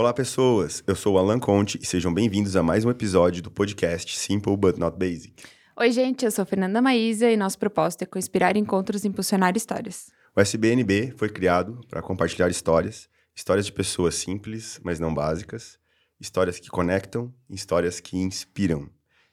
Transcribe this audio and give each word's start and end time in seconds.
Olá, 0.00 0.14
pessoas. 0.14 0.82
Eu 0.86 0.96
sou 0.96 1.16
o 1.16 1.18
Alan 1.18 1.38
Conte 1.38 1.78
e 1.78 1.84
sejam 1.84 2.10
bem-vindos 2.12 2.56
a 2.56 2.62
mais 2.62 2.86
um 2.86 2.90
episódio 2.90 3.42
do 3.42 3.50
podcast 3.50 4.18
Simple 4.18 4.56
But 4.56 4.78
Not 4.78 4.96
Basic. 4.96 5.34
Oi, 5.76 5.92
gente. 5.92 6.24
Eu 6.24 6.30
sou 6.30 6.46
Fernanda 6.46 6.80
Maísa 6.80 7.30
e 7.30 7.36
nosso 7.36 7.58
propósito 7.58 8.04
é 8.04 8.06
conspirar 8.06 8.56
encontros 8.56 9.04
e 9.04 9.08
impulsionar 9.08 9.54
histórias. 9.58 10.10
O 10.34 10.40
SBNB 10.40 11.12
foi 11.18 11.28
criado 11.28 11.82
para 11.86 12.00
compartilhar 12.00 12.48
histórias, 12.48 13.10
histórias 13.36 13.66
de 13.66 13.72
pessoas 13.72 14.14
simples, 14.14 14.80
mas 14.82 14.98
não 14.98 15.12
básicas, 15.12 15.78
histórias 16.18 16.58
que 16.58 16.70
conectam, 16.70 17.30
histórias 17.50 18.00
que 18.00 18.16
inspiram. 18.16 18.88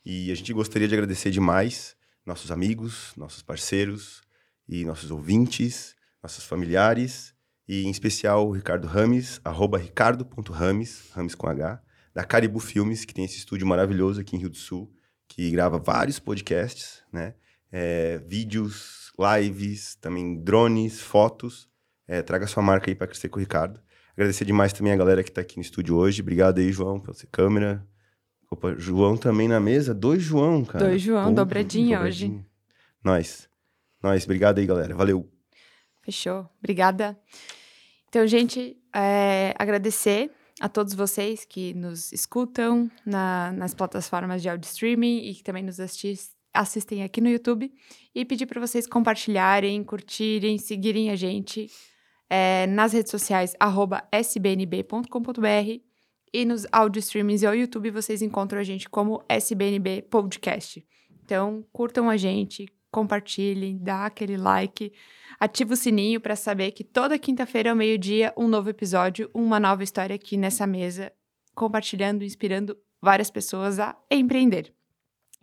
E 0.06 0.30
a 0.34 0.36
gente 0.36 0.52
gostaria 0.52 0.90
de 0.90 0.96
agradecer 0.96 1.32
demais 1.32 1.96
nossos 2.26 2.52
amigos, 2.52 3.14
nossos 3.16 3.42
parceiros 3.42 4.22
e 4.68 4.84
nossos 4.84 5.12
ouvintes, 5.12 5.96
nossos 6.22 6.44
familiares 6.44 7.37
e 7.68 7.84
em 7.86 7.90
especial 7.90 8.48
o 8.48 8.52
Ricardo 8.52 8.88
Rames, 8.88 9.42
arroba 9.44 9.78
ricardo.rames, 9.78 11.12
Rames 11.14 11.36
com 11.36 11.48
H, 11.48 11.82
da 12.14 12.24
Caribu 12.24 12.60
Filmes, 12.60 13.04
que 13.06 13.14
tem 13.14 13.26
esse 13.26 13.38
estúdio 13.38 13.68
maravilhoso 13.68 14.22
aqui 14.22 14.36
em 14.36 14.40
Rio 14.40 14.50
do 14.50 14.58
Sul, 14.58 14.92
que 15.28 15.52
grava 15.52 15.78
vários 15.78 16.18
podcasts, 16.18 17.04
né? 17.12 17.36
É, 17.72 18.18
vídeos, 18.26 19.12
lives, 19.20 19.96
também 19.96 20.42
drones, 20.42 21.02
fotos. 21.02 21.70
É, 22.08 22.22
traga 22.22 22.48
sua 22.48 22.64
marca 22.64 22.90
aí 22.90 22.96
para 22.96 23.08
crescer 23.08 23.28
com 23.28 23.38
o 23.38 23.40
Ricardo. 23.42 23.82
Agradecer 24.14 24.46
demais 24.46 24.72
também 24.72 24.94
a 24.94 24.96
galera 24.96 25.22
que 25.22 25.30
está 25.30 25.42
aqui 25.42 25.58
no 25.58 25.62
estúdio 25.62 25.96
hoje. 25.96 26.22
Obrigado 26.22 26.60
aí, 26.60 26.72
João, 26.72 27.00
pela 27.00 27.14
sua 27.14 27.28
câmera. 27.32 27.86
Opa, 28.50 28.74
João 28.78 29.18
também 29.18 29.48
na 29.48 29.60
mesa. 29.60 29.94
Dois 29.94 30.24
João, 30.24 30.64
cara. 30.64 30.86
Dois 30.86 31.02
João, 31.02 31.26
Pô, 31.26 31.32
dobradinha, 31.32 31.98
dobradinha 31.98 32.02
hoje. 32.02 32.46
Nós. 33.04 33.50
Nós. 34.02 34.24
Obrigado 34.24 34.60
aí, 34.60 34.66
galera. 34.66 34.96
Valeu. 34.96 35.30
Fechou. 36.02 36.50
Obrigada. 36.58 37.18
Então, 38.18 38.26
gente, 38.26 38.76
é, 38.96 39.54
agradecer 39.60 40.32
a 40.60 40.68
todos 40.68 40.96
vocês 40.96 41.46
que 41.46 41.76
nos 41.76 42.12
escutam 42.12 42.90
na, 43.06 43.52
nas 43.52 43.76
plataformas 43.76 44.42
de 44.42 44.50
audio 44.50 44.68
streaming 44.68 45.20
e 45.20 45.36
que 45.36 45.44
também 45.44 45.62
nos 45.62 45.80
assistem 46.52 47.04
aqui 47.04 47.22
no 47.22 47.30
YouTube 47.30 47.72
e 48.16 48.26
pedir 48.26 48.48
para 48.48 48.60
vocês 48.60 48.88
compartilharem, 48.88 49.84
curtirem, 49.84 50.58
seguirem 50.58 51.12
a 51.12 51.16
gente 51.16 51.70
é, 52.28 52.66
nas 52.66 52.92
redes 52.92 53.12
sociais 53.12 53.54
sbnb.com.br 54.12 55.80
e 56.34 56.44
nos 56.44 56.66
audio 56.72 57.00
streamings 57.00 57.44
e 57.44 57.46
ao 57.46 57.54
YouTube 57.54 57.92
vocês 57.92 58.24
encontram 58.24 58.60
a 58.60 58.64
gente 58.64 58.90
como 58.90 59.24
SBNB 59.30 60.02
Podcast. 60.10 60.84
Então, 61.24 61.64
curtam 61.72 62.10
a 62.10 62.18
gente, 62.18 62.66
compartilhem, 62.98 63.78
dá 63.78 64.08
aquele 64.08 64.36
like, 64.36 64.92
ativa 65.40 65.76
o 65.76 65.78
sininho 65.78 66.20
para 66.20 66.36
saber 66.36 66.72
que 66.72 66.84
toda 66.84 67.20
quinta-feira 67.20 67.70
ao 67.70 67.76
meio-dia 67.76 68.34
um 68.36 68.48
novo 68.48 68.72
episódio, 68.72 69.30
uma 69.36 69.60
nova 69.60 69.84
história 69.84 70.16
aqui 70.16 70.36
nessa 70.36 70.66
mesa, 70.66 71.14
compartilhando, 71.54 72.24
inspirando 72.24 72.76
várias 73.00 73.30
pessoas 73.30 73.78
a 73.78 73.96
empreender. 74.10 74.74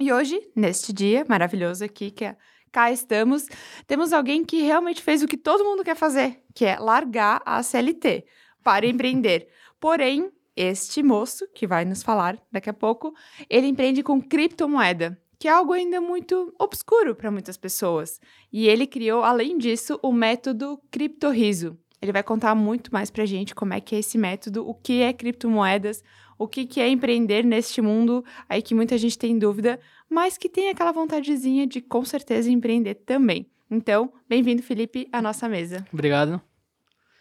E 0.00 0.12
hoje, 0.12 0.36
neste 0.56 0.92
dia 0.92 1.24
maravilhoso 1.28 1.84
aqui, 1.84 2.10
que 2.10 2.24
é 2.24 2.36
cá 2.72 2.90
estamos, 2.90 3.46
temos 3.86 4.12
alguém 4.12 4.44
que 4.44 4.60
realmente 4.60 5.00
fez 5.00 5.22
o 5.22 5.28
que 5.28 5.36
todo 5.36 5.62
mundo 5.62 5.84
quer 5.84 5.94
fazer, 5.94 6.42
que 6.52 6.64
é 6.64 6.76
largar 6.76 7.40
a 7.46 7.62
CLT 7.62 8.24
para 8.64 8.84
empreender. 8.84 9.46
Porém, 9.78 10.28
este 10.56 11.04
moço, 11.04 11.46
que 11.54 11.68
vai 11.68 11.84
nos 11.84 12.02
falar 12.02 12.36
daqui 12.50 12.68
a 12.68 12.74
pouco, 12.74 13.14
ele 13.48 13.68
empreende 13.68 14.02
com 14.02 14.20
criptomoeda 14.20 15.16
que 15.44 15.48
é 15.48 15.50
algo 15.50 15.74
ainda 15.74 16.00
muito 16.00 16.54
obscuro 16.58 17.14
para 17.14 17.30
muitas 17.30 17.58
pessoas. 17.58 18.18
E 18.50 18.66
ele 18.66 18.86
criou, 18.86 19.22
além 19.22 19.58
disso, 19.58 20.00
o 20.02 20.10
método 20.10 20.80
criptorriso. 20.90 21.78
Ele 22.00 22.12
vai 22.12 22.22
contar 22.22 22.54
muito 22.54 22.90
mais 22.90 23.10
para 23.10 23.24
a 23.24 23.26
gente 23.26 23.54
como 23.54 23.74
é 23.74 23.78
que 23.78 23.94
é 23.94 23.98
esse 23.98 24.16
método, 24.16 24.66
o 24.66 24.72
que 24.72 25.02
é 25.02 25.12
criptomoedas, 25.12 26.02
o 26.38 26.48
que, 26.48 26.64
que 26.64 26.80
é 26.80 26.88
empreender 26.88 27.44
neste 27.44 27.82
mundo 27.82 28.24
aí 28.48 28.62
que 28.62 28.74
muita 28.74 28.96
gente 28.96 29.18
tem 29.18 29.38
dúvida, 29.38 29.78
mas 30.08 30.38
que 30.38 30.48
tem 30.48 30.70
aquela 30.70 30.92
vontadezinha 30.92 31.66
de 31.66 31.82
com 31.82 32.06
certeza 32.06 32.50
empreender 32.50 32.94
também. 32.94 33.46
Então, 33.70 34.14
bem-vindo, 34.26 34.62
Felipe, 34.62 35.06
à 35.12 35.20
nossa 35.20 35.46
mesa. 35.46 35.86
Obrigado. 35.92 36.40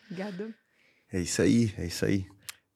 Obrigado. 0.10 0.54
É 1.12 1.20
isso 1.20 1.42
aí, 1.42 1.74
é 1.78 1.88
isso 1.88 2.06
aí. 2.06 2.26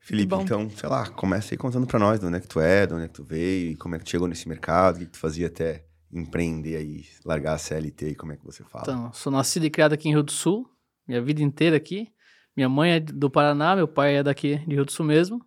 Felipe, 0.07 0.33
então, 0.35 0.69
sei 0.69 0.87
lá, 0.87 1.05
começa 1.09 1.53
aí 1.53 1.57
contando 1.57 1.85
pra 1.85 1.99
nós 1.99 2.17
de 2.17 2.25
onde 2.25 2.37
é 2.37 2.39
que 2.39 2.47
tu 2.47 2.61
é, 2.61 2.87
de 2.87 2.93
onde 2.93 3.03
é 3.03 3.07
que 3.09 3.13
tu 3.13 3.25
veio, 3.25 3.77
como 3.77 3.93
é 3.93 3.99
que 3.99 4.05
tu 4.05 4.11
chegou 4.11 4.25
nesse 4.25 4.47
mercado, 4.47 4.95
o 4.95 4.99
que, 4.99 5.05
que 5.05 5.11
tu 5.11 5.17
fazia 5.17 5.47
até 5.47 5.83
empreender 6.09 6.77
aí, 6.77 7.03
largar 7.25 7.55
a 7.55 7.57
CLT 7.57 8.11
e 8.11 8.15
como 8.15 8.31
é 8.31 8.37
que 8.37 8.45
você 8.45 8.63
fala? 8.63 8.85
Então, 8.87 9.11
sou 9.11 9.29
nascido 9.29 9.65
e 9.65 9.69
criado 9.69 9.91
aqui 9.91 10.07
em 10.07 10.13
Rio 10.13 10.23
do 10.23 10.31
Sul, 10.31 10.65
minha 11.05 11.21
vida 11.21 11.41
inteira 11.41 11.75
aqui. 11.75 12.07
Minha 12.55 12.69
mãe 12.69 12.93
é 12.93 12.99
do 13.01 13.29
Paraná, 13.29 13.75
meu 13.75 13.85
pai 13.85 14.15
é 14.15 14.23
daqui 14.23 14.55
de 14.65 14.75
Rio 14.75 14.85
do 14.85 14.93
Sul 14.93 15.05
mesmo. 15.05 15.45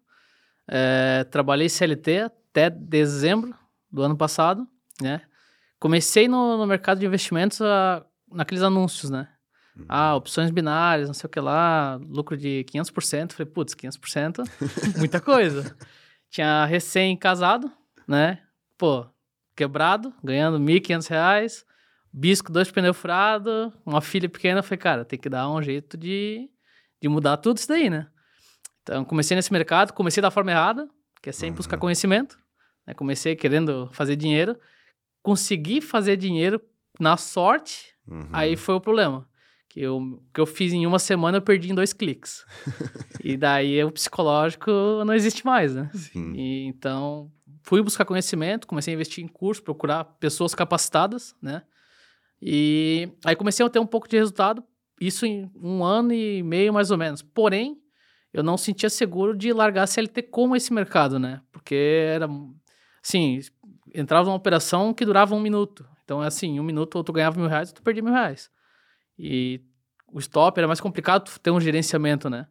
É, 0.69 1.25
trabalhei 1.25 1.71
CLT 1.71 2.19
até 2.19 2.69
dezembro 2.69 3.55
do 3.91 4.03
ano 4.03 4.15
passado, 4.15 4.69
né? 5.01 5.23
Comecei 5.79 6.29
no, 6.29 6.59
no 6.59 6.67
mercado 6.67 7.01
de 7.01 7.07
investimentos 7.07 7.63
a, 7.63 7.97
ah, 7.97 8.07
naqueles 8.31 8.63
anúncios, 8.63 9.11
né? 9.11 9.27
Ah, 9.89 10.15
opções 10.15 10.51
binárias, 10.51 11.09
não 11.09 11.15
sei 11.15 11.27
o 11.27 11.31
que 11.31 11.41
lá, 11.41 12.01
lucro 12.09 12.37
de 12.37 12.65
500%. 12.69 13.33
Falei, 13.33 13.53
putz, 13.53 13.75
500%, 13.75 14.45
muita 14.99 15.21
coisa. 15.21 15.77
Tinha 16.31 16.65
recém-casado, 16.65 17.71
né? 18.07 18.41
Pô, 18.79 19.07
quebrado, 19.57 20.13
ganhando 20.23 20.59
R$ 20.59 20.81
1.500, 20.81 21.65
bisco, 22.13 22.53
dois 22.53 22.71
pneus 22.71 22.97
furados, 22.97 23.73
uma 23.85 24.01
filha 24.01 24.29
pequena. 24.29 24.63
Falei, 24.63 24.79
cara, 24.79 25.05
tem 25.05 25.19
que 25.19 25.29
dar 25.29 25.51
um 25.51 25.63
jeito 25.63 25.97
de, 25.97 26.49
de 27.01 27.09
mudar 27.09 27.37
tudo 27.37 27.59
isso 27.59 27.69
daí, 27.69 27.91
né? 27.91 28.09
Então, 28.83 29.05
comecei 29.05 29.37
nesse 29.37 29.53
mercado, 29.53 29.93
comecei 29.93 30.23
da 30.23 30.31
forma 30.31 30.51
errada, 30.51 30.89
que 31.23 31.29
é 31.29 31.33
sem 31.33 31.51
uhum. 31.51 31.57
buscar 31.57 31.77
conhecimento. 31.77 32.39
Né? 32.87 32.95
Comecei 32.95 33.37
querendo 33.37 33.89
fazer 33.93 34.17
dinheiro. 34.17 34.59
Consegui 35.23 35.81
fazer 35.81 36.17
dinheiro 36.17 36.61
na 36.99 37.17
sorte, 37.17 37.95
uhum. 38.09 38.29
aí 38.33 38.57
foi 38.57 38.75
o 38.75 38.81
problema 38.81 39.30
que 39.71 39.81
eu, 39.81 40.21
que 40.35 40.41
eu 40.41 40.47
fiz 40.47 40.73
em 40.73 40.85
uma 40.85 40.99
semana, 40.99 41.39
eu 41.39 41.43
perdi 41.43 41.71
em 41.71 41.75
dois 41.75 41.93
cliques. 41.93 42.45
e 43.23 43.37
daí 43.37 43.83
o 43.85 43.93
psicológico 43.93 44.69
não 45.07 45.15
existe 45.15 45.47
mais, 45.47 45.75
né? 45.75 45.89
Sim. 45.95 46.33
E, 46.35 46.67
então, 46.67 47.31
fui 47.63 47.81
buscar 47.81 48.05
conhecimento, 48.05 48.67
comecei 48.67 48.93
a 48.93 48.97
investir 48.97 49.25
em 49.25 49.29
curso, 49.29 49.63
procurar 49.63 50.05
pessoas 50.05 50.57
capacitadas, 50.57 51.37
né? 51.41 51.63
E 52.43 53.09
aí 53.25 53.37
comecei 53.37 53.65
a 53.65 53.71
ter 53.71 53.79
um 53.79 53.87
pouco 53.87 54.09
de 54.09 54.17
resultado, 54.17 54.65
isso 55.01 55.25
em 55.25 55.49
um 55.55 55.85
ano 55.85 56.13
e 56.13 56.43
meio 56.43 56.75
mais 56.75 56.91
ou 56.91 56.99
menos. 56.99 57.23
Porém, 57.23 57.81
eu 58.33 58.43
não 58.43 58.57
sentia 58.57 58.91
seguro 58.91 59.37
de 59.37 59.53
largar 59.53 59.85
a 59.85 59.87
CLT 59.87 60.23
como 60.23 60.57
esse 60.57 60.73
mercado, 60.73 61.17
né? 61.21 61.43
Porque 61.53 62.09
era, 62.13 62.29
assim, 63.05 63.39
entrava 63.95 64.25
numa 64.25 64.37
operação 64.37 64.93
que 64.93 65.05
durava 65.05 65.33
um 65.33 65.41
minuto. 65.41 65.87
Então, 66.05 66.25
é 66.25 66.27
assim, 66.27 66.59
um 66.59 66.65
minuto 66.65 66.97
ou 66.97 67.05
tu 67.05 67.13
ganhava 67.13 67.39
mil 67.39 67.49
reais 67.49 67.69
ou 67.69 67.77
tu 67.77 67.83
perdia 67.83 68.03
mil 68.03 68.13
reais. 68.13 68.51
E 69.23 69.61
o 70.11 70.19
stop 70.19 70.59
era 70.59 70.67
mais 70.67 70.81
complicado 70.81 71.31
ter 71.41 71.51
um 71.51 71.61
gerenciamento, 71.61 72.31
né? 72.31 72.47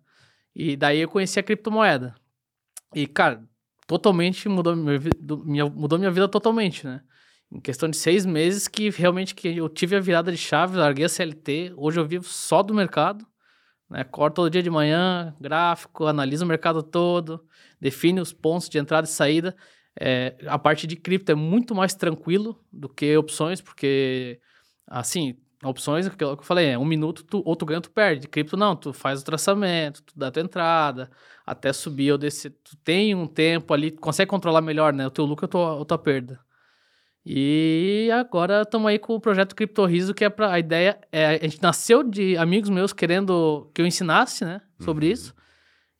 E 0.55 0.77
daí 0.77 0.99
eu 0.99 1.09
conheci 1.09 1.39
a 1.39 1.43
criptomoeda. 1.43 2.13
E, 2.93 3.07
cara, 3.07 3.43
totalmente 3.87 4.47
mudou 4.47 4.75
minha, 4.75 5.65
mudou 5.65 5.97
minha 5.97 6.11
vida 6.11 6.27
totalmente, 6.27 6.85
né? 6.85 7.01
Em 7.51 7.59
questão 7.59 7.89
de 7.89 7.97
seis 7.97 8.23
meses 8.23 8.67
que 8.67 8.91
realmente 8.91 9.33
que 9.33 9.47
eu 9.57 9.67
tive 9.67 9.95
a 9.95 9.99
virada 9.99 10.31
de 10.31 10.37
chave, 10.37 10.77
larguei 10.77 11.05
a 11.05 11.09
CLT. 11.09 11.73
Hoje 11.75 11.99
eu 11.99 12.05
vivo 12.05 12.25
só 12.25 12.61
do 12.61 12.73
mercado. 12.73 13.25
Né? 13.89 14.03
Corto 14.03 14.35
todo 14.35 14.51
dia 14.51 14.61
de 14.61 14.69
manhã, 14.69 15.35
gráfico, 15.41 16.05
analiso 16.05 16.45
o 16.45 16.47
mercado 16.47 16.83
todo, 16.83 17.43
define 17.81 18.21
os 18.21 18.31
pontos 18.31 18.69
de 18.69 18.77
entrada 18.77 19.07
e 19.07 19.11
saída. 19.11 19.55
É, 19.99 20.35
a 20.45 20.59
parte 20.59 20.85
de 20.85 20.95
cripto 20.95 21.31
é 21.31 21.35
muito 21.35 21.73
mais 21.73 21.95
tranquilo 21.95 22.63
do 22.71 22.87
que 22.87 23.17
opções, 23.17 23.59
porque, 23.59 24.39
assim, 24.85 25.35
opções, 25.63 26.07
que 26.07 26.23
eu, 26.23 26.37
falei, 26.41 26.67
é 26.69 26.77
um 26.77 26.85
minuto, 26.85 27.23
tu, 27.23 27.41
ou 27.45 27.55
tu 27.55 27.65
ganha 27.65 27.79
ou 27.79 27.81
tu 27.81 27.91
perde. 27.91 28.27
Cripto 28.27 28.55
não, 28.55 28.75
tu 28.75 28.93
faz 28.93 29.21
o 29.21 29.25
traçamento, 29.25 30.01
tu 30.03 30.13
dá 30.15 30.27
a 30.27 30.31
tua 30.31 30.41
entrada, 30.41 31.09
até 31.45 31.73
subir 31.73 32.11
ou 32.11 32.17
descer. 32.17 32.51
Tu 32.63 32.77
tem 32.77 33.13
um 33.13 33.27
tempo 33.27 33.73
ali, 33.73 33.91
tu 33.91 33.99
consegue 33.99 34.29
controlar 34.29 34.61
melhor, 34.61 34.93
né? 34.93 35.05
O 35.05 35.11
teu 35.11 35.25
lucro 35.25 35.45
ou 35.45 35.49
tua, 35.49 35.85
tua 35.85 35.97
perda. 35.97 36.39
E 37.25 38.09
agora 38.13 38.61
estamos 38.61 38.87
aí 38.87 38.97
com 38.97 39.13
o 39.13 39.19
projeto 39.19 39.55
Cripto 39.55 39.85
Riso, 39.85 40.13
que 40.13 40.23
é 40.23 40.29
para 40.29 40.51
a 40.51 40.59
ideia 40.59 40.99
é 41.11 41.25
a 41.27 41.47
gente 41.47 41.61
nasceu 41.61 42.01
de 42.01 42.37
amigos 42.37 42.69
meus 42.69 42.93
querendo 42.93 43.69
que 43.73 43.81
eu 43.81 43.85
ensinasse, 43.85 44.45
né, 44.45 44.61
sobre 44.79 45.07
uhum. 45.07 45.11
isso. 45.11 45.35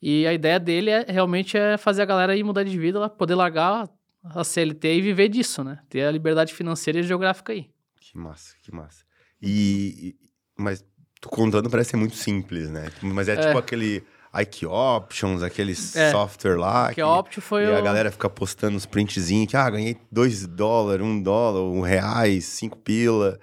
E 0.01 0.25
a 0.25 0.33
ideia 0.33 0.59
dele 0.59 0.89
é 0.89 1.05
realmente 1.07 1.57
é 1.57 1.77
fazer 1.77 2.01
a 2.01 2.05
galera 2.05 2.31
aí 2.31 2.41
mudar 2.41 2.63
de 2.63 2.77
vida, 2.79 3.09
poder 3.09 3.35
largar 3.35 3.89
a 4.23 4.43
CLT 4.43 4.95
e 4.95 5.01
viver 5.01 5.27
disso, 5.27 5.63
né? 5.63 5.79
Ter 5.89 6.05
a 6.05 6.11
liberdade 6.11 6.53
financeira 6.53 6.99
e 6.99 7.03
geográfica 7.03 7.51
aí. 7.51 7.69
Que 7.99 8.17
massa, 8.17 8.55
que 8.61 8.73
massa. 8.73 9.08
E, 9.41 10.15
mas 10.57 10.83
tu 11.21 11.29
contando 11.29 11.69
parece 11.69 11.91
ser 11.91 11.97
muito 11.97 12.15
simples, 12.15 12.69
né? 12.69 12.89
Mas 13.01 13.27
é, 13.29 13.33
é. 13.33 13.47
tipo 13.47 13.57
aquele 13.57 14.03
IQ 14.33 14.67
Options, 14.67 15.41
aquele 15.41 15.71
é. 15.71 16.11
software 16.11 16.57
lá. 16.57 16.93
Que, 16.93 17.01
Option 17.01 17.41
foi 17.41 17.65
E 17.65 17.69
o... 17.69 17.75
a 17.75 17.81
galera 17.81 18.11
fica 18.11 18.29
postando 18.29 18.77
os 18.77 18.85
printzinhos 18.85 19.49
que, 19.49 19.57
ah, 19.57 19.69
ganhei 19.69 19.97
2 20.11 20.47
dólares, 20.47 21.05
1 21.05 21.09
um 21.09 21.21
dólar, 21.21 21.61
1 21.61 21.77
um 21.77 21.81
reais, 21.81 22.45
5 22.45 22.77
pila. 22.77 23.39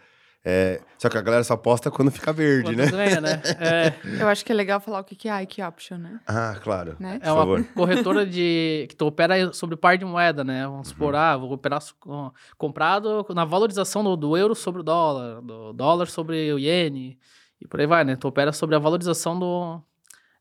É, 0.49 0.81
só 0.97 1.09
que 1.09 1.19
a 1.19 1.21
galera 1.21 1.43
só 1.43 1.55
aposta 1.55 1.91
quando 1.91 2.09
fica 2.13 2.33
verde, 2.33 2.63
Quando 2.73 2.77
né? 2.77 2.87
ganha, 2.89 3.21
né? 3.21 3.43
É, 3.59 3.93
Eu 4.23 4.29
acho 4.29 4.45
que 4.45 4.53
é 4.53 4.55
legal 4.55 4.79
falar 4.79 5.01
o 5.01 5.05
que 5.05 5.17
que 5.17 5.29
é 5.29 5.43
IQ 5.43 5.61
Option, 5.65 5.99
né? 5.99 6.21
Ah, 6.25 6.55
claro. 6.63 6.95
Né? 7.01 7.17
é 7.17 7.19
Por 7.27 7.31
uma 7.31 7.37
favor. 7.39 7.65
corretora 7.75 8.25
de 8.25 8.87
que 8.89 8.95
tu 8.95 9.07
opera 9.07 9.53
sobre 9.53 9.77
par 9.77 9.99
de 9.99 10.05
moeda, 10.05 10.45
né? 10.45 10.65
Vamos 10.65 10.89
supor, 10.89 11.15
Uhum. 11.15 11.21
ah, 11.21 11.37
vou 11.37 11.53
operar 11.53 11.83
com- 11.99 12.31
comprado 12.57 13.27
na 13.35 13.45
valorização 13.45 14.05
do, 14.05 14.17
do 14.17 14.37
euro 14.37 14.55
sobre 14.55 14.83
o 14.83 14.85
dólar, 14.85 15.43
do 15.43 15.73
dólar 15.73 16.07
sobre 16.07 16.53
o 16.53 16.59
iene, 16.61 17.19
e 17.61 17.67
por 17.67 17.81
aí 17.81 17.87
vai, 17.89 18.05
né? 18.05 18.15
Tu 18.15 18.29
opera 18.29 18.53
sobre 18.53 18.77
a 18.77 18.79
valorização 18.79 19.37
do. 19.37 19.83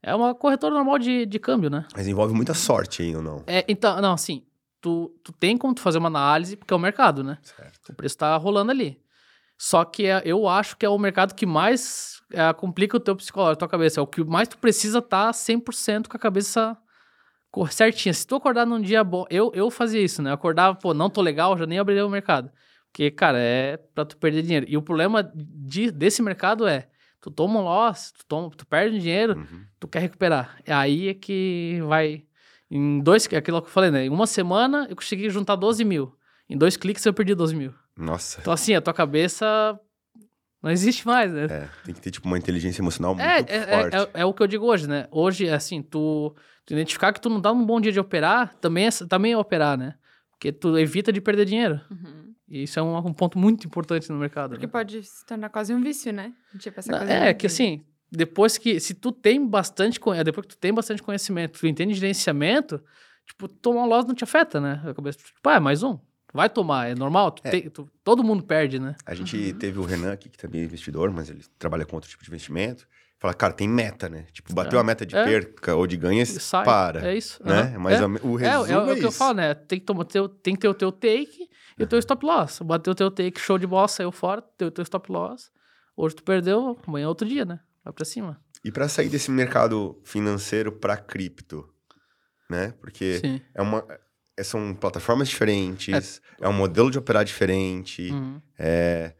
É 0.00 0.14
uma 0.14 0.36
corretora 0.36 0.72
normal 0.72 0.98
de, 1.00 1.26
de 1.26 1.38
câmbio, 1.40 1.68
né? 1.68 1.84
Mas 1.96 2.06
envolve 2.06 2.32
muita 2.32 2.54
sorte, 2.54 3.02
hein, 3.02 3.16
ou 3.16 3.22
não? 3.22 3.42
É, 3.44 3.64
então, 3.66 4.00
não, 4.00 4.12
assim, 4.12 4.44
tu, 4.80 5.12
tu 5.24 5.32
tem 5.32 5.58
como 5.58 5.74
tu 5.74 5.80
fazer 5.80 5.98
uma 5.98 6.06
análise, 6.06 6.56
porque 6.56 6.72
é 6.72 6.76
o 6.76 6.78
mercado, 6.78 7.24
né? 7.24 7.38
Certo. 7.42 7.90
O 7.90 7.94
preço 7.96 8.16
tá 8.16 8.36
rolando 8.36 8.70
ali. 8.70 9.00
Só 9.58 9.84
que 9.84 10.06
é- 10.06 10.22
eu 10.24 10.46
acho 10.48 10.76
que 10.76 10.84
é 10.84 10.88
o 10.88 10.98
mercado 10.98 11.34
que 11.34 11.46
mais 11.46 12.20
é, 12.32 12.52
complica 12.52 12.96
o 12.96 13.00
teu 13.00 13.14
psicológico, 13.16 13.52
a 13.54 13.56
tua 13.56 13.68
cabeça. 13.68 14.00
É 14.00 14.02
o 14.02 14.06
que 14.06 14.22
mais 14.24 14.48
tu 14.48 14.58
precisa 14.58 14.98
estar 14.98 15.26
tá 15.26 15.32
100% 15.32 16.08
com 16.08 16.16
a 16.16 16.20
cabeça 16.20 16.76
certinha. 17.70 18.12
Se 18.12 18.26
tu 18.26 18.34
acordar 18.36 18.66
num 18.66 18.80
dia 18.80 19.02
bom... 19.02 19.24
Eu, 19.30 19.50
eu 19.54 19.70
fazia 19.70 20.00
isso, 20.02 20.20
né? 20.20 20.30
Eu 20.30 20.34
acordava, 20.34 20.74
pô, 20.76 20.92
não 20.92 21.08
tô 21.08 21.22
legal, 21.22 21.56
já 21.56 21.66
nem 21.66 21.78
abriria 21.78 22.04
o 22.06 22.10
mercado. 22.10 22.50
Porque, 22.92 23.10
cara, 23.10 23.38
é 23.38 23.76
pra 23.94 24.04
tu 24.04 24.16
perder 24.16 24.42
dinheiro. 24.42 24.66
E 24.68 24.76
o 24.76 24.82
problema 24.82 25.22
de, 25.34 25.90
desse 25.90 26.20
mercado 26.20 26.66
é, 26.66 26.88
tu 27.20 27.30
toma 27.30 27.60
um 27.60 27.62
loss, 27.62 28.12
tu, 28.12 28.24
toma, 28.26 28.50
tu 28.50 28.66
perde 28.66 28.98
dinheiro, 28.98 29.36
Uhum. 29.38 29.64
tu 29.80 29.88
quer 29.88 30.00
recuperar. 30.00 30.58
É 30.66 30.72
aí 30.74 31.08
é 31.08 31.14
que 31.14 31.80
vai... 31.86 32.24
Em 32.70 32.98
dois... 33.00 33.26
é 33.32 33.36
Aquilo 33.36 33.62
que 33.62 33.68
eu 33.68 33.72
falei, 33.72 33.90
né? 33.90 34.04
Em 34.04 34.10
uma 34.10 34.26
semana, 34.26 34.86
eu 34.90 34.96
consegui 34.96 35.30
juntar 35.30 35.54
12 35.56 35.84
mil. 35.84 36.14
Em 36.50 36.58
dois 36.58 36.76
cliques, 36.76 37.06
eu 37.06 37.14
perdi 37.14 37.34
12 37.34 37.54
mil. 37.54 37.72
Nossa. 37.96 38.40
Então, 38.40 38.52
assim, 38.52 38.74
a 38.74 38.80
tua 38.80 38.92
cabeça 38.94 39.78
não 40.62 40.70
existe 40.70 41.06
mais, 41.06 41.32
né? 41.32 41.44
É, 41.44 41.68
tem 41.84 41.94
que 41.94 42.00
ter, 42.00 42.10
tipo, 42.10 42.26
uma 42.26 42.36
inteligência 42.38 42.80
emocional 42.82 43.14
muito 43.14 43.26
É, 43.26 43.38
é, 43.40 43.66
forte. 43.80 43.96
é, 43.96 44.00
é, 44.00 44.10
é 44.22 44.24
o 44.24 44.34
que 44.34 44.42
eu 44.42 44.46
digo 44.46 44.66
hoje, 44.66 44.86
né? 44.88 45.06
Hoje, 45.10 45.48
assim, 45.48 45.82
tu, 45.82 46.34
tu 46.64 46.72
identificar 46.74 47.12
que 47.12 47.20
tu 47.20 47.28
não 47.30 47.40
tá 47.40 47.52
num 47.54 47.64
bom 47.64 47.80
dia 47.80 47.92
de 47.92 48.00
operar, 48.00 48.54
também 48.56 48.86
é, 48.86 48.90
também 49.08 49.32
é 49.32 49.38
operar, 49.38 49.78
né? 49.78 49.94
Porque 50.30 50.52
tu 50.52 50.76
evita 50.78 51.12
de 51.12 51.20
perder 51.20 51.46
dinheiro. 51.46 51.80
Uhum. 51.90 52.34
E 52.48 52.62
isso 52.64 52.78
é 52.78 52.82
um, 52.82 52.96
um 52.98 53.12
ponto 53.12 53.38
muito 53.38 53.66
importante 53.66 54.10
no 54.10 54.18
mercado. 54.18 54.50
Porque 54.50 54.66
né? 54.66 54.72
pode 54.72 55.02
se 55.02 55.24
tornar 55.24 55.48
quase 55.48 55.72
um 55.74 55.80
vício, 55.82 56.12
né? 56.12 56.32
Tipo, 56.58 56.78
essa 56.78 56.92
Não, 56.92 56.98
coisa 56.98 57.12
É, 57.12 57.32
que 57.34 57.46
assim, 57.46 57.84
depois 58.12 58.58
que. 58.58 58.78
Se 58.78 58.94
tu 58.94 59.10
tem 59.10 59.44
bastante. 59.44 59.98
conhe- 59.98 60.22
Depois 60.22 60.46
que 60.46 60.54
tu 60.54 60.58
tem 60.58 60.72
bastante 60.74 61.02
conhecimento, 61.02 61.58
tu 61.58 61.66
entende 61.66 61.94
gerenciamento, 61.94 62.80
tipo, 63.26 63.48
tomar 63.48 63.82
um 63.82 63.86
loss 63.86 64.04
não 64.06 64.14
te 64.14 64.22
afeta, 64.24 64.60
né? 64.60 64.80
A 64.86 64.94
cabeça, 64.94 65.18
tipo, 65.18 65.48
ah, 65.48 65.54
é 65.54 65.60
mais 65.60 65.82
um. 65.82 65.98
Vai 66.36 66.48
tomar, 66.50 66.88
é 66.90 66.94
normal. 66.94 67.30
tu 67.32 67.40
É. 67.44 67.50
tem- 67.50 67.70
tu- 67.70 67.88
todo 68.04 68.22
mundo 68.22 68.44
perde, 68.44 68.78
né? 68.78 68.94
A 69.04 69.14
gente 69.14 69.36
Uhum. 69.36 69.58
teve 69.58 69.78
o 69.78 69.84
Renan 69.84 70.12
aqui, 70.12 70.28
que 70.28 70.38
também 70.38 70.60
é 70.60 70.64
investidor, 70.64 71.10
mas 71.10 71.28
ele 71.30 71.42
trabalha 71.58 71.84
com 71.84 71.96
outro 71.96 72.08
tipo 72.10 72.22
de 72.22 72.28
investimento. 72.30 72.86
Fala, 73.18 73.32
cara, 73.32 73.52
tem 73.54 73.66
meta, 73.66 74.08
né? 74.10 74.26
Tipo, 74.30 74.52
bateu 74.54 74.78
É. 74.78 74.82
a 74.82 74.84
meta 74.84 75.06
de 75.06 75.16
É. 75.16 75.24
perca 75.24 75.74
ou 75.74 75.86
de 75.86 75.96
ganhas, 75.96 76.28
Sai. 76.28 76.64
para. 76.64 77.08
É 77.08 77.16
isso. 77.16 77.42
Né? 77.42 77.60
aham. 77.72 77.78
Mas 77.78 78.00
É. 78.00 78.04
o- 78.06 78.08
o 78.08 78.12
É, 78.12 78.18
resumo 78.18 78.44
é, 78.44 78.48
é, 78.50 78.58
o- 78.58 78.66
é 78.90 78.92
o 78.92 78.96
que 78.96 79.04
eu 79.04 79.08
isso. 79.08 79.18
falo, 79.18 79.34
né? 79.34 79.54
Tem 79.54 79.80
que, 79.80 79.86
tomar, 79.86 80.04
teu, 80.04 80.28
tem 80.28 80.54
que 80.54 80.60
ter 80.60 80.68
o 80.68 80.74
teu 80.74 80.92
take 80.92 81.48
e 81.78 81.82
o 81.82 81.86
teu 81.86 81.98
stop 81.98 82.24
loss. 82.26 82.60
Bateu 82.60 82.92
o 82.92 82.94
teu 82.94 83.10
take, 83.10 83.40
show 83.40 83.58
de 83.58 83.66
bola, 83.66 83.88
saiu 83.88 84.12
fora, 84.12 84.42
teu, 84.42 84.70
teu 84.70 84.82
stop 84.82 85.10
loss. 85.10 85.50
Hoje 85.96 86.14
tu 86.14 86.22
perdeu, 86.22 86.78
amanhã 86.86 87.06
é 87.06 87.08
outro 87.08 87.26
dia, 87.26 87.46
né? 87.46 87.58
Vai 87.82 87.92
pra 87.94 88.04
cima. 88.04 88.38
E 88.62 88.70
para 88.70 88.86
sair 88.86 89.08
desse 89.08 89.30
mercado 89.30 89.98
financeiro 90.04 90.70
para 90.70 90.96
cripto, 90.98 91.66
né? 92.50 92.74
Porque 92.80 93.18
Sim. 93.20 93.40
é 93.54 93.62
uma, 93.62 93.78
é- 93.88 94.00
são 94.44 94.74
plataformas 94.74 95.28
diferentes, 95.28 96.20
é, 96.40 96.48
um 96.48 96.52
modelo 96.52 96.90
de 96.90 96.98
operar 96.98 97.24
diferente. 97.24 98.10
Uhum. 98.10 98.40
É, 98.58 99.14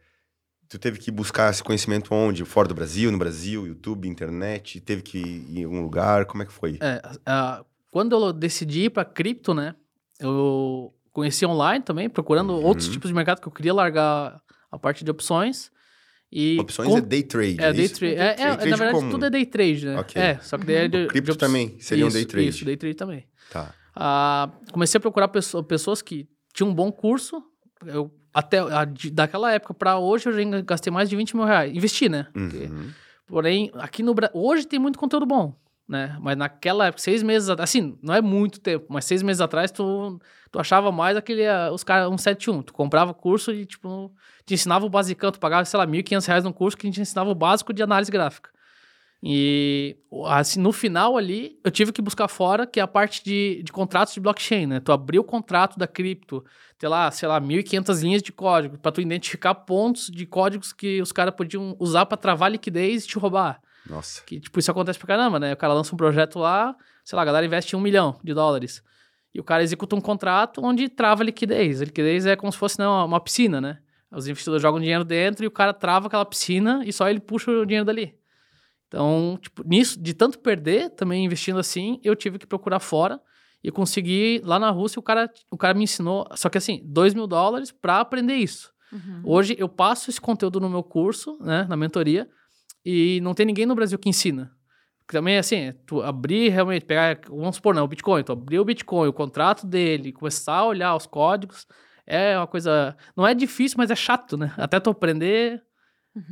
tu 0.69 0.77
teve 0.77 0.99
que 0.99 1.09
buscar 1.11 1.49
esse 1.51 1.63
conhecimento 1.63 2.13
onde? 2.13 2.43
Fora 2.45 2.67
do 2.67 2.75
Brasil, 2.75 3.11
no 3.11 3.17
Brasil, 3.17 3.65
YouTube, 3.67 4.07
internet? 4.07 4.79
Teve 4.81 5.01
que 5.01 5.17
ir 5.17 5.59
em 5.59 5.63
algum 5.63 5.81
lugar? 5.81 6.25
Como 6.25 6.43
é 6.43 6.45
que 6.45 6.53
foi? 6.53 6.77
É, 6.81 7.01
a- 7.25 7.63
quando 7.91 8.13
eu 8.15 8.31
decidi 8.33 8.83
ir 8.85 8.89
pra 8.91 9.03
cripto, 9.05 9.53
né? 9.53 9.75
Eu 10.19 10.93
conheci 11.11 11.45
online 11.45 11.83
também, 11.83 12.09
procurando 12.09 12.53
Uhum. 12.53 12.63
outros 12.63 12.87
tipos 12.89 13.09
de 13.09 13.13
mercado 13.15 13.41
que 13.41 13.47
eu 13.47 13.51
queria 13.51 13.73
largar 13.73 14.39
a 14.71 14.77
parte 14.77 15.03
de 15.03 15.09
opções. 15.11 15.71
E 16.31 16.59
Opções 16.59 16.89
com- 16.89 16.97
é 16.97 17.01
day 17.01 17.23
trade, 17.23 17.57
É, 17.61 17.67
é 17.69 17.73
day 17.73 17.87
trade. 17.89 18.15
É, 18.15 18.19
é. 18.19 18.35
Day 18.35 18.35
trade 18.57 18.69
na 18.69 18.75
verdade, 18.77 18.91
comum. 18.99 19.09
tudo 19.09 19.25
é 19.25 19.29
day 19.29 19.45
trade, 19.45 19.85
né? 19.85 19.97
Ok. 19.99 20.21
É, 20.21 20.37
só 20.41 20.57
que 20.57 20.65
daí 20.65 20.75
é 20.75 20.87
de, 20.89 21.07
cripto 21.07 21.31
de 21.31 21.37
também 21.37 21.77
seria 21.79 22.03
um 22.03 22.09
isso, 22.09 22.17
day 22.17 22.25
trade. 22.25 22.47
Isso, 22.49 22.65
day 22.65 22.75
trade 22.77 22.95
também. 22.95 23.25
Tá. 23.49 23.73
Ah, 23.99 24.49
comecei 24.71 24.97
a 24.97 25.01
procurar 25.01 25.27
pesso- 25.27 25.63
pessoas 25.63 26.01
que 26.01 26.27
tinham 26.53 26.69
um 26.69 26.73
bom 26.73 26.91
curso. 26.91 27.41
Eu, 27.85 28.11
até 28.33 28.59
a- 28.59 28.85
de- 28.85 29.09
daquela 29.11 29.51
época 29.51 29.73
para 29.73 29.97
hoje, 29.97 30.27
eu 30.29 30.33
já 30.33 30.61
gastei 30.61 30.91
mais 30.91 31.09
de 31.09 31.15
20 31.15 31.35
mil 31.35 31.45
reais. 31.45 31.75
Investi, 31.75 32.07
né? 32.07 32.27
Porque- 32.33 32.65
Uhum. 32.65 32.89
porém, 33.25 33.71
aqui 33.75 34.03
no 34.03 34.13
Brasil, 34.13 34.35
hoje 34.39 34.65
tem 34.67 34.79
muito 34.79 34.99
conteúdo 34.99 35.25
bom, 35.25 35.55
né? 35.87 36.15
Mas 36.21 36.37
naquela 36.37 36.87
época, 36.87 37.01
seis 37.01 37.23
meses 37.23 37.49
atrás, 37.49 37.69
assim, 37.69 37.97
não 38.01 38.13
é 38.13 38.21
muito 38.21 38.59
tempo, 38.59 38.85
mas 38.89 39.05
seis 39.05 39.23
meses 39.23 39.41
atrás, 39.41 39.71
tu, 39.71 40.19
tu 40.51 40.59
achava 40.59 40.91
mais 40.91 41.17
aquele, 41.17 41.47
ah, 41.47 41.71
os 41.71 41.83
caras, 41.83 42.09
um 42.09 42.17
71. 42.17 42.61
Tu 42.61 42.73
comprava 42.73 43.13
curso 43.13 43.51
e, 43.51 43.65
tipo, 43.65 44.11
te 44.45 44.53
ensinava 44.53 44.85
o 44.85 44.89
basicão, 44.89 45.31
tu 45.31 45.39
pagava, 45.39 45.65
sei 45.65 45.77
lá, 45.77 45.85
1.500 45.87 46.25
reais 46.27 46.43
num 46.43 46.53
curso 46.53 46.77
que 46.77 46.89
te 46.89 47.01
ensinava 47.01 47.29
o 47.29 47.35
básico 47.35 47.73
de 47.73 47.81
análise 47.83 48.11
gráfica. 48.11 48.49
E 49.21 49.97
assim, 50.27 50.59
no 50.59 50.71
final 50.71 51.17
ali, 51.17 51.59
eu 51.63 51.71
tive 51.71 51.91
que 51.91 52.01
buscar 52.01 52.27
fora, 52.27 52.67
que 52.67 52.79
é 52.79 52.83
a 52.83 52.87
parte 52.87 53.23
de, 53.23 53.61
de 53.63 53.71
contratos 53.71 54.13
de 54.13 54.19
blockchain, 54.19 54.67
né? 54.67 54.79
Tu 54.79 54.91
abrir 54.91 55.17
o 55.17 55.23
contrato 55.23 55.77
da 55.77 55.87
cripto, 55.87 56.45
ter 56.77 56.87
lá, 56.87 57.09
sei 57.09 57.27
lá, 57.27 57.41
1.500 57.41 58.01
linhas 58.03 58.21
de 58.21 58.31
código, 58.31 58.77
para 58.77 58.91
tu 58.91 59.01
identificar 59.01 59.55
pontos 59.55 60.07
de 60.07 60.25
códigos 60.25 60.71
que 60.71 61.01
os 61.01 61.11
caras 61.11 61.33
podiam 61.33 61.75
usar 61.79 62.05
para 62.05 62.17
travar 62.17 62.51
liquidez 62.51 63.05
e 63.05 63.07
te 63.07 63.17
roubar. 63.17 63.59
Nossa. 63.89 64.21
Que, 64.23 64.39
tipo, 64.39 64.59
isso 64.59 64.69
acontece 64.69 64.99
pra 64.99 65.07
caramba, 65.07 65.39
né? 65.39 65.53
O 65.53 65.57
cara 65.57 65.73
lança 65.73 65.95
um 65.95 65.97
projeto 65.97 66.37
lá, 66.37 66.75
sei 67.03 67.15
lá, 67.15 67.23
a 67.23 67.25
galera 67.25 67.45
investe 67.45 67.75
um 67.75 67.81
milhão 67.81 68.19
de 68.23 68.33
dólares. 68.33 68.83
E 69.33 69.39
o 69.39 69.43
cara 69.43 69.63
executa 69.63 69.95
um 69.95 70.01
contrato 70.01 70.61
onde 70.63 70.89
trava 70.89 71.23
a 71.23 71.25
liquidez. 71.25 71.81
A 71.81 71.85
liquidez 71.85 72.25
é 72.25 72.35
como 72.35 72.51
se 72.51 72.57
fosse 72.57 72.77
né, 72.77 72.87
uma, 72.87 73.05
uma 73.05 73.19
piscina, 73.19 73.59
né? 73.59 73.79
Os 74.11 74.27
investidores 74.27 74.61
jogam 74.61 74.79
dinheiro 74.79 75.03
dentro 75.03 75.43
e 75.43 75.47
o 75.47 75.51
cara 75.51 75.73
trava 75.73 76.07
aquela 76.07 76.25
piscina 76.25 76.81
e 76.85 76.93
só 76.93 77.09
ele 77.09 77.19
puxa 77.19 77.51
o 77.51 77.65
dinheiro 77.65 77.85
dali. 77.85 78.15
Então, 78.87 79.37
tipo, 79.41 79.67
nisso, 79.67 80.01
de 80.01 80.13
tanto 80.13 80.39
perder, 80.39 80.89
também 80.91 81.25
investindo 81.25 81.59
assim, 81.59 81.99
eu 82.03 82.15
tive 82.15 82.39
que 82.39 82.47
procurar 82.47 82.79
fora 82.79 83.19
e 83.63 83.71
consegui, 83.71 84.41
lá 84.43 84.57
na 84.57 84.69
Rússia, 84.69 84.99
o 84.99 85.03
cara, 85.03 85.29
o 85.51 85.57
cara 85.57 85.73
me 85.73 85.83
ensinou, 85.83 86.27
só 86.35 86.47
que 86.47 86.57
assim, 86.57 86.81
2 86.85 87.13
mil 87.13 87.27
dólares 87.27 87.71
pra 87.71 87.99
aprender 87.99 88.35
isso. 88.35 88.71
Uhum. 88.91 89.21
Hoje 89.25 89.55
eu 89.59 89.67
passo 89.67 90.09
esse 90.09 90.21
conteúdo 90.21 90.59
no 90.59 90.69
meu 90.69 90.83
curso, 90.83 91.37
né, 91.41 91.65
na 91.67 91.75
mentoria, 91.75 92.29
e 92.85 93.19
não 93.21 93.33
tem 93.33 93.45
ninguém 93.45 93.65
no 93.65 93.75
Brasil 93.75 93.99
que 93.99 94.07
ensina. 94.07 94.51
Porque 95.05 95.17
Também, 95.17 95.37
assim, 95.37 95.73
tu 95.85 96.01
abrir 96.01 96.49
realmente, 96.49 96.85
pegar, 96.85 97.19
vamos 97.29 97.55
supor, 97.55 97.73
não, 97.73 97.85
o 97.85 97.87
Bitcoin, 97.87 98.23
tu 98.23 98.33
abrir 98.33 98.59
o 98.59 98.65
Bitcoin, 98.65 99.07
o 99.07 99.13
contrato 99.13 99.65
dele, 99.65 100.11
começar 100.11 100.57
a 100.57 100.65
olhar 100.65 100.95
os 100.95 101.05
códigos, 101.05 101.65
é 102.05 102.37
uma 102.37 102.45
coisa, 102.45 102.95
não 103.15 103.25
é 103.25 103.33
difícil, 103.33 103.77
mas 103.77 103.89
é 103.89 103.95
chato, 103.95 104.37
né? 104.37 104.53
Até 104.57 104.79
tu 104.79 104.89
aprender, 104.89 105.63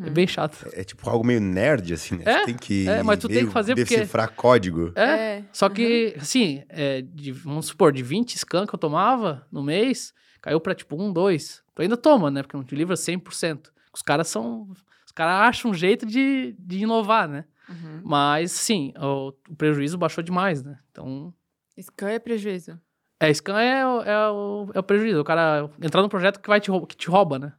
é 0.06 0.10
bem 0.10 0.26
chato. 0.28 0.68
É, 0.74 0.82
é 0.82 0.84
tipo 0.84 1.10
algo 1.10 1.26
meio 1.26 1.40
nerd, 1.42 1.94
assim, 1.94 2.16
né? 2.18 2.24
É, 2.26 2.40
Você 2.40 2.46
tem 2.46 2.56
que, 2.58 2.88
é, 2.90 3.04
mas 3.04 3.20
tu 3.20 3.28
tem 3.28 3.46
que 3.46 3.52
fazer 3.52 3.76
porque- 3.76 3.96
decifrar 3.98 4.32
código. 4.34 4.92
É, 4.96 5.04
É. 5.40 5.44
só 5.52 5.68
que, 5.70 6.16
assim, 6.20 6.64
é, 6.70 7.02
de- 7.02 7.32
vamos 7.32 7.68
supor, 7.68 7.92
de 7.92 8.02
20 8.04 8.38
scan 8.38 8.66
que 8.66 8.74
eu 8.76 8.80
tomava 8.80 9.46
no 9.52 9.62
mês, 9.64 10.14
caiu 10.42 10.60
pra 10.60 10.76
tipo 10.76 10.96
1, 11.02 11.12
2. 11.12 11.64
Tu 11.74 11.82
ainda 11.82 11.98
toma, 11.98 12.30
né? 12.32 12.42
Porque 12.42 12.56
não 12.58 12.64
te 12.64 12.76
livra 12.76 12.96
100%. 12.96 13.72
Os 13.94 14.02
caras 14.02 14.28
são. 14.28 14.68
Os 15.06 15.12
caras 15.12 15.50
acham 15.50 15.72
um 15.72 15.74
jeito 15.74 16.06
de, 16.06 16.56
de 16.60 16.80
inovar, 16.80 17.28
né? 17.28 17.46
Uhum. 17.70 18.02
Mas, 18.04 18.52
sim, 18.52 18.94
o, 18.98 19.34
o 19.50 19.56
prejuízo 19.56 19.98
baixou 19.98 20.24
demais, 20.24 20.64
né? 20.64 20.78
Então. 20.92 21.34
Scan 21.82 22.10
é 22.10 22.20
prejuízo. 22.20 22.80
É, 23.20 23.34
scan 23.34 23.60
é, 23.60 23.86
o- 23.88 24.02
é, 24.02 24.30
o, 24.30 24.72
é 24.74 24.80
o 24.80 24.84
prejuízo. 24.84 25.20
O 25.20 25.24
cara 25.24 25.70
entrar 25.82 26.02
num 26.02 26.10
projeto 26.10 26.40
que, 26.40 26.48
vai 26.48 26.60
te, 26.62 26.70
rou- 26.70 26.86
que 26.86 26.96
te 26.96 27.10
rouba, 27.10 27.40
né? 27.40 27.54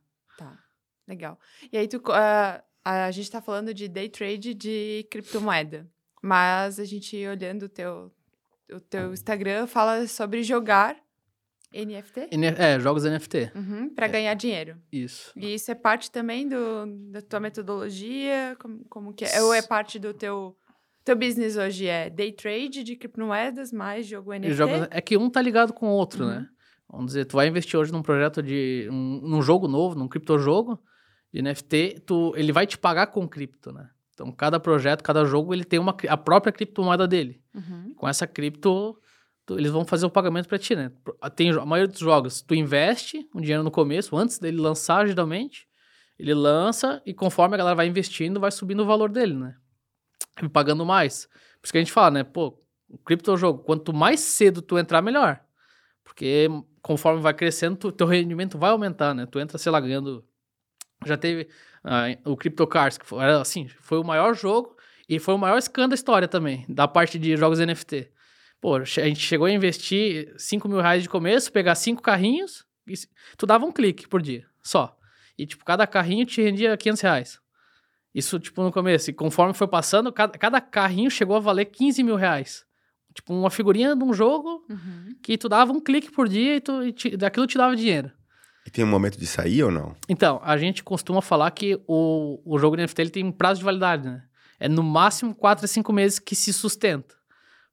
Legal. 1.06 1.38
E 1.72 1.76
aí, 1.78 1.86
tu, 1.88 2.02
ah, 2.10 2.62
a 2.84 3.10
gente 3.10 3.30
tá 3.30 3.40
falando 3.40 3.72
de 3.72 3.88
day 3.88 4.08
trade 4.08 4.54
de 4.54 5.06
criptomoeda. 5.10 5.86
Mas 6.22 6.80
a 6.80 6.84
gente 6.84 7.16
olhando 7.26 7.64
o 7.64 7.68
teu, 7.68 8.10
o 8.72 8.80
teu 8.80 9.12
Instagram 9.12 9.66
fala 9.66 10.06
sobre 10.08 10.42
jogar 10.42 10.96
NFT 11.72 12.28
É, 12.58 12.80
jogos 12.80 13.04
NFT. 13.04 13.52
uhum, 13.54 13.94
para 13.94 14.08
ganhar 14.08 14.34
dinheiro. 14.34 14.76
Isso. 14.90 15.32
E 15.36 15.54
isso 15.54 15.70
é 15.70 15.74
parte 15.74 16.10
também 16.10 16.48
do, 16.48 16.86
da 17.12 17.20
tua 17.20 17.38
metodologia? 17.40 18.56
Como, 18.60 18.84
como 18.88 19.12
que 19.12 19.24
é? 19.24 19.42
Ou 19.42 19.52
é 19.54 19.62
parte 19.62 19.98
do 19.98 20.12
teu... 20.14 20.56
Teu 21.04 21.14
business 21.14 21.56
hoje 21.56 21.86
é 21.86 22.10
day 22.10 22.32
trade 22.32 22.82
de 22.82 22.96
criptomoedas 22.96 23.72
mais 23.72 24.06
jogo 24.08 24.32
NFT? 24.32 24.52
jogos- 24.54 24.88
é 24.90 25.00
que 25.00 25.16
um 25.16 25.30
tá 25.30 25.40
ligado 25.40 25.72
com 25.72 25.86
o 25.86 25.92
outro, 25.92 26.24
Uhum. 26.24 26.30
né? 26.30 26.48
Vamos 26.90 27.06
dizer, 27.08 27.26
tu 27.26 27.36
vai 27.36 27.46
investir 27.46 27.78
hoje 27.78 27.92
num 27.92 28.02
projeto 28.02 28.42
de. 28.42 28.88
Um, 28.90 29.20
num 29.22 29.42
jogo 29.42 29.68
novo, 29.68 29.94
num 29.96 30.08
criptojogo 30.08 30.80
de 31.32 31.40
NFT, 31.42 32.02
tu, 32.06 32.32
ele 32.36 32.52
vai 32.52 32.66
te 32.66 32.78
pagar 32.78 33.08
com 33.08 33.26
cripto, 33.28 33.72
né? 33.72 33.90
Então, 34.14 34.32
cada 34.32 34.58
projeto, 34.58 35.02
cada 35.02 35.24
jogo, 35.26 35.52
ele 35.52 35.64
tem 35.64 35.78
uma, 35.78 35.94
a 36.08 36.16
própria 36.16 36.52
criptomoeda 36.52 37.06
dele. 37.06 37.42
Uhum. 37.54 37.92
Com 37.94 38.08
essa 38.08 38.26
cripto, 38.26 38.98
tu- 39.44 39.58
eles 39.58 39.70
vão 39.70 39.84
fazer 39.84 40.06
o 40.06 40.10
pagamento 40.10 40.48
pra 40.48 40.58
ti, 40.58 40.74
né? 40.74 40.90
Tem, 41.34 41.50
a 41.50 41.66
maioria 41.66 41.90
dos 41.92 42.00
jogos, 42.00 42.40
tu 42.40 42.54
investe 42.54 43.28
um 43.34 43.40
dinheiro 43.40 43.62
no 43.62 43.70
começo, 43.70 44.16
antes 44.16 44.38
dele 44.38 44.58
lançar, 44.58 45.06
geralmente, 45.06 45.66
Ele 46.18 46.32
lança 46.32 47.02
e 47.04 47.12
conforme 47.12 47.54
a 47.56 47.58
galera 47.58 47.76
vai 47.76 47.86
investindo, 47.86 48.40
vai 48.40 48.50
subindo 48.50 48.80
o 48.82 48.86
valor 48.86 49.10
dele, 49.10 49.34
né? 49.34 49.54
E 50.42 50.48
pagando 50.48 50.86
mais. 50.86 51.26
Por 51.60 51.64
isso 51.66 51.72
que 51.72 51.78
a 51.78 51.80
gente 51.82 51.92
fala, 51.92 52.10
né? 52.10 52.24
Pô, 52.24 52.58
o 52.88 52.96
criptojogo, 52.96 53.62
quanto 53.64 53.92
mais 53.92 54.20
cedo 54.20 54.62
tu 54.62 54.78
entrar, 54.78 55.02
melhor. 55.02 55.40
Porque 56.02 56.48
conforme 56.80 57.20
vai 57.20 57.34
crescendo, 57.34 57.76
tu, 57.76 57.92
teu 57.92 58.06
rendimento 58.06 58.56
vai 58.56 58.70
aumentar, 58.70 59.12
né? 59.14 59.26
Tu 59.26 59.38
entra, 59.38 59.58
sei 59.58 59.70
lá, 59.70 59.78
ganhando. 59.78 60.24
Já 61.04 61.16
teve 61.16 61.48
ah, 61.84 62.06
o 62.24 62.36
CryptoCars, 62.36 62.98
que 62.98 63.06
foi, 63.06 63.22
era, 63.22 63.40
assim, 63.40 63.68
foi 63.80 63.98
o 63.98 64.04
maior 64.04 64.34
jogo 64.34 64.76
e 65.08 65.18
foi 65.18 65.34
o 65.34 65.38
maior 65.38 65.58
scan 65.60 65.88
da 65.88 65.94
história 65.94 66.26
também, 66.26 66.64
da 66.68 66.88
parte 66.88 67.18
de 67.18 67.36
jogos 67.36 67.58
NFT. 67.58 68.10
Pô, 68.60 68.76
a 68.76 68.84
gente 68.84 69.20
chegou 69.20 69.46
a 69.46 69.50
investir 69.52 70.34
5 70.38 70.68
mil 70.68 70.80
reais 70.80 71.02
de 71.02 71.08
começo, 71.08 71.52
pegar 71.52 71.74
cinco 71.74 72.02
carrinhos, 72.02 72.64
e 72.88 72.94
tu 73.36 73.46
dava 73.46 73.64
um 73.66 73.70
clique 73.72 74.08
por 74.08 74.22
dia, 74.22 74.46
só. 74.62 74.96
E, 75.38 75.44
tipo, 75.46 75.64
cada 75.64 75.86
carrinho 75.86 76.24
te 76.24 76.40
rendia 76.42 76.76
500 76.76 77.00
reais. 77.02 77.40
Isso, 78.14 78.38
tipo, 78.40 78.62
no 78.62 78.72
começo. 78.72 79.10
E 79.10 79.12
conforme 79.12 79.52
foi 79.52 79.68
passando, 79.68 80.10
cada, 80.10 80.38
cada 80.38 80.60
carrinho 80.60 81.10
chegou 81.10 81.36
a 81.36 81.40
valer 81.40 81.66
15 81.66 82.02
mil 82.02 82.16
reais. 82.16 82.64
Tipo, 83.12 83.34
uma 83.34 83.50
figurinha 83.50 83.94
de 83.94 84.02
um 84.02 84.14
jogo 84.14 84.64
Uhum. 84.70 85.14
que 85.22 85.36
tu 85.36 85.48
dava 85.48 85.70
um 85.72 85.80
clique 85.80 86.10
por 86.10 86.26
dia 86.26 86.56
e, 86.56 86.60
tu, 86.60 86.82
e 86.82 86.92
te, 86.92 87.16
daquilo 87.16 87.46
te 87.46 87.58
dava 87.58 87.76
dinheiro. 87.76 88.10
E 88.66 88.70
tem 88.70 88.84
um 88.84 88.88
momento 88.88 89.18
de 89.18 89.26
sair 89.26 89.62
ou 89.62 89.70
não? 89.70 89.94
Então, 90.08 90.40
a 90.44 90.56
gente 90.56 90.82
costuma 90.82 91.22
falar 91.22 91.50
que 91.52 91.80
o, 91.86 92.40
o 92.44 92.58
jogo 92.58 92.76
de 92.76 92.82
NFT 92.82 93.00
ele 93.02 93.10
tem 93.10 93.24
um 93.24 93.30
prazo 93.32 93.60
de 93.60 93.64
validade, 93.64 94.06
né? 94.08 94.22
É 94.58 94.68
no 94.68 94.82
máximo 94.82 95.34
4 95.34 95.64
a 95.64 95.68
5 95.68 95.92
meses 95.92 96.18
que 96.18 96.34
se 96.34 96.52
sustenta. 96.52 97.14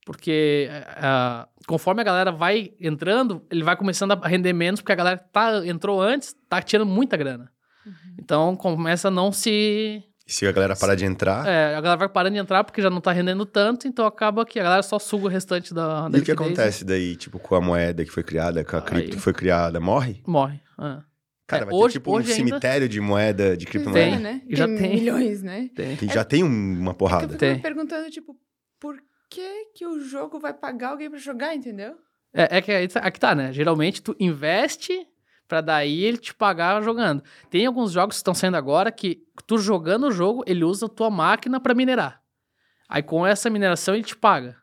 Porque 0.05 0.69
ah, 0.97 1.47
conforme 1.65 2.01
a 2.01 2.03
galera 2.03 2.31
vai 2.31 2.71
entrando, 2.79 3.41
ele 3.50 3.63
vai 3.63 3.75
começando 3.77 4.12
a 4.12 4.27
render 4.27 4.51
menos, 4.53 4.81
porque 4.81 4.91
a 4.91 4.95
galera 4.95 5.17
que 5.17 5.29
tá, 5.31 5.65
entrou 5.65 6.01
antes 6.01 6.35
tá 6.50 6.62
tirando 6.62 6.88
muita 6.89 7.15
grana. 7.15 7.50
Então 8.19 8.55
começa 8.55 9.07
a 9.07 9.12
não 9.12 9.31
se. 9.31 10.03
E 10.25 10.31
se 10.31 10.45
a 10.47 10.51
galera 10.51 10.75
parar 10.75 10.95
de 10.95 11.03
entrar, 11.05 11.45
É, 11.47 11.75
a 11.75 11.81
galera 11.81 11.97
vai 11.97 12.09
parando 12.09 12.33
de 12.35 12.39
entrar 12.41 12.63
porque 12.63 12.81
já 12.81 12.89
não 12.89 13.01
tá 13.01 13.12
rendendo 13.12 13.45
tanto, 13.45 13.88
então 13.88 14.05
acaba 14.05 14.45
que 14.45 14.57
a 14.59 14.63
galera 14.63 14.83
só 14.83 14.97
suga 15.00 15.25
o 15.25 15.29
restante 15.29 15.73
da. 15.73 16.07
da 16.07 16.17
e 16.17 16.21
o 16.21 16.23
que 16.23 16.31
acontece 16.31 16.85
daí, 16.85 17.15
tipo, 17.15 17.39
com 17.39 17.55
a 17.55 17.62
moeda 17.62 18.03
que 18.05 18.12
foi 18.12 18.23
criada, 18.23 18.63
com 18.63 18.75
a 18.75 18.79
Aí- 18.79 18.85
cripto 18.85 19.15
que 19.17 19.21
foi 19.21 19.33
criada, 19.33 19.79
morre? 19.79 20.21
Morre. 20.27 20.62
É. 20.80 21.01
Cara, 21.46 21.63
É, 21.63 21.65
vai 21.65 21.75
hoje- 21.75 21.94
ter 21.96 22.00
tipo 22.00 22.12
um 22.13 22.18
ainda- 22.18 22.34
cemitério 22.34 22.88
de 22.89 23.01
moeda, 23.01 23.56
de 23.58 23.65
criptomoeda. 23.65 24.15
é, 24.15 24.20
né? 24.20 24.42
Já 24.50 24.65
tem. 24.65 24.89
milhões, 24.96 25.44
né? 25.44 25.70
Tem. 25.75 25.96
Que 25.98 26.08
já 26.08 26.24
tem 26.24 26.44
um- 26.44 26.80
uma 26.80 26.92
Eu 26.92 26.96
porrada. 26.96 27.27
fico 27.27 27.38
Tem. 27.38 27.56
me 27.56 27.60
perguntando, 27.62 28.10
tipo, 28.10 28.36
por 28.80 28.96
que 29.30 29.65
que 29.75 29.86
o 29.86 30.00
jogo 30.00 30.39
vai 30.39 30.53
pagar 30.53 30.89
alguém 30.92 31.10
pra 31.10 31.20
jogar, 31.20 31.53
entendeu? 31.53 31.96
É, 32.34 32.58
é 32.58 32.62
que 32.62 32.72
aí 32.72 32.88
tá- 32.88 33.01
aqui 33.01 33.20
tá, 33.20 33.36
né? 33.36 33.51
Geralmente 33.51 34.01
tu 34.01 34.15
investe 34.20 35.06
pra 35.48 35.60
daí 35.62 36.03
ele 36.03 36.18
te 36.18 36.34
pagar 36.34 36.82
jogando. 36.82 37.22
Tem 37.50 37.65
alguns 37.65 37.92
jogos 37.92 38.15
que 38.15 38.20
estão 38.20 38.34
saindo 38.34 38.56
agora 38.58 38.92
que 38.92 39.22
tu 39.46 39.58
jogando 39.58 40.08
o 40.08 40.12
jogo, 40.12 40.44
ele 40.48 40.63
usa 40.63 40.86
a 40.86 40.89
tua 40.89 41.10
máquina 41.12 41.60
pra 41.60 41.75
minerar. 41.75 42.22
Aí 42.89 43.03
com 43.03 43.27
essa 43.27 43.50
mineração 43.50 43.94
ele 43.94 44.03
te 44.03 44.15
paga. 44.15 44.56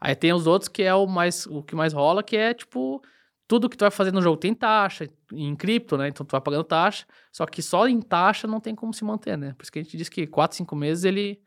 Aí 0.00 0.14
tem 0.14 0.32
os 0.32 0.46
outros 0.46 0.68
que 0.68 0.82
é 0.84 0.94
o 0.94 1.06
mais 1.06 1.44
o 1.46 1.62
que 1.62 1.74
mais 1.74 1.92
rola, 1.92 2.22
que 2.22 2.36
é 2.36 2.54
tipo 2.54 3.02
tudo 3.48 3.68
que 3.68 3.76
tu 3.76 3.80
vai 3.80 3.90
fazer 3.90 4.12
no 4.12 4.20
jogo 4.22 4.36
tem 4.36 4.54
taxa 4.54 5.08
em 5.32 5.56
cripto, 5.56 5.96
né? 5.96 6.06
Então 6.08 6.24
tu 6.24 6.30
vai 6.32 6.40
pagando 6.40 6.62
taxa, 6.64 7.06
só 7.32 7.46
que 7.46 7.62
só 7.62 7.88
em 7.88 8.00
taxa 8.00 8.46
não 8.46 8.60
tem 8.60 8.74
como 8.74 8.92
se 8.94 9.02
manter, 9.04 9.36
né? 9.38 9.54
Por 9.56 9.62
isso 9.64 9.72
que 9.72 9.78
a 9.78 9.82
gente 9.82 9.96
diz 9.96 10.08
que 10.08 10.26
4, 10.26 10.56
5 10.58 10.76
meses 10.76 11.04
ele 11.04 11.40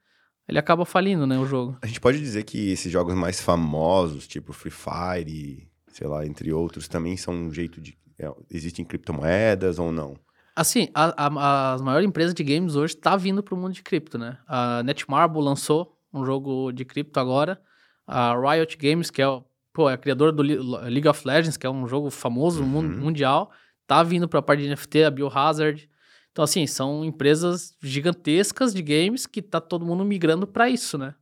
ele 0.48 0.58
acaba 0.60 0.84
falindo, 0.84 1.25
né, 1.25 1.38
o 1.39 1.46
jogo. 1.46 1.77
A 1.81 1.88
gente 1.88 2.01
pode 2.01 2.20
dizer 2.20 2.43
que 2.43 2.72
esses 2.72 2.91
jogos 2.91 3.13
mais 3.15 3.39
famosos, 3.39 4.27
tipo 4.27 4.51
Free 4.51 4.72
Fire, 4.72 5.70
sei 5.88 6.08
lá, 6.08 6.25
entre 6.25 6.51
outros, 6.51 6.89
também 6.89 7.15
são 7.15 7.34
um 7.34 7.53
jeito 7.53 7.79
de. 7.79 7.96
é, 8.20 8.29
existem 8.50 8.84
criptomoedas 8.84 9.79
ou 9.79 9.91
não? 9.91 10.17
Assim, 10.55 10.89
a- 10.93 11.13
a- 11.27 11.74
as 11.75 11.81
maiores 11.81 12.05
empresas 12.08 12.34
de 12.34 12.43
games 12.43 12.75
hoje 12.75 12.98
tá 12.98 13.15
vindo 13.15 13.41
pro 13.41 13.55
mundo 13.55 13.72
de 13.74 13.81
cripto, 13.84 14.17
né? 14.17 14.38
A 14.48 14.84
Netmarble 14.84 15.41
lançou 15.41 15.98
um 16.13 16.25
jogo 16.25 16.72
de 16.74 16.84
cripto 16.84 17.20
agora. 17.20 17.62
A 18.05 18.34
Riot 18.36 18.75
Games, 18.77 19.10
que 19.10 19.22
é, 19.22 19.27
o- 19.29 19.46
pô, 19.74 19.90
é 19.90 19.94
a 19.94 19.98
criadora 19.98 20.32
do 20.32 20.42
Le- 20.44 20.58
League 20.90 21.08
of 21.08 21.25
Legends, 21.28 21.58
que 21.58 21.66
é 21.66 21.70
um 21.70 21.88
jogo 21.88 22.10
famoso 22.10 22.63
Uhum. 22.63 23.00
mundial, 23.00 23.51
tá 23.88 24.01
vindo 24.04 24.28
pra 24.28 24.42
parte 24.42 24.62
de 24.63 24.68
NFT, 24.70 25.04
a 25.04 25.12
Biohazard. 25.12 25.90
Então, 26.32 26.44
assim, 26.44 26.66
são 26.68 27.04
empresas 27.04 27.75
gigantescas 27.82 28.74
de 28.74 28.82
games 28.82 29.25
que 29.25 29.42
tá 29.42 29.60
todo 29.60 29.86
mundo 29.86 30.04
migrando 30.06 30.48
pra 30.48 30.70
isso, 30.70 30.98
né? 30.98 31.13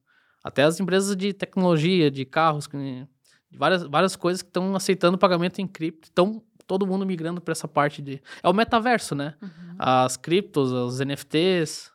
Até 0.44 0.64
as 0.64 0.80
empresas 0.80 1.16
de 1.16 1.34
tecnologia, 1.34 2.10
de 2.12 2.26
carros, 2.26 2.68
de 2.68 3.58
várias, 3.58 3.84
várias 3.84 4.16
coisas 4.16 4.42
que 4.42 4.50
estão 4.50 4.76
aceitando 4.76 5.18
pagamento 5.18 5.60
em 5.60 5.68
cripto. 5.68 6.08
Então, 6.12 6.42
todo 6.68 6.86
mundo 6.86 7.06
migrando 7.06 7.42
pra 7.42 7.52
essa 7.52 7.68
parte 7.68 8.02
de... 8.02 8.22
É 8.44 8.48
o 8.48 8.54
metaverso, 8.54 9.16
né? 9.16 9.34
as 9.80 10.16
criptos, 10.18 10.72
os 10.72 11.00
NFTs. 11.02 11.92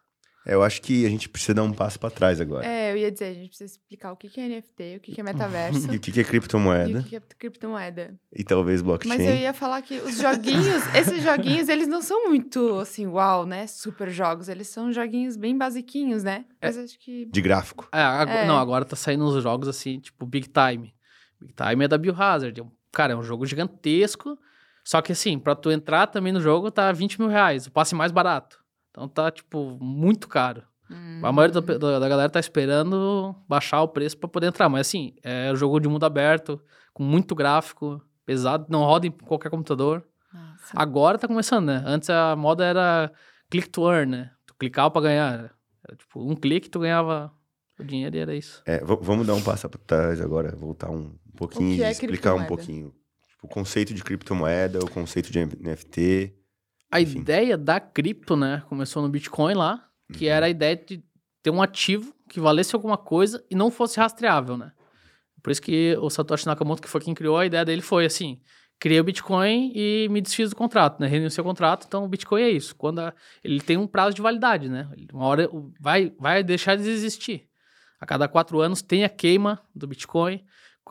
É, 0.46 0.54
eu 0.54 0.62
acho 0.62 0.82
que 0.82 1.06
a 1.06 1.08
gente 1.08 1.28
precisa 1.28 1.54
dar 1.54 1.62
um 1.62 1.72
passo 1.72 1.98
pra 1.98 2.10
trás 2.10 2.40
agora. 2.40 2.66
É, 2.66 2.92
eu 2.92 2.96
ia 2.96 3.10
dizer, 3.10 3.26
a 3.26 3.34
gente 3.34 3.48
precisa 3.48 3.72
explicar 3.72 4.12
o 4.12 4.16
que 4.16 4.28
é 4.38 4.48
NFT, 4.48 4.96
o 4.96 5.00
que 5.00 5.20
é 5.20 5.24
metaverso 5.24 5.92
E 5.92 5.96
o 5.96 6.00
que 6.00 6.10
é 6.18 6.22
e 6.22 6.24
criptomoeda? 6.24 6.98
o 7.00 7.04
que 7.04 7.16
é 7.16 7.22
criptomoeda. 7.38 8.14
E 8.32 8.44
talvez 8.44 8.82
blockchain. 8.82 9.16
Mas 9.16 9.26
eu 9.26 9.34
ia 9.36 9.52
falar 9.54 9.80
que 9.82 9.96
os 9.98 10.18
joguinhos, 10.18 10.82
esses 10.94 11.22
joguinhos, 11.22 11.68
eles 11.68 11.86
não 11.88 12.02
são 12.02 12.28
muito, 12.28 12.78
assim, 12.78 13.06
uau, 13.06 13.46
né? 13.46 13.66
Super 13.66 14.10
jogos. 14.10 14.48
Eles 14.48 14.68
são 14.68 14.92
joguinhos 14.92 15.36
bem 15.36 15.56
basiquinhos, 15.56 16.22
né? 16.22 16.44
Mas 16.62 16.76
acho 16.76 16.98
que... 16.98 17.26
De 17.26 17.40
gráfico. 17.40 17.88
É, 17.92 18.00
ag- 18.02 18.30
É. 18.30 18.46
Não, 18.46 18.58
agora 18.58 18.84
tá 18.84 18.96
saindo 18.96 19.24
uns 19.24 19.42
jogos 19.42 19.68
assim, 19.68 19.98
tipo 19.98 20.26
Big 20.26 20.48
Time. 20.48 20.94
Big 21.40 21.52
Time 21.54 21.84
é 21.84 21.88
da 21.88 21.98
Biohazard. 21.98 22.58
É 22.60 22.62
um- 22.62 22.70
Cara, 22.92 23.12
é 23.12 23.16
um 23.16 23.22
jogo 23.22 23.44
gigantesco. 23.46 24.38
Só 24.84 25.00
que 25.00 25.12
assim, 25.12 25.38
pra 25.38 25.54
tu 25.54 25.70
entrar 25.70 26.06
também 26.06 26.32
no 26.32 26.40
jogo 26.40 26.70
tá 26.70 26.92
20 26.92 27.18
mil 27.18 27.28
reais. 27.28 27.66
O 27.66 27.70
passe 27.72 27.94
mais 27.94 28.12
barato. 28.12 28.62
Então 28.94 29.08
tá, 29.08 29.28
tipo, 29.28 29.76
muito 29.80 30.28
caro. 30.28 30.62
A 31.22 31.32
maioria 31.32 31.60
da, 31.60 31.78
da- 31.78 31.98
da 31.98 32.08
galera 32.08 32.30
tá 32.30 32.38
esperando 32.38 33.34
baixar 33.48 33.82
o 33.82 33.88
preço 33.88 34.16
pra 34.16 34.28
poder 34.28 34.46
entrar. 34.46 34.68
Mas 34.68 34.86
assim, 34.86 35.14
é 35.22 35.50
um 35.50 35.56
jogo 35.56 35.80
de 35.80 35.88
mundo 35.88 36.04
aberto, 36.04 36.60
com 36.92 37.02
muito 37.02 37.34
gráfico, 37.34 38.00
pesado, 38.24 38.66
não 38.68 38.84
roda 38.84 39.06
em 39.06 39.10
qualquer 39.10 39.50
computador. 39.50 40.06
Nossa. 40.32 40.72
Agora 40.76 41.18
tá 41.18 41.26
começando, 41.26 41.66
né? 41.66 41.82
Antes 41.84 42.08
a 42.10 42.36
moda 42.36 42.64
era 42.64 43.10
click 43.50 43.68
to 43.68 43.90
earn, 43.90 44.10
né? 44.12 44.30
Tu 44.46 44.54
clicava 44.54 44.90
pra 44.90 45.00
ganhar. 45.02 45.54
Era 45.88 45.96
tipo, 45.96 46.22
um 46.22 46.36
clique 46.36 46.68
tu 46.70 46.78
ganhava 46.78 47.32
o 47.78 47.82
dinheiro 47.82 48.14
e 48.14 48.18
era 48.20 48.34
isso. 48.36 48.62
É, 48.64 48.78
vamos 48.84 49.26
dar 49.26 49.34
um 49.34 49.42
passo 49.42 49.68
pra 49.68 49.80
trás 49.84 50.20
agora, 50.20 50.54
voltar 50.54 50.90
um 50.90 51.16
pouquinho 51.36 51.70
e 51.78 51.82
é 51.82 51.90
explicar 51.90 52.34
um 52.34 52.38
pouquinho. 52.46 52.94
Tipo, 53.28 53.46
o 53.46 53.48
conceito 53.48 53.92
de 53.92 54.04
criptomoeda, 54.04 54.78
o 54.84 54.88
conceito 54.90 55.32
de 55.32 55.40
NFT. 55.40 56.32
A 56.94 57.00
Enfim. 57.00 57.18
ideia 57.18 57.58
da 57.58 57.80
cripto, 57.80 58.36
né? 58.36 58.62
Começou 58.68 59.02
no 59.02 59.08
Bitcoin 59.08 59.54
lá, 59.54 59.84
que 60.12 60.28
era 60.28 60.46
a 60.46 60.48
ideia 60.48 60.76
de 60.76 61.02
ter 61.42 61.50
um 61.50 61.60
ativo 61.60 62.14
que 62.28 62.38
valesse 62.38 62.72
alguma 62.72 62.96
coisa 62.96 63.44
e 63.50 63.56
não 63.56 63.68
fosse 63.68 63.98
rastreável, 63.98 64.56
né? 64.56 64.70
Por 65.42 65.50
isso 65.50 65.60
que 65.60 65.96
o 66.00 66.08
Satoshi 66.08 66.46
Nakamoto, 66.46 66.80
que 66.80 66.88
foi 66.88 67.00
quem 67.00 67.12
criou, 67.12 67.36
a 67.36 67.44
ideia 67.46 67.64
dele 67.64 67.82
foi 67.82 68.06
assim: 68.06 68.40
criei 68.78 69.00
o 69.00 69.04
Bitcoin 69.04 69.72
e 69.74 70.06
me 70.08 70.20
desfiz 70.20 70.50
do 70.50 70.56
contrato, 70.56 71.00
né? 71.00 71.08
Renunciei 71.08 71.40
ao 71.42 71.44
contrato, 71.44 71.84
então 71.84 72.04
o 72.04 72.08
Bitcoin 72.08 72.42
é 72.42 72.50
isso. 72.50 72.76
Quando 72.76 73.00
a- 73.00 73.12
ele 73.42 73.60
tem 73.60 73.76
um 73.76 73.88
prazo 73.88 74.14
de 74.14 74.22
validade, 74.22 74.68
né? 74.68 74.88
Uma 75.12 75.24
hora 75.26 75.48
o- 75.52 75.72
vai, 75.80 76.12
vai 76.16 76.44
deixar 76.44 76.76
de 76.76 76.88
existir. 76.88 77.48
A 78.00 78.06
cada 78.06 78.28
quatro 78.28 78.60
anos 78.60 78.82
tem 78.82 79.02
a 79.02 79.08
queima 79.08 79.60
do 79.74 79.88
Bitcoin. 79.88 80.44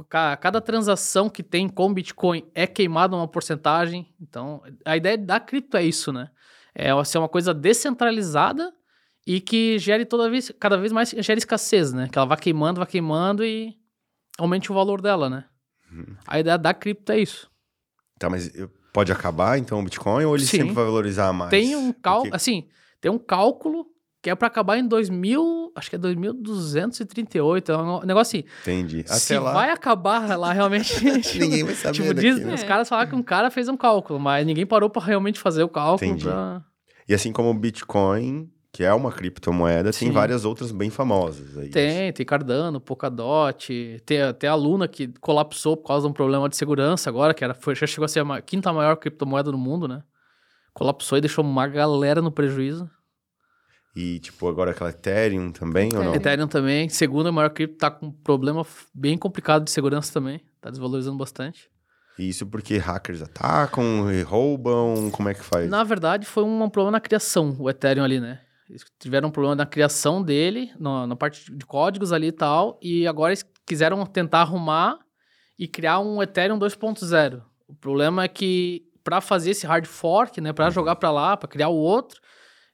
Ca- 0.09 0.35
Cada 0.38 0.59
transação 0.62 1.29
que 1.29 1.43
tem 1.43 1.69
com 1.69 1.93
Bitcoin 1.93 2.43
é 2.55 2.65
queimada 2.65 3.15
uma 3.15 3.27
porcentagem. 3.27 4.12
Então, 4.19 4.62
a 4.85 4.97
ideia 4.97 5.17
da 5.17 5.39
cripto 5.39 5.77
é 5.77 5.83
isso, 5.83 6.12
né? 6.12 6.29
É 6.73 6.89
ser 7.03 7.19
uma 7.19 7.29
coisa 7.29 7.53
descentralizada 7.53 8.73
e 9.27 9.39
que 9.39 9.77
gere 9.77 10.05
toda 10.05 10.29
vez, 10.29 10.51
cada 10.59 10.77
vez 10.77 10.91
mais 10.91 11.09
gere 11.12 11.38
escassez, 11.38 11.93
né? 11.93 12.09
Que 12.12 12.17
ela 12.17 12.25
vai 12.27 12.38
queimando, 12.38 12.79
vai 12.79 12.88
queimando 12.88 13.45
e 13.45 13.75
aumente 14.38 14.71
o 14.71 14.75
valor 14.75 15.00
dela, 15.01 15.29
né? 15.29 15.45
Uhum. 15.91 16.15
A 16.27 16.39
ideia 16.39 16.57
da 16.57 16.73
cripto 16.73 17.12
é 17.12 17.19
isso. 17.19 17.50
Tá, 18.17 18.29
mas 18.29 18.51
pode 18.91 19.12
acabar 19.12 19.57
então 19.59 19.79
o 19.79 19.83
Bitcoin 19.83 20.25
ou 20.25 20.35
ele 20.35 20.45
Sim. 20.45 20.57
sempre 20.57 20.73
vai 20.73 20.85
valorizar 20.85 21.31
mais? 21.33 21.51
tem 21.51 21.75
um 21.75 21.91
cálculo, 21.93 22.23
Porque- 22.31 22.35
assim, 22.35 22.67
tem 23.00 23.12
um 23.12 23.19
cálculo 23.19 23.85
que 24.24 24.30
é 24.30 24.36
pra 24.36 24.48
acabar 24.48 24.77
em 24.77 24.88
2000, 24.88 25.74
acho 25.75 25.89
que 25.89 25.98
é 25.98 26.00
2238, 26.00 27.72
é 27.74 27.77
um 27.77 28.00
negócio 28.06 28.39
assim. 28.39 28.48
Entendi. 28.62 29.01
Até 29.01 29.15
Se 29.15 29.38
lá, 29.38 29.51
vai 29.51 29.70
acabar 29.70 30.38
lá 30.38 30.53
realmente, 30.53 30.94
ninguém 31.38 31.65
vai 31.65 31.75
saber 31.75 31.94
tipo, 31.94 32.13
diz, 32.13 32.36
daquilo. 32.36 32.53
os 32.53 32.63
caras 32.63 32.88
falaram 32.88 33.10
que 33.10 33.15
um 33.18 33.22
cara 33.22 33.51
fez 33.51 33.68
um 33.68 33.75
cálculo, 33.75 34.18
mas 34.18 34.46
ninguém 34.46 34.65
parou 34.65 34.89
pra 34.89 35.03
realmente 35.03 35.42
fazer 35.42 35.62
o 35.62 35.68
cálculo 35.68 36.10
Entendi. 36.10 36.24
pra... 36.24 36.63
E 37.06 37.13
assim 37.13 37.34
como 37.34 37.50
o 37.50 37.53
Bitcoin, 37.53 38.50
que 38.72 38.86
é 38.86 38.94
uma 38.94 39.12
criptomoeda, 39.12 39.92
tem 39.92 40.08
Sim. 40.08 40.12
várias 40.12 40.46
outras 40.46 40.72
bem 40.72 40.89
famosas. 40.89 41.58
Aí. 41.58 41.68
Tem, 41.68 42.13
tem 42.13 42.25
Cardano, 42.25 42.80
Polkadot, 42.80 44.01
tem 44.06 44.22
até 44.22 44.48
a 44.48 44.56
Luna 44.56 44.88
que 44.88 45.10
colapsou 45.20 45.75
por 45.75 45.89
causa 45.89 46.08
de 46.08 46.12
um 46.12 46.13
problema 46.13 46.48
de 46.48 46.56
segurança 46.56 47.10
agora, 47.10 47.34
que 47.34 47.44
era, 47.44 47.53
foi, 47.53 47.75
já 47.75 47.86
chegou 47.86 48.06
a 48.06 48.08
ser 48.08 48.25
a 48.25 48.42
quinta 48.42 48.72
maior 48.72 48.96
criptomoeda 48.96 49.51
do 49.51 49.58
mundo, 49.58 49.86
né? 49.86 50.01
Colapsou 50.74 51.18
e 51.18 51.22
deixou 51.22 51.44
uma 51.44 51.68
galera 51.68 52.22
no 52.22 52.32
prejuízo. 52.32 52.89
E, 53.95 54.19
tipo, 54.19 54.47
agora 54.47 54.71
aquela 54.71 54.89
Ethereum 54.89 55.51
também, 55.51 55.89
ou 55.95 56.03
não? 56.03 56.15
Ethereum. 56.15 56.47
Também, 56.47 56.89
segunda 56.89 57.31
maior 57.31 57.50
cripto, 57.50 57.77
tá 57.77 57.91
com 57.91 58.07
um 58.07 58.12
problema 58.12 58.65
bem 58.93 59.17
complicado 59.17 59.63
de 59.63 59.71
segurança 59.71 60.12
também, 60.12 60.41
tá 60.59 60.69
desvalorizando 60.69 61.17
bastante. 61.17 61.69
E 62.17 62.29
isso 62.29 62.45
porque 62.45 62.77
hackers 62.77 63.21
atacam, 63.21 64.12
e 64.12 64.21
roubam, 64.21 65.09
como 65.12 65.29
é 65.29 65.33
que 65.33 65.43
faz? 65.43 65.69
Na 65.69 65.83
verdade, 65.83 66.25
foi 66.25 66.43
um 66.43 66.69
problema 66.69 66.91
na 66.91 67.00
criação, 67.00 67.55
o 67.59 67.69
Ethereum 67.69 68.03
ali, 68.03 68.19
né? 68.19 68.41
Eles 68.69 68.83
tiveram 69.00 69.29
um 69.29 69.31
problema 69.31 69.55
na 69.55 69.65
criação 69.65 70.23
dele, 70.23 70.71
na, 70.79 71.05
na 71.05 71.15
parte 71.15 71.51
de 71.55 71.65
códigos 71.65 72.12
ali 72.12 72.27
e 72.27 72.31
tal, 72.31 72.79
e 72.81 73.05
agora 73.07 73.31
eles 73.31 73.45
quiseram 73.65 74.03
tentar 74.05 74.41
arrumar 74.41 75.00
e 75.57 75.67
criar 75.67 76.00
um 76.00 76.21
Ethereum 76.21 76.57
2.0. 76.57 77.41
O 77.67 77.75
problema 77.75 78.23
é 78.23 78.27
que 78.27 78.83
para 79.03 79.19
fazer 79.21 79.51
esse 79.51 79.67
hard 79.67 79.85
fork, 79.85 80.39
né, 80.39 80.53
para 80.53 80.69
jogar 80.69 80.95
para 80.95 81.12
lá, 81.12 81.35
para 81.35 81.50
criar 81.50 81.69
o 81.69 81.75
outro, 81.75 82.21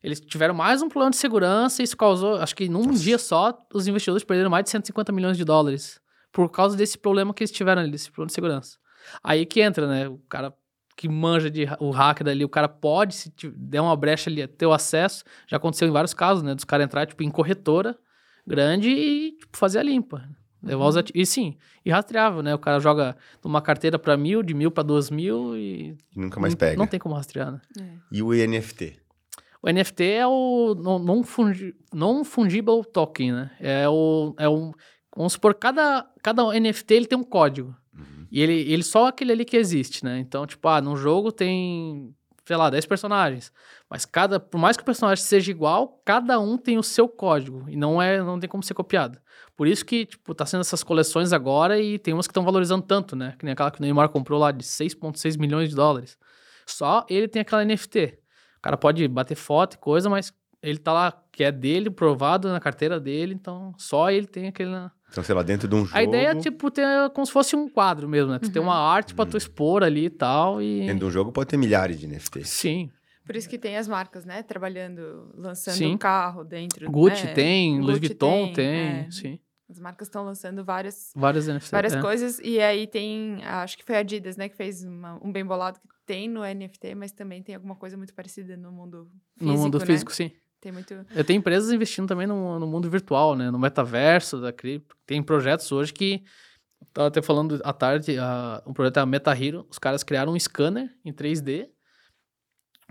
eles 0.03 0.19
tiveram 0.19 0.53
mais 0.53 0.81
um 0.81 0.89
problema 0.89 1.11
de 1.11 1.17
segurança 1.17 1.81
e 1.81 1.85
isso 1.85 1.97
causou, 1.97 2.35
acho 2.37 2.55
que 2.55 2.69
num 2.69 2.83
Nossa. 2.85 3.03
dia 3.03 3.17
só, 3.17 3.57
os 3.73 3.87
investidores 3.87 4.23
perderam 4.23 4.49
mais 4.49 4.63
de 4.63 4.69
150 4.69 5.11
milhões 5.11 5.37
de 5.37 5.43
dólares 5.43 5.99
por 6.31 6.49
causa 6.49 6.77
desse 6.77 6.97
problema 6.97 7.33
que 7.33 7.43
eles 7.43 7.51
tiveram 7.51 7.81
ali, 7.81 7.91
desse 7.91 8.09
problema 8.11 8.27
de 8.27 8.33
segurança. 8.33 8.77
Aí 9.23 9.45
que 9.45 9.61
entra, 9.61 9.87
né, 9.87 10.07
o 10.07 10.17
cara 10.29 10.53
que 10.95 11.07
manja 11.09 11.49
de 11.49 11.65
o 11.79 11.91
hacker 11.91 12.27
ali, 12.27 12.43
o 12.43 12.49
cara 12.49 12.67
pode, 12.67 13.15
se 13.15 13.31
der 13.55 13.79
uma 13.81 13.95
brecha 13.95 14.29
ali, 14.29 14.45
ter 14.47 14.65
o 14.65 14.73
acesso. 14.73 15.23
Já 15.47 15.55
aconteceu 15.57 15.87
em 15.87 15.91
vários 15.91 16.13
casos, 16.13 16.43
né, 16.43 16.53
dos 16.53 16.65
caras 16.65 16.83
entrar 16.85 17.05
tipo 17.07 17.23
em 17.23 17.31
corretora 17.31 17.97
grande 18.45 18.89
e 18.89 19.31
tipo, 19.37 19.57
fazer 19.57 19.79
a 19.79 19.83
limpa. 19.83 20.27
Levar 20.61 20.85
os 20.87 20.97
ati- 20.97 21.13
E 21.15 21.25
sim, 21.25 21.57
e 21.85 21.89
rastreável, 21.89 22.43
né? 22.43 22.53
O 22.53 22.59
cara 22.59 22.81
joga 22.81 23.15
numa 23.41 23.61
carteira 23.61 23.97
para 23.97 24.17
mil, 24.17 24.43
de 24.43 24.53
mil 24.53 24.69
para 24.69 24.83
duas 24.83 25.09
mil 25.09 25.55
e. 25.55 25.95
E 26.13 26.19
nunca 26.19 26.37
mais 26.37 26.53
não- 26.53 26.57
pega. 26.59 26.77
Não 26.77 26.85
tem 26.85 26.99
como 26.99 27.15
rastrear, 27.15 27.49
né? 27.53 27.61
É. 27.79 27.83
E 28.11 28.21
o 28.21 28.33
NFT? 28.33 28.99
O 29.61 29.69
NFT 29.69 30.03
é 30.03 30.27
o 30.27 30.73
non- 30.75 30.99
non-fungi- 30.99 31.75
non-fungible 31.93 32.83
token, 32.93 33.31
né? 33.33 33.51
É 33.59 33.89
o, 33.89 34.33
é 34.37 34.47
um, 34.47 34.71
vamos 35.15 35.33
supor, 35.33 35.53
cada, 35.55 36.05
cada 36.23 36.43
NFT 36.57 36.93
ele 36.93 37.05
tem 37.07 37.17
um 37.17 37.23
código. 37.23 37.75
E 38.31 38.41
ele, 38.41 38.53
ele 38.71 38.83
só 38.83 39.07
aquele 39.07 39.31
ali 39.31 39.43
que 39.43 39.57
existe, 39.57 40.05
né? 40.05 40.19
Então, 40.19 40.45
tipo, 40.45 40.67
ah, 40.67 40.79
num 40.79 40.95
jogo 40.95 41.31
tem, 41.31 42.13
sei 42.45 42.55
lá, 42.55 42.69
10 42.69 42.85
personagens. 42.85 43.51
Mas 43.89 44.05
cada, 44.05 44.39
por 44.39 44.59
mais 44.59 44.77
que 44.77 44.83
o 44.83 44.85
personagem 44.85 45.23
seja 45.23 45.49
igual, 45.49 45.99
cada 46.05 46.39
um 46.39 46.55
tem 46.55 46.77
o 46.77 46.83
seu 46.83 47.09
código. 47.09 47.65
E 47.67 47.75
não 47.75 47.99
é, 48.01 48.21
não 48.21 48.39
tem 48.39 48.47
como 48.47 48.61
ser 48.61 48.75
copiado. 48.75 49.19
Por 49.57 49.67
isso 49.67 49.83
que, 49.83 50.05
tipo, 50.05 50.35
tá 50.35 50.45
sendo 50.45 50.61
essas 50.61 50.83
coleções 50.83 51.33
agora 51.33 51.79
e 51.81 51.97
tem 51.97 52.13
umas 52.13 52.27
que 52.27 52.31
estão 52.31 52.43
valorizando 52.45 52.85
tanto, 52.85 53.15
né? 53.15 53.35
Que 53.37 53.43
nem 53.43 53.51
aquela 53.53 53.71
que 53.71 53.79
o 53.79 53.81
Neymar 53.81 54.09
comprou 54.09 54.39
lá 54.39 54.51
de 54.51 54.63
6,6 54.63 55.35
milhões 55.37 55.69
de 55.69 55.75
dólares. 55.75 56.15
Só 56.67 57.03
ele 57.09 57.27
tem 57.27 57.41
aquela 57.41 57.65
NFT. 57.65 58.18
O 58.59 58.61
cara 58.61 58.77
pode 58.77 59.07
bater 59.07 59.35
foto 59.35 59.73
e 59.75 59.77
coisa, 59.77 60.09
mas 60.09 60.33
ele 60.61 60.77
tá 60.77 60.91
lá, 60.93 61.23
que 61.31 61.43
é 61.43 61.51
dele, 61.51 61.89
provado 61.89 62.49
na 62.49 62.59
carteira 62.59 62.99
dele, 62.99 63.33
então 63.33 63.73
só 63.77 64.11
ele 64.11 64.27
tem 64.27 64.47
aquele. 64.47 64.71
Então, 65.09 65.23
sei 65.23 65.33
lá, 65.33 65.41
dentro 65.41 65.67
de 65.67 65.73
um 65.75 65.85
jogo... 65.85 65.97
A 65.97 66.03
ideia 66.03 66.27
é, 66.29 66.35
tipo, 66.35 66.69
ter 66.69 66.85
como 67.15 67.25
se 67.25 67.31
fosse 67.31 67.55
um 67.55 67.67
quadro 67.67 68.07
mesmo, 68.07 68.31
né? 68.31 68.37
Tu 68.37 68.51
tem 68.51 68.61
uma 68.61 68.75
arte 68.75 69.15
pra 69.15 69.25
tu 69.25 69.37
expor 69.37 69.83
ali 69.83 70.05
e 70.05 70.09
tal, 70.09 70.61
e... 70.61 70.81
Dentro 70.81 70.99
de 70.99 71.05
um 71.05 71.09
jogo 71.11 71.31
pode 71.31 71.49
ter 71.49 71.57
milhares 71.57 71.99
de 71.99 72.05
NFTs. 72.05 72.47
Sim. 72.49 72.91
Por 73.25 73.35
isso 73.35 73.47
que 73.47 73.57
tem 73.57 73.77
as 73.77 73.87
marcas, 73.87 74.25
né? 74.25 74.43
Trabalhando, 74.43 75.31
lançando 75.35 75.75
Sim. 75.75 75.93
um 75.93 75.97
carro 75.97 76.43
dentro. 76.43 76.89
Gucci 76.91 77.25
né? 77.25 77.33
tem, 77.33 77.79
Louis 77.79 77.97
Gucci 77.97 78.07
Vuitton 78.07 78.53
tem, 78.53 78.65
é. 79.05 79.07
sim. 79.11 79.39
As 79.69 79.79
marcas 79.79 80.07
estão 80.07 80.25
lançando 80.25 80.65
várias, 80.65 81.11
Várias 81.15 81.47
NFTs. 81.47 81.69
várias 81.71 81.93
é. 81.93 82.01
coisas. 82.01 82.39
E 82.43 82.59
aí 82.59 82.87
tem, 82.87 83.43
acho 83.45 83.77
que 83.77 83.83
foi 83.83 83.97
a 83.97 83.99
Adidas, 83.99 84.35
né? 84.35 84.49
Que 84.49 84.55
fez 84.57 84.83
uma- 84.83 85.19
um 85.23 85.31
bem 85.31 85.45
bolado 85.45 85.79
que 85.79 85.87
tem 86.09 86.27
no 86.27 86.41
NFT, 86.41 86.95
mas 86.95 87.11
também 87.11 87.43
tem 87.43 87.53
alguma 87.53 87.75
coisa 87.75 87.95
muito 87.95 88.15
parecida 88.15 88.57
no 88.57 88.71
mundo 88.71 89.11
físico, 89.37 89.45
No 89.45 89.53
mundo 89.59 89.77
né? 89.77 89.85
físico, 89.85 90.11
sim. 90.11 90.31
Tem 90.59 90.71
muito... 90.71 91.05
Eu 91.15 91.23
tenho 91.23 91.37
empresas 91.37 91.71
investindo 91.71 92.07
também 92.07 92.25
no, 92.25 92.57
no 92.57 92.65
mundo 92.65 92.89
virtual, 92.89 93.35
né? 93.35 93.51
No 93.51 93.59
metaverso 93.59 94.41
da 94.41 94.51
cripto. 94.51 94.97
Tem 95.05 95.21
projetos 95.21 95.71
hoje 95.71 95.93
que. 95.93 96.23
eu 96.81 96.87
Tava 96.91 97.07
até 97.09 97.21
falando 97.21 97.61
à 97.63 97.71
tarde, 97.71 98.17
a, 98.17 98.63
um 98.65 98.73
projeto 98.73 98.97
é 98.97 99.01
a 99.01 99.05
MetaHero. 99.05 99.67
Os 99.69 99.77
caras 99.77 100.03
criaram 100.03 100.33
um 100.33 100.39
scanner 100.39 100.91
em 101.05 101.13
3D, 101.13 101.69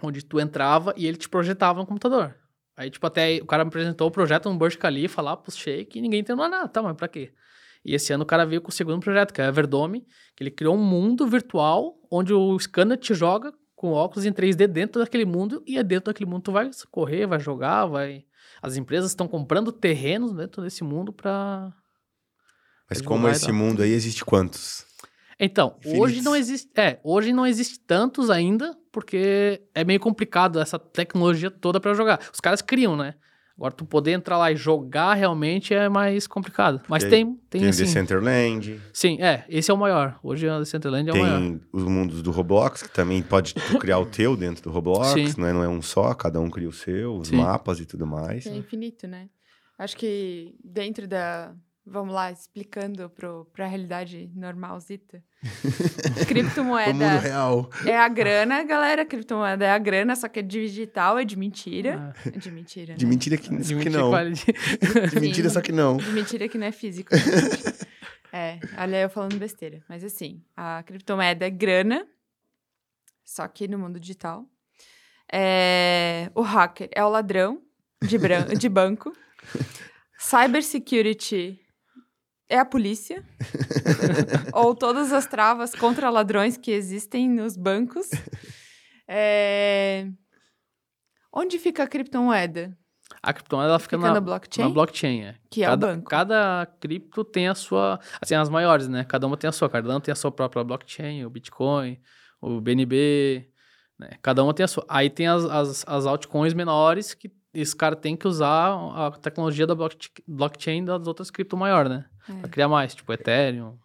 onde 0.01 0.25
tu 0.25 0.39
entrava 0.39 0.95
e 0.97 1.05
ele 1.05 1.17
te 1.17 1.29
projetava 1.29 1.81
no 1.81 1.87
computador. 1.87 2.37
Aí, 2.77 2.89
tipo, 2.89 3.05
até 3.05 3.39
o 3.43 3.47
cara 3.47 3.65
me 3.65 3.69
apresentou 3.69 4.07
o 4.07 4.13
projeto 4.13 4.49
no 4.49 4.57
Burj 4.57 4.79
Khalifa 4.79 5.21
lá 5.21 5.37
pro 5.37 5.51
Shake 5.51 5.99
e 5.99 6.01
ninguém 6.01 6.21
entendeu 6.21 6.49
nada. 6.49 6.69
Tá, 6.69 6.81
mas 6.81 6.97
pra 6.97 7.09
quê? 7.09 7.33
E 7.89 7.95
esse 7.95 8.13
ano 8.13 8.23
o 8.23 8.27
cara 8.27 8.45
veio 8.45 8.61
com 8.61 8.69
o 8.69 8.73
segundo 8.73 9.01
projeto, 9.01 9.33
que 9.33 9.41
é 9.41 9.47
a 9.47 9.49
Everdome, 9.49 10.07
que 10.37 10.43
ele 10.43 10.51
criou 10.51 10.77
um 10.77 10.85
mundo 10.85 11.27
virtual 11.27 11.99
onde 12.11 12.35
o 12.35 12.59
scanner 12.59 12.99
te 12.99 13.15
joga 13.15 13.51
com 13.75 13.93
óculos 13.93 14.27
em 14.27 14.33
3D 14.33 14.67
dentro 14.67 15.01
daquele 15.01 15.25
mundo 15.25 15.63
e 15.67 15.79
é 15.79 15.83
dentro 15.83 16.13
daquele 16.13 16.29
mundo 16.29 16.43
tu 16.43 16.53
vai 16.53 16.69
correr, 16.91 17.27
vai 17.27 17.41
jogar, 17.41 17.87
vai... 17.87 18.27
As 18.61 18.77
empresas 18.77 19.11
estão 19.11 19.27
comprando 19.27 19.73
terrenos 19.73 20.35
dentro 20.35 20.61
desse 20.61 20.85
mundo 20.85 21.15
pra... 21.15 21.73
Mas 22.91 23.01
como 23.01 23.27
esse 23.27 23.51
mundo 23.53 23.83
aí, 23.83 23.93
existe 23.93 24.23
quantos? 24.23 24.85
Então, 25.41 25.77
Infinitos. 25.79 26.03
hoje 26.03 26.21
não 26.21 26.37
existe... 26.37 26.71
É, 26.79 27.01
hoje 27.03 27.33
não 27.33 27.47
existe 27.47 27.81
tantos 27.81 28.29
ainda, 28.29 28.77
porque 28.93 29.63
é 29.75 29.83
meio 29.83 30.01
complicado 30.01 30.61
essa 30.61 30.79
tecnologia 30.79 31.51
toda 31.51 31.81
pra 31.81 31.95
jogar. 31.95 32.21
Os 32.31 32.41
caras 32.41 32.61
criam, 32.61 32.95
né? 32.95 33.15
Agora, 33.59 33.73
tu 33.75 33.85
poder 33.85 34.13
entrar 34.13 34.39
lá 34.39 34.53
e 34.53 34.57
jogar 34.57 35.15
realmente 35.15 35.75
é 35.75 35.89
mais 35.89 36.29
complicado. 36.29 36.81
Mas 36.89 37.03
Tem- 37.03 37.11
tem, 37.11 37.27
tem, 37.27 37.61
Tem 37.61 37.67
o 37.67 37.71
assim... 37.71 37.83
Decentraland, 37.83 38.81
Sim, 38.93 39.21
é, 39.21 39.45
esse 39.49 39.69
é 39.69 39.75
o 39.75 39.77
maior. 39.77 40.17
Hoje 40.23 40.49
a 40.49 40.61
Decentraland 40.61 41.11
é 41.11 41.13
o 41.13 41.17
maior. 41.19 41.39
tem 41.41 41.61
os 41.73 41.83
mundos 41.83 42.23
do 42.23 42.31
Roblox, 42.31 42.85
que 42.85 42.91
também 42.91 43.21
pode 43.21 43.55
tu 43.55 43.79
criar 43.81 43.99
o 43.99 44.07
teu 44.07 44.37
dentro 44.37 44.63
do 44.63 44.71
Roblox, 44.71 45.09
Sim. 45.09 45.35
não 45.37 45.47
é, 45.49 45.53
não 45.53 45.63
é 45.65 45.69
um 45.69 45.83
só, 45.83 46.15
cada 46.15 46.41
um 46.41 46.49
cria 46.49 46.69
o 46.69 46.73
seu, 46.73 47.17
os 47.17 47.27
Sim. 47.29 47.37
mapas 47.39 47.81
e 47.81 47.85
tudo 47.85 48.07
mais. 48.07 48.47
É 48.47 48.55
infinito, 48.55 49.09
né? 49.09 49.29
Acho 49.77 49.97
que 49.97 50.55
dentro 50.65 51.09
da. 51.09 51.53
Vamos 51.91 52.13
lá, 52.15 52.31
explicando 52.31 53.09
pro, 53.11 53.47
pra 53.53 53.67
realidade 53.67 54.31
normalzita. 54.35 55.23
O 56.09 56.19
mundo 56.19 56.27
Criptomoeda 56.27 57.19
real. 57.19 57.71
é 57.87 57.97
a 57.97 58.09
grana, 58.09 58.63
galera. 58.65 59.05
Criptomoeda 59.07 59.65
é 59.65 59.71
a 59.71 59.79
grana, 59.79 60.15
só 60.17 60.29
que 60.29 60.41
é 60.41 60.43
digital, 60.43 61.19
é 61.19 61.25
de 61.25 61.37
mentira. 61.37 62.13
Ah, 62.15 62.29
É 62.35 62.39
de 62.39 62.51
mentira. 62.51 62.95
De 62.95 63.05
né? 63.05 63.11
mentira 63.11 63.37
que, 63.37 63.57
de 63.57 63.77
que 63.77 63.89
não. 63.91 64.11
vale 64.11 64.33
de- 64.33 64.45
De 64.45 65.21
mentira, 65.21 65.49
Sim. 65.49 65.55
só 65.55 65.61
que 65.61 65.73
não. 65.73 65.97
De 65.97 66.11
mentira 66.11 66.49
que 66.49 66.59
não 66.59 66.67
é 66.67 66.73
físico. 66.73 67.17
gente. 67.17 67.87
é, 68.33 68.59
olha 68.77 69.03
eu 69.03 69.09
falando 69.11 69.39
besteira. 69.39 69.83
Mas 69.89 70.03
assim, 70.05 70.43
a 70.57 70.83
criptomoeda 70.83 71.47
é 71.47 71.51
grana, 71.51 72.07
só 73.25 73.47
que 73.49 73.67
no 73.69 73.79
mundo 73.79 73.99
digital. 74.01 74.45
É, 75.33 76.31
o 76.35 76.43
hacker 76.43 76.89
é 76.93 77.05
o 77.05 77.09
ladrão 77.09 77.63
de, 78.03 78.19
bran- 78.19 78.47
de 78.59 78.69
banco. 78.69 79.13
Cybersecurity 80.19 81.61
é 82.49 82.59
a 82.59 82.65
polícia. 82.65 83.25
ou 84.53 84.75
todas 84.75 85.13
as 85.13 85.27
travas 85.27 85.75
contra 85.75 86.11
ladrões 86.11 86.57
que 86.57 86.71
existem 86.71 87.29
nos 87.29 87.57
bancos. 87.57 88.09
É, 89.07 90.07
Onde 91.33 91.59
fica 91.59 91.85
a 91.85 91.87
criptomoeda? 91.87 92.77
A 93.23 93.33
criptomoeda 93.33 93.71
ela 93.71 93.79
fica, 93.79 93.97
Fica 93.97 94.09
na, 94.09 94.15
na 94.15 94.21
blockchain? 94.21 94.65
na 94.65 94.71
blockchain, 94.71 95.23
é. 95.23 95.35
Que 95.51 95.63
é 95.63 95.67
o 95.67 95.71
cada, 95.71 95.87
banco. 95.87 96.11
Cada 96.11 96.67
cripto 96.81 97.25
tem 97.25 97.49
a 97.49 97.55
sua. 97.55 98.01
Assim, 98.21 98.35
as 98.35 98.49
maiores, 98.49 98.89
né? 98.89 99.05
Cada 99.05 99.27
uma 99.27 99.37
tem 99.37 99.49
a 99.49 99.53
sua. 99.53 99.69
Cada 99.69 99.89
uma 99.89 100.01
tem 100.01 100.13
a 100.13 100.17
sua 100.17 100.33
própria 100.33 100.65
blockchain, 100.65 101.25
o 101.25 101.31
Bitcoin, 101.31 102.01
o 102.41 102.61
BNB. 102.61 103.49
Né? 103.99 104.11
Cada 104.23 104.43
uma 104.43 104.55
tem 104.55 104.65
a 104.65 104.69
sua. 104.69 104.85
Aí 104.89 105.11
tem 105.11 105.27
as, 105.27 105.45
as, 105.45 105.85
as 105.87 106.07
altcoins 106.07 106.55
menores 106.55 107.15
que 107.15 107.31
esse 107.55 107.75
cara 107.75 107.97
tem 107.97 108.17
que 108.17 108.27
usar 108.27 108.73
a 108.95 109.11
tecnologia 109.13 109.67
da 109.67 109.75
blockchain, 109.75 110.13
blockchain 110.27 110.85
das 110.85 111.07
outras 111.07 111.31
cripto 111.31 111.57
maior, 111.57 111.89
né? 111.89 112.05
É. 112.29 112.41
Pra 112.41 112.49
criar 112.49 112.69
mais, 112.69 112.95
tipo 112.95 113.13
Ethereum. 113.13 113.77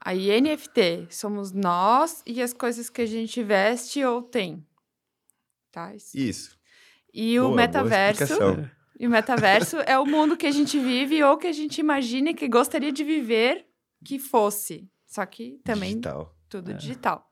Aí 0.00 0.40
NFT 0.40 1.08
somos 1.10 1.52
nós 1.52 2.22
e 2.26 2.42
as 2.42 2.52
coisas 2.52 2.88
que 2.90 3.02
a 3.02 3.06
gente 3.06 3.42
veste 3.42 4.04
ou 4.04 4.22
tem. 4.22 4.66
Tá? 5.70 5.94
Isso. 5.94 6.16
Isso. 6.18 6.58
E 7.14 7.38
o 7.38 7.42
Boa, 7.42 7.54
boa 7.54 7.56
metaverso. 7.66 8.34
E 8.98 9.06
o 9.06 9.10
metaverso 9.10 9.76
é 9.78 9.98
o 9.98 10.04
mundo 10.06 10.36
que 10.36 10.46
a 10.46 10.50
gente 10.50 10.78
vive 10.78 11.22
ou 11.22 11.36
que 11.38 11.46
a 11.46 11.52
gente 11.52 11.78
imagina 11.78 12.34
que 12.34 12.48
gostaria 12.48 12.92
de 12.92 13.02
viver 13.04 13.66
que 14.04 14.18
fosse. 14.18 14.88
Só 15.06 15.24
que 15.26 15.60
também 15.64 15.90
Digital. 15.90 16.36
tudo 16.48 16.70
É. 16.70 16.74
digital. 16.74 17.26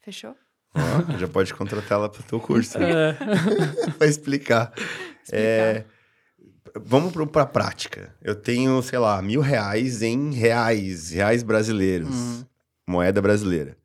Fechou? 0.00 0.34
Ó, 0.74 1.18
já 1.18 1.28
pode 1.28 1.52
contratar 1.54 1.98
ela 1.98 2.08
para 2.08 2.20
o 2.20 2.24
teu 2.24 2.40
curso. 2.40 2.76
É. 2.80 3.12
Vai 3.98 4.08
explicar. 4.08 4.72
É, 5.30 5.84
vamos 6.74 7.12
para 7.30 7.42
a 7.42 7.46
prática. 7.46 8.14
Eu 8.22 8.34
tenho, 8.34 8.80
sei 8.82 8.98
lá, 8.98 9.20
mil 9.22 9.40
reais 9.40 10.02
em 10.02 10.32
reais, 10.32 11.10
reais 11.10 11.42
brasileiros, 11.42 12.14
Hum. 12.14 12.44
moeda 12.86 13.20
brasileira. 13.20 13.76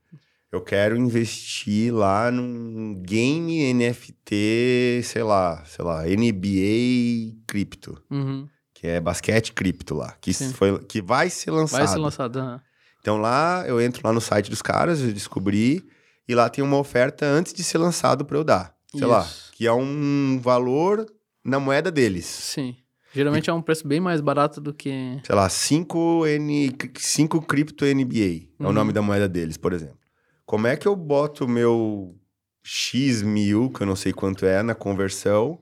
Eu 0.52 0.62
quero 0.62 0.95
investir 0.97 1.93
lá 1.93 2.32
num 2.32 2.95
game 3.06 3.73
NFT, 3.73 5.02
sei 5.04 5.23
lá, 5.23 5.63
sei 5.65 5.84
lá, 5.84 6.08
NBA 6.08 7.36
cripto, 7.45 8.02
Uhum. 8.10 8.47
que 8.73 8.88
é 8.88 9.00
basquete 9.00 9.52
cripto 9.54 9.93
lá, 9.95 10.15
que, 10.21 10.34
Sim. 10.34 10.54
foi, 10.54 10.80
que 10.86 11.02
vai 11.02 11.30
ser 11.30 11.52
lançado. 11.52 11.80
Vai 11.80 11.88
ser 11.88 12.00
lançado. 12.00 12.39
aham. 12.39 12.62
Então 13.02 13.17
lá 13.17 13.63
eu 13.67 13.80
entro 13.82 14.02
lá 14.06 14.12
no 14.13 14.21
site 14.21 14.50
dos 14.50 14.62
caras, 14.62 15.02
eu 15.02 15.12
descobri, 15.13 15.88
e 16.28 16.36
lá 16.36 16.50
tem 16.50 16.63
uma 16.63 16.78
oferta 16.78 17.26
antes 17.26 17.54
de 17.54 17.63
ser 17.63 17.78
lançado 17.78 18.26
para 18.26 18.38
eu 18.38 18.43
dar. 18.43 18.76
Sei 18.95 19.06
lá, 19.06 19.21
Isso. 19.21 19.52
que 19.54 19.67
é 19.67 19.71
um 19.73 20.39
valor 20.41 21.06
na 21.47 21.60
moeda 21.60 21.89
deles. 21.89 22.25
Sim. 22.25 22.75
Geralmente 23.13 23.49
é 23.49 23.53
um 23.53 23.62
preço 23.62 23.88
bem 23.88 23.99
mais 24.01 24.19
barato 24.21 24.60
do 24.62 24.73
que. 24.73 24.91
Sei 25.23 25.33
lá, 25.33 25.47
5 25.49 26.27
N, 26.27 26.75
5 26.97 27.41
cripto 27.41 27.86
NBA 27.86 28.49
é 28.60 28.63
o 28.63 28.67
Uhum. 28.67 28.73
nome 28.73 28.91
da 28.93 29.01
moeda 29.01 29.27
deles, 29.29 29.57
por 29.57 29.71
exemplo. 29.73 29.97
Como 30.45 30.67
é 30.67 30.75
que 30.75 30.88
eu 30.88 30.95
boto 30.95 31.45
o 31.45 31.47
meu 31.47 32.15
X 32.63 33.21
mil, 33.23 33.69
que 33.71 33.81
eu 33.81 33.88
não 33.88 33.95
sei 33.95 34.12
quanto 34.13 34.45
é, 34.45 34.62
na 34.62 34.75
conversão, 34.75 35.60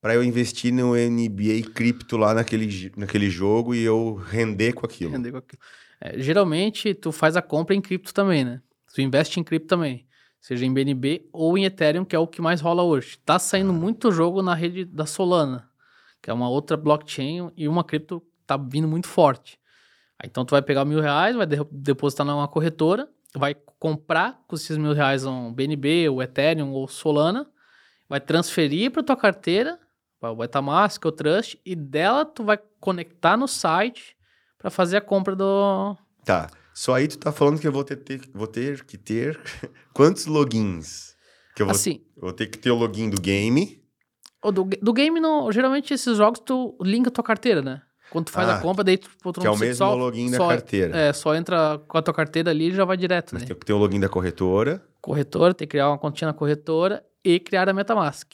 para 0.00 0.14
eu 0.14 0.24
investir 0.24 0.72
no 0.72 0.94
NBA 0.96 1.70
cripto 1.74 2.16
lá 2.16 2.32
naquele, 2.32 2.90
naquele 2.96 3.28
jogo 3.28 3.74
e 3.74 3.82
eu 3.84 4.14
render 4.14 4.72
com 4.72 4.86
aquilo? 4.86 5.12
Render 5.12 5.30
com 5.32 5.38
aquilo. 5.38 5.60
É, 6.00 6.18
geralmente, 6.18 6.94
tu 6.94 7.12
faz 7.12 7.36
a 7.36 7.42
compra 7.42 7.74
em 7.74 7.80
cripto 7.80 8.14
também, 8.14 8.44
né? 8.44 8.60
Tu 8.94 9.02
investe 9.02 9.38
em 9.38 9.44
cripto 9.44 9.68
também. 9.68 10.06
Seja 10.40 10.64
em 10.64 10.72
BNB 10.72 11.28
ou 11.32 11.58
em 11.58 11.64
Ethereum, 11.64 12.04
que 12.04 12.14
é 12.14 12.18
o 12.18 12.26
que 12.26 12.40
mais 12.40 12.60
rola 12.60 12.82
hoje. 12.82 13.18
Tá 13.24 13.38
saindo 13.38 13.72
muito 13.72 14.12
jogo 14.12 14.42
na 14.42 14.54
rede 14.54 14.84
da 14.84 15.04
Solana, 15.04 15.68
que 16.22 16.30
é 16.30 16.32
uma 16.32 16.48
outra 16.48 16.76
blockchain 16.76 17.50
e 17.56 17.68
uma 17.68 17.84
cripto 17.84 18.22
tá 18.46 18.56
vindo 18.56 18.88
muito 18.88 19.06
forte. 19.08 19.58
Aí, 20.18 20.28
então, 20.28 20.44
tu 20.44 20.50
vai 20.52 20.62
pegar 20.62 20.84
mil 20.84 21.00
reais, 21.00 21.36
vai 21.36 21.46
de- 21.46 21.64
depositar 21.70 22.26
numa 22.26 22.48
corretora, 22.48 23.08
vai 23.34 23.54
comprar 23.78 24.40
com 24.48 24.56
esses 24.56 24.76
mil 24.76 24.92
reais 24.92 25.24
um 25.24 25.52
BNB, 25.52 26.08
ou 26.08 26.22
Ethereum, 26.22 26.72
ou 26.72 26.88
Solana, 26.88 27.46
vai 28.08 28.20
transferir 28.20 28.90
para 28.90 29.02
tua 29.02 29.16
carteira, 29.16 29.78
para 30.18 30.32
o 30.32 30.36
Metamask 30.36 31.04
ou 31.04 31.12
Trust, 31.12 31.60
e 31.64 31.76
dela 31.76 32.24
tu 32.24 32.42
vai 32.42 32.58
conectar 32.80 33.36
no 33.36 33.46
site 33.46 34.16
para 34.56 34.70
fazer 34.70 34.96
a 34.96 35.00
compra 35.00 35.36
do. 35.36 35.96
Tá. 36.24 36.48
Só 36.78 36.94
aí 36.94 37.08
tu 37.08 37.18
tá 37.18 37.32
falando 37.32 37.58
que 37.58 37.66
eu 37.66 37.72
vou 37.72 37.82
ter, 37.82 37.96
ter- 37.96 38.20
vou 38.32 38.46
ter 38.46 38.84
que 38.84 38.96
ter 38.96 39.36
quantos 39.92 40.26
logins? 40.26 41.16
Que 41.56 41.62
eu 41.62 41.66
vou, 41.66 41.74
Assim, 41.74 42.00
vou 42.16 42.32
ter 42.32 42.46
que 42.46 42.56
ter 42.56 42.70
o 42.70 42.76
login 42.76 43.10
do 43.10 43.20
game. 43.20 43.82
do, 44.44 44.62
do 44.64 44.92
game, 44.92 45.18
não, 45.18 45.50
geralmente 45.50 45.92
esses 45.92 46.16
jogos 46.16 46.38
tu 46.38 46.78
linka 46.80 47.08
a 47.08 47.12
tua 47.12 47.24
carteira, 47.24 47.60
né? 47.60 47.82
Quando 48.12 48.26
tu 48.26 48.30
faz 48.32 48.48
Ah, 48.48 48.58
a 48.58 48.60
compra, 48.60 48.84
daí 48.84 48.96
tu, 48.96 49.10
tu 49.32 49.40
Que 49.40 49.46
é 49.48 49.50
o 49.50 49.56
mesmo 49.58 49.74
só- 49.74 49.92
login 49.92 50.30
da 50.30 50.36
só- 50.36 50.48
carteira. 50.48 50.96
É, 50.96 51.12
só 51.12 51.34
entra 51.34 51.78
com 51.88 51.98
a 51.98 52.02
tua 52.02 52.14
carteira 52.14 52.50
ali 52.50 52.68
e 52.68 52.72
já 52.74 52.84
vai 52.84 52.96
direto, 52.96 53.32
Mas 53.32 53.42
né? 53.42 53.48
tem 53.48 53.56
que 53.56 53.66
ter 53.66 53.72
o 53.72 53.76
login 53.78 53.98
da 53.98 54.08
corretora, 54.08 54.80
Corretora, 55.00 55.52
tem 55.54 55.66
que 55.66 55.72
criar 55.72 55.88
uma 55.88 55.98
continha 55.98 56.28
na 56.28 56.32
corretora 56.34 57.04
e 57.24 57.40
criar 57.40 57.68
a 57.68 57.72
Metamask, 57.72 58.30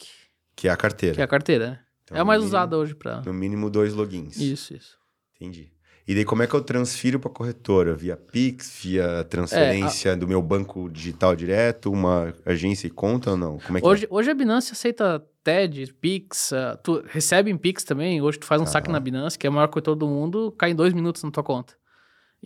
que 0.55 0.69
é 0.69 0.71
a 0.71 0.77
carteira. 0.77 1.15
que 1.15 1.21
é 1.23 1.25
a 1.25 1.29
carteira, 1.29 1.67
né? 1.71 1.81
Então, 2.05 2.17
é 2.19 2.21
a 2.21 2.25
mais 2.27 2.41
mínimo- 2.41 2.49
usada 2.59 2.77
hoje 2.77 2.95
pra... 2.95 3.23
No 3.23 3.33
mínimo 3.33 3.71
dois 3.71 3.95
logins. 3.95 4.37
Isso, 4.37 4.75
isso. 4.75 4.99
Entendi. 5.35 5.73
E 6.07 6.15
daí 6.15 6.25
como 6.25 6.43
é 6.43 6.47
que 6.47 6.55
eu 6.55 6.61
transfiro 6.61 7.19
para 7.19 7.31
corretora? 7.31 7.95
Via 7.95 8.17
Pix, 8.17 8.81
via 8.83 9.25
transferência 9.25 10.15
do 10.15 10.29
meu 10.29 10.43
banco 10.43 10.91
digital 10.91 11.35
direto, 11.35 11.91
uma 11.91 12.35
agência 12.45 12.87
e 12.87 12.91
conta 12.91 13.31
ou 13.31 13.37
não? 13.39 13.57
É 13.57 13.81
que 13.81 13.87
Hoje, 13.87 14.07
hoje 14.11 14.31
a 14.31 14.35
Binance 14.35 14.73
aceita 14.73 15.25
TED, 15.43 15.95
Pix, 15.95 16.53
ah, 16.53 16.79
tu 16.83 17.03
recebe 17.07 17.51
em 17.51 17.57
Pix 17.57 17.85
também. 17.85 18.21
Hoje 18.21 18.39
tu 18.39 18.45
faz 18.45 18.61
um 18.61 18.67
saque 18.67 18.89
Aham. 18.89 18.93
na 18.93 19.01
Binance, 19.01 19.39
que 19.39 19.47
é 19.47 19.49
a 19.49 19.51
maior 19.51 19.69
corretora 19.69 19.97
do 19.97 20.07
mundo, 20.07 20.53
cai 20.59 20.73
em 20.73 20.75
dois 20.75 20.93
minutos 20.93 21.23
na 21.23 21.31
tua 21.31 21.43
conta. 21.43 21.75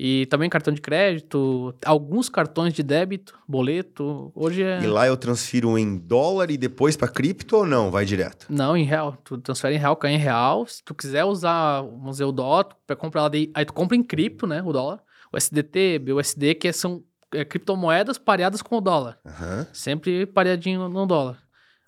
E 0.01 0.27
também 0.27 0.49
cartão 0.49 0.73
de 0.73 0.81
crédito, 0.81 1.75
alguns 1.85 2.29
cartões 2.29 2.73
de 2.73 2.85
débito, 2.85 3.37
boleto. 3.49 4.31
Hoje 4.33 4.63
é. 4.63 4.81
E 4.81 4.87
lá 4.87 5.09
eu 5.09 5.17
transfiro 5.17 5.77
em 5.77 5.99
dólar 5.99 6.53
e 6.53 6.57
depois 6.57 6.97
para 6.97 7.09
cripto 7.09 7.57
ou 7.57 7.67
não? 7.67 7.91
Vai 7.91 8.05
direto? 8.05 8.47
Não, 8.49 8.77
em 8.77 8.85
real. 8.85 9.19
Tu 9.25 9.37
transfere 9.39 9.75
em 9.75 9.79
real, 9.79 9.97
cai 9.97 10.13
em 10.13 10.17
real. 10.19 10.65
Se 10.69 10.85
tu 10.85 10.95
quiser 10.95 11.25
usar, 11.25 11.83
vamos 11.83 12.13
dizer, 12.13 12.25
o 12.27 12.31
dólar, 12.31 12.65
tu 12.65 12.77
vai 12.87 12.97
comprar 12.97 13.23
lá. 13.23 13.31
Aí 13.53 13.65
tu 13.65 13.73
compra 13.73 13.97
em 13.97 14.03
cripto, 14.05 14.47
né? 14.47 14.63
O 14.63 14.73
dólar. 14.73 15.01
O 15.33 15.37
SDT, 15.37 15.99
BUSD, 15.99 16.55
que 16.55 16.73
são 16.73 17.03
é, 17.35 17.45
criptomoedas 17.45 18.19
pareadas 18.19 18.63
com 18.63 18.77
o 18.77 18.81
dólar. 18.81 19.19
Aham. 19.27 19.67
Sempre 19.73 20.27
pareadinho 20.27 20.89
no 20.89 21.07
dólar. 21.07 21.39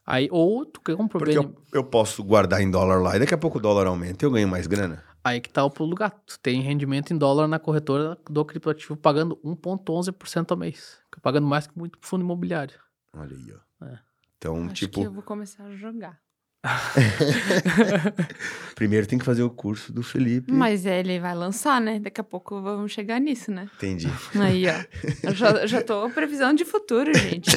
Aí, 0.04 0.28
ou 0.32 0.66
tu 0.66 0.80
compra 0.80 1.20
Porque 1.20 1.38
BN... 1.38 1.44
eu, 1.44 1.56
eu 1.72 1.84
posso 1.84 2.24
guardar 2.24 2.60
em 2.60 2.68
dólar 2.68 3.00
lá 3.00 3.14
e 3.14 3.20
daqui 3.20 3.34
a 3.34 3.38
pouco 3.38 3.58
o 3.58 3.60
dólar 3.60 3.86
aumenta 3.86 4.24
e 4.24 4.26
eu 4.26 4.32
ganho 4.32 4.48
mais 4.48 4.66
grana. 4.66 5.04
Aí 5.22 5.40
que 5.40 5.50
tá 5.50 5.64
o 5.64 5.70
pulo 5.70 5.90
do 5.90 5.96
gato. 5.96 6.38
Tem 6.40 6.62
rendimento 6.62 7.12
em 7.12 7.18
dólar 7.18 7.46
na 7.46 7.58
corretora 7.58 8.18
do 8.28 8.44
criptoativo 8.44 8.96
pagando 8.96 9.36
1,11% 9.44 10.50
ao 10.50 10.56
mês. 10.56 10.98
Fica 11.04 11.20
Pagando 11.20 11.46
mais 11.46 11.66
que 11.66 11.78
muito 11.78 11.98
fundo 12.00 12.24
imobiliário. 12.24 12.78
Olha 13.12 13.36
aí, 13.36 13.52
ó. 13.52 13.86
É. 13.86 13.98
Então, 14.38 14.64
Acho 14.64 14.74
tipo, 14.74 15.00
que 15.00 15.06
eu 15.06 15.12
vou 15.12 15.22
começar 15.22 15.64
a 15.64 15.76
jogar. 15.76 16.18
primeiro 18.74 19.06
tem 19.06 19.18
que 19.18 19.24
fazer 19.24 19.42
o 19.42 19.48
curso 19.48 19.92
do 19.92 20.02
Felipe. 20.02 20.52
Mas 20.52 20.84
ele 20.84 21.18
vai 21.18 21.34
lançar, 21.34 21.80
né? 21.80 21.98
Daqui 21.98 22.20
a 22.20 22.24
pouco 22.24 22.60
vamos 22.60 22.92
chegar 22.92 23.18
nisso, 23.18 23.50
né? 23.50 23.70
Entendi. 23.76 24.08
Aí, 24.34 24.64
ó. 24.66 24.84
Eu 25.22 25.34
já, 25.34 25.66
já 25.66 25.82
tô 25.82 26.08
previsão 26.10 26.54
de 26.54 26.64
futuro, 26.64 27.12
gente. 27.14 27.50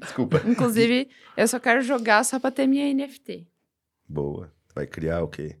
Desculpa. 0.00 0.40
Inclusive, 0.46 1.08
eu 1.36 1.48
só 1.48 1.58
quero 1.58 1.82
jogar 1.82 2.24
só 2.24 2.38
pra 2.38 2.50
ter 2.50 2.66
minha 2.66 2.92
NFT. 2.94 3.46
Boa. 4.08 4.52
Vai 4.74 4.86
criar 4.86 5.22
o 5.22 5.28
quê? 5.28 5.56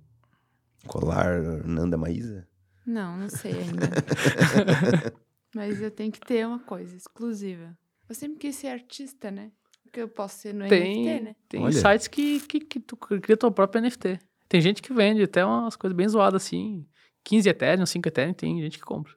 Colar 0.86 1.40
Nanda 1.66 1.96
Maísa? 1.96 2.46
Não, 2.86 3.16
não 3.16 3.28
sei 3.28 3.52
ainda. 3.52 3.88
Mas 5.54 5.80
eu 5.80 5.90
tenho 5.90 6.12
que 6.12 6.20
ter 6.20 6.46
uma 6.46 6.58
coisa 6.58 6.96
exclusiva. 6.96 7.76
Eu 8.08 8.14
sempre 8.14 8.38
quis 8.38 8.56
ser 8.56 8.68
artista, 8.68 9.30
né? 9.30 9.50
Porque 9.82 10.00
eu 10.00 10.08
posso 10.08 10.38
ser 10.40 10.52
no 10.52 10.68
Tem, 10.68 11.04
NFT, 11.04 11.24
né? 11.24 11.36
tem 11.48 11.62
Olha. 11.62 11.72
sites 11.72 12.08
que, 12.08 12.40
que, 12.40 12.60
que 12.60 12.80
tu 12.80 12.96
cria 12.96 13.36
tua 13.36 13.50
própria 13.50 13.80
NFT. 13.80 14.18
Tem 14.48 14.60
gente 14.60 14.82
que 14.82 14.92
vende 14.92 15.22
até 15.22 15.44
umas 15.44 15.76
coisas 15.76 15.96
bem 15.96 16.08
zoadas 16.08 16.42
assim. 16.42 16.86
15 17.22 17.48
Ethereum, 17.48 17.86
5 17.86 18.08
Ethereum, 18.08 18.34
tem 18.34 18.60
gente 18.60 18.78
que 18.78 18.84
compra. 18.84 19.12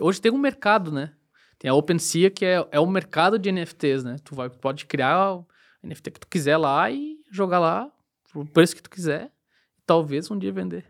Hoje 0.00 0.20
tem 0.20 0.30
um 0.30 0.38
mercado, 0.38 0.92
né? 0.92 1.12
Tem 1.58 1.70
a 1.70 1.74
OpenSea, 1.74 2.30
que 2.30 2.44
é, 2.44 2.66
é 2.70 2.78
o 2.78 2.86
mercado 2.86 3.38
de 3.38 3.50
NFTs, 3.50 4.04
né? 4.04 4.16
Tu 4.22 4.34
vai, 4.34 4.50
pode 4.50 4.84
criar 4.84 5.34
o 5.34 5.46
NFT 5.82 6.10
que 6.10 6.20
tu 6.20 6.28
quiser 6.28 6.56
lá 6.58 6.90
e 6.90 7.18
jogar 7.30 7.58
lá 7.58 7.90
pro 8.30 8.44
preço 8.44 8.76
que 8.76 8.82
tu 8.82 8.90
quiser. 8.90 9.32
E 9.86 9.88
talvez 9.88 10.30
um 10.30 10.38
dia 10.38 10.52
vender. 10.52 10.84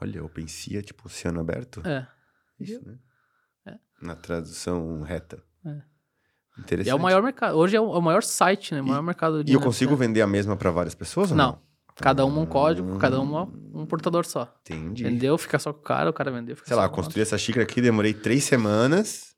Olha, 0.00 0.24
OpenSea, 0.24 0.82
tipo 0.82 1.06
oceano 1.06 1.40
aberto. 1.40 1.80
É. 1.86 2.06
Isso, 2.58 2.84
né? 2.84 2.98
É. 3.66 3.74
Na 4.02 4.16
tradução 4.16 5.02
reta. 5.02 5.42
É. 5.64 5.82
Interessante. 6.58 6.88
E 6.88 6.90
é 6.90 6.94
o 6.94 6.98
maior 6.98 7.22
mercado. 7.22 7.56
Hoje 7.56 7.76
é 7.76 7.80
o, 7.80 7.94
é 7.94 7.98
o 7.98 8.02
maior 8.02 8.22
site, 8.22 8.74
né? 8.74 8.80
O 8.80 8.86
maior 8.86 9.02
mercado 9.02 9.42
de 9.42 9.52
E 9.52 9.54
eu 9.54 9.60
consigo 9.60 9.96
vender 9.96 10.20
a 10.20 10.26
mesma 10.26 10.56
para 10.56 10.70
várias 10.70 10.94
pessoas 10.94 11.30
não? 11.30 11.36
Não. 11.36 11.64
Cada 11.96 12.24
uma 12.26 12.40
um 12.40 12.46
código, 12.46 12.98
cada 12.98 13.20
uma 13.20 13.44
um 13.72 13.86
portador 13.86 14.26
só. 14.26 14.52
Entendi. 14.62 15.04
Vendeu, 15.04 15.38
fica 15.38 15.60
só 15.60 15.72
com 15.72 15.78
o 15.78 15.82
cara, 15.82 16.10
o 16.10 16.12
cara 16.12 16.30
vendeu, 16.32 16.56
fica 16.56 16.66
Sei 16.66 16.76
lá, 16.76 16.88
construí 16.88 17.22
essa 17.22 17.38
xícara 17.38 17.62
aqui, 17.62 17.80
demorei 17.80 18.12
três 18.12 18.42
semanas 18.42 19.36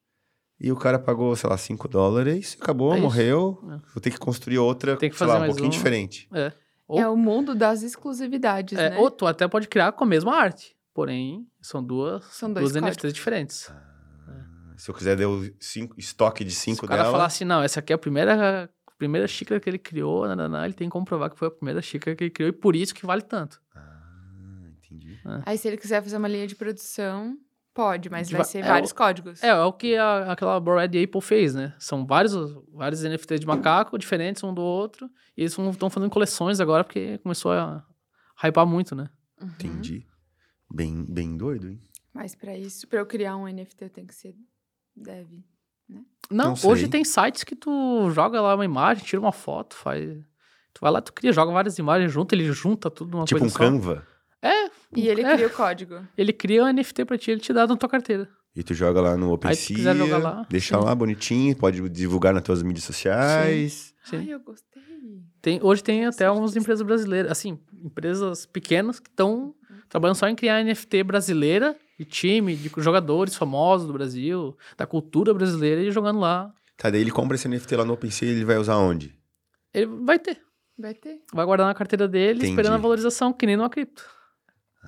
e 0.59 0.71
o 0.71 0.75
cara 0.75 0.97
pagou, 0.97 1.35
sei 1.35 1.47
lá, 1.47 1.55
5 1.55 1.87
dólares, 1.87 2.57
acabou, 2.59 2.95
É 2.95 2.99
morreu. 2.99 3.59
É. 3.65 3.79
Vou 3.93 4.01
ter 4.01 4.09
que 4.09 4.17
construir 4.17 4.57
outra, 4.57 4.97
Tem 4.97 5.07
que 5.07 5.15
sei 5.15 5.27
fazer 5.27 5.37
lá, 5.37 5.43
um 5.43 5.47
pouquinho 5.47 5.67
uma. 5.67 5.71
diferente. 5.71 6.27
É. 6.33 6.51
Ou, 6.87 6.99
É 6.99 7.07
o 7.07 7.17
mundo 7.17 7.53
das 7.53 7.83
exclusividades, 7.83 8.77
é, 8.77 8.91
né? 8.91 8.97
ou 8.97 9.11
tu 9.11 9.25
até 9.25 9.47
pode 9.47 9.67
criar 9.67 9.91
com 9.91 10.03
a 10.03 10.07
mesma 10.07 10.35
arte. 10.35 10.75
Porém, 10.93 11.45
são 11.61 11.83
duas, 11.83 12.23
São 12.25 12.51
duas. 12.51 12.73
NFTs 12.73 13.13
diferentes. 13.13 13.71
Se 14.77 14.89
eu 14.89 14.95
quiser 14.95 15.15
dar 15.15 15.27
o 15.27 15.43
cinco, 15.59 15.95
estoque 15.97 16.43
de 16.43 16.51
Se 16.51 16.61
5 16.71 16.85
o 16.85 16.87
cara 16.87 17.01
dela, 17.01 17.11
falar 17.11 17.25
assim, 17.25 17.43
não, 17.43 17.63
essa 17.63 17.79
aqui 17.79 17.91
é 17.91 17.95
a 17.95 17.97
primeira, 17.97 18.65
a 18.65 18.91
primeira 18.97 19.27
xícara 19.27 19.59
que 19.59 19.67
ele 19.67 19.79
criou, 19.79 20.27
nananá, 20.27 20.65
ele 20.65 20.73
tem 20.75 20.87
que 20.87 20.91
comprovar 20.91 21.31
que 21.31 21.37
foi 21.37 21.47
a 21.47 21.51
primeira 21.51 21.81
xícara 21.81 22.15
que 22.15 22.25
ele 22.25 22.31
criou 22.31 22.49
e 22.49 22.53
por 22.53 22.75
isso 22.75 22.93
que 22.93 23.05
vale 23.05 23.23
tanto. 23.23 23.59
Ah, 23.75 24.69
entendi. 24.77 25.19
Aí 25.45 25.57
se 25.57 25.67
ele 25.67 25.77
quiser 25.77 26.01
fazer 26.03 26.17
uma 26.17 26.27
linha 26.27 26.45
de 26.45 26.55
produção, 26.55 27.35
pode, 27.77 28.09
mas 28.09 28.29
vai 28.31 28.39
va- 28.39 28.43
ser 28.43 28.57
é 28.59 28.67
vários 28.67 28.91
o- 28.91 28.95
códigos. 28.95 29.43
É, 29.43 29.49
é 29.49 29.55
o 29.63 29.71
que 29.71 29.95
a- 29.95 30.31
aquela 30.31 30.59
Bored 30.59 31.03
Apple 31.03 31.21
fez, 31.21 31.53
né? 31.53 31.73
São 31.79 32.05
vários, 32.05 32.33
vários 32.73 33.03
NFTs 33.03 33.39
de 33.39 33.45
macaco 33.47 33.97
diferentes 33.97 34.43
um 34.43 34.53
do 34.53 34.61
outro 34.61 35.07
e 35.37 35.41
eles 35.41 35.57
estão 35.57 35.89
fazendo 35.89 36.09
coleções 36.09 36.59
agora 36.59 36.83
porque 36.83 37.17
começou 37.19 37.51
a 37.51 37.85
hypar 38.43 38.65
muito, 38.65 38.95
né? 38.95 39.09
Uhum. 39.39 39.47
Entendi. 39.49 40.05
Bem, 40.73 41.05
bem 41.07 41.37
doido, 41.37 41.69
hein? 41.69 41.79
Mas 42.13 42.33
pra 42.35 42.57
isso, 42.57 42.87
pra 42.87 42.99
eu 42.99 43.05
criar 43.05 43.37
um 43.37 43.47
NFT, 43.47 43.85
eu 43.85 43.89
tenho 43.89 44.07
que 44.07 44.15
ser 44.15 44.35
dev. 44.95 45.27
Não, 46.29 46.47
Não 46.49 46.55
sei. 46.55 46.69
hoje 46.69 46.87
tem 46.89 47.03
sites 47.05 47.43
que 47.45 47.55
tu 47.55 48.09
joga 48.11 48.41
lá 48.41 48.55
uma 48.55 48.65
imagem, 48.65 49.05
tira 49.05 49.21
uma 49.21 49.31
foto, 49.31 49.75
faz. 49.75 50.03
Tu 50.73 50.79
vai 50.81 50.91
lá, 50.91 50.99
tu 51.01 51.13
cria, 51.13 51.31
joga 51.31 51.51
várias 51.53 51.77
imagens 51.79 52.11
junto, 52.11 52.33
ele 52.35 52.51
junta 52.51 52.89
tudo 52.91 53.11
numa 53.11 53.23
tipo 53.25 53.37
um 53.37 53.41
coisa 53.41 53.53
só. 53.53 53.59
Canva. 53.59 54.05
É, 54.41 54.69
E 54.95 55.07
ele 55.07 55.21
é, 55.21 55.33
cria 55.33 55.47
o 55.47 55.49
código. 55.49 55.95
ele 56.17 56.31
cria 56.33 56.63
um 56.63 56.71
NFT 56.73 57.05
pra 57.05 57.17
ti, 57.17 57.31
ele 57.31 57.41
te 57.41 57.51
dá 57.53 57.67
na 57.67 57.75
tua 57.75 57.89
carteira. 57.89 58.29
E 58.55 58.63
tu 58.63 58.73
joga 58.73 58.99
lá 58.99 59.15
no 59.15 59.25
Aí, 59.43 59.55
se 59.55 59.73
OpenSea, 59.73 59.75
quiser 59.75 59.95
jogar 59.95 60.17
lá, 60.17 60.47
deixa 60.49 60.79
sim. 60.79 60.83
lá 60.83 60.95
bonitinho, 60.95 61.55
pode 61.55 61.87
divulgar 61.89 62.33
nas 62.33 62.41
tuas 62.41 62.63
mídias 62.63 62.85
sociais. 62.85 63.93
Sim. 64.03 64.17
Ai, 64.17 64.33
eu 64.33 64.39
gostei. 64.39 64.81
Tem, 65.41 65.59
hoje 65.61 65.83
tem 65.83 66.05
até 66.05 66.25
algumas 66.25 66.55
empresas 66.55 66.81
brasileiras, 66.85 67.31
assim, 67.31 67.59
empresas 67.83 68.45
pequenas 68.45 68.99
que 68.99 69.09
estão 69.09 69.53
trabalhando 69.87 70.17
só 70.17 70.27
em 70.27 70.35
criar 70.35 70.63
NFT 70.63 71.03
brasileira, 71.03 71.75
de 71.99 72.05
time, 72.05 72.55
de 72.55 72.71
jogadores 72.77 73.35
famosos 73.35 73.87
do 73.87 73.93
Brasil, 73.93 74.57
da 74.75 74.85
cultura 74.85 75.33
brasileira 75.33 75.81
e 75.81 75.91
jogando 75.91 76.19
lá. 76.19 76.51
Tá, 76.75 76.89
daí 76.89 77.01
ele 77.01 77.11
compra 77.11 77.35
esse 77.35 77.47
NFT 77.47 77.75
lá 77.75 77.85
no 77.85 77.93
OpenSea 77.93 78.27
e 78.29 78.31
ele 78.31 78.45
vai 78.45 78.57
usar 78.57 78.77
onde? 78.77 79.17
Ele 79.73 79.85
vai 79.85 80.19
ter, 80.19 80.39
Vai 80.77 80.93
ter. 80.93 81.21
vai 81.33 81.45
guardar 81.45 81.67
na 81.67 81.73
carteira 81.73 82.07
dele, 82.07 82.39
Entendi. 82.39 82.51
esperando 82.51 82.73
a 82.73 82.77
valorização, 82.77 83.31
que 83.31 83.45
nem 83.45 83.55
numa 83.55 83.69
cripto. 83.69 84.03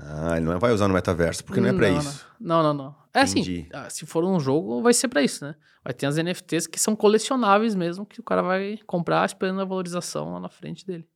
Ah, 0.02 0.38
ele 0.38 0.46
não 0.46 0.60
vai 0.60 0.72
usar 0.72 0.88
no 0.88 0.94
metaverso, 0.94 1.44
porque 1.44 1.60
não 1.60 1.70
é 1.70 1.74
pra 1.74 1.90
Não, 1.92 1.98
isso. 2.00 2.26
Não, 2.40 2.64
não, 2.64 2.74
não. 2.74 2.96
É 3.14 3.24
Entendi. 3.24 3.68
assim, 3.74 3.86
ah, 3.86 3.90
se 3.90 4.06
for 4.06 4.24
um 4.24 4.40
jogo, 4.40 4.82
vai 4.82 4.94
ser 4.94 5.08
pra 5.10 5.22
isso, 5.22 5.44
né? 5.44 5.56
Vai 5.84 5.94
ter 5.94 6.06
as 6.06 6.16
NFTs 6.18 6.68
que 6.68 6.80
são 6.80 6.96
colecionáveis 6.96 7.76
mesmo, 7.76 8.06
que 8.06 8.20
o 8.20 8.24
cara 8.24 8.42
vai 8.42 8.78
comprar 8.88 9.26
esperando 9.26 9.60
a 9.62 9.66
valorização 9.66 10.34
lá 10.34 10.40
na 10.40 10.48
frente 10.50 10.86
dele. 10.86 11.08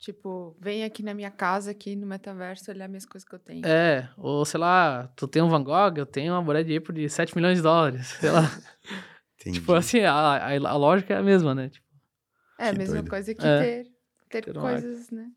Tipo, 0.00 0.56
vem 0.60 0.82
aqui 0.82 1.00
na 1.00 1.14
minha 1.14 1.30
casa, 1.30 1.70
aqui 1.70 1.94
no 1.94 2.06
metaverso, 2.08 2.68
olhar 2.72 2.88
minhas 2.88 3.06
coisas 3.06 3.28
que 3.28 3.32
eu 3.34 3.38
tenho. 3.38 3.64
É, 3.64 4.10
ou 4.16 4.44
sei 4.44 4.58
lá, 4.58 5.06
tu 5.14 5.28
tem 5.28 5.40
um 5.40 5.48
Van 5.48 5.62
Gogh, 5.62 5.94
eu 5.96 6.06
tenho 6.06 6.32
uma 6.32 6.42
Bored 6.42 6.76
Apple 6.76 6.92
de 6.94 7.08
7 7.08 7.36
milhões 7.36 7.58
de 7.58 7.62
dólares, 7.62 8.08
sei 8.18 8.30
lá. 8.32 8.40
Entendi. 9.40 9.60
Tipo 9.60 9.74
assim, 9.74 10.00
a, 10.00 10.12
a, 10.12 10.54
a 10.54 10.76
lógica 10.76 11.14
é 11.14 11.18
a 11.18 11.22
mesma, 11.22 11.54
né? 11.54 11.68
Tipo, 11.68 11.86
É 12.58 12.70
a 12.70 12.72
mesma 12.72 12.96
doido. 12.96 13.10
coisa 13.10 13.32
que 13.32 13.46
É. 13.46 13.60
ter, 13.84 13.92
ter 14.28 14.42
Ter 14.46 14.58
um 14.58 14.60
coisas, 14.60 15.08
né? 15.10 15.30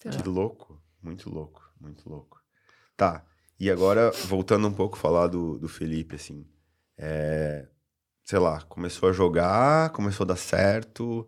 Que 0.00 0.26
louco. 0.28 0.80
Muito 1.02 1.28
louco. 1.28 1.65
Muito 1.80 2.08
louco. 2.08 2.40
Tá. 2.96 3.24
E 3.58 3.70
agora, 3.70 4.10
voltando 4.26 4.66
um 4.68 4.72
pouco 4.72 4.96
falar 4.98 5.26
do, 5.28 5.58
do 5.58 5.68
Felipe, 5.68 6.16
assim. 6.16 6.46
é, 6.98 7.66
sei 8.24 8.38
lá, 8.38 8.60
começou 8.62 9.08
a 9.08 9.12
jogar, 9.12 9.90
começou 9.90 10.24
a 10.24 10.28
dar 10.28 10.36
certo. 10.36 11.26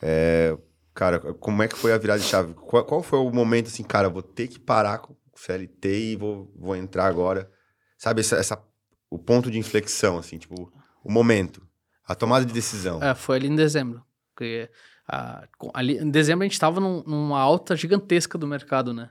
é, 0.00 0.56
cara, 0.94 1.18
como 1.34 1.62
é 1.62 1.68
que 1.68 1.76
foi 1.76 1.92
a 1.92 1.98
virada 1.98 2.20
de 2.20 2.26
chave? 2.26 2.54
Qual, 2.54 2.84
qual 2.84 3.02
foi 3.02 3.18
o 3.18 3.30
momento, 3.30 3.66
assim, 3.68 3.82
cara, 3.82 4.08
vou 4.08 4.22
ter 4.22 4.48
que 4.48 4.58
parar 4.58 4.98
com 4.98 5.12
o 5.12 5.18
CLT 5.38 6.12
e 6.12 6.16
vou, 6.16 6.52
vou 6.56 6.74
entrar 6.76 7.06
agora? 7.06 7.50
Sabe, 7.98 8.20
essa, 8.20 8.36
essa- 8.36 8.62
o 9.10 9.18
ponto 9.18 9.50
de 9.50 9.58
inflexão, 9.58 10.18
assim, 10.18 10.38
tipo, 10.38 10.72
o 11.04 11.10
momento. 11.12 11.66
A 12.06 12.14
tomada 12.14 12.44
de 12.44 12.52
decisão. 12.52 13.02
É, 13.02 13.14
foi 13.14 13.36
ali 13.36 13.48
em 13.48 13.56
dezembro. 13.56 14.02
Porque 14.34 14.70
ah, 15.08 15.46
ali, 15.74 15.98
em 15.98 16.10
dezembro 16.10 16.44
a 16.44 16.48
gente 16.48 16.58
tava 16.60 16.78
num- 16.80 17.02
numa 17.04 17.40
alta 17.40 17.74
gigantesca 17.76 18.36
do 18.38 18.46
mercado, 18.46 18.92
né? 18.94 19.10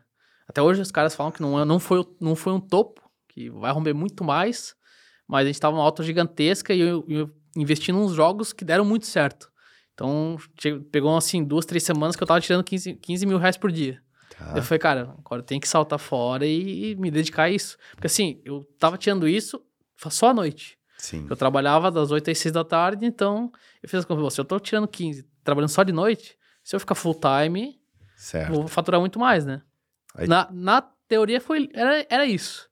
Até 0.55 0.61
hoje 0.61 0.79
os 0.79 0.89
caras 0.89 1.13
falam 1.13 1.33
que 1.33 1.41
não, 1.41 1.59
é- 1.59 1.65
não, 1.65 1.81
foi, 1.81 2.07
não 2.17 2.33
foi 2.33 2.53
um 2.53 2.61
topo, 2.61 3.01
que 3.27 3.49
vai 3.49 3.73
romper 3.73 3.93
muito 3.93 4.23
mais, 4.23 4.73
mas 5.27 5.43
a 5.43 5.47
gente 5.47 5.59
tava 5.59 5.75
numa 5.75 5.83
alta 5.83 6.01
gigantesca 6.01 6.73
e 6.73 6.79
eu, 6.79 7.03
eu 7.09 7.29
investi 7.57 7.91
nos 7.91 8.13
jogos 8.13 8.53
que 8.53 8.63
deram 8.63 8.85
muito 8.85 9.05
certo. 9.05 9.51
Então, 9.93 10.37
pegou 10.93 11.17
assim 11.17 11.43
duas, 11.43 11.65
três 11.65 11.83
semanas 11.83 12.15
que 12.15 12.23
eu 12.23 12.27
tava 12.27 12.39
tirando 12.39 12.63
15, 12.63 12.93
15 12.95 13.25
mil 13.25 13.37
reais 13.37 13.57
por 13.57 13.69
dia. 13.69 14.01
Tá. 14.29 14.53
Eu 14.55 14.63
falei, 14.63 14.79
cara, 14.79 15.13
agora 15.19 15.41
eu 15.41 15.45
tenho 15.45 15.59
que 15.59 15.67
saltar 15.67 15.99
fora 15.99 16.45
e, 16.45 16.91
e 16.91 16.95
me 16.95 17.11
dedicar 17.11 17.43
a 17.43 17.49
isso. 17.49 17.77
Porque 17.91 18.07
assim, 18.07 18.41
eu 18.45 18.63
tava 18.79 18.97
tirando 18.97 19.27
isso 19.27 19.61
só 20.09 20.29
à 20.29 20.33
noite. 20.33 20.77
Sim. 20.97 21.27
Eu 21.29 21.35
trabalhava 21.35 21.91
das 21.91 22.11
8 22.11 22.31
às 22.31 22.37
6 22.37 22.53
da 22.53 22.63
tarde, 22.63 23.05
então 23.05 23.51
eu 23.83 23.89
fiz 23.89 23.99
as 23.99 24.05
contas, 24.05 24.33
se 24.33 24.39
eu 24.39 24.45
tô 24.45 24.57
tirando 24.57 24.87
15, 24.87 25.27
trabalhando 25.43 25.69
só 25.69 25.83
de 25.83 25.91
noite, 25.91 26.37
se 26.63 26.73
eu 26.73 26.79
ficar 26.79 26.95
full 26.95 27.19
time, 27.19 27.77
Certo. 28.15 28.53
vou 28.53 28.67
faturar 28.69 29.01
muito 29.01 29.19
mais, 29.19 29.45
né? 29.45 29.61
Aí- 30.15 30.28
Na, 30.28 30.47
na 30.51 30.82
teoria 31.08 31.39
foi, 31.41 31.69
era, 31.73 32.06
era 32.10 32.25
isso. 32.25 32.67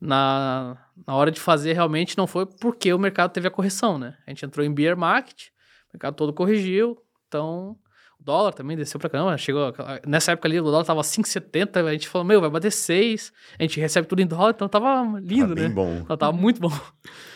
Na, 0.00 0.76
na 1.06 1.14
hora 1.14 1.30
de 1.30 1.40
fazer, 1.40 1.72
realmente 1.72 2.16
não 2.18 2.26
foi 2.26 2.44
porque 2.46 2.92
o 2.92 2.98
mercado 2.98 3.32
teve 3.32 3.48
a 3.48 3.50
correção, 3.50 3.98
né? 3.98 4.16
A 4.26 4.30
gente 4.30 4.44
entrou 4.44 4.64
em 4.64 4.72
bear 4.72 4.96
market, 4.96 5.46
o 5.88 5.94
mercado 5.96 6.14
todo 6.14 6.32
corrigiu, 6.34 6.98
então 7.26 7.76
o 8.20 8.22
dólar 8.22 8.52
também 8.52 8.76
desceu 8.76 9.00
pra 9.00 9.08
caramba, 9.08 9.36
chegou, 9.38 9.72
nessa 10.06 10.32
época 10.32 10.48
ali 10.48 10.60
o 10.60 10.64
dólar 10.64 10.84
tava 10.84 11.00
5,70, 11.02 11.76
a 11.88 11.92
gente 11.92 12.08
falou, 12.08 12.26
meu, 12.26 12.40
vai 12.40 12.50
bater 12.50 12.70
6, 12.72 13.32
a 13.58 13.62
gente 13.62 13.80
recebe 13.80 14.06
tudo 14.06 14.20
em 14.20 14.26
dólar, 14.26 14.50
então 14.54 14.68
tava 14.68 15.02
lindo, 15.20 15.48
Tá 15.48 15.54
bem 15.54 15.68
né? 15.68 15.74
bom. 15.74 16.04
Tava 16.04 16.32
muito 16.32 16.60
bom. 16.60 16.72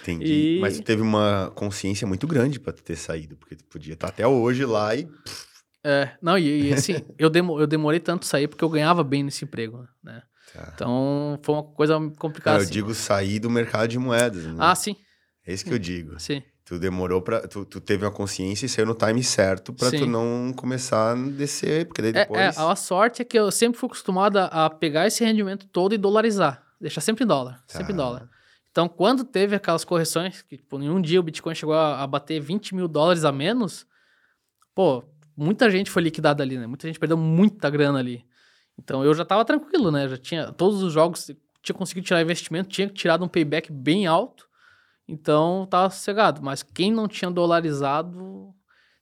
Entendi. 0.03 0.57
E- 0.57 0.61
Mas 0.61 0.81
teve 0.81 1.01
uma 1.03 1.51
consciência 1.55 2.07
muito 2.07 2.27
grande 2.27 2.59
tu 2.59 2.83
ter 2.83 2.97
saído, 2.97 3.37
porque 3.37 3.57
podia 3.71 3.95
estar 3.95 4.09
até 4.09 4.27
hoje 4.27 4.65
lá 4.67 4.95
e. 4.95 5.09
É, 5.85 6.11
não, 6.21 6.37
e, 6.39 6.69
e 6.69 6.73
assim, 6.75 7.03
eu, 7.19 7.31
demo, 7.31 7.59
eu 7.59 7.67
demorei 7.67 8.01
tanto 8.01 8.27
sair 8.27 8.47
porque 8.49 8.63
eu 8.65 8.69
ganhava 8.69 9.03
bem 9.03 9.23
nesse 9.23 9.45
emprego, 9.45 9.87
né? 10.03 10.23
Tá. 10.53 10.73
Então, 10.75 11.39
foi 11.43 11.55
uma 11.55 11.63
coisa 11.63 11.95
complicada. 12.19 12.59
Eu 12.59 12.63
assim. 12.63 12.73
digo 12.73 12.93
sair 12.95 13.39
do 13.39 13.49
mercado 13.49 13.89
de 13.89 13.99
moedas. 13.99 14.45
Né? 14.45 14.57
Ah, 14.59 14.75
sim, 14.75 14.97
É 15.47 15.53
isso 15.53 15.65
que 15.65 15.73
eu 15.73 15.79
digo. 15.79 16.19
sim. 16.19 16.43
Tu 16.65 16.79
demorou 16.79 17.21
pra. 17.21 17.49
Tu, 17.49 17.65
tu 17.65 17.81
teve 17.81 18.05
uma 18.05 18.13
consciência 18.13 18.65
e 18.65 18.69
saiu 18.69 18.87
no 18.87 18.95
time 18.95 19.25
certo 19.25 19.73
pra 19.73 19.91
tu 19.91 20.07
não 20.07 20.53
começar 20.55 21.13
a 21.13 21.15
descer, 21.17 21.87
porque 21.87 22.01
daí 22.01 22.11
É, 22.11 22.15
depois. 22.15 22.41
é, 22.41 22.61
a 22.61 22.77
sorte 22.77 23.23
é 23.23 23.25
que 23.25 23.37
eu 23.37 23.51
sempre 23.51 23.77
fui 23.81 23.89
acostumado 23.89 24.37
a, 24.39 24.71
pegar 24.71 25.05
esse 25.07 25.25
rendimento 25.25 25.67
todo 25.67 25.97
e 25.97 25.99
dolarizar. 25.99 26.63
Deixar 26.81 27.01
sempre 27.01 27.25
em 27.25 27.27
dólar, 27.27 27.61
sempre 27.67 27.93
em 27.93 27.97
Tá. 27.97 28.03
dólar. 28.05 28.29
Então, 28.71 28.89
quando 28.89 29.25
teve 29.25 29.57
aquelas 29.57 29.85
correções, 29.85 30.43
que 30.43 30.59
tipo, 30.59 30.81
em 30.81 30.89
um 30.89 31.01
dia 31.01 31.19
o 31.19 31.25
Bitcoin 31.25 31.57
chegou 31.57 31.75
a, 31.75 32.03
a 32.05 32.07
bater 32.07 32.39
20 32.41 32.73
mil 32.77 32.87
dólares 32.87 33.25
a 33.25 33.33
menos, 33.33 33.85
pô, 34.73 35.03
muita 35.37 35.71
gente 35.71 35.91
foi 35.91 36.03
liquidada 36.03 36.43
ali, 36.43 36.59
né? 36.59 36.67
Muita 36.67 36.87
gente 36.87 36.99
perdeu 36.99 37.17
muita 37.17 37.69
grana 37.71 37.99
ali. 37.99 38.25
Então, 38.79 39.05
eu 39.05 39.13
já 39.15 39.25
tava 39.25 39.45
tranquilo, 39.45 39.91
né? 39.91 40.09
Já 40.09 40.17
tinha 40.17 40.53
todos 40.53 40.83
os 40.83 40.93
jogos, 40.93 41.31
tinha 41.63 41.77
conseguido 41.77 42.07
tirar 42.07 42.23
investimento, 42.23 42.69
tinha 42.69 42.89
tirado 42.89 43.25
um 43.25 43.29
payback 43.29 43.73
bem 43.73 44.07
alto. 44.07 44.49
Então, 45.07 45.67
tava 45.71 45.91
sossegado. 45.91 46.43
Mas 46.43 46.63
quem 46.63 46.93
não 46.93 47.09
tinha 47.09 47.31
dolarizado... 47.31 48.55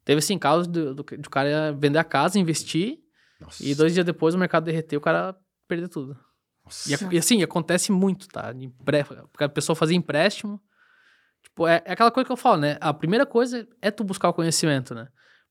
Teve, 0.04 0.20
assim, 0.20 0.38
casos 0.38 0.66
do, 0.66 0.94
do, 0.94 1.02
do 1.02 1.30
cara 1.30 1.70
vender 1.72 1.98
a 1.98 2.04
casa, 2.04 2.38
investir, 2.38 2.98
Nossa. 3.38 3.62
e 3.62 3.74
dois 3.74 3.92
dias 3.92 4.06
depois 4.06 4.34
o 4.34 4.38
mercado 4.38 4.64
derreteu, 4.64 4.98
o 4.98 5.02
cara 5.02 5.36
perdeu 5.68 5.86
tudo. 5.86 6.18
E, 6.86 7.14
e 7.14 7.18
assim, 7.18 7.42
acontece 7.42 7.92
muito, 7.92 8.26
tá? 8.28 8.52
Empre... 8.54 9.04
Porque 9.04 9.44
a 9.44 9.48
pessoa 9.48 9.76
fazia 9.76 9.96
empréstimo. 9.96 10.60
Tipo, 11.42 11.66
é, 11.66 11.82
é 11.84 11.92
aquela 11.92 12.10
coisa 12.10 12.26
que 12.26 12.32
eu 12.32 12.36
falo, 12.36 12.58
né? 12.58 12.78
A 12.80 12.92
primeira 12.92 13.26
coisa 13.26 13.68
é 13.80 13.90
tu 13.90 14.02
buscar 14.02 14.30
o 14.30 14.34
conhecimento, 14.34 14.94
né? 14.94 15.08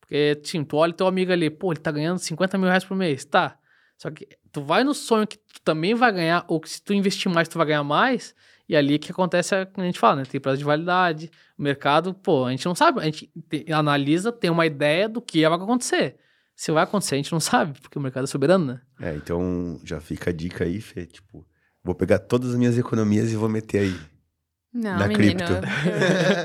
Porque, 0.08 0.36
tipo, 0.36 0.64
tu 0.64 0.78
olha 0.78 0.94
teu 0.94 1.06
amigo 1.06 1.34
ali, 1.34 1.50
pô, 1.50 1.74
ele 1.74 1.82
tá 1.82 1.92
ganhando 1.92 2.18
50 2.18 2.58
mil 2.58 2.68
reais 2.70 2.86
por 2.86 2.96
mês, 2.96 3.26
tá? 3.26 3.58
Só 3.98 4.10
que 4.10 4.26
tu 4.54 4.62
vai 4.62 4.84
no 4.86 4.94
sonho 4.94 5.28
que 5.28 5.38
tu 5.38 5.62
também 5.66 5.94
vai 5.94 6.14
ganhar, 6.14 6.46
ou 6.48 6.62
que 6.62 6.70
se 6.70 6.82
tu 6.82 6.94
investir 6.94 7.30
mais, 7.30 7.50
tu 7.50 7.58
vai 7.58 7.68
ganhar 7.68 7.84
mais, 7.84 8.34
e 8.70 8.76
ali 8.76 8.98
que 8.98 9.12
acontece, 9.12 9.54
é, 9.54 9.66
como 9.66 9.84
a 9.84 9.86
gente 9.86 10.00
fala, 10.00 10.18
né? 10.18 10.24
Tem 10.24 10.40
prazo 10.40 10.60
de 10.60 10.64
validade, 10.64 11.30
o 11.58 11.62
mercado, 11.62 12.14
pô, 12.14 12.46
a 12.46 12.52
gente 12.52 12.66
não 12.66 12.74
sabe, 12.74 13.02
a 13.02 13.04
gente 13.04 13.30
te- 13.50 13.66
analisa, 13.72 14.32
tem 14.32 14.50
uma 14.50 14.66
ideia 14.66 15.10
do 15.10 15.22
que 15.22 15.48
vai 15.48 15.58
acontecer. 15.58 16.16
Se 16.56 16.72
vai 16.72 16.84
acontecer, 16.84 17.16
a 17.16 17.18
gente 17.18 17.32
não 17.34 17.40
sabe, 17.42 17.78
porque 17.82 17.98
o 18.00 18.02
mercado 18.02 18.24
é 18.24 18.28
soberano, 18.28 18.66
né? 18.66 18.82
É, 19.02 19.14
então 19.14 19.78
já 19.84 20.00
fica 20.00 20.30
a 20.30 20.34
dica 20.34 20.64
aí, 20.64 20.80
Fê. 20.80 21.06
Tipo, 21.06 21.46
vou 21.84 21.94
pegar 21.94 22.20
todas 22.20 22.52
as 22.52 22.56
minhas 22.56 22.78
economias 22.78 23.32
e 23.32 23.36
vou 23.36 23.50
meter 23.50 23.80
aí. 23.80 23.96
Não, 24.78 25.00
Na 25.00 25.08
menino, 25.08 25.40
cripto. 25.40 25.54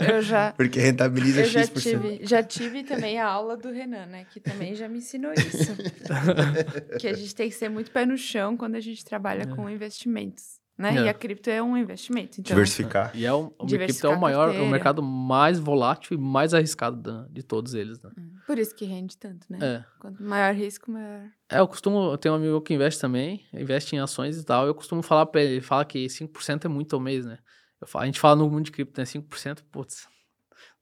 eu, 0.08 0.14
eu 0.16 0.22
já... 0.22 0.52
Porque 0.56 0.80
rentabiliza 0.80 1.42
Eu 1.42 1.44
já 1.44 1.60
X%. 1.66 1.82
tive, 1.82 2.20
já 2.26 2.42
tive 2.42 2.82
também 2.82 3.18
a 3.20 3.26
aula 3.28 3.58
do 3.58 3.70
Renan, 3.70 4.06
né? 4.06 4.24
Que 4.32 4.40
também 4.40 4.74
já 4.74 4.88
me 4.88 4.98
ensinou 4.98 5.32
isso. 5.34 5.76
que 6.98 7.06
a 7.06 7.12
gente 7.12 7.34
tem 7.34 7.50
que 7.50 7.54
ser 7.54 7.68
muito 7.68 7.90
pé 7.90 8.06
no 8.06 8.16
chão 8.16 8.56
quando 8.56 8.76
a 8.76 8.80
gente 8.80 9.04
trabalha 9.04 9.46
com 9.46 9.68
investimentos, 9.68 10.60
né? 10.78 10.96
É. 10.96 11.02
E 11.02 11.08
a 11.10 11.14
cripto 11.14 11.50
é 11.50 11.62
um 11.62 11.76
investimento. 11.76 12.40
Então, 12.40 12.54
Diversificar. 12.54 13.10
E 13.14 13.26
é 13.26 13.32
o, 13.34 13.52
o 13.58 13.66
cripto 13.66 14.06
é 14.06 14.10
o 14.10 14.18
maior, 14.18 14.54
é 14.54 14.60
o 14.62 14.66
mercado 14.66 15.02
mais 15.02 15.58
volátil 15.58 16.16
e 16.16 16.20
mais 16.20 16.54
arriscado 16.54 16.96
da- 16.96 17.26
de 17.28 17.42
todos 17.42 17.74
eles, 17.74 18.00
né? 18.02 18.10
por 18.46 18.58
isso 18.58 18.74
que 18.74 18.84
rende 18.86 19.16
tanto, 19.18 19.46
né? 19.50 19.58
É. 19.60 19.84
Quanto 20.00 20.22
maior 20.22 20.54
risco, 20.54 20.90
maior... 20.90 21.22
É, 21.50 21.58
eu 21.60 21.68
costumo, 21.68 22.10
eu 22.12 22.18
tenho 22.18 22.34
um 22.34 22.38
amigo 22.38 22.60
que 22.60 22.72
investe 22.74 23.00
também, 23.00 23.44
investe 23.52 23.94
em 23.94 23.98
ações 23.98 24.38
e 24.38 24.44
tal, 24.44 24.66
eu 24.66 24.74
costumo 24.74 25.02
falar 25.02 25.26
pra 25.26 25.40
ele, 25.42 25.54
ele 25.54 25.60
fala 25.60 25.84
que 25.84 26.06
5% 26.06 26.64
é 26.64 26.68
muito 26.68 26.94
ao 26.96 27.00
mês, 27.00 27.24
né? 27.24 27.38
Falo, 27.86 28.02
a 28.02 28.06
gente 28.06 28.20
fala 28.20 28.36
no 28.36 28.48
mundo 28.48 28.64
de 28.64 28.70
cripto, 28.72 29.00
né? 29.00 29.04
5%, 29.04 29.64
putz, 29.70 30.06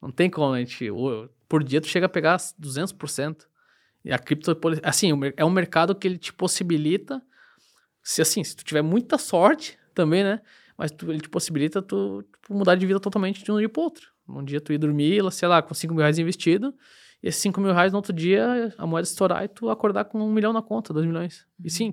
não 0.01 0.11
tem 0.11 0.31
como, 0.31 0.55
a 0.55 0.59
gente, 0.59 0.89
por 1.49 1.63
dia 1.63 1.81
tu 1.81 1.87
chega 1.87 2.07
a 2.07 2.09
pegar 2.09 2.37
200%. 2.59 3.49
E 4.05 4.13
a 4.13 4.19
cripto, 4.19 4.57
assim, 4.83 5.11
é 5.37 5.45
um 5.45 5.51
mercado 5.51 5.95
que 5.95 6.09
ele 6.09 6.17
te 6.17 6.33
possibilita, 6.33 7.23
se 8.03 8.23
assim, 8.23 8.43
se 8.43 8.57
tu 8.57 8.65
tiver 8.65 8.83
muita 8.83 9.19
sorte 9.19 9.79
também, 9.95 10.25
né? 10.25 10.41
Mas 10.77 10.91
tu- 10.91 11.11
ele 11.11 11.21
te 11.21 11.29
possibilita 11.29 11.83
tu 11.83 12.23
tipo, 12.23 12.55
mudar 12.55 12.75
de 12.77 12.87
vida 12.87 12.99
totalmente 12.99 13.45
de 13.45 13.53
um 13.53 13.59
dia 13.59 13.69
pro 13.69 13.83
outro. 13.83 14.09
Um 14.27 14.43
dia 14.43 14.61
tu 14.61 14.73
ir 14.73 14.79
dormir, 14.79 15.21
sei 15.33 15.49
lá, 15.49 15.61
com 15.61 15.75
5 15.75 15.93
mil 15.93 16.01
reais 16.01 16.19
investido, 16.19 16.75
e 17.23 17.29
esses 17.29 17.43
5 17.43 17.61
mil 17.61 17.73
reais 17.75 17.93
no 17.93 17.99
outro 17.99 18.13
dia 18.13 18.73
a 18.79 18.87
moeda 18.87 19.07
estourar 19.07 19.45
e 19.45 19.49
tu 19.49 19.69
acordar 19.69 20.07
com 20.07 20.19
um 20.19 20.33
milhão 20.33 20.53
na 20.53 20.63
conta, 20.63 20.95
dois 20.95 21.05
milhões. 21.05 21.47
E 21.63 21.69
sim, 21.71 21.93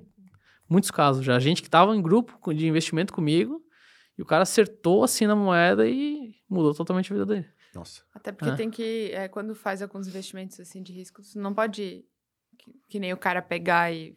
muitos 0.66 0.90
casos 0.90 1.22
já. 1.22 1.38
Gente 1.38 1.62
que 1.62 1.68
tava 1.68 1.94
em 1.94 2.00
grupo 2.00 2.54
de 2.54 2.66
investimento 2.66 3.12
comigo 3.12 3.62
e 4.18 4.22
o 4.22 4.26
cara 4.26 4.42
acertou 4.42 5.04
assim 5.04 5.26
na 5.26 5.36
moeda 5.36 5.86
e 5.88 6.34
mudou 6.50 6.74
totalmente 6.74 7.12
a 7.12 7.16
vida 7.16 7.24
dele. 7.26 7.46
Nossa. 7.74 8.02
Até 8.14 8.32
porque 8.32 8.50
É. 8.50 8.56
tem 8.56 8.68
que, 8.70 9.10
é, 9.14 9.28
quando 9.28 9.54
faz 9.54 9.80
alguns 9.82 10.08
investimentos 10.08 10.58
assim 10.58 10.82
de 10.82 10.92
riscos, 10.92 11.34
não 11.36 11.54
pode, 11.54 12.04
que, 12.58 12.72
que 12.88 12.98
nem 12.98 13.12
o 13.12 13.16
cara 13.16 13.40
pegar 13.40 13.92
e 13.92 14.16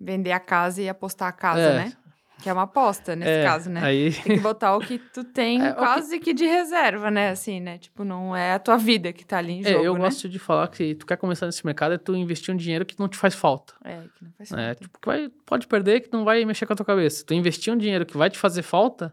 vender 0.00 0.32
a 0.32 0.40
casa 0.40 0.82
e 0.82 0.88
apostar 0.88 1.28
a 1.28 1.32
casa, 1.32 1.60
É. 1.60 1.76
né? 1.76 1.92
Que 2.40 2.48
é 2.48 2.52
uma 2.52 2.62
aposta 2.62 3.16
nesse 3.16 3.32
É, 3.32 3.42
caso, 3.44 3.68
né? 3.68 3.82
Aí, 3.82 4.12
Tem 4.12 4.36
que 4.36 4.40
botar 4.40 4.76
o 4.76 4.78
que 4.78 4.96
tu 4.96 5.24
tem 5.24 5.58
É, 5.66 5.70
o 5.70 5.74
que- 5.74 5.78
quase 5.80 6.20
que 6.20 6.32
de 6.32 6.44
reserva, 6.46 7.10
né? 7.10 7.30
Assim, 7.30 7.58
né? 7.58 7.78
Tipo, 7.78 8.04
não 8.04 8.36
é 8.36 8.52
a 8.52 8.60
tua 8.60 8.76
vida 8.76 9.12
que 9.12 9.24
tá 9.26 9.38
ali 9.38 9.54
em 9.54 9.60
é, 9.66 9.72
jogo, 9.72 9.84
eu 9.84 9.94
né? 9.94 10.00
gosto 10.00 10.28
de 10.28 10.38
falar 10.38 10.68
que 10.68 10.94
tu 10.94 11.04
quer 11.04 11.16
começar 11.16 11.46
nesse 11.46 11.66
mercado 11.66 11.94
é 11.94 11.98
tu 11.98 12.14
investir 12.14 12.54
um 12.54 12.56
dinheiro 12.56 12.86
que 12.86 12.96
não 12.96 13.08
te 13.08 13.16
faz 13.16 13.34
falta. 13.34 13.74
É, 13.84 14.02
que 14.16 14.24
não 14.24 14.30
faz 14.38 14.52
É, 14.52 14.54
falta. 14.66 14.74
tipo, 14.82 14.98
que 15.00 15.06
vai, 15.06 15.28
pode 15.44 15.66
perder 15.66 16.00
que 16.02 16.12
não 16.12 16.24
vai 16.24 16.44
mexer 16.44 16.64
com 16.64 16.72
a 16.74 16.76
tua 16.76 16.86
cabeça. 16.86 17.24
Tu 17.26 17.34
investir 17.34 17.72
um 17.74 17.76
dinheiro 17.76 18.06
que 18.06 18.16
vai 18.16 18.30
te 18.30 18.38
fazer 18.38 18.62
falta, 18.62 19.12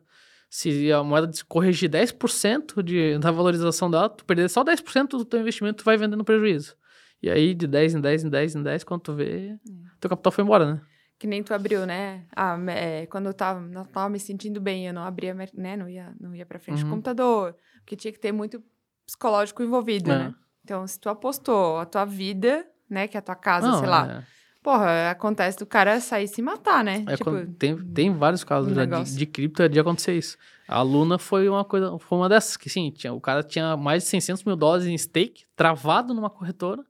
se 0.58 0.90
a 0.92 1.04
moeda 1.04 1.30
corrigir 1.50 1.90
10% 1.90 2.82
de, 2.82 3.18
da 3.20 3.30
valorização 3.30 3.92
dela, 3.92 4.08
tu 4.10 4.24
perder 4.24 4.50
só 4.50 4.64
10% 4.64 5.10
do 5.18 5.26
teu 5.26 5.42
investimento, 5.42 5.84
tu 5.84 5.86
vai 5.86 5.98
vendendo 5.98 6.24
prejuízo. 6.24 6.78
E 7.22 7.30
aí, 7.30 7.54
de 7.54 7.68
10 7.68 7.96
em 7.96 8.00
10 8.02 8.24
em 8.24 8.30
10 8.30 8.56
em 8.56 8.64
10, 8.64 8.84
quando 8.86 9.02
tu 9.02 9.14
vê, 9.14 9.58
teu 10.00 10.10
capital 10.10 10.32
foi 10.32 10.44
embora, 10.46 10.76
né? 10.76 10.82
Que 11.20 11.28
nem 11.28 11.44
tu 11.44 11.54
abriu, 11.54 11.86
né? 11.86 12.26
Ah, 12.34 12.58
é, 12.70 13.06
quando 13.08 13.26
eu 13.26 13.34
tava, 13.34 13.60
não 13.60 13.84
tava 13.86 14.10
me 14.10 14.20
sentindo 14.20 14.62
bem, 14.62 14.88
eu 14.88 14.94
não 14.94 15.04
abria, 15.04 15.34
né? 15.54 15.76
Não 15.76 15.90
ia, 15.90 16.14
não 16.20 16.34
ia 16.34 16.46
pra 16.46 16.58
frente 16.60 16.80
do 16.80 16.86
Uhum. 16.86 16.92
computador. 16.92 17.56
Porque 17.80 17.96
tinha 17.98 18.12
que 18.14 18.20
ter 18.20 18.32
muito 18.32 18.64
psicológico 19.06 19.62
envolvido, 19.64 20.10
É. 20.12 20.18
né? 20.20 20.36
Então, 20.64 20.86
se 20.88 20.98
tu 21.00 21.10
apostou 21.10 21.78
a 21.80 21.86
tua 21.86 22.06
vida, 22.06 22.66
né? 22.90 23.08
Que 23.08 23.18
é 23.18 23.20
a 23.20 23.22
tua 23.22 23.36
casa, 23.36 23.68
Não, 23.68 23.80
sei 23.80 23.88
lá, 23.90 24.08
é- 24.20 24.24
porra, 24.66 25.12
acontece 25.12 25.60
do 25.60 25.66
cara 25.68 26.02
sair 26.02 26.24
e 26.24 26.28
se 26.28 26.42
matar, 26.42 26.84
né? 26.84 27.06
É, 27.08 27.16
tipo, 27.16 27.30
tem, 27.60 27.78
tem 27.78 28.12
vários 28.12 28.44
casos 28.44 28.72
um 28.72 28.74
já 28.76 28.84
de, 28.84 29.16
de 29.16 29.26
cripto 29.28 29.70
de 29.70 29.80
acontecer 29.80 30.18
isso. 30.18 30.36
A 30.68 30.82
Luna 30.82 31.20
foi 31.20 31.48
uma 31.48 31.64
coisa, 31.64 31.96
foi 32.00 32.18
uma 32.18 32.28
dessas 32.28 32.58
que 32.58 32.68
sim, 32.68 32.90
tinha, 32.90 33.14
o 33.14 33.22
cara 33.22 33.44
tinha 33.44 33.78
mais 33.78 34.02
de 34.02 34.10
600 34.10 34.44
mil 34.44 34.56
dólares 34.56 34.88
em 34.88 34.98
stake, 34.98 35.46
travado 35.56 36.16
numa 36.16 36.32
corretora, 36.32 36.84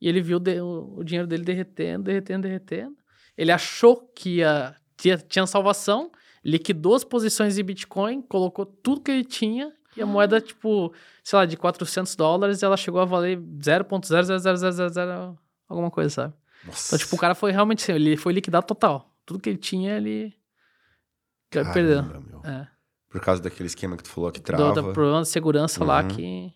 e 0.00 0.08
ele 0.08 0.22
viu 0.22 0.40
de- 0.40 0.58
o, 0.62 0.94
o 1.00 1.04
dinheiro 1.04 1.28
dele 1.28 1.44
derretendo, 1.44 2.04
derretendo, 2.04 2.42
derretendo. 2.44 2.96
Ele 3.36 3.52
achou 3.52 3.96
que 4.16 4.36
ia, 4.38 4.74
tinha, 4.96 5.18
tinha 5.18 5.46
salvação, 5.46 6.10
liquidou 6.42 6.94
as 6.94 7.04
posições 7.04 7.56
de 7.56 7.62
Bitcoin, 7.62 8.22
colocou 8.22 8.64
tudo 8.64 9.02
que 9.02 9.10
ele 9.10 9.24
tinha, 9.24 9.70
e 9.94 10.00
a 10.00 10.06
moeda, 10.06 10.40
tipo, 10.40 10.94
sei 11.22 11.38
lá, 11.38 11.44
de 11.44 11.58
400 11.58 12.16
dólares, 12.16 12.62
ela 12.62 12.78
chegou 12.78 13.02
a 13.02 13.04
valer 13.04 13.38
0.00000 13.38 15.36
alguma 15.68 15.90
coisa, 15.90 16.08
sabe? 16.08 16.34
Nossa. 16.64 16.88
Então, 16.94 16.98
tipo, 16.98 17.16
o 17.16 17.18
cara 17.18 17.34
foi 17.34 17.50
realmente 17.52 17.82
assim, 17.82 17.92
ele 17.92 18.16
foi 18.16 18.32
liquidado 18.32 18.66
total. 18.66 19.12
Tudo 19.24 19.40
que 19.40 19.48
ele 19.50 19.58
tinha, 19.58 19.96
ele 19.96 20.34
Caramba, 21.50 21.72
perdeu. 21.72 22.00
É. 22.44 22.66
Por 23.10 23.20
causa 23.20 23.42
daquele 23.42 23.66
esquema 23.66 23.96
que 23.96 24.02
tu 24.02 24.08
falou 24.08 24.30
que 24.32 24.40
Do, 24.40 24.44
trava. 24.44 24.72
do 24.72 24.92
problema 24.92 25.22
de 25.22 25.28
segurança 25.28 25.84
lá 25.84 26.02
Uhum. 26.02 26.08
que. 26.08 26.52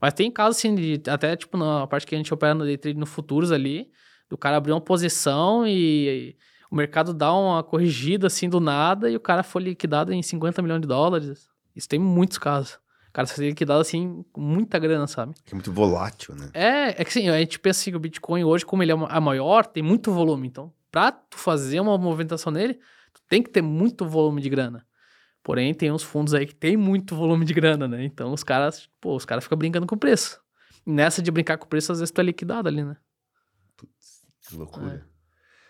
Mas 0.00 0.14
tem 0.14 0.30
casos, 0.30 0.58
assim, 0.58 0.74
de, 0.74 1.02
até, 1.10 1.34
tipo, 1.36 1.56
na 1.56 1.86
parte 1.86 2.06
que 2.06 2.14
a 2.14 2.18
gente 2.18 2.32
opera 2.32 2.54
no 2.54 2.64
day 2.64 2.76
trade 2.76 2.98
no 2.98 3.06
futuros 3.06 3.50
ali, 3.52 3.90
do 4.28 4.36
cara 4.36 4.56
abrir 4.56 4.72
uma 4.72 4.80
posição 4.80 5.66
e, 5.66 6.36
o 6.70 6.76
mercado 6.76 7.14
dá 7.14 7.32
uma 7.32 7.62
corrigida, 7.62 8.26
assim, 8.26 8.48
do 8.48 8.60
nada, 8.60 9.10
e 9.10 9.16
o 9.16 9.20
cara 9.20 9.42
foi 9.42 9.62
liquidado 9.62 10.12
em 10.12 10.22
50 10.22 10.60
milhões 10.62 10.80
de 10.82 10.86
dólares. 10.86 11.48
Isso 11.74 11.88
tem 11.88 11.98
muitos 11.98 12.38
casos. 12.38 12.78
O 13.08 13.12
cara 13.12 13.26
foi 13.26 13.48
liquidado, 13.48 13.80
assim, 13.80 14.24
com 14.32 14.40
muita 14.40 14.78
grana, 14.78 15.06
sabe? 15.06 15.34
Que 15.44 15.52
é 15.52 15.54
muito 15.54 15.72
volátil, 15.72 16.34
né? 16.34 16.50
É, 16.54 16.90
é 16.90 17.04
que 17.04 17.08
assim, 17.08 17.28
a 17.28 17.38
gente 17.38 17.58
pensa 17.58 17.80
assim, 17.80 17.90
que 17.90 17.96
o 17.96 18.00
Bitcoin 18.00 18.44
hoje, 18.44 18.64
como 18.64 18.82
ele 18.82 18.92
é 18.92 18.94
a 19.08 19.20
maior, 19.20 19.66
tem 19.66 19.82
muito 19.82 20.12
volume. 20.12 20.46
Então, 20.46 20.72
pra 20.90 21.10
tu 21.10 21.36
fazer 21.36 21.80
uma 21.80 21.96
movimentação 21.96 22.52
nele, 22.52 22.74
tu 23.12 23.20
tem 23.28 23.42
que 23.42 23.50
ter 23.50 23.62
muito 23.62 24.06
volume 24.06 24.40
de 24.40 24.48
grana. 24.48 24.86
Porém, 25.42 25.72
tem 25.72 25.90
uns 25.90 26.02
fundos 26.02 26.34
aí 26.34 26.46
que 26.46 26.54
tem 26.54 26.76
muito 26.76 27.16
volume 27.16 27.44
de 27.44 27.54
grana, 27.54 27.88
né? 27.88 28.04
Então, 28.04 28.32
os 28.32 28.44
caras, 28.44 28.88
pô, 29.00 29.16
os 29.16 29.24
caras 29.24 29.44
ficam 29.44 29.56
brincando 29.56 29.86
com 29.86 29.94
o 29.94 29.98
preço. 29.98 30.40
E 30.86 30.90
nessa 30.90 31.22
de 31.22 31.30
brincar 31.30 31.56
com 31.56 31.64
o 31.64 31.68
preço, 31.68 31.90
às 31.90 32.00
vezes 32.00 32.12
tu 32.12 32.20
é 32.20 32.24
liquidado 32.24 32.68
ali, 32.68 32.84
né? 32.84 32.96
Que 34.46 34.56
loucura. 34.56 35.06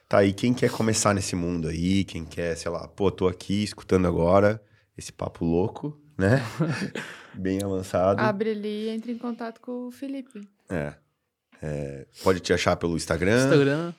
Tá, 0.09 0.24
e 0.24 0.33
quem 0.33 0.55
quer 0.55 0.70
começar 0.70 1.12
nesse 1.12 1.37
mundo 1.37 1.68
aí, 1.68 2.03
quem 2.03 2.24
quer, 2.24 2.57
sei 2.57 2.70
lá, 2.70 2.88
pô, 2.88 3.11
tô 3.11 3.29
aqui 3.29 3.62
escutando 3.62 4.07
agora 4.07 4.62
esse 4.96 5.12
papo 5.12 5.44
louco, 5.44 6.01
né? 6.16 6.42
Bem 7.38 7.59
avançado. 7.62 8.20
abre 8.20 8.51
ali 8.51 8.87
e 8.87 8.88
entra 8.88 9.11
em 9.12 9.18
contato 9.18 9.61
com 9.61 9.87
o 9.87 9.90
Felipe. 9.90 10.40
É. 10.68 10.94
É, 11.62 12.07
Pode 12.22 12.40
te 12.40 12.53
achar 12.53 12.77
pelo 12.77 12.96
Instagram, 12.96 13.44
Instagram, 13.44 13.92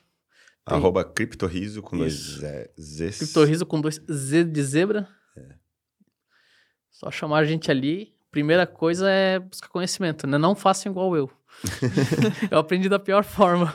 tem- 0.66 0.78
arroba 0.78 1.04
criptoriso 1.04 1.82
com 1.82 1.98
dois 1.98 2.14
Isso. 2.14 2.42
Zs. 2.80 3.18
criptoriso 3.18 3.66
com 3.66 3.82
dois 3.82 4.00
Z 4.10 4.44
de 4.46 4.64
zebra. 4.64 5.08
Só 6.90 7.10
chamar 7.12 7.40
a 7.40 7.46
gente 7.46 7.70
ali. 7.72 8.14
Primeira 8.32 8.68
coisa 8.68 9.10
é 9.10 9.40
buscar 9.40 9.70
conhecimento, 9.70 10.28
né? 10.28 10.38
Não 10.38 10.54
façam 10.56 10.92
igual 10.92 11.16
eu. 11.16 11.30
eu 12.52 12.60
aprendi 12.60 12.88
da 12.90 13.00
pior 13.00 13.24
forma. 13.24 13.74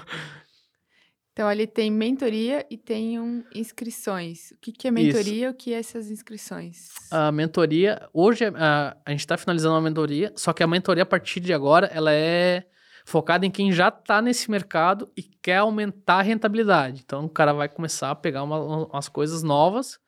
Então, 1.35 1.49
ali 1.49 1.66
tem 1.66 1.90
mentoria 1.90 2.64
e 2.70 2.79
tem 2.79 3.18
um 3.18 3.42
inscrições. 3.53 4.53
O 4.53 4.57
que, 4.61 4.70
que 4.70 4.87
é 4.87 4.90
mentoria 4.92 5.47
e 5.47 5.51
o 5.51 5.55
que 5.55 5.75
é 5.75 5.79
essas 5.79 6.09
inscrições? 6.09 6.90
A 7.11 7.33
mentoria, 7.33 8.09
hoje 8.14 8.44
a, 8.44 8.97
a 9.05 9.11
gente 9.11 9.18
está 9.18 9.37
finalizando 9.37 9.75
uma 9.75 9.81
mentoria, 9.81 10.33
só 10.37 10.53
que 10.53 10.62
a 10.62 10.66
mentoria 10.68 11.03
a 11.03 11.07
partir 11.07 11.40
de 11.40 11.53
agora, 11.53 11.88
ela 11.92 12.12
é 12.12 12.64
focada 13.05 13.44
em 13.44 13.51
quem 13.51 13.73
já 13.73 13.88
está 13.88 14.23
nesse 14.23 14.49
mercado 14.49 15.11
e 15.16 15.25
quer 15.25 15.57
aumentar 15.57 16.20
a 16.20 16.23
rentabilidade. 16.23 17.03
Então 17.05 17.25
o 17.25 17.29
cara 17.29 17.53
vai 17.53 17.68
começar 17.68 18.12
a 18.12 18.14
pegar 18.14 18.44
uma- 18.44 18.87
umas 18.87 19.09
coisas 19.09 19.42
novas. 19.42 19.99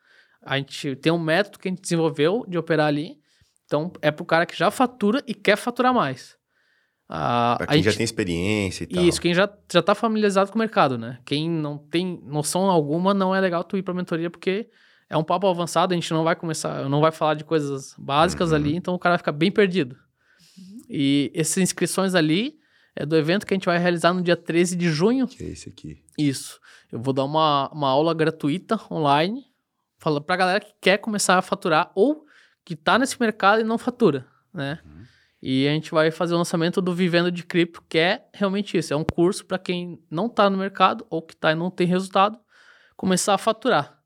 A 0.41 0.57
gente 0.57 0.95
tem 0.95 1.11
um 1.11 1.19
método 1.19 1.59
que 1.59 1.67
a 1.67 1.71
gente 1.71 1.81
desenvolveu 1.81 2.45
de 2.47 2.57
operar 2.57 2.87
ali. 2.87 3.19
Então 3.65 3.91
é 4.01 4.11
para 4.11 4.23
o 4.23 4.25
cara 4.25 4.45
que 4.45 4.55
já 4.57 4.71
fatura 4.71 5.21
e 5.27 5.33
quer 5.33 5.57
faturar 5.57 5.93
mais. 5.93 6.36
Ah, 7.09 7.55
Pra 7.57 7.67
quem 7.67 7.81
já 7.81 7.89
gente- 7.91 7.97
tem 7.99 8.03
experiência 8.03 8.83
e 8.83 8.87
tal. 8.87 9.03
isso, 9.03 9.21
quem 9.21 9.33
já, 9.33 9.49
já 9.71 9.81
tá 9.81 9.95
familiarizado 9.95 10.51
com 10.51 10.57
o 10.57 10.59
mercado, 10.59 10.97
né? 10.97 11.19
Quem 11.25 11.49
não 11.49 11.77
tem 11.77 12.19
noção 12.25 12.63
alguma, 12.69 13.13
não 13.13 13.33
é 13.33 13.39
legal 13.39 13.63
tu 13.63 13.77
ir 13.77 13.81
pra 13.83 13.93
mentoria, 13.93 14.29
porque 14.29 14.69
é 15.09 15.15
um 15.15 15.23
papo 15.23 15.47
avançado, 15.47 15.93
a 15.93 15.95
gente 15.95 16.11
não 16.11 16.23
vai 16.25 16.35
começar, 16.35 16.89
não 16.89 16.99
vai 16.99 17.11
falar 17.13 17.35
de 17.35 17.45
coisas 17.45 17.95
básicas 17.97 18.49
Uhum. 18.49 18.55
ali, 18.57 18.75
então 18.75 18.93
o 18.93 18.99
cara 18.99 19.13
vai 19.13 19.19
ficar 19.19 19.31
bem 19.31 19.49
perdido. 19.51 19.95
E 20.89 21.31
essas 21.33 21.57
inscrições 21.57 22.13
ali 22.15 22.57
é 22.95 23.05
do 23.05 23.15
evento 23.15 23.45
que 23.45 23.53
a 23.53 23.55
gente 23.57 23.65
vai 23.65 23.77
realizar 23.77 24.13
no 24.13 24.21
dia 24.21 24.35
13 24.35 24.75
de 24.75 24.89
junho. 24.89 25.27
Que 25.27 25.43
é 25.43 25.47
esse 25.47 25.69
aqui. 25.69 26.01
Isso. 26.17 26.59
Eu 26.91 26.99
vou 26.99 27.13
dar 27.13 27.23
uma, 27.25 27.69
uma 27.71 27.89
aula 27.89 28.13
gratuita 28.13 28.79
online, 28.91 29.45
falando 29.97 30.23
pra 30.23 30.35
galera 30.35 30.59
que 30.59 30.73
quer 30.81 30.97
começar 30.97 31.37
a 31.37 31.41
faturar 31.41 31.91
ou 31.95 32.25
que 32.65 32.75
tá 32.75 32.97
nesse 32.99 33.19
mercado 33.19 33.61
e 33.61 33.63
não 33.63 33.77
fatura, 33.77 34.25
né? 34.53 34.79
E 35.41 35.67
a 35.67 35.71
gente 35.71 35.91
vai 35.91 36.09
fazer 36.09 36.33
o 36.33 36.37
lançamento 36.37 36.81
do 36.81 36.93
Vivendo 36.93 37.31
de 37.31 37.43
Cripto, 37.43 37.83
que 37.87 37.97
é 37.97 38.27
realmente 38.33 38.77
isso. 38.77 38.93
É 38.93 38.97
um 38.97 39.03
curso 39.03 39.45
para 39.45 39.59
quem 39.59 40.01
não 40.09 40.27
tá 40.27 40.49
no 40.49 40.57
mercado 40.57 41.05
ou 41.09 41.21
que 41.21 41.35
tá 41.35 41.51
e 41.51 41.55
não 41.55 41.69
tem 41.69 41.85
resultado, 41.85 42.39
começar 42.95 43.35
a 43.35 43.37
faturar. 43.37 43.99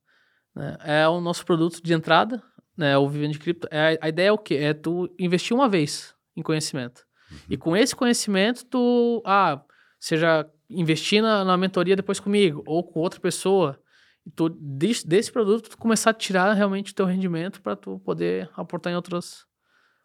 né? 0.54 0.78
É 0.84 1.08
o 1.08 1.22
nosso 1.22 1.46
produto 1.46 1.82
de 1.82 1.94
entrada, 1.94 2.44
né? 2.76 2.98
O 2.98 3.08
Vivendo 3.08 3.34
de 3.34 3.40
Cripto. 3.40 3.68
É, 3.72 3.98
a 4.02 4.10
ideia 4.10 4.28
é 4.28 4.32
o 4.32 4.38
quê? 4.38 4.56
É 4.56 4.74
tu 4.74 5.14
investir 5.18 5.56
uma 5.56 5.70
vez 5.70 6.14
em 6.36 6.42
conhecimento. 6.42 7.06
E 7.50 7.56
com 7.56 7.76
esse 7.78 7.96
conhecimento, 7.96 8.66
tu, 8.66 9.24
ah, 9.26 9.62
seja 10.00 10.50
investir 10.70 11.22
na, 11.22 11.44
na 11.44 11.58
mentoria 11.58 11.96
depois 11.96 12.20
comigo 12.20 12.64
ou 12.66 12.84
com 12.84 13.00
outra 13.00 13.20
pessoa, 13.20 13.80
e 14.26 14.30
tu, 14.30 14.50
desse, 14.50 15.08
desse 15.08 15.32
produto, 15.32 15.70
tu 15.70 15.78
começar 15.78 16.12
a 16.12 16.14
tirar 16.14 16.54
realmente 16.54 16.92
o 16.92 16.96
teu 16.96 17.06
rendimento 17.06 17.62
para 17.62 17.76
tu 17.76 18.00
poder 18.00 18.50
aportar 18.56 18.94
em 18.94 18.96
outras, 18.96 19.46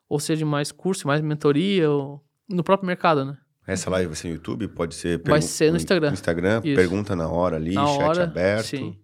ou 0.08 0.18
seja, 0.20 0.44
mais 0.46 0.70
curso, 0.72 1.06
mais 1.06 1.20
mentoria, 1.20 1.90
ou 1.90 2.24
no 2.48 2.62
próprio 2.62 2.86
mercado, 2.86 3.24
né? 3.24 3.36
Essa 3.66 3.90
live 3.90 4.06
vai 4.08 4.16
ser 4.16 4.28
no 4.28 4.34
YouTube? 4.34 4.68
Pode 4.68 4.94
ser... 4.94 5.20
Vai 5.26 5.42
ser 5.42 5.70
no 5.72 5.76
Instagram. 5.76 6.08
No 6.08 6.14
Instagram, 6.14 6.60
Isso. 6.64 6.76
pergunta 6.76 7.16
na 7.16 7.28
hora 7.28 7.56
ali, 7.56 7.72
Na 7.74 7.84
chat 7.86 8.02
hora, 8.02 8.24
aberto. 8.24 8.66
sim. 8.66 8.96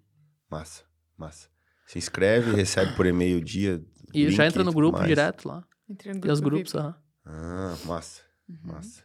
Massa, 0.51 0.85
massa. 1.19 1.49
Se 1.87 1.99
inscreve, 1.99 2.53
recebe 2.55 2.95
por 2.95 3.05
e-mail 3.07 3.38
o 3.38 3.43
dia. 3.43 3.83
E 4.15 4.31
já 4.31 4.45
link 4.45 4.53
entra 4.53 4.62
no 4.62 4.73
grupo 4.73 4.99
mais. 4.99 5.09
direto 5.09 5.49
lá. 5.49 5.65
Entre 5.88 6.12
no 6.15 6.21
Tem 6.21 6.31
os 6.31 6.38
grupo 6.41 6.57
grupos, 6.57 6.75
aham. 6.77 6.95
Ah, 7.25 7.77
massa, 7.85 8.23
Uhum. 8.49 8.57
massa. 8.62 9.03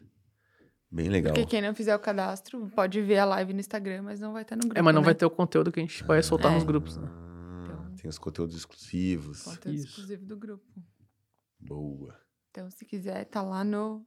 Bem 0.92 1.10
legal. 1.10 1.34
Porque 1.34 1.46
quem 1.50 1.62
não 1.62 1.74
fizer 1.74 1.96
o 1.96 2.00
cadastro 2.00 2.70
pode 2.76 3.02
ver 3.02 3.18
a 3.18 3.26
live 3.26 3.54
no 3.54 3.60
Instagram, 3.60 4.04
mas 4.04 4.20
não 4.20 4.32
vai 4.34 4.44
estar 4.44 4.56
no 4.56 4.62
grupo. 4.62 4.78
É, 4.78 4.82
mas 4.82 4.94
não 4.94 5.02
né? 5.02 5.06
vai 5.06 5.16
ter 5.16 5.26
o 5.26 5.30
conteúdo 5.30 5.72
que 5.72 5.80
a 5.80 5.84
gente 5.84 6.04
vai 6.04 6.22
soltar 6.24 6.52
É. 6.52 6.56
nos 6.56 6.64
grupos, 6.64 6.98
né? 6.98 7.08
Ah, 7.12 7.64
Então- 7.64 7.96
Tem 7.96 8.10
os 8.10 8.18
conteúdos 8.20 8.56
exclusivos. 8.56 9.42
Conteúdo 9.44 9.76
Isso. 9.76 9.88
exclusivo 9.88 10.26
do 10.26 10.38
grupo. 10.38 10.64
Boa. 11.60 12.20
Então, 12.52 12.70
se 12.72 12.86
quiser, 12.86 13.26
tá 13.26 13.41
lá 13.41 13.63
no 13.63 14.06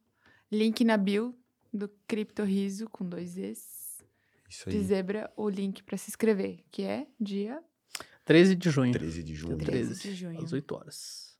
link 0.50 0.84
na 0.84 0.96
bio 0.96 1.34
do 1.72 1.88
Cripto 2.06 2.42
Riso 2.42 2.88
com 2.88 3.04
dois 3.08 3.36
Es 3.36 4.04
Isso 4.48 4.68
de 4.70 4.76
aí. 4.76 4.82
zebra, 4.84 5.32
o 5.36 5.48
link 5.48 5.82
para 5.82 5.96
se 5.96 6.10
inscrever, 6.10 6.64
que 6.70 6.82
é 6.82 7.06
dia 7.20 7.62
13 8.24 8.54
de 8.56 8.70
junho. 8.70 8.92
13 8.92 9.22
de 9.22 9.34
junho. 9.34 9.56
13 9.58 9.88
13, 9.88 10.02
de 10.02 10.14
junho. 10.14 10.40
às 10.42 10.52
8 10.52 10.74
horas. 10.74 11.38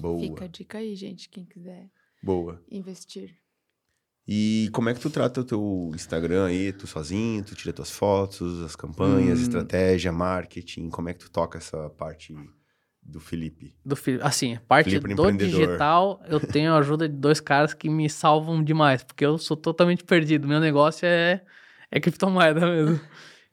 Boa. 0.00 0.20
Fica 0.20 0.44
a 0.44 0.48
dica 0.48 0.78
aí, 0.78 0.94
gente, 0.94 1.28
quem 1.30 1.44
quiser 1.46 1.90
Boa. 2.22 2.62
investir. 2.70 3.34
E 4.28 4.68
como 4.72 4.88
é 4.88 4.94
que 4.94 5.00
tu 5.00 5.08
trata 5.08 5.40
o 5.40 5.44
teu 5.44 5.90
Instagram 5.94 6.46
aí? 6.46 6.72
Tu 6.72 6.86
sozinho, 6.86 7.44
tu 7.44 7.54
tira 7.54 7.72
tuas 7.72 7.90
fotos, 7.92 8.60
as 8.62 8.74
campanhas, 8.74 9.38
Hum. 9.38 9.42
estratégia, 9.42 10.10
marketing. 10.12 10.90
Como 10.90 11.08
é 11.08 11.14
que 11.14 11.20
tu 11.20 11.30
toca 11.30 11.58
essa 11.58 11.88
parte 11.90 12.34
do 13.08 13.20
Felipe? 13.20 13.74
Do 13.84 13.94
Felipe. 13.96 14.24
Assim, 14.24 14.54
a 14.56 14.60
parte 14.60 14.90
Felipe 14.90 15.14
do 15.14 15.32
digital, 15.32 16.20
eu 16.28 16.38
tenho 16.40 16.72
a 16.72 16.78
ajuda 16.78 17.08
de 17.08 17.14
dois 17.14 17.40
caras 17.40 17.72
que 17.72 17.88
me 17.88 18.08
salvam 18.10 18.62
demais, 18.62 19.02
porque 19.04 19.24
eu 19.24 19.38
sou 19.38 19.56
totalmente 19.56 20.04
perdido. 20.04 20.46
Meu 20.48 20.60
negócio 20.60 21.06
é, 21.06 21.42
é 21.90 22.00
criptomoeda 22.00 22.60
mesmo. 22.66 23.00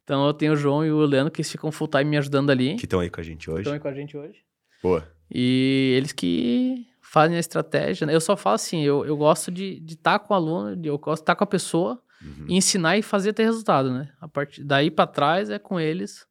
Então 0.04 0.26
eu 0.28 0.34
tenho 0.34 0.54
o 0.54 0.56
João 0.56 0.86
e 0.86 0.92
o 0.92 1.00
Leandro 1.06 1.32
que 1.32 1.44
ficam 1.44 1.72
full 1.72 1.88
time 1.88 2.04
me 2.06 2.18
ajudando 2.18 2.50
ali. 2.50 2.76
Que 2.76 2.86
estão 2.86 3.00
aí 3.00 3.10
com 3.10 3.22
a 3.22 3.24
gente 3.24 3.50
hoje. 3.50 3.62
Estão 3.62 3.74
aí 3.74 3.80
com 3.80 3.88
a 3.88 3.94
gente 3.94 4.18
hoje. 4.18 4.40
Boa. 4.82 5.08
E 5.32 5.94
eles 5.98 6.12
que 6.12 6.86
fazem 7.02 7.38
a 7.38 7.40
estratégia. 7.40 8.06
né? 8.06 8.14
Eu 8.14 8.20
só 8.20 8.36
falo 8.36 8.56
assim, 8.56 8.82
eu, 8.84 9.06
eu 9.06 9.16
gosto 9.16 9.50
de 9.52 9.82
estar 9.88 10.20
com 10.20 10.34
o 10.34 10.38
aluno, 10.38 10.76
de- 10.76 10.90
eu 10.90 10.98
gosto 10.98 11.22
de 11.22 11.24
estar 11.24 11.36
com 11.36 11.44
a 11.44 11.48
pessoa 11.48 12.02
Uhum. 12.22 12.46
e 12.50 12.56
ensinar 12.58 12.98
e 12.98 13.02
fazer 13.02 13.34
ter 13.34 13.44
resultado, 13.44 13.92
né? 13.94 14.10
A 14.20 14.28
partir 14.28 14.64
daí 14.64 14.90
pra 14.92 15.06
trás 15.08 15.50
é 15.50 15.58
com 15.60 15.80
eles. 15.80 16.26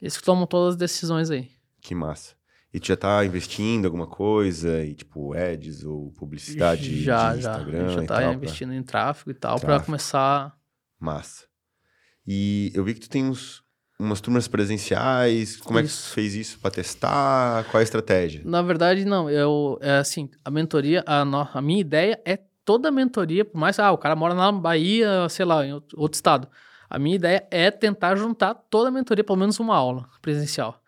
Eles 0.00 0.16
que 0.16 0.22
tomam 0.22 0.46
todas 0.46 0.74
as 0.74 0.76
decisões 0.76 1.30
aí. 1.30 1.48
Que 1.80 1.94
massa. 1.94 2.34
E 2.76 2.80
tu 2.80 2.88
já 2.88 2.96
tá 2.96 3.24
investindo 3.24 3.84
em 3.84 3.86
alguma 3.86 4.06
coisa, 4.06 4.84
e 4.84 4.94
tipo 4.94 5.32
ads 5.32 5.82
ou 5.82 6.10
publicidade 6.12 7.02
já, 7.02 7.34
de 7.34 7.40
já. 7.40 7.50
Instagram 7.50 7.88
já 7.88 8.02
e 8.02 8.06
tá 8.06 8.14
tal? 8.16 8.24
pra- 8.24 8.34
investindo 8.34 8.74
em 8.74 8.82
tráfego 8.82 9.30
e 9.30 9.34
tal, 9.34 9.56
pra 9.58 9.66
Tráfego. 9.68 9.86
começar. 9.86 10.54
Massa. 11.00 11.44
E 12.26 12.70
eu 12.74 12.84
vi 12.84 12.92
que 12.92 13.00
tu 13.00 13.08
tem 13.08 13.24
uns, 13.24 13.62
umas 13.98 14.20
turmas 14.20 14.46
presenciais. 14.46 15.56
Como 15.56 15.78
é 15.78 15.82
que 15.82 15.88
tu 15.88 15.92
Isso. 15.92 16.10
fez 16.12 16.34
isso 16.34 16.58
pra 16.58 16.70
testar? 16.70 17.64
Qual 17.70 17.80
é 17.80 17.82
a 17.82 17.84
estratégia? 17.84 18.42
Na 18.44 18.60
verdade, 18.60 19.06
não. 19.06 19.30
Eu, 19.30 19.78
é 19.80 19.96
assim, 19.98 20.28
a 20.44 20.50
mentoria, 20.50 21.02
a, 21.06 21.24
no- 21.24 21.48
a 21.54 21.62
minha 21.62 21.80
ideia 21.80 22.20
é 22.26 22.38
toda 22.62 22.88
a 22.88 22.92
mentoria, 22.92 23.42
por 23.44 23.56
mais, 23.58 23.78
ah, 23.78 23.90
o 23.92 23.96
cara 23.96 24.14
mora 24.14 24.34
na 24.34 24.52
Bahia, 24.52 25.26
sei 25.30 25.46
lá, 25.46 25.64
em 25.64 25.72
outro, 25.72 25.98
outro 25.98 26.16
estado. 26.16 26.46
A 26.90 26.98
minha 26.98 27.16
ideia 27.16 27.46
é 27.50 27.70
tentar 27.70 28.16
juntar 28.16 28.52
toda 28.54 28.88
a 28.88 28.92
mentoria, 28.92 29.24
pelo 29.24 29.38
menos 29.38 29.58
uma 29.60 29.74
aula 29.76 30.06
presencial. 30.20 30.78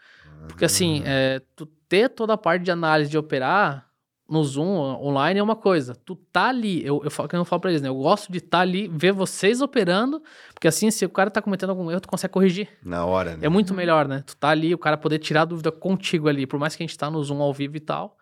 Porque 0.48 0.64
assim, 0.64 1.02
é, 1.04 1.40
tu 1.56 1.66
ter 1.88 2.08
toda 2.08 2.34
a 2.34 2.38
parte 2.38 2.62
de 2.62 2.70
análise 2.70 3.10
de 3.10 3.18
operar 3.18 3.88
no 4.28 4.44
Zoom 4.44 4.76
online 5.02 5.40
é 5.40 5.42
uma 5.42 5.56
coisa. 5.56 5.94
Tu 5.94 6.14
tá 6.14 6.48
ali, 6.48 6.84
eu, 6.84 7.00
eu, 7.02 7.10
falo, 7.10 7.28
eu 7.32 7.44
falo 7.44 7.60
pra 7.60 7.70
eles, 7.70 7.80
né? 7.80 7.88
Eu 7.88 7.94
gosto 7.94 8.30
de 8.30 8.38
estar 8.38 8.58
tá 8.58 8.62
ali, 8.62 8.86
ver 8.88 9.12
vocês 9.12 9.62
operando, 9.62 10.22
porque 10.52 10.68
assim, 10.68 10.90
se 10.90 11.04
o 11.04 11.08
cara 11.08 11.30
tá 11.30 11.40
cometendo 11.40 11.70
algum 11.70 11.90
erro, 11.90 12.00
tu 12.00 12.08
consegue 12.08 12.32
corrigir. 12.32 12.68
Na 12.84 13.06
hora, 13.06 13.36
né? 13.36 13.46
É 13.46 13.48
muito 13.48 13.72
melhor, 13.72 14.06
né? 14.06 14.22
Tu 14.26 14.36
tá 14.36 14.50
ali, 14.50 14.74
o 14.74 14.78
cara 14.78 14.98
poder 14.98 15.18
tirar 15.18 15.42
a 15.42 15.46
dúvida 15.46 15.72
contigo 15.72 16.28
ali, 16.28 16.46
por 16.46 16.60
mais 16.60 16.76
que 16.76 16.82
a 16.82 16.86
gente 16.86 16.98
tá 16.98 17.10
no 17.10 17.22
Zoom 17.24 17.40
ao 17.40 17.54
vivo 17.54 17.76
e 17.76 17.80
tal. 17.80 18.18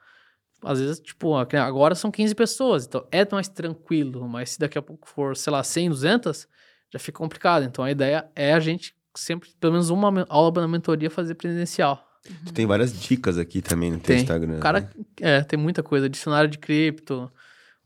Às 0.63 0.81
vezes, 0.81 1.01
tipo, 1.01 1.35
agora 1.35 1.95
são 1.95 2.11
15 2.11 2.35
pessoas, 2.35 2.87
então 2.87 3.07
é 3.11 3.27
mais 3.31 3.49
tranquilo, 3.49 4.27
mas 4.29 4.51
se 4.51 4.59
daqui 4.59 4.79
a 4.79 4.83
pouco 4.83 5.09
for, 5.09 5.37
sei 5.37 5.53
lá, 5.53 5.63
100, 5.63 5.91
200, 5.91 6.49
já 6.93 6.99
fica 6.99 7.19
complicado. 7.19 7.65
Então 7.65 7.85
a 7.85 7.91
ideia 7.91 8.29
é 8.35 8.55
a 8.55 8.61
gente 8.61 8.95
sempre, 9.15 9.51
pelo 9.61 9.73
menos 9.73 9.91
uma 9.91 10.25
aula 10.29 10.53
na 10.61 10.69
mentoria, 10.69 11.11
fazer 11.11 11.35
presencial. 11.35 12.06
Tu 12.47 12.53
tem 12.53 12.67
várias 12.67 12.99
dicas 12.99 13.39
aqui 13.39 13.61
também 13.61 13.91
no 13.91 13.99
teu 13.99 14.15
tem. 14.15 14.19
Instagram. 14.19 14.61
Cara, 14.61 14.81
né? 14.81 14.91
é, 15.21 15.43
tem 15.43 15.59
muita 15.59 15.83
coisa. 15.83 16.09
Dicionário 16.09 16.49
de 16.51 16.59
cripto, 16.59 17.31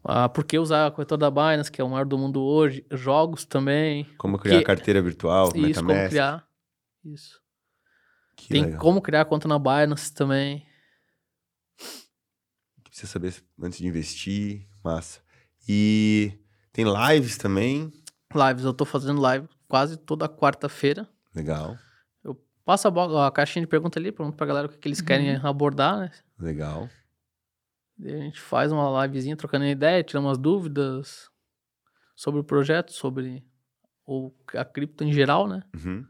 ah, 0.04 0.28
por 0.28 0.44
que 0.44 0.58
usar 0.58 0.86
a 0.86 0.90
corretora 0.90 1.18
da 1.18 1.30
Binance, 1.30 1.70
que 1.70 1.80
é 1.80 1.84
o 1.84 1.88
maior 1.88 2.06
do 2.06 2.18
mundo 2.18 2.42
hoje, 2.42 2.84
jogos 2.90 3.44
também. 3.44 4.04
Como 4.18 4.38
criar 4.38 4.58
que... 4.58 4.64
carteira 4.64 5.02
virtual, 5.02 5.48
Isso, 5.48 5.58
MetaMask. 5.58 5.96
como 5.98 6.08
criar. 6.08 6.46
Isso. 7.04 7.40
Que 8.36 8.48
tem 8.48 8.64
legal. 8.64 8.80
como 8.80 9.02
criar 9.02 9.24
conta 9.26 9.46
na 9.46 9.58
Binance 9.58 10.12
também. 10.12 10.66
Precisa 12.84 13.06
saber 13.06 13.34
antes 13.62 13.78
de 13.78 13.86
investir, 13.86 14.66
massa. 14.82 15.20
E 15.68 16.32
tem 16.72 16.84
lives 16.84 17.36
também, 17.36 17.92
Lives, 18.34 18.64
eu 18.64 18.72
tô 18.72 18.84
fazendo 18.84 19.20
live 19.20 19.48
quase 19.66 19.96
toda 19.96 20.28
quarta-feira. 20.28 21.08
legal, 21.34 21.76
Passa 22.70 22.88
a, 22.88 23.26
a 23.26 23.32
caixinha 23.32 23.64
de 23.64 23.66
pergunta 23.66 23.98
ali, 23.98 24.12
pergunta 24.12 24.36
pra 24.36 24.46
galera 24.46 24.68
o 24.68 24.70
que, 24.70 24.78
que 24.78 24.86
eles 24.86 25.00
querem 25.00 25.34
abordar, 25.42 25.98
né? 25.98 26.10
legal. 26.38 26.88
E 27.98 28.14
a 28.14 28.16
gente 28.18 28.40
faz 28.40 28.70
uma 28.70 29.04
livezinha 29.04 29.36
trocando 29.36 29.64
ideia, 29.64 30.04
tira 30.04 30.20
umas 30.20 30.38
dúvidas 30.38 31.28
sobre 32.14 32.38
o 32.38 32.44
projeto, 32.44 32.92
sobre 32.92 33.44
o, 34.06 34.30
a 34.54 34.64
cripto 34.64 35.02
em 35.02 35.12
geral, 35.12 35.48
né? 35.48 35.64
Uhum. 35.74 36.06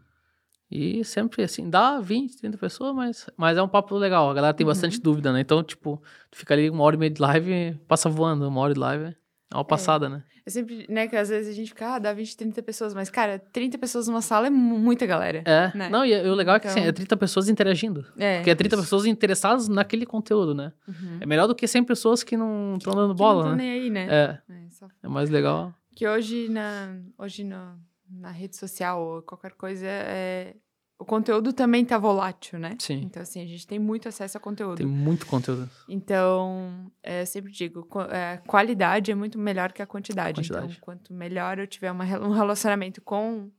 E 0.70 1.02
sempre 1.02 1.44
assim, 1.44 1.70
dá 1.70 1.98
20, 1.98 2.36
30 2.36 2.58
pessoas, 2.58 2.94
mas, 2.94 3.30
mas 3.38 3.56
é 3.56 3.62
um 3.62 3.68
papo 3.68 3.96
legal. 3.96 4.28
A 4.28 4.34
galera 4.34 4.52
tem 4.52 4.66
bastante 4.66 5.00
dúvida, 5.00 5.32
né? 5.32 5.40
Então, 5.40 5.62
tipo, 5.62 5.96
tu 6.30 6.36
fica 6.36 6.52
ali 6.52 6.68
uma 6.68 6.84
hora 6.84 6.94
e 6.94 6.98
meia 6.98 7.11
de 7.11 7.22
live 7.22 7.80
passa 7.88 8.11
voando. 8.11 8.46
Uma 8.46 8.61
hora 8.61 8.74
de 8.74 8.80
live 8.80 9.16
é 9.53 9.57
uma 9.57 9.64
passada, 9.64 10.09
né? 10.09 10.22
Eu 10.46 10.53
sempre, 10.53 10.86
né, 10.88 11.07
que 11.07 11.14
às 11.16 11.28
vezes 11.28 11.48
a 11.53 11.53
gente 11.55 11.68
fica, 11.68 11.94
ah, 11.94 11.98
dá 11.98 12.12
20, 12.12 12.36
30 12.36 12.62
pessoas, 12.62 12.94
mas, 12.94 13.11
cara, 13.11 13.38
30 13.53 13.76
pessoas 13.78 14.09
numa 14.09 14.22
sala 14.22 14.46
é 14.46 14.51
mu- 14.51 14.78
muita 14.78 15.05
galera. 15.07 15.42
É. 15.44 15.76
Né? 15.76 15.88
Não, 15.90 16.05
e, 16.05 16.12
e 16.12 16.28
o 16.28 16.34
legal 16.34 16.57
é 16.57 16.61
que 16.61 16.66
assim, 16.66 16.80
Então- 16.80 16.88
é 16.88 16.92
30 16.92 17.16
pessoas 17.16 17.48
interagindo. 17.48 18.07
É. 18.16 18.36
Porque 18.38 18.51
é 18.51 18.55
30 18.55 18.76
pessoas 18.78 19.05
interessadas 19.07 19.68
naquele 19.68 20.07
conteúdo, 20.07 20.55
né? 20.55 20.72
Uhum. 20.88 21.18
É 21.20 21.26
melhor 21.26 21.46
do 21.46 21.55
que 21.55 21.66
100 21.66 21.84
pessoas 21.84 22.22
que 22.22 22.36
não 22.36 22.76
estão 22.78 22.94
dando 22.94 23.14
bola, 23.14 23.44
não 23.44 23.51
né? 23.53 23.57
nem 23.59 23.70
aí, 23.72 23.90
né? 23.90 24.07
É, 24.11 24.38
É, 24.53 24.70
só- 24.70 24.88
é 25.03 25.09
mais 25.09 25.28
legal. 25.30 25.74
Que 25.94 26.09
hoje, 26.09 26.48
na, 26.48 26.96
hoje 27.18 27.44
no, 27.44 27.78
na 28.09 28.30
rede 28.30 28.57
social 28.57 29.03
ou 29.03 29.22
qualquer 29.22 29.53
coisa, 29.53 29.86
é, 29.86 30.55
o 31.01 31.05
conteúdo 31.05 31.53
também 31.53 31.84
tá 31.84 31.96
volátil, 31.98 32.59
né? 32.59 32.76
Sim. 32.78 33.01
Então, 33.05 33.22
assim, 33.22 33.42
a 33.42 33.46
gente 33.46 33.66
tem 33.66 33.78
muito 33.78 34.07
acesso 34.09 34.36
a 34.36 34.40
conteúdo. 34.40 34.76
Tem 34.76 34.86
muito 34.86 35.26
conteúdo. 35.26 35.68
Então, 35.88 36.90
é, 37.03 37.22
eu 37.22 37.26
sempre 37.26 37.51
digo, 37.51 37.88
é, 38.11 38.36
qualidade 38.46 39.11
é 39.11 39.14
muito 39.14 39.38
melhor 39.38 39.72
que 39.72 39.80
a 39.82 39.86
quantidade. 39.86 40.40
Quantidade. 40.40 40.66
Então, 40.72 40.80
quanto 40.80 41.12
melhor 41.12 41.59
eu 41.59 41.66
tiver 41.66 41.90
uma, 41.90 42.05
um 42.05 42.30
relacionamento 42.32 43.01
com 43.01 43.51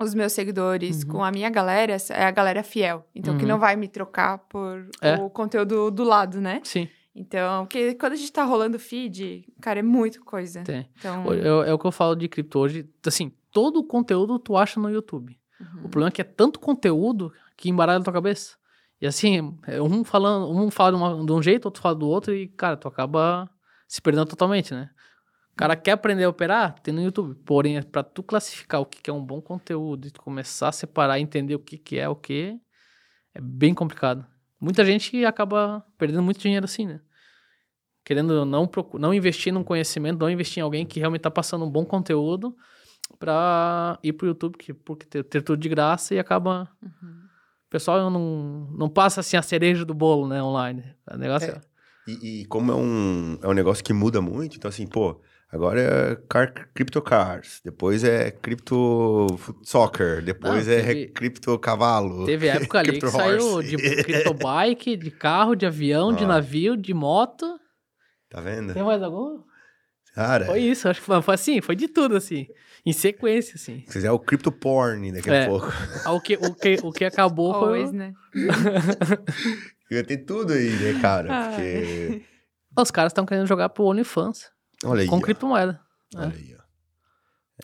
os 0.00 0.14
meus 0.14 0.32
seguidores, 0.32 1.02
Uhum. 1.04 1.10
com 1.10 1.24
a 1.24 1.30
minha 1.30 1.50
galera, 1.50 1.96
é 2.10 2.24
a 2.24 2.30
galera 2.30 2.62
fiel. 2.62 3.06
Então, 3.14 3.36
que 3.36 3.42
Uhum. 3.44 3.50
não 3.50 3.58
vai 3.58 3.76
me 3.76 3.86
trocar 3.86 4.38
por 4.38 4.88
É. 5.00 5.14
o 5.16 5.28
conteúdo 5.30 5.90
do 5.90 6.02
lado, 6.04 6.40
né? 6.40 6.60
Sim, 6.64 6.88
Então, 7.14 7.66
porque 7.66 7.94
quando 7.96 8.14
a 8.14 8.16
gente 8.16 8.32
tá 8.32 8.42
rolando 8.42 8.78
feed, 8.78 9.44
cara, 9.60 9.80
é 9.80 9.82
muita 9.82 10.18
coisa. 10.20 10.62
tem. 10.62 10.88
Então, 10.98 11.30
É, 11.32 11.68
é 11.68 11.72
o 11.74 11.78
que 11.78 11.86
eu 11.86 11.92
falo 11.92 12.14
de 12.16 12.26
cripto 12.28 12.58
hoje. 12.58 12.88
Assim, 13.06 13.30
todo 13.50 13.80
o 13.80 13.84
conteúdo 13.84 14.38
tu 14.38 14.56
acha 14.56 14.80
no 14.80 14.88
YouTube. 14.90 15.38
Uhum. 15.62 15.84
O 15.84 15.88
problema 15.88 16.08
é 16.08 16.10
que 16.10 16.20
é 16.20 16.24
tanto 16.24 16.58
conteúdo 16.60 17.32
que 17.56 17.70
embaralha 17.70 18.00
a 18.00 18.04
tua 18.04 18.12
cabeça. 18.12 18.56
E 19.00 19.06
assim, 19.06 19.58
é 19.66 19.82
um 19.82 20.04
falando, 20.04 20.50
um 20.50 20.70
fala 20.70 20.92
de, 20.92 20.96
uma- 20.96 21.26
de 21.26 21.32
um 21.32 21.42
jeito, 21.42 21.64
outro 21.66 21.82
fala 21.82 21.94
do 21.94 22.06
outro, 22.06 22.34
e, 22.34 22.48
cara, 22.48 22.76
tu 22.76 22.86
acaba 22.86 23.50
se 23.88 24.00
perdendo 24.00 24.26
totalmente, 24.26 24.72
né? 24.72 24.90
O 25.52 25.56
cara 25.56 25.76
quer 25.76 25.92
aprender 25.92 26.24
a 26.24 26.28
operar, 26.28 26.78
tem 26.80 26.94
no 26.94 27.02
YouTube. 27.02 27.34
Porém, 27.44 27.76
é 27.76 27.82
pra 27.82 28.02
tu 28.02 28.22
classificar 28.22 28.80
o 28.80 28.86
que 28.86 29.10
é 29.10 29.12
um 29.12 29.24
bom 29.24 29.40
conteúdo 29.40 30.06
e 30.06 30.10
tu 30.10 30.20
começar 30.20 30.68
a 30.68 30.72
separar 30.72 31.18
e 31.18 31.22
entender 31.22 31.54
o 31.54 31.58
que, 31.58 31.76
que 31.76 31.98
é 31.98 32.08
o 32.08 32.16
que, 32.16 32.58
é 33.34 33.40
bem 33.40 33.74
complicado. 33.74 34.26
Muita 34.60 34.84
gente 34.84 35.24
acaba 35.24 35.84
perdendo 35.98 36.22
muito 36.22 36.40
dinheiro 36.40 36.64
assim, 36.64 36.86
né? 36.86 37.00
Querendo 38.04 38.44
não, 38.44 38.68
não 38.94 39.14
investir 39.14 39.52
num 39.52 39.62
conhecimento, 39.62 40.18
não 40.18 40.30
investir 40.30 40.60
em 40.60 40.62
alguém 40.62 40.86
que 40.86 40.98
realmente 40.98 41.22
tá 41.22 41.30
passando 41.30 41.64
um 41.64 41.70
bom 41.70 41.84
conteúdo 41.84 42.56
pra 43.18 43.98
ir 44.02 44.12
pro 44.12 44.26
YouTube, 44.26 44.56
que, 44.58 44.72
porque 44.72 45.06
ter, 45.06 45.22
ter 45.24 45.42
tudo 45.42 45.60
de 45.60 45.68
graça 45.68 46.14
e 46.14 46.18
acaba. 46.18 46.68
Uhum. 46.82 47.22
O 47.66 47.70
pessoal 47.72 48.10
não, 48.10 48.68
não 48.76 48.88
passa 48.88 49.20
assim 49.20 49.36
a 49.36 49.42
cereja 49.42 49.84
do 49.84 49.94
bolo, 49.94 50.28
né, 50.28 50.42
online. 50.42 50.84
O 51.10 51.16
negócio 51.16 51.50
é. 51.50 51.60
E, 52.06 52.42
e 52.42 52.44
como 52.46 52.70
é 52.72 52.74
um, 52.74 53.38
é 53.42 53.48
um 53.48 53.52
negócio 53.54 53.82
que 53.82 53.92
muda 53.92 54.20
muito, 54.20 54.56
então 54.56 54.68
assim, 54.68 54.86
pô, 54.86 55.20
agora 55.50 55.80
é 55.80 56.16
car, 56.28 56.52
Crypto 56.74 57.00
Cars, 57.00 57.60
depois 57.64 58.02
é 58.04 58.30
Crypto 58.32 59.26
Soccer, 59.62 60.20
depois 60.22 60.66
Não, 60.66 60.74
é 60.74 60.82
teve- 60.82 61.06
Crypto 61.08 61.58
Cavalo. 61.60 62.26
Teve 62.26 62.48
época 62.68 62.80
ali 62.80 62.92
que 62.92 62.98
Crypto 62.98 63.16
saiu 63.16 63.62
de 63.62 63.76
criptobike, 63.76 64.96
de 64.96 65.10
carro, 65.12 65.54
de 65.54 65.64
avião, 65.64 66.12
de 66.12 66.24
Ah. 66.24 66.28
navio, 66.28 66.76
de 66.76 66.92
moto. 66.92 67.58
Tá 68.28 68.40
vendo? 68.40 68.74
Tem 68.74 68.82
mais 68.82 69.02
algum? 69.02 69.40
Cara, 70.14 70.44
Foi 70.44 70.58
isso, 70.60 70.88
acho 70.88 71.00
que 71.00 71.06
foi, 71.06 71.22
foi 71.22 71.34
assim, 71.34 71.60
foi 71.62 71.74
de 71.76 71.88
tudo, 71.88 72.16
assim. 72.16 72.46
Em 72.84 72.92
sequência, 72.92 73.54
assim. 73.54 73.84
se 73.86 73.92
fizer 73.92 74.10
o 74.10 74.18
Crypto 74.18 74.50
Porn 74.50 75.12
daqui 75.12 75.30
É. 75.30 75.44
a 75.44 75.48
pouco. 75.48 75.68
Ah, 76.04 76.12
O 76.12 76.20
que, 76.20 76.34
o 76.34 76.52
que, 76.54 76.78
o 76.82 76.90
que 76.92 77.04
acabou 77.04 77.52
foi. 77.54 77.62
Always, 77.82 77.92
né? 77.92 78.12
Ia 79.90 80.02
ter 80.04 80.18
tudo 80.18 80.52
aí, 80.52 80.70
né, 80.70 81.00
cara? 81.00 81.28
Ah. 81.30 81.48
Porque. 81.50 82.22
Os 82.78 82.90
caras 82.90 83.10
estão 83.10 83.26
querendo 83.26 83.46
jogar 83.46 83.68
pro 83.68 83.84
OnlyFans 83.84 84.50
Olha 84.84 85.02
aí. 85.02 85.06
com 85.06 85.16
ó. 85.16 85.20
criptomoeda. 85.20 85.78
Olha 86.16 86.34
aí, 86.34 86.56
ó. 86.58 86.62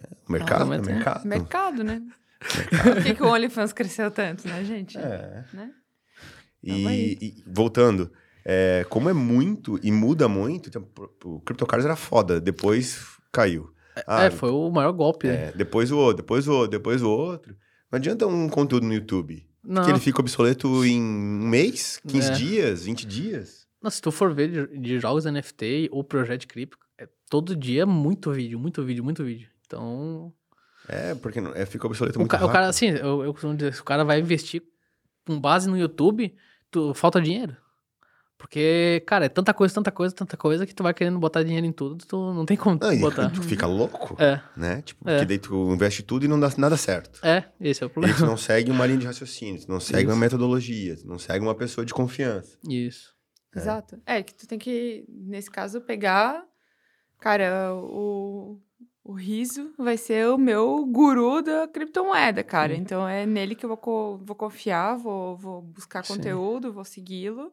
É, 0.03 0.09
o 0.29 0.33
mercado, 0.33 0.71
Ah, 0.71 0.75
é 0.75 0.79
é- 0.79 0.83
mercado. 0.83 1.27
Mercado, 1.27 1.83
né? 1.85 2.03
Por 2.39 3.03
que, 3.03 3.15
que 3.15 3.23
o 3.23 3.27
OnlyFans 3.33 3.73
cresceu 3.73 4.11
tanto, 4.11 4.47
né, 4.47 4.63
gente? 4.65 4.99
É. 4.99 5.45
Né? 5.53 5.71
E, 6.63 7.19
e 7.21 7.45
voltando, 7.47 8.13
é, 8.45 8.85
como 8.91 9.09
é 9.09 9.13
muito 9.13 9.81
e 9.83 9.91
muda 9.91 10.29
muito, 10.29 10.69
então, 10.69 10.87
o- 11.25 11.37
o 11.37 11.41
CryptoCars 11.41 11.85
era 11.85 11.97
foda, 11.97 12.41
depois 12.41 13.01
caiu. 13.33 13.73
Ah, 14.07 14.25
é, 14.25 14.31
foi 14.31 14.51
o 14.51 14.71
maior 14.71 14.93
golpe. 14.93 15.27
né? 15.27 15.47
é, 15.49 15.53
depois 15.53 15.91
o 15.91 15.99
outro, 15.99 16.17
depois 16.23 16.47
o 16.49 16.53
outro, 16.53 16.71
depois 16.71 17.03
o 17.03 17.11
outro. 17.11 17.57
Não 17.91 17.97
adianta 17.97 18.27
um 18.27 18.49
conteúdo 18.49 18.87
no 18.87 18.95
YouTube. 18.95 19.47
Não, 19.65 19.85
Que 19.85 19.91
ele 19.91 19.99
fica 19.99 20.21
obsoleto 20.21 20.85
em 20.85 21.01
um 21.03 21.49
mês, 21.49 22.01
15 22.07 22.31
É. 22.31 22.35
dias, 22.35 22.85
20 22.85 23.07
dias. 23.07 23.67
não, 23.83 23.91
se 23.91 24.01
tu 24.01 24.11
for 24.11 24.33
ver 24.35 24.49
de, 24.69 24.79
de 24.79 24.99
jogos 24.99 25.25
NFT 25.25 25.89
ou 25.93 26.03
projeto 26.05 26.47
cripto, 26.47 26.77
é, 26.99 27.09
todo 27.31 27.55
dia 27.57 27.83
é 27.83 27.85
muito 27.85 28.31
vídeo, 28.33 28.59
muito 28.59 28.83
vídeo, 28.85 29.05
muito 29.05 29.23
vídeo. 29.25 29.49
Então, 29.67 30.33
É, 30.89 31.15
porque 31.17 31.41
não- 31.41 31.53
é, 31.55 31.67
fica 31.67 31.87
obsoleto 31.87 32.19
o, 32.19 32.21
muito 32.21 32.31
ca- 32.31 32.39
o 32.39 32.41
rápido. 32.41 32.53
cara, 32.55 32.69
assim, 32.69 32.89
eu, 32.89 33.23
eu 33.25 33.33
costumo 33.33 33.55
dizer, 33.55 33.75
se 33.75 33.81
o 33.81 33.85
cara 33.85 34.05
vai 34.05 34.19
investir 34.21 34.63
com 35.27 35.39
base 35.39 35.69
no 35.69 35.77
YouTube, 35.77 36.35
tu, 36.71 36.95
falta 36.95 37.21
dinheiro. 37.21 37.55
Porque, 38.39 39.03
cara, 39.05 39.25
é 39.25 39.29
tanta 39.29 39.53
coisa, 39.53 39.75
tanta 39.75 39.91
coisa, 39.91 40.15
tanta 40.15 40.37
coisa 40.37 40.65
que 40.65 40.73
tu 40.73 40.85
vai 40.85 40.95
querendo 40.95 41.19
botar 41.19 41.43
dinheiro 41.43 41.67
em 41.67 41.73
tudo, 41.73 41.97
tu 42.07 42.33
não 42.33 42.47
tem 42.47 42.57
como 42.57 42.79
Não, 42.81 42.93
e 42.93 42.99
botar. 43.01 43.29
tu 43.31 43.43
fica 43.43 43.67
louco, 43.67 44.15
É, 44.23 44.41
né? 44.57 44.81
Tipo, 44.83 45.09
É. 45.11 45.15
porque 45.15 45.27
daí 45.27 45.39
tu 45.39 45.75
investe 45.75 46.05
tudo 46.05 46.25
e 46.25 46.29
não 46.29 46.39
dá 46.39 46.49
nada 46.57 46.77
certo. 46.77 47.19
é, 47.27 47.45
esse 47.61 47.83
é 47.83 47.87
o 47.87 47.89
E 47.89 47.91
problema. 47.91 48.17
tu 48.17 48.25
não 48.25 48.37
segue 48.37 48.71
uma 48.71 48.87
linha 48.87 49.01
de 49.01 49.07
raciocínio, 49.07 49.61
tu 49.61 49.69
não 49.69 49.81
segue 49.81 50.05
uma 50.07 50.13
Isso. 50.13 50.21
metodologia, 50.21 50.97
tu 50.97 51.07
não 51.09 51.19
segue 51.19 51.45
uma 51.45 51.55
pessoa 51.57 51.85
de 51.85 51.93
confiança. 51.93 52.57
Isso. 52.69 53.13
Exato. 53.57 53.99
É 54.07 54.23
que 54.23 54.33
tu 54.33 54.47
tem 54.47 54.57
que, 54.59 55.05
nesse 55.09 55.51
caso, 55.51 55.81
pegar. 55.81 56.45
Cara, 57.19 57.75
o, 57.75 58.61
o 59.03 59.13
riso 59.15 59.73
vai 59.77 59.97
ser 59.97 60.29
o 60.29 60.39
meu 60.39 60.87
guru 60.87 61.43
da 61.43 61.67
criptomoeda, 61.67 62.45
cara. 62.45 62.73
Sim. 62.75 62.81
Então 62.83 63.09
é 63.09 63.27
nele 63.27 63.57
que 63.57 63.67
eu 63.67 63.77
vou, 63.77 64.19
vou 64.23 64.37
confiar, 64.37 64.97
vou, 64.97 65.37
vou 65.37 65.61
buscar 65.63 66.05
Sim. 66.05 66.15
conteúdo, 66.15 66.73
vou 66.73 66.85
segui-lo. 66.85 67.51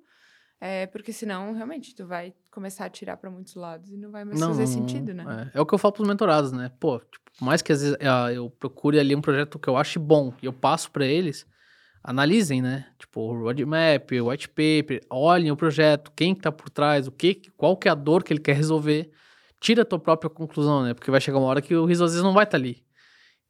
É, 0.67 0.87
porque 0.87 1.13
senão, 1.13 1.53
realmente, 1.53 1.93
tu 1.93 2.07
vai 2.07 2.33
começar 2.49 2.85
a 2.85 2.89
tirar 2.89 3.17
pra 3.17 3.29
muitos 3.29 3.53
lados 3.53 3.91
e 3.91 3.97
não 3.97 4.09
vai 4.09 4.25
mais 4.25 4.39
fazer 4.39 4.65
sentido, 4.65 5.13
né? 5.13 5.51
É, 5.53 5.59
é 5.59 5.61
o 5.61 5.65
que 5.65 5.75
eu 5.75 5.77
falo 5.77 5.93
pros 5.93 6.07
mentorados, 6.07 6.51
né? 6.51 6.71
Pô, 6.79 6.97
tipo, 6.97 7.31
por 7.37 7.45
mais 7.45 7.61
que 7.61 7.71
às 7.71 7.83
vezes 7.83 7.95
ah, 8.01 8.33
eu 8.33 8.49
procure 8.49 8.99
ali 8.99 9.15
um 9.15 9.21
projeto 9.21 9.59
que 9.59 9.67
eu 9.67 9.77
ache 9.77 9.99
bom 9.99 10.33
e 10.41 10.47
eu 10.47 10.51
passo 10.51 10.89
pra 10.89 11.05
eles, 11.05 11.45
analisem, 12.03 12.63
né? 12.63 12.87
Tipo, 12.97 13.21
o 13.21 13.43
roadmap, 13.43 14.11
o 14.13 14.29
white 14.29 14.49
paper, 14.49 15.05
olhem 15.07 15.51
o 15.51 15.55
projeto, 15.55 16.11
quem 16.15 16.33
que 16.33 16.41
tá 16.41 16.51
por 16.51 16.71
trás, 16.71 17.05
o 17.05 17.11
que, 17.11 17.43
qual 17.55 17.77
que 17.77 17.87
é 17.87 17.91
a 17.91 17.95
dor 17.95 18.23
que 18.23 18.33
ele 18.33 18.41
quer 18.41 18.55
resolver. 18.55 19.11
Tira 19.59 19.83
a 19.83 19.85
tua 19.85 19.99
própria 19.99 20.31
conclusão, 20.31 20.81
né? 20.81 20.95
Porque 20.95 21.11
vai 21.11 21.21
chegar 21.21 21.37
uma 21.37 21.47
hora 21.47 21.61
que 21.61 21.75
o 21.75 21.85
riso 21.85 22.03
às 22.03 22.13
vezes 22.13 22.23
não 22.23 22.33
vai 22.33 22.43
estar 22.43 22.57
ali. 22.57 22.83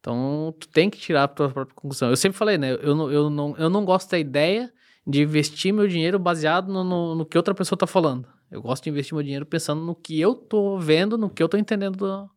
Então, 0.00 0.54
tu 0.60 0.68
tem 0.68 0.90
que 0.90 0.98
tirar 0.98 1.24
a 1.24 1.28
tua 1.28 1.48
própria 1.48 1.74
conclusão. 1.74 2.10
Eu 2.10 2.16
sempre 2.16 2.36
falei, 2.36 2.58
né? 2.58 2.74
Eu 2.74 2.94
não, 2.94 3.10
eu 3.10 3.30
não, 3.30 3.56
eu 3.56 3.70
não 3.70 3.86
gosto 3.86 4.10
da 4.10 4.18
ideia 4.18 4.70
de 5.06 5.22
investir 5.22 5.72
meu 5.72 5.86
dinheiro 5.86 6.18
baseado 6.18 6.72
no, 6.72 6.82
no, 6.82 7.14
no 7.14 7.26
que 7.26 7.36
outra 7.36 7.54
pessoa 7.54 7.78
tá 7.78 7.86
falando. 7.86 8.28
Eu 8.50 8.60
gosto 8.60 8.84
de 8.84 8.90
investir 8.90 9.14
meu 9.14 9.22
dinheiro 9.22 9.46
pensando 9.46 9.82
no 9.82 9.94
que 9.94 10.20
eu 10.20 10.34
tô 10.34 10.78
vendo, 10.78 11.16
no 11.16 11.30
que 11.30 11.42
eu 11.42 11.48
tô 11.48 11.56
entendendo 11.56 11.96
do, 11.96 12.30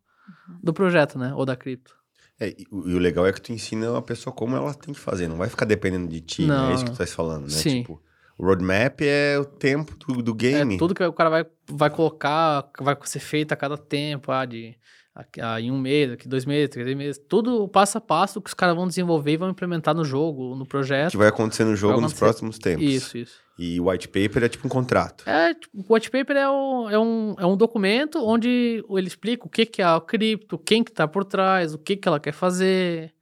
do 0.62 0.72
projeto, 0.72 1.18
né? 1.18 1.32
Ou 1.34 1.44
da 1.44 1.56
cripto. 1.56 1.94
É, 2.38 2.54
e, 2.56 2.66
o 2.70 2.98
legal 2.98 3.26
é 3.26 3.32
que 3.32 3.40
tu 3.40 3.52
ensina 3.52 3.96
a 3.96 4.02
pessoa 4.02 4.34
como 4.34 4.56
ela 4.56 4.72
tem 4.72 4.94
que 4.94 5.00
fazer, 5.00 5.28
não 5.28 5.36
vai 5.36 5.48
ficar 5.48 5.66
dependendo 5.66 6.08
de 6.08 6.20
ti, 6.20 6.42
né? 6.42 6.48
Não. 6.48 6.70
É 6.70 6.74
isso 6.74 6.84
que 6.84 6.90
tu 6.90 6.96
tá 6.96 7.06
falando, 7.06 7.42
né? 7.42 7.50
Sim. 7.50 7.82
Tipo, 7.82 8.00
o 8.38 8.44
roadmap 8.44 9.02
é 9.02 9.38
o 9.38 9.44
tempo 9.44 9.94
do, 9.98 10.22
do 10.22 10.34
game. 10.34 10.76
É 10.76 10.78
tudo 10.78 10.94
que 10.94 11.04
o 11.04 11.12
cara 11.12 11.28
vai, 11.28 11.46
vai 11.68 11.90
colocar, 11.90 12.70
vai 12.80 12.96
ser 13.04 13.20
feito 13.20 13.52
a 13.52 13.56
cada 13.56 13.76
tempo, 13.76 14.32
ah, 14.32 14.46
de, 14.46 14.74
em 15.60 15.70
um 15.70 15.78
mês, 15.78 16.10
daqui 16.10 16.28
dois 16.28 16.44
meses, 16.44 16.68
três 16.70 16.96
meses. 16.96 17.20
Tudo 17.28 17.68
passo 17.68 17.98
a 17.98 18.00
passo 18.00 18.40
que 18.40 18.48
os 18.48 18.54
caras 18.54 18.74
vão 18.76 18.86
desenvolver 18.86 19.32
e 19.32 19.36
vão 19.36 19.50
implementar 19.50 19.94
no 19.94 20.04
jogo, 20.04 20.54
no 20.54 20.66
projeto. 20.66 21.10
que 21.10 21.16
vai 21.16 21.28
acontecer 21.28 21.64
no 21.64 21.74
jogo 21.76 21.94
Vai 21.94 22.02
nos 22.02 22.12
acontecer. 22.12 22.24
próximos 22.24 22.58
tempos. 22.58 22.84
Isso, 22.84 23.18
isso. 23.18 23.34
E 23.58 23.78
o 23.78 23.90
white 23.90 24.08
paper 24.08 24.44
é 24.44 24.48
tipo 24.48 24.66
um 24.66 24.70
contrato. 24.70 25.22
É, 25.28 25.52
tipo, 25.52 25.84
o 25.86 25.94
white 25.94 26.10
paper 26.10 26.36
é, 26.36 26.48
o- 26.48 26.88
é 26.88 26.98
um, 26.98 27.34
é 27.38 27.44
um 27.44 27.56
documento 27.56 28.18
onde 28.24 28.82
ele 28.90 29.06
explica 29.06 29.46
o 29.46 29.50
que, 29.50 29.66
que 29.66 29.82
é 29.82 29.84
a 29.84 30.00
cripto, 30.00 30.56
quem 30.58 30.82
que 30.82 30.90
tá 30.90 31.06
por 31.06 31.24
trás, 31.24 31.74
o 31.74 31.78
que, 31.78 31.94
que 31.96 32.08
ela 32.08 32.18
quer 32.18 32.32
fazer. 32.32 33.12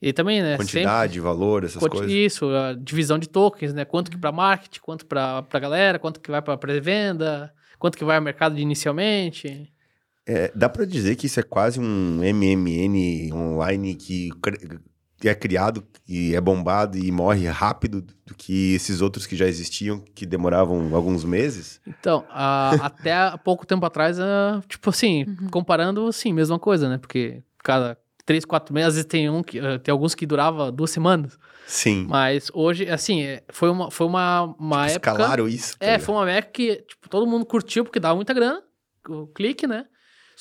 E 0.00 0.12
também, 0.12 0.40
né? 0.42 0.56
Quantidade, 0.56 1.18
valor, 1.20 1.64
essas 1.64 1.80
Quanti- 1.82 1.96
coisas. 1.96 2.12
Isso, 2.12 2.46
a 2.48 2.74
divisão 2.74 3.18
de 3.18 3.28
tokens, 3.28 3.72
né? 3.72 3.84
Quanto 3.84 4.10
que 4.10 4.16
para 4.18 4.30
marketing, 4.32 4.80
quanto 4.80 5.06
para 5.06 5.44
galera, 5.60 5.98
quanto 5.98 6.20
que 6.20 6.30
vai 6.30 6.42
para 6.42 6.56
pré-venda, 6.56 7.52
quanto 7.78 7.96
que 7.98 8.04
vai 8.04 8.16
ao 8.16 8.22
mercado 8.22 8.58
inicialmente. 8.58 9.71
É, 10.26 10.52
dá 10.54 10.68
pra 10.68 10.84
dizer 10.84 11.16
que 11.16 11.26
isso 11.26 11.40
é 11.40 11.42
quase 11.42 11.80
um 11.80 12.20
MMN 12.22 13.32
online 13.32 13.94
que 13.94 14.30
é 15.24 15.34
criado 15.34 15.84
e 16.08 16.34
é 16.34 16.40
bombado 16.40 16.98
e 16.98 17.10
morre 17.12 17.46
rápido 17.48 18.02
do 18.26 18.34
que 18.34 18.74
esses 18.74 19.00
outros 19.00 19.26
que 19.26 19.36
já 19.36 19.46
existiam, 19.46 20.00
que 20.14 20.26
demoravam 20.26 20.94
alguns 20.94 21.24
meses? 21.24 21.80
Então, 21.86 22.24
a- 22.30 22.74
até 22.86 23.36
pouco 23.38 23.66
tempo 23.66 23.84
atrás, 23.86 24.18
ah, 24.18 24.60
tipo 24.68 24.90
assim, 24.90 25.24
comparando, 25.50 26.12
sim, 26.12 26.32
mesma 26.32 26.58
coisa, 26.58 26.88
né? 26.88 26.98
Porque 26.98 27.42
cada 27.62 27.96
três, 28.24 28.44
quatro 28.44 28.72
meses, 28.74 28.88
às 28.88 28.94
vezes 28.94 29.08
tem 29.08 29.28
um 29.30 29.42
que, 29.42 29.58
ah, 29.60 29.78
tem 29.78 29.92
alguns 29.92 30.14
que 30.14 30.26
durava 30.26 30.70
duas 30.72 30.90
semanas. 30.90 31.38
Sim. 31.66 32.06
Mas 32.08 32.50
hoje, 32.52 32.88
assim, 32.88 33.22
é, 33.22 33.42
foi 33.48 33.70
uma, 33.70 33.90
foi 33.90 34.06
uma, 34.06 34.42
uma 34.58 34.86
época... 34.88 35.10
Escalaram 35.12 35.48
isso. 35.48 35.76
tá 35.78 35.86
É, 35.86 35.98
foi 35.98 36.14
uma 36.14 36.30
época 36.30 36.52
que, 36.52 36.76
tipo, 36.82 37.08
todo 37.08 37.26
mundo 37.26 37.46
curtiu 37.46 37.84
porque 37.84 38.00
dava 38.00 38.16
muita 38.16 38.34
grana, 38.34 38.60
o 39.08 39.26
clique, 39.28 39.66
né? 39.66 39.86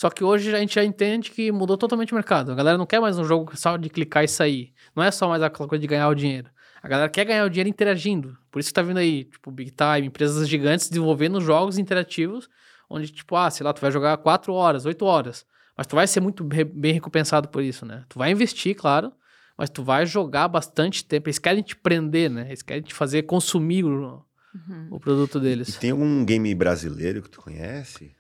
Só 0.01 0.09
que 0.09 0.23
hoje 0.23 0.51
a 0.55 0.57
gente 0.57 0.73
já 0.73 0.83
entende 0.83 1.29
que 1.29 1.51
mudou 1.51 1.77
totalmente 1.77 2.11
o 2.11 2.15
mercado. 2.15 2.51
A 2.51 2.55
galera 2.55 2.75
não 2.75 2.87
quer 2.87 2.99
mais 2.99 3.19
um 3.19 3.23
jogo 3.23 3.55
só 3.55 3.77
de 3.77 3.87
clicar 3.87 4.23
e 4.23 4.27
sair. 4.27 4.73
Não 4.95 5.03
é 5.03 5.11
só 5.11 5.29
mais 5.29 5.43
aquela 5.43 5.69
coisa 5.69 5.79
de 5.79 5.85
ganhar 5.85 6.09
o 6.09 6.15
dinheiro. 6.15 6.49
A 6.81 6.87
galera 6.87 7.07
quer 7.07 7.23
ganhar 7.23 7.45
o 7.45 7.49
dinheiro 7.51 7.69
interagindo. 7.69 8.35
Por 8.49 8.57
isso 8.57 8.69
que 8.69 8.73
tá 8.73 8.81
vindo 8.81 8.97
aí, 8.97 9.25
tipo, 9.25 9.51
Big 9.51 9.69
Time, 9.69 10.07
empresas 10.07 10.49
gigantes 10.49 10.89
desenvolvendo 10.89 11.39
jogos 11.39 11.77
interativos, 11.77 12.49
onde, 12.89 13.09
tipo, 13.11 13.35
ah, 13.35 13.51
sei 13.51 13.63
lá, 13.63 13.73
tu 13.73 13.79
vai 13.79 13.91
jogar 13.91 14.17
4 14.17 14.51
horas, 14.51 14.87
8 14.87 15.05
horas. 15.05 15.45
Mas 15.77 15.85
tu 15.85 15.95
vai 15.95 16.07
ser 16.07 16.19
muito 16.19 16.43
bem 16.43 16.93
recompensado 16.93 17.47
por 17.49 17.61
isso, 17.61 17.85
né? 17.85 18.03
Tu 18.09 18.17
vai 18.17 18.31
investir, 18.31 18.73
claro, 18.75 19.13
mas 19.55 19.69
tu 19.69 19.83
vai 19.83 20.07
jogar 20.07 20.47
bastante 20.47 21.05
tempo. 21.05 21.29
Eles 21.29 21.37
querem 21.37 21.61
te 21.61 21.75
prender, 21.75 22.27
né? 22.27 22.47
Eles 22.47 22.63
querem 22.63 22.81
te 22.81 22.95
fazer 22.95 23.21
consumir 23.21 23.85
o, 23.85 24.25
o 24.89 24.99
produto 24.99 25.37
E 25.37 25.41
deles. 25.41 25.75
tem 25.75 25.91
algum 25.91 26.25
game 26.25 26.55
brasileiro 26.55 27.21
que 27.21 27.29
tu 27.29 27.39
conhece? 27.39 28.19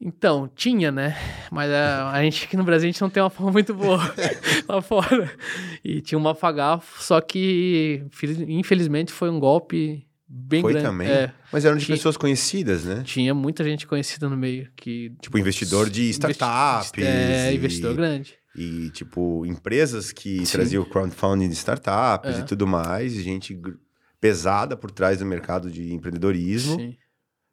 Então, 0.00 0.50
tinha, 0.54 0.90
né? 0.90 1.14
Mas 1.50 1.70
a, 1.70 2.10
a 2.10 2.22
gente 2.22 2.44
aqui 2.46 2.56
no 2.56 2.64
Brasil 2.64 2.88
a 2.88 2.92
gente 2.92 3.02
não 3.02 3.10
tem 3.10 3.22
uma 3.22 3.28
forma 3.28 3.52
muito 3.52 3.74
boa 3.74 3.98
lá 4.66 4.80
fora. 4.80 5.30
E 5.84 6.00
tinha 6.00 6.18
um 6.18 6.22
mafagafo, 6.22 7.02
só 7.02 7.20
que 7.20 8.02
fel- 8.10 8.48
infelizmente 8.48 9.12
foi 9.12 9.28
um 9.28 9.38
golpe 9.38 10.06
bem 10.26 10.62
Foi 10.62 10.72
grande. 10.72 10.86
também? 10.88 11.08
É, 11.08 11.32
Mas 11.52 11.64
eram 11.66 11.76
de 11.76 11.84
Tinha- 11.84 11.96
pessoas 11.98 12.16
conhecidas, 12.16 12.84
né? 12.84 13.02
tinha 13.04 13.34
muita 13.34 13.62
gente 13.62 13.86
conhecida 13.86 14.26
no 14.28 14.36
meio 14.38 14.70
que 14.74 15.12
Tipo, 15.20 15.36
investidor 15.38 15.90
de 15.90 16.04
Investi- 16.04 16.30
startups. 16.30 16.92
É, 17.04 17.52
e- 17.52 17.56
investidor 17.56 17.94
grande. 17.94 18.34
E, 18.56 18.88
tipo, 18.90 19.44
empresas 19.44 20.12
que 20.12 20.44
Sim. 20.46 20.52
traziam 20.52 20.84
crowdfunding 20.84 21.46
de 21.48 21.54
startups 21.54 22.36
É. 22.38 22.40
e 22.40 22.44
tudo 22.44 22.66
mais. 22.66 23.14
e 23.14 23.22
Gente 23.22 23.56
pesada 24.20 24.76
por 24.76 24.90
trás 24.90 25.18
do 25.18 25.26
mercado 25.26 25.70
de 25.70 25.92
empreendedorismo. 25.92 26.76
Sim. 26.76 26.96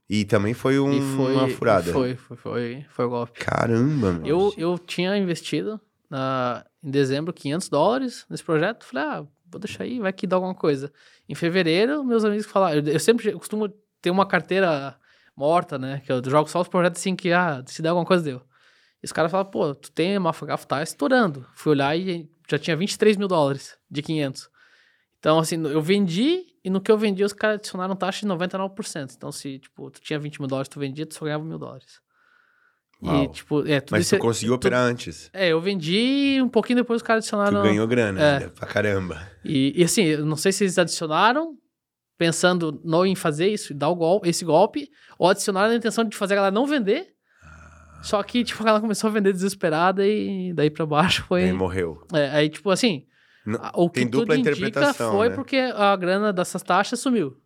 E 0.09 0.23
também 0.25 0.53
foi 0.53 0.79
um- 0.79 0.91
E 0.93 1.01
foi 1.15 1.33
uma 1.35 1.49
furada. 1.49 1.91
Foi, 1.91 2.15
foi, 2.15 2.37
foi, 2.37 2.85
foi 2.89 3.05
o 3.05 3.09
golpe. 3.09 3.39
Caramba, 3.39 4.13
meu. 4.13 4.25
Eu, 4.25 4.53
eu 4.57 4.77
tinha 4.79 5.17
investido 5.17 5.79
na- 6.09 6.65
em 6.83 6.89
dezembro 6.89 7.33
500 7.33 7.67
dólares 7.69 8.25
nesse 8.29 8.43
projeto. 8.43 8.85
Falei, 8.85 9.03
ah, 9.05 9.25
vou 9.51 9.59
deixar 9.59 9.83
aí, 9.83 9.99
vai 9.99 10.13
que 10.13 10.25
dá 10.25 10.37
alguma 10.37 10.55
coisa. 10.55 10.91
Em 11.27 11.35
fevereiro, 11.35 12.03
meus 12.05 12.23
amigos 12.23 12.45
falaram. 12.45 12.77
Eu, 12.79 12.93
eu 12.93 12.99
sempre 12.99 13.29
eu 13.31 13.37
costumo 13.39 13.67
ter 14.01 14.09
uma 14.09 14.25
carteira 14.25 14.95
morta, 15.35 15.77
né? 15.77 16.01
Que 16.05 16.11
eu 16.11 16.21
jogo 16.23 16.49
só 16.49 16.61
os 16.61 16.67
projetos 16.69 17.01
assim 17.01 17.15
que, 17.15 17.31
ah, 17.33 17.61
se 17.65 17.81
der 17.81 17.89
alguma 17.89 18.05
coisa, 18.05 18.23
deu. 18.23 18.41
E 19.03 19.05
os 19.05 19.11
caras 19.11 19.29
falaram, 19.29 19.51
pô, 19.51 19.75
tu 19.75 19.91
tem 19.91 20.17
Mafagafo, 20.17 20.65
tá 20.65 20.81
estourando. 20.81 21.45
Fui 21.53 21.71
olhar 21.71 21.95
e 21.97 22.29
já 22.49 22.57
tinha 22.57 22.75
23 22.77 23.17
mil 23.17 23.27
dólares 23.27 23.77
de 23.91 24.01
500. 24.01 24.49
Então, 25.19 25.37
assim, 25.39 25.61
eu 25.67 25.81
vendi 25.81 26.45
e 26.67 26.69
no 26.69 26.81
que 26.81 26.91
eu 26.91 26.97
vendi, 26.97 27.23
os 27.23 27.33
caras 27.33 27.55
adicionaram 27.55 27.95
taxa 27.95 28.25
de 28.25 28.31
99%. 28.33 29.13
Então, 29.15 29.31
se, 29.31 29.59
tipo, 29.59 29.89
tu 29.89 30.01
tinha 30.01 30.19
20 30.19 30.39
mil 30.39 30.47
dólares, 30.47 30.67
tu 30.69 30.79
vendia, 30.79 31.05
tu 31.05 31.13
só 31.15 31.25
ganhava 31.25 31.43
mil 31.43 31.57
dólares. 31.57 31.99
E, 33.01 33.07
Uau. 33.07 33.27
tipo, 33.31 33.67
é, 33.67 33.79
tudo 33.79 33.91
Mas 33.91 34.05
isso 34.07 34.15
tu 34.17 34.21
conseguiu 34.21 34.55
operar 34.55 34.81
antes. 34.83 35.29
é, 35.31 35.49
eu 35.49 35.61
vendi 35.61 36.39
um 36.41 36.49
pouquinho 36.49 36.77
depois 36.79 36.97
os 37.01 37.07
caras 37.07 37.25
Tu 37.25 37.35
adicionaram. 37.35 37.61
ganhou 37.67 37.87
grana 37.87 38.19
É. 38.21 38.33
ainda, 38.37 38.49
pra 38.49 38.67
caramba. 38.67 39.21
E, 39.45 39.71
e 39.79 39.83
assim, 39.83 40.03
eu 40.03 40.25
não 40.25 40.35
sei 40.35 40.51
se 40.51 40.63
eles 40.63 40.77
adicionaram 40.79 41.55
pensando 42.17 42.81
não 42.83 43.05
em 43.05 43.15
fazer 43.15 43.47
isso, 43.49 43.73
dar 43.73 43.89
o 43.89 43.95
golpe, 43.95 44.27
esse 44.27 44.43
golpe, 44.43 44.89
ou 45.19 45.29
adicionaram 45.29 45.69
na 45.69 45.75
intenção 45.75 46.03
de 46.03 46.17
fazer 46.17 46.33
a 46.33 46.37
galera 46.37 46.53
não 46.55 46.65
vender. 46.65 47.07
Ah. 47.43 48.01
Só 48.03 48.23
que, 48.23 48.43
tipo, 48.43 48.67
ela 48.67 48.81
começou 48.81 49.09
a 49.09 49.13
vender 49.13 49.31
desesperada 49.31 50.05
e 50.07 50.51
daí 50.53 50.69
pra 50.71 50.85
baixo 50.85 51.23
foi. 51.27 51.43
Aí 51.43 51.53
morreu. 51.53 52.01
É, 52.13 52.29
aí, 52.31 52.49
tipo, 52.49 52.71
assim, 52.71 53.05
Não- 53.47 53.71
o 53.75 53.89
que 53.89 54.01
tem 54.01 54.07
dupla 54.09 54.35
tudo 54.35 54.39
indica 54.39 54.51
interpretação, 54.67 55.11
foi 55.13 55.29
né? 55.29 55.35
porque 55.35 55.55
a 55.55 55.95
grana 55.95 56.33
dessas 56.33 56.61
taxas 56.61 56.99
sumiu. 56.99 57.37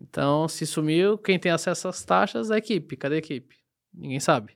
Então, 0.00 0.46
se 0.46 0.66
sumiu, 0.66 1.16
quem 1.16 1.38
tem 1.38 1.50
acesso 1.50 1.88
às 1.88 2.04
taxas 2.04 2.50
é 2.50 2.54
a 2.54 2.58
equipe. 2.58 2.96
Cadê 2.96 3.14
a 3.14 3.18
equipe? 3.18 3.56
Ninguém 3.94 4.20
sabe. 4.20 4.52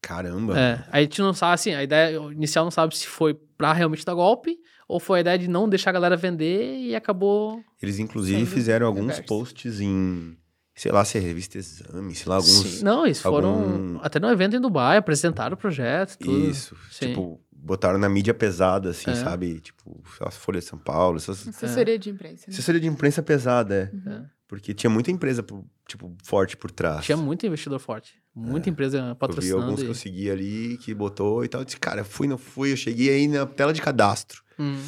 Caramba. 0.00 0.56
É, 0.58 0.84
a 0.92 1.00
gente 1.00 1.20
não 1.20 1.34
sabe, 1.34 1.54
assim, 1.54 1.74
a 1.74 1.82
ideia 1.82 2.16
inicial 2.30 2.64
não 2.64 2.70
sabe 2.70 2.96
se 2.96 3.06
foi 3.08 3.34
pra 3.34 3.72
realmente 3.72 4.04
dar 4.04 4.14
golpe 4.14 4.56
ou 4.88 5.00
foi 5.00 5.18
a 5.18 5.20
ideia 5.22 5.38
de 5.38 5.48
não 5.48 5.68
deixar 5.68 5.90
a 5.90 5.94
galera 5.94 6.16
vender 6.16 6.78
e 6.78 6.94
acabou. 6.94 7.60
Eles, 7.82 7.98
inclusive, 7.98 8.46
fizeram 8.46 8.86
alguns 8.86 9.06
reverso. 9.16 9.24
posts 9.26 9.80
em, 9.80 10.36
sei 10.76 10.92
lá, 10.92 11.04
se 11.04 11.18
é 11.18 11.20
revista 11.20 11.58
Exame, 11.58 12.14
sei 12.14 12.28
lá, 12.28 12.36
alguns... 12.36 12.52
Sim. 12.52 12.84
Não, 12.84 13.04
eles 13.04 13.20
foram 13.20 13.48
algum- 13.48 13.98
até 14.00 14.20
no 14.20 14.30
evento 14.30 14.54
em 14.54 14.60
Dubai, 14.60 14.96
apresentaram 14.96 15.54
o 15.54 15.58
projeto, 15.58 16.18
tudo. 16.18 16.50
Isso. 16.50 16.76
Sim. 16.92 17.08
Tipo, 17.08 17.40
botaram 17.66 17.98
na 17.98 18.08
mídia 18.08 18.32
pesada, 18.32 18.90
assim, 18.90 19.10
É. 19.10 19.14
sabe? 19.16 19.60
Tipo, 19.60 20.00
a 20.20 20.30
Folha 20.30 20.60
de 20.60 20.64
São 20.66 20.78
Paulo, 20.78 21.16
essas... 21.16 21.46
Assessoria 21.48 21.98
de 21.98 22.08
imprensa. 22.10 22.44
Né? 22.46 22.52
Assessoria 22.52 22.80
de 22.80 22.86
imprensa 22.86 23.22
pesada, 23.22 23.90
é. 24.06 24.10
É. 24.10 24.22
Porque 24.48 24.72
tinha 24.72 24.88
muita 24.88 25.10
empresa, 25.10 25.44
tipo, 25.88 26.16
forte 26.22 26.56
por 26.56 26.70
trás. 26.70 27.04
Tinha 27.04 27.16
muito 27.16 27.44
investidor 27.44 27.80
forte, 27.80 28.14
muita 28.34 28.70
empresa 28.70 28.98
É. 28.98 29.00
Eu 29.00 29.08
vi 29.08 29.14
patrocinando. 29.16 29.62
alguns 29.64 29.80
que 29.80 29.86
e- 29.86 29.88
eu 29.88 29.94
segui 29.94 30.30
ali, 30.30 30.78
que 30.78 30.94
botou 30.94 31.44
e 31.44 31.48
tal. 31.48 31.60
Eu 31.62 31.64
disse, 31.64 31.78
cara, 31.80 32.04
fui, 32.04 32.28
não 32.28 32.38
fui. 32.38 32.70
Eu 32.72 32.76
cheguei 32.76 33.10
aí 33.10 33.26
na 33.26 33.44
tela 33.44 33.72
de 33.72 33.82
cadastro. 33.82 34.42
Hum. 34.58 34.80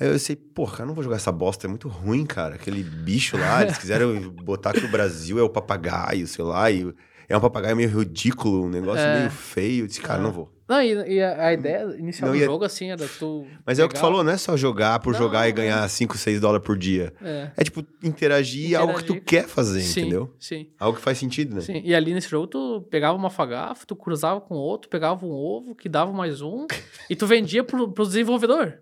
Aí 0.00 0.08
eu 0.08 0.12
pensei, 0.14 0.34
porra, 0.34 0.80
eu 0.82 0.86
não 0.86 0.94
vou 0.94 1.04
jogar 1.04 1.16
essa 1.16 1.30
bosta, 1.30 1.66
é 1.66 1.68
muito 1.68 1.86
ruim, 1.86 2.26
cara. 2.26 2.56
Aquele 2.56 2.82
bicho 2.82 3.36
lá, 3.36 3.62
eles 3.62 3.78
quiseram 3.78 4.18
botar 4.42 4.72
que 4.72 4.84
o 4.84 4.90
Brasil 4.90 5.38
é 5.38 5.42
o 5.42 5.48
papagaio, 5.50 6.26
sei 6.26 6.44
lá, 6.44 6.68
e 6.70 6.92
é 7.32 7.36
um 7.36 7.40
papagaio 7.40 7.76
meio 7.76 7.88
ridículo, 7.88 8.64
um 8.64 8.68
negócio 8.68 9.00
É. 9.04 9.18
meio 9.20 9.30
feio. 9.30 9.84
Eu 9.84 9.86
disse, 9.86 10.00
cara, 10.00 10.20
É. 10.20 10.22
não 10.22 10.30
vou. 10.32 10.52
Não, 10.68 10.80
e, 10.80 10.92
e 11.16 11.20
a, 11.22 11.48
a 11.48 11.52
ideia 11.52 11.82
inicial 11.98 12.28
Não, 12.30 12.36
do 12.36 12.40
e 12.40 12.42
a- 12.44 12.46
jogo, 12.46 12.64
assim, 12.64 12.90
era 12.90 13.06
tu. 13.18 13.46
Mas 13.66 13.78
é 13.78 13.84
o 13.84 13.88
que 13.88 13.94
tu 13.94 14.00
falou, 14.00 14.22
não 14.24 14.32
é 14.32 14.36
só 14.38 14.56
jogar 14.56 15.00
por 15.00 15.12
Não, 15.12 15.18
jogar 15.18 15.46
e 15.46 15.50
é. 15.50 15.52
ganhar 15.52 15.86
5, 15.88 16.16
6 16.16 16.40
dólares 16.40 16.64
por 16.64 16.78
dia. 16.78 17.12
É. 17.22 17.50
É 17.56 17.64
tipo, 17.64 17.84
interagir, 18.02 18.78
algo 18.78 18.94
que 18.94 19.04
tu 19.04 19.12
Interagir. 19.14 19.24
quer 19.24 19.48
fazer, 19.48 19.80
Sim, 19.82 20.00
entendeu? 20.02 20.34
Sim. 20.38 20.70
Algo 20.78 20.96
que 20.96 21.02
faz 21.04 21.18
sentido, 21.18 21.54
né? 21.54 21.60
Sim, 21.60 21.82
e 21.84 21.94
ali 21.94 22.14
nesse 22.14 22.28
jogo 22.28 22.46
tu 22.46 22.86
pegava 22.90 23.16
uma 23.18 23.28
fagafa, 23.30 23.84
tu 23.86 23.94
cruzava 23.96 24.40
com 24.40 24.54
outro, 24.54 24.88
pegava 24.88 25.26
um 25.26 25.30
ovo, 25.30 25.74
que 25.74 25.88
dava 25.88 26.12
mais 26.12 26.40
um, 26.40 26.66
e 27.10 27.16
tu 27.16 27.26
vendia 27.26 27.62
pro, 27.64 27.90
pro 27.92 28.06
desenvolvedor. 28.06 28.78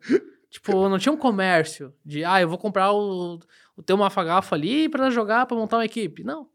tipo, 0.51 0.89
não 0.89 0.99
tinha 0.99 1.13
um 1.13 1.17
comércio 1.17 1.93
de, 2.05 2.25
ah, 2.25 2.41
eu 2.41 2.49
vou 2.49 2.59
comprar 2.59 2.93
o, 2.93 3.39
o 3.77 3.83
teu 3.83 3.97
mafagafa 3.97 4.55
ali 4.55 4.89
pra 4.89 5.11
jogar, 5.11 5.47
pra 5.47 5.57
montar 5.57 5.79
uma 5.79 5.85
equipe. 5.85 6.23
Não. 6.23 6.47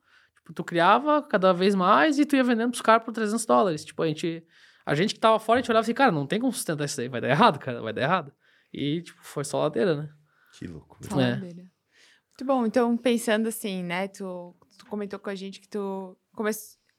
Tipo, 0.46 0.54
tu 0.54 0.64
criava 0.64 1.24
cada 1.24 1.52
vez 1.54 1.74
mais 1.74 2.20
e 2.20 2.26
tu 2.26 2.36
ia 2.36 2.44
vendendo 2.44 2.70
pros 2.70 2.82
caras 2.82 3.04
por 3.04 3.12
300 3.12 3.44
dólares. 3.48 3.84
Tipo, 3.84 4.04
a 4.04 4.08
gente, 4.08 4.46
a 4.86 4.94
gente 4.94 5.16
que 5.16 5.20
tava 5.20 5.40
fora, 5.40 5.58
a 5.58 5.62
gente 5.64 5.72
olhava 5.72 5.82
assim, 5.84 5.94
cara, 5.94 6.12
não 6.12 6.28
tem 6.28 6.40
como 6.40 6.54
sustentar 6.54 6.86
isso 6.86 7.02
aí, 7.02 7.08
vai 7.10 7.20
dar 7.20 7.30
errado, 7.30 7.58
cara, 7.58 7.82
vai 7.82 7.92
dar 7.92 8.04
errado. 8.04 8.32
E, 8.72 9.02
tipo, 9.02 9.20
foi 9.24 9.44
só 9.44 9.60
ladeira, 9.64 9.96
né? 10.04 10.10
Que 10.54 10.68
loucura. 10.68 11.10
Fala 11.10 11.24
É. 11.24 11.36
Muito 11.38 12.46
bom. 12.46 12.66
Então, 12.66 12.96
pensando 12.96 13.48
assim, 13.48 13.82
né? 13.82 14.08
Tu, 14.08 14.56
tu 14.78 14.86
comentou 14.86 15.18
com 15.18 15.30
a 15.32 15.36
gente 15.36 15.60
que 15.60 15.68
tu 15.68 16.16
come- 16.36 16.52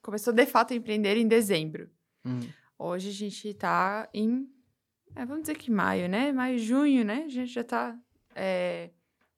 começou 0.03 0.33
de 0.33 0.47
fato 0.47 0.73
a 0.73 0.77
empreender 0.77 1.17
em 1.17 1.29
dezembro. 1.29 1.89
Hum. 2.25 2.41
Hoje 2.79 3.11
a 3.11 3.13
gente 3.13 3.55
tá 3.55 4.09
em 4.13 4.49
É, 5.15 5.25
vamos 5.25 5.43
dizer 5.43 5.57
que 5.57 5.71
maio, 5.71 6.09
né? 6.09 6.33
Maio, 6.33 6.59
junho, 6.59 7.05
né? 7.05 7.23
A 7.27 7.29
gente 7.29 7.53
já 7.53 7.63
tá 7.65 7.97
é, 8.35 8.91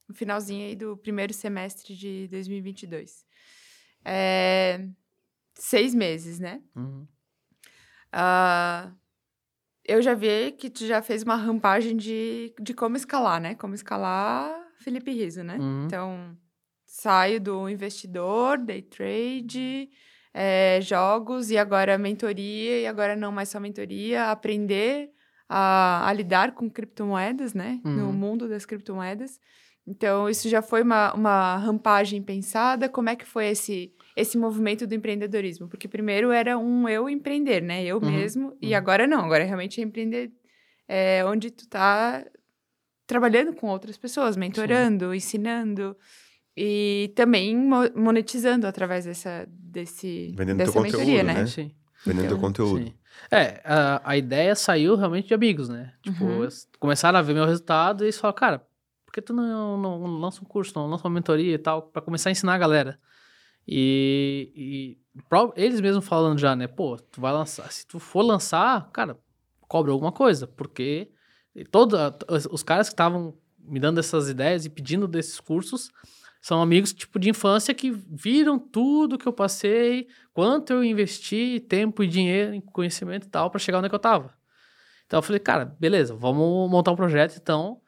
no 0.08 0.14
finalzinho 0.14 0.66
aí 0.66 0.74
do 0.74 0.96
primeiro 0.96 1.32
semestre 1.34 1.94
de 1.94 2.26
2022. 2.28 3.24
É, 4.10 4.80
seis 5.54 5.94
meses, 5.94 6.38
né? 6.38 6.62
Uhum. 6.74 7.06
Ah, 8.12 8.90
eu 9.84 10.00
já 10.00 10.14
vi 10.14 10.52
que 10.52 10.70
tu 10.70 10.86
já 10.86 11.02
fez 11.02 11.22
uma 11.22 11.36
rampagem 11.36 11.96
de, 11.96 12.54
de 12.60 12.72
como 12.74 12.96
escalar, 12.96 13.40
né? 13.40 13.54
Como 13.54 13.74
escalar 13.74 14.50
Felipe 14.78 15.10
Riso, 15.12 15.42
né? 15.42 15.56
Uhum. 15.58 15.84
Então, 15.86 16.36
saio 16.86 17.40
do 17.40 17.68
investidor, 17.68 18.58
day 18.58 18.80
trade, 18.82 19.90
é, 20.32 20.80
jogos, 20.80 21.50
e 21.50 21.58
agora 21.58 21.98
mentoria, 21.98 22.80
e 22.80 22.86
agora 22.86 23.14
não 23.14 23.30
mais 23.32 23.48
só 23.50 23.60
mentoria, 23.60 24.30
aprender 24.30 25.10
a, 25.48 26.06
a 26.08 26.12
lidar 26.12 26.52
com 26.52 26.68
criptomoedas, 26.70 27.52
né? 27.54 27.80
No 27.84 28.06
Uhum. 28.06 28.12
mundo 28.12 28.48
das 28.48 28.64
criptomoedas. 28.64 29.40
Então, 29.88 30.28
isso 30.28 30.48
já 30.48 30.60
foi 30.60 30.82
uma, 30.82 31.14
uma 31.14 31.56
rampagem 31.56 32.22
pensada. 32.22 32.88
Como 32.88 33.08
é 33.08 33.16
que 33.16 33.24
foi 33.24 33.46
esse, 33.46 33.92
esse 34.14 34.36
movimento 34.36 34.86
do 34.86 34.94
empreendedorismo? 34.94 35.66
Porque 35.68 35.88
primeiro 35.88 36.30
era 36.30 36.58
um 36.58 36.86
eu 36.88 37.08
empreender, 37.08 37.62
né? 37.62 37.82
Eu 37.84 37.96
Uhum, 37.98 38.10
mesmo. 38.10 38.56
E 38.60 38.72
uhum. 38.72 38.76
agora 38.76 39.06
não. 39.06 39.24
Agora 39.24 39.44
realmente 39.44 39.80
é 39.80 39.84
empreender 39.84 40.30
é, 40.86 41.24
onde 41.24 41.50
tu 41.50 41.66
tá 41.68 42.24
trabalhando 43.06 43.54
com 43.54 43.68
outras 43.68 43.96
pessoas, 43.96 44.36
mentorando, 44.36 45.14
ensinando. 45.14 45.96
E 46.56 47.12
também 47.14 47.56
mo- 47.56 47.90
monetizando 47.96 48.66
através 48.66 49.04
dessa, 49.04 49.46
desse, 49.48 50.34
Vendendo 50.36 50.58
dessa 50.58 50.80
mentoria, 50.80 51.06
conteúdo, 51.06 51.26
né? 51.26 51.34
né? 51.34 51.46
Sim. 51.46 51.70
Vendendo 52.04 52.24
Então, 52.26 52.36
teu 52.36 52.38
conteúdo. 52.38 52.84
Sim. 52.84 52.94
É, 53.30 53.60
a, 53.64 54.00
a 54.04 54.16
ideia 54.16 54.54
saiu 54.54 54.96
realmente 54.96 55.28
de 55.28 55.34
amigos, 55.34 55.68
né? 55.68 55.92
Tipo, 56.02 56.24
Uhum. 56.24 56.48
começaram 56.78 57.18
a 57.18 57.22
ver 57.22 57.32
meu 57.34 57.46
resultado 57.46 58.02
e 58.02 58.06
eles 58.06 58.18
falaram, 58.18 58.36
cara, 58.38 58.67
que 59.20 59.26
tu 59.26 59.32
não, 59.32 59.76
não, 59.76 60.06
lança 60.18 60.42
um 60.42 60.44
curso, 60.44 60.72
não 60.74 60.88
lança 60.88 61.06
uma 61.06 61.14
mentoria 61.14 61.54
e 61.54 61.58
tal, 61.58 61.82
pra 61.82 62.02
começar 62.02 62.30
a 62.30 62.32
ensinar 62.32 62.54
a 62.54 62.58
galera? 62.58 62.98
E, 63.66 64.52
e 64.54 64.98
eles 65.56 65.80
mesmos 65.80 66.06
falando 66.06 66.38
já, 66.38 66.56
né? 66.56 66.66
Pô, 66.66 66.96
tu 66.96 67.20
vai 67.20 67.32
lançar, 67.32 67.70
se 67.70 67.86
tu 67.86 67.98
for 67.98 68.22
lançar, 68.22 68.90
cara, 68.92 69.18
cobra 69.60 69.92
alguma 69.92 70.10
coisa, 70.10 70.46
porque 70.46 71.10
toda, 71.70 72.16
os, 72.50 72.62
caras 72.62 72.88
que 72.88 72.94
estavam 72.94 73.36
me 73.58 73.78
dando 73.78 74.00
essas 74.00 74.28
ideias 74.30 74.64
e 74.64 74.70
pedindo 74.70 75.06
desses 75.06 75.38
cursos 75.38 75.90
são 76.40 76.62
amigos 76.62 76.92
tipo 76.92 77.18
de 77.18 77.28
infância 77.28 77.74
que 77.74 77.90
viram 77.90 78.58
tudo 78.58 79.18
que 79.18 79.26
eu 79.26 79.32
passei, 79.32 80.08
quanto 80.32 80.72
eu 80.72 80.84
investi 80.84 81.60
tempo 81.68 82.02
e 82.02 82.06
dinheiro 82.06 82.54
em 82.54 82.60
conhecimento 82.60 83.26
e 83.26 83.30
tal 83.30 83.50
para 83.50 83.58
chegar 83.58 83.78
onde 83.78 83.88
é 83.88 83.94
eu 83.94 83.98
tava. 83.98 84.32
Então 85.06 85.18
eu 85.18 85.22
falei, 85.22 85.40
cara, 85.40 85.64
beleza, 85.64 86.14
vamos 86.14 86.70
montar 86.70 86.92
um 86.92 86.96
projeto 86.96 87.36
então. 87.36 87.80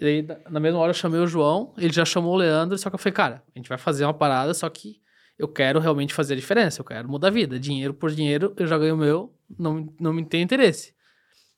E 0.00 0.06
aí, 0.06 0.26
na- 0.48 0.58
mesma 0.58 0.78
hora 0.80 0.90
eu 0.90 0.94
chamei 0.94 1.20
o 1.20 1.26
João, 1.26 1.74
ele 1.76 1.92
já 1.92 2.04
chamou 2.06 2.32
o 2.32 2.36
Leandro, 2.36 2.76
só 2.78 2.88
que 2.88 2.94
eu 2.94 2.98
falei, 2.98 3.12
cara, 3.12 3.42
a 3.54 3.58
gente 3.58 3.68
vai 3.68 3.76
fazer 3.76 4.04
uma 4.04 4.14
parada, 4.14 4.54
só 4.54 4.68
que 4.70 4.98
eu 5.38 5.46
quero 5.46 5.78
realmente 5.78 6.14
fazer 6.14 6.32
a 6.32 6.36
diferença, 6.36 6.80
eu 6.80 6.84
quero 6.84 7.08
mudar 7.08 7.28
a 7.28 7.30
vida. 7.30 7.58
Dinheiro 7.58 7.92
por 7.92 8.10
dinheiro, 8.10 8.54
eu 8.56 8.66
já 8.66 8.78
ganho 8.78 8.94
o 8.94 8.98
meu, 8.98 9.32
não, 9.58 9.92
não 10.00 10.12
me 10.12 10.24
tem 10.24 10.40
interesse. 10.42 10.94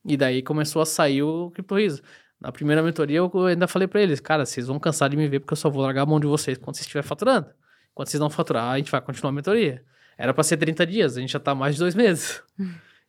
E 0.05 0.17
daí 0.17 0.43
começou 0.43 0.83
a 0.83 0.87
sair 0.87 1.23
o 1.23 1.51
Crypto 1.53 1.77
Riso. 1.77 2.03
Na 2.41 2.51
primeira 2.51 2.83
mentoria, 2.83 3.19
eu 3.19 3.47
ainda 3.47 3.69
falei 3.69 3.87
pra 3.87 4.03
eles, 4.03 4.19
cara, 4.19 4.45
vocês 4.45 4.67
vão 4.67 4.79
cansar 4.81 5.09
de 5.09 5.17
me 5.17 5.29
ver 5.29 5.39
porque 5.39 5.53
eu 5.53 5.57
só 5.57 5.71
vou 5.71 5.81
largar 5.83 6.03
a 6.03 6.07
mão 6.07 6.19
de 6.19 6.27
vocês 6.27 6.59
quando 6.59 6.75
vocês 6.75 6.85
estiverem 6.85 7.07
faturando. 7.07 7.47
Quando 7.95 8.09
vocês 8.09 8.21
não 8.21 8.29
faturar, 8.29 8.65
a 8.73 8.77
gente 8.79 8.91
vai 8.91 9.01
continuar 9.01 9.29
a 9.31 9.33
mentoria. 9.33 9.85
Era 10.19 10.35
pra 10.35 10.43
ser 10.43 10.57
30 10.57 10.85
dias, 10.85 11.17
a 11.17 11.21
gente 11.21 11.31
já 11.33 11.39
tá 11.39 11.55
mais 11.55 11.75
de 11.77 11.81
dois 11.81 11.95
meses. 11.95 12.43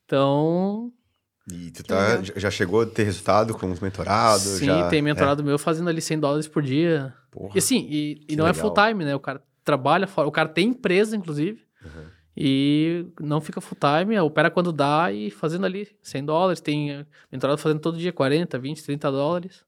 Então, 0.05 0.91
E 1.52 1.72
tu 1.72 1.84
Que 1.84 1.89
tá, 1.89 2.22
já 2.38 2.50
chegou 2.50 2.82
a 2.82 2.86
ter 2.86 3.04
resultado 3.04 3.54
com 3.54 3.70
os 3.72 3.80
mentorados? 3.80 4.44
sim, 4.44 4.66
já... 4.66 4.88
tem 4.88 5.02
mentorado 5.02 5.44
meu 5.44 5.60
fazendo 5.60 5.89
ali 5.89 6.02
100 6.02 6.20
dólares 6.20 6.48
por 6.48 6.64
dia. 6.64 7.14
É, 7.18 7.32
porra. 7.32 7.52
E 7.56 7.58
assim, 7.60 7.86
e, 7.89 8.12
e 8.12 8.16
Que 8.28 8.36
não 8.38 8.46
é 8.48 8.52
legal. 8.52 8.62
full 8.74 8.74
time, 8.86 9.04
né? 9.04 9.14
O 9.16 9.20
cara 9.20 9.44
trabalha 9.64 10.08
fora, 10.08 10.28
o 10.28 10.32
cara 10.32 10.48
tem 10.50 10.70
empresa, 10.70 11.16
inclusive, 11.18 11.62
Uhum. 11.84 12.06
e 12.36 13.06
não 13.20 13.41
fica 13.41 13.60
full 13.60 13.78
time, 13.78 14.18
opera 14.20 14.50
quando 14.50 14.72
dá 14.72 15.12
e 15.12 15.30
fazendo 15.30 15.66
ali 15.66 15.88
100 16.02 16.24
dólares. 16.26 16.62
Tem 16.62 16.91
eh, 16.91 17.06
mentorado 17.32 17.60
fazendo 17.60 17.80
todo 17.82 17.98
dia 17.98 18.14
40, 18.14 18.58
20, 18.58 18.82
30 18.84 19.12
dólares. 19.12 19.66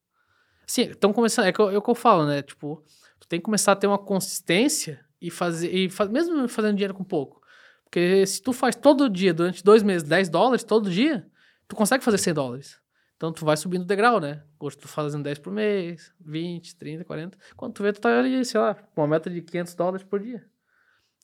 Sim, 0.66 0.84
estão 0.84 1.12
começando, 1.14 1.46
é, 1.46 1.52
que 1.52 1.62
é 1.62 1.78
o 1.78 1.82
que 1.82 1.90
eu 1.92 1.96
falo, 1.96 2.26
né? 2.26 2.42
Tipo, 2.42 2.82
tu 3.20 3.28
tem 3.28 3.40
que 3.40 3.44
começar 3.46 3.74
a 3.74 3.76
ter 3.76 3.86
uma 3.88 3.98
consistência 4.00 5.00
e 5.22 5.30
fazer, 5.30 5.70
e 5.76 5.90
fa- 5.90 6.06
mesmo 6.06 6.48
fazendo 6.48 6.76
dinheiro 6.76 6.94
com 6.94 7.04
pouco. 7.04 7.42
Porque 7.84 8.26
se 8.26 8.42
tu 8.42 8.52
faz 8.54 8.76
todo 8.76 9.10
dia, 9.10 9.34
durante 9.34 9.64
dois 9.64 9.84
meses, 9.84 10.08
10 10.08 10.28
dólares 10.30 10.64
todo 10.64 10.90
dia, 10.90 11.28
tu 11.68 11.76
consegue 11.76 12.04
fazer 12.04 12.18
100 12.18 12.34
dólares. 12.34 12.80
Então 13.18 13.32
tu 13.32 13.46
vai 13.46 13.56
subindo 13.56 13.84
o 13.84 13.86
degrau, 13.86 14.20
né? 14.20 14.44
Hoje 14.60 14.78
tu 14.78 14.88
fazendo 14.88 15.24
10 15.24 15.40
por 15.40 15.52
mês, 15.54 16.12
20, 16.20 16.76
30, 16.76 17.06
40. 17.06 17.38
Quando 17.56 17.74
tu 17.74 17.82
vê, 17.84 17.94
tu 17.94 18.02
tá 18.02 18.20
ali, 18.20 18.44
sei 18.44 18.60
lá, 18.60 18.76
com 18.76 19.02
uma 19.02 19.08
meta 19.08 19.30
de 19.30 19.42
500 19.42 19.74
dólares 19.76 20.06
por 20.06 20.20
dia. 20.20 20.46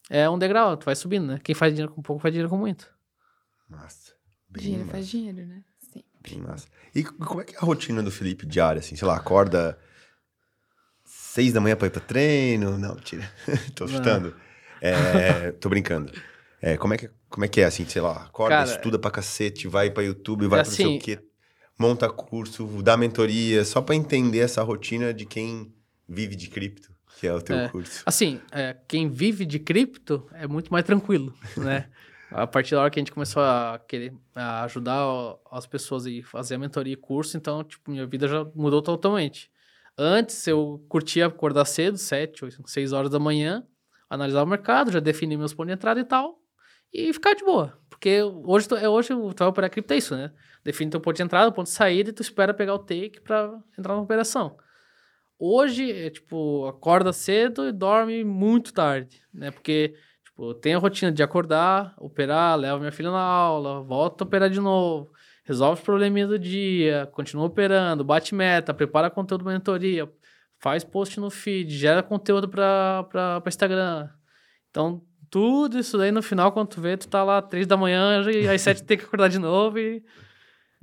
É 0.10 0.30
um 0.30 0.40
degrau, 0.40 0.76
tu 0.78 0.86
vai 0.86 0.96
subindo, 0.96 1.28
né? 1.28 1.40
Quem 1.44 1.54
faz 1.54 1.74
dinheiro 1.74 1.92
com 1.94 2.02
pouco 2.02 2.22
faz 2.22 2.32
dinheiro 2.34 2.50
com 2.50 2.58
muito. 2.58 2.90
Massa. 3.70 4.14
Bem 4.50 4.64
Dinheiro 4.64 4.86
massa. 4.86 4.98
faz 4.98 5.08
dinheiro, 5.10 5.46
né? 5.46 5.64
Sim. 5.80 6.04
Bem 6.22 6.40
massa. 6.42 6.68
E 6.96 7.04
como 7.04 7.42
é 7.42 7.44
que 7.44 7.56
é 7.56 7.58
a 7.58 7.62
rotina 7.62 8.02
do 8.02 8.12
Felipe 8.12 8.46
diária, 8.46 8.80
assim? 8.80 8.96
Sei 8.96 9.08
lá, 9.08 9.16
acorda 9.18 9.78
seis 11.04 11.54
da 11.54 11.60
manhã 11.62 11.76
pra 11.76 11.88
ir 11.88 11.92
pra 11.92 12.02
treino? 12.02 12.78
Não, 12.78 12.96
tira. 12.96 13.30
tô 13.76 13.88
chutando. 13.88 14.36
É, 14.82 15.52
tô 15.52 15.70
brincando. 15.70 16.12
É, 16.62 16.78
como, 16.78 16.94
é 16.94 16.98
que, 16.98 17.10
como 17.30 17.44
é 17.44 17.48
que 17.48 17.60
é, 17.62 17.66
assim, 17.66 17.86
sei 17.86 18.02
lá, 18.02 18.24
acorda, 18.26 18.58
Cara, 18.58 18.70
estuda 18.70 19.00
pra 19.00 19.10
cacete, 19.12 19.68
vai 19.68 19.90
pra 19.90 20.04
YouTube, 20.04 20.48
vai 20.48 20.60
é 20.60 20.64
pra 20.64 20.70
não 20.70 20.76
sei 20.78 20.86
o 20.86 20.90
assim- 20.90 21.00
quê, 21.00 21.20
monta 21.78 22.10
curso, 22.10 22.66
dá 22.84 22.96
mentoria, 22.96 23.66
só 23.66 23.82
pra 23.82 23.96
entender 23.96 24.40
essa 24.40 24.62
rotina 24.62 25.14
de 25.14 25.26
quem 25.26 25.74
vive 26.08 26.36
de 26.36 26.50
cripto, 26.50 26.94
que 27.20 27.26
é 27.26 27.34
o 27.34 27.42
teu 27.42 27.56
É. 27.58 27.70
curso. 27.70 28.04
Assim, 28.06 28.40
é, 28.52 28.76
quem 28.88 29.10
vive 29.10 29.46
de 29.46 29.58
cripto 29.60 30.28
é 30.34 30.46
muito 30.46 30.72
mais 30.72 30.86
tranquilo, 30.86 31.34
né? 31.58 31.90
A 32.30 32.46
partir 32.48 32.76
da 32.76 32.82
hora 32.82 32.90
que 32.92 32.98
a 32.98 33.02
gente 33.02 33.12
começou 33.12 33.42
a 33.44 33.78
querer 33.88 34.14
a 34.34 34.64
ajudar 34.64 35.04
as 35.52 35.66
pessoas 35.68 36.06
e 36.06 36.22
fazer 36.22 36.56
a 36.56 36.58
mentoria 36.60 36.94
e 36.94 36.96
curso, 36.96 37.36
então, 37.36 37.62
tipo, 37.64 37.90
minha 37.92 38.06
vida 38.06 38.26
já 38.28 38.46
mudou 38.56 38.82
totalmente. 38.82 39.50
Antes 39.98 40.48
eu 40.48 40.82
curtia 40.88 41.26
acordar 41.26 41.66
cedo, 41.66 41.98
7, 41.98 42.46
8, 42.46 42.62
6 42.70 42.94
horas 42.94 43.10
da 43.12 43.20
manhã, 43.20 43.66
analisar 44.10 44.44
o 44.44 44.48
mercado, 44.48 44.92
já 44.92 45.00
definir 45.02 45.36
meus 45.38 45.54
pontos 45.54 45.68
de 45.68 45.74
entrada 45.74 46.00
e 46.00 46.06
tal, 46.06 46.41
e 46.94 47.14
ficar 47.14 47.34
de 47.34 47.44
boa. 47.44 47.78
Porque 47.90 48.22
hoje, 48.24 48.68
tu, 48.68 48.76
é, 48.76 48.90
hoje 48.90 49.10
tu 49.10 49.36
vai 49.38 49.48
operar 49.48 49.70
cripto 49.70 49.94
é 49.94 49.98
isso, 49.98 50.16
né? 50.16 50.32
Define 50.64 50.90
teu 50.90 51.00
ponto 51.00 51.16
de 51.16 51.24
entrada, 51.24 51.52
ponto 51.52 51.68
de 51.68 51.74
saída 51.74 52.10
e 52.10 52.14
tu 52.14 52.22
espera 52.22 52.54
pegar 52.54 52.74
o 52.74 52.80
take 52.80 53.22
pra 53.22 53.60
entrar 53.78 53.96
na 53.96 54.02
operação. 54.02 54.58
Hoje, 55.38 55.92
é 55.92 56.10
tipo, 56.10 56.66
acorda 56.68 57.14
cedo 57.14 57.68
e 57.68 57.72
dorme 57.72 58.24
muito 58.24 58.74
tarde, 58.74 59.24
né? 59.34 59.52
Porque, 59.52 59.96
tipo, 60.24 60.54
tem 60.56 60.76
a 60.76 60.78
rotina 60.78 61.12
de 61.12 61.24
acordar, 61.24 61.96
operar, 61.98 62.58
leva 62.58 62.80
minha 62.80 62.92
filha 62.92 63.12
na 63.12 63.22
aula, 63.22 63.82
volta 63.82 64.24
a 64.24 64.28
operar 64.28 64.50
de 64.50 64.60
novo, 64.60 65.12
resolve 65.44 65.80
os 65.80 65.86
probleminhas 65.86 66.30
do 66.30 66.38
dia, 66.38 67.10
continua 67.12 67.46
operando, 67.46 68.04
bate 68.04 68.36
meta, 68.36 68.74
prepara 68.74 69.10
conteúdo 69.10 69.44
pra 69.44 69.54
mentoria, 69.54 70.12
faz 70.60 70.84
post 70.84 71.20
no 71.20 71.30
feed, 71.30 71.76
gera 71.76 72.04
conteúdo 72.04 72.48
pra 72.48 73.42
Instagram. 73.48 74.10
Então, 74.70 75.04
tudo 75.32 75.80
isso 75.80 75.98
daí 75.98 76.12
no 76.12 76.22
final, 76.22 76.52
quando 76.52 76.68
tu 76.68 76.82
vê, 76.82 76.96
tu 76.96 77.08
tá 77.08 77.24
lá 77.24 77.42
três 77.42 77.66
da 77.66 77.76
manhã 77.78 78.22
e 78.30 78.48
às 78.48 78.62
sete 78.62 78.84
tem 78.84 78.98
que 78.98 79.06
acordar 79.06 79.30
de 79.30 79.40
novo 79.40 79.80
e... 79.80 80.04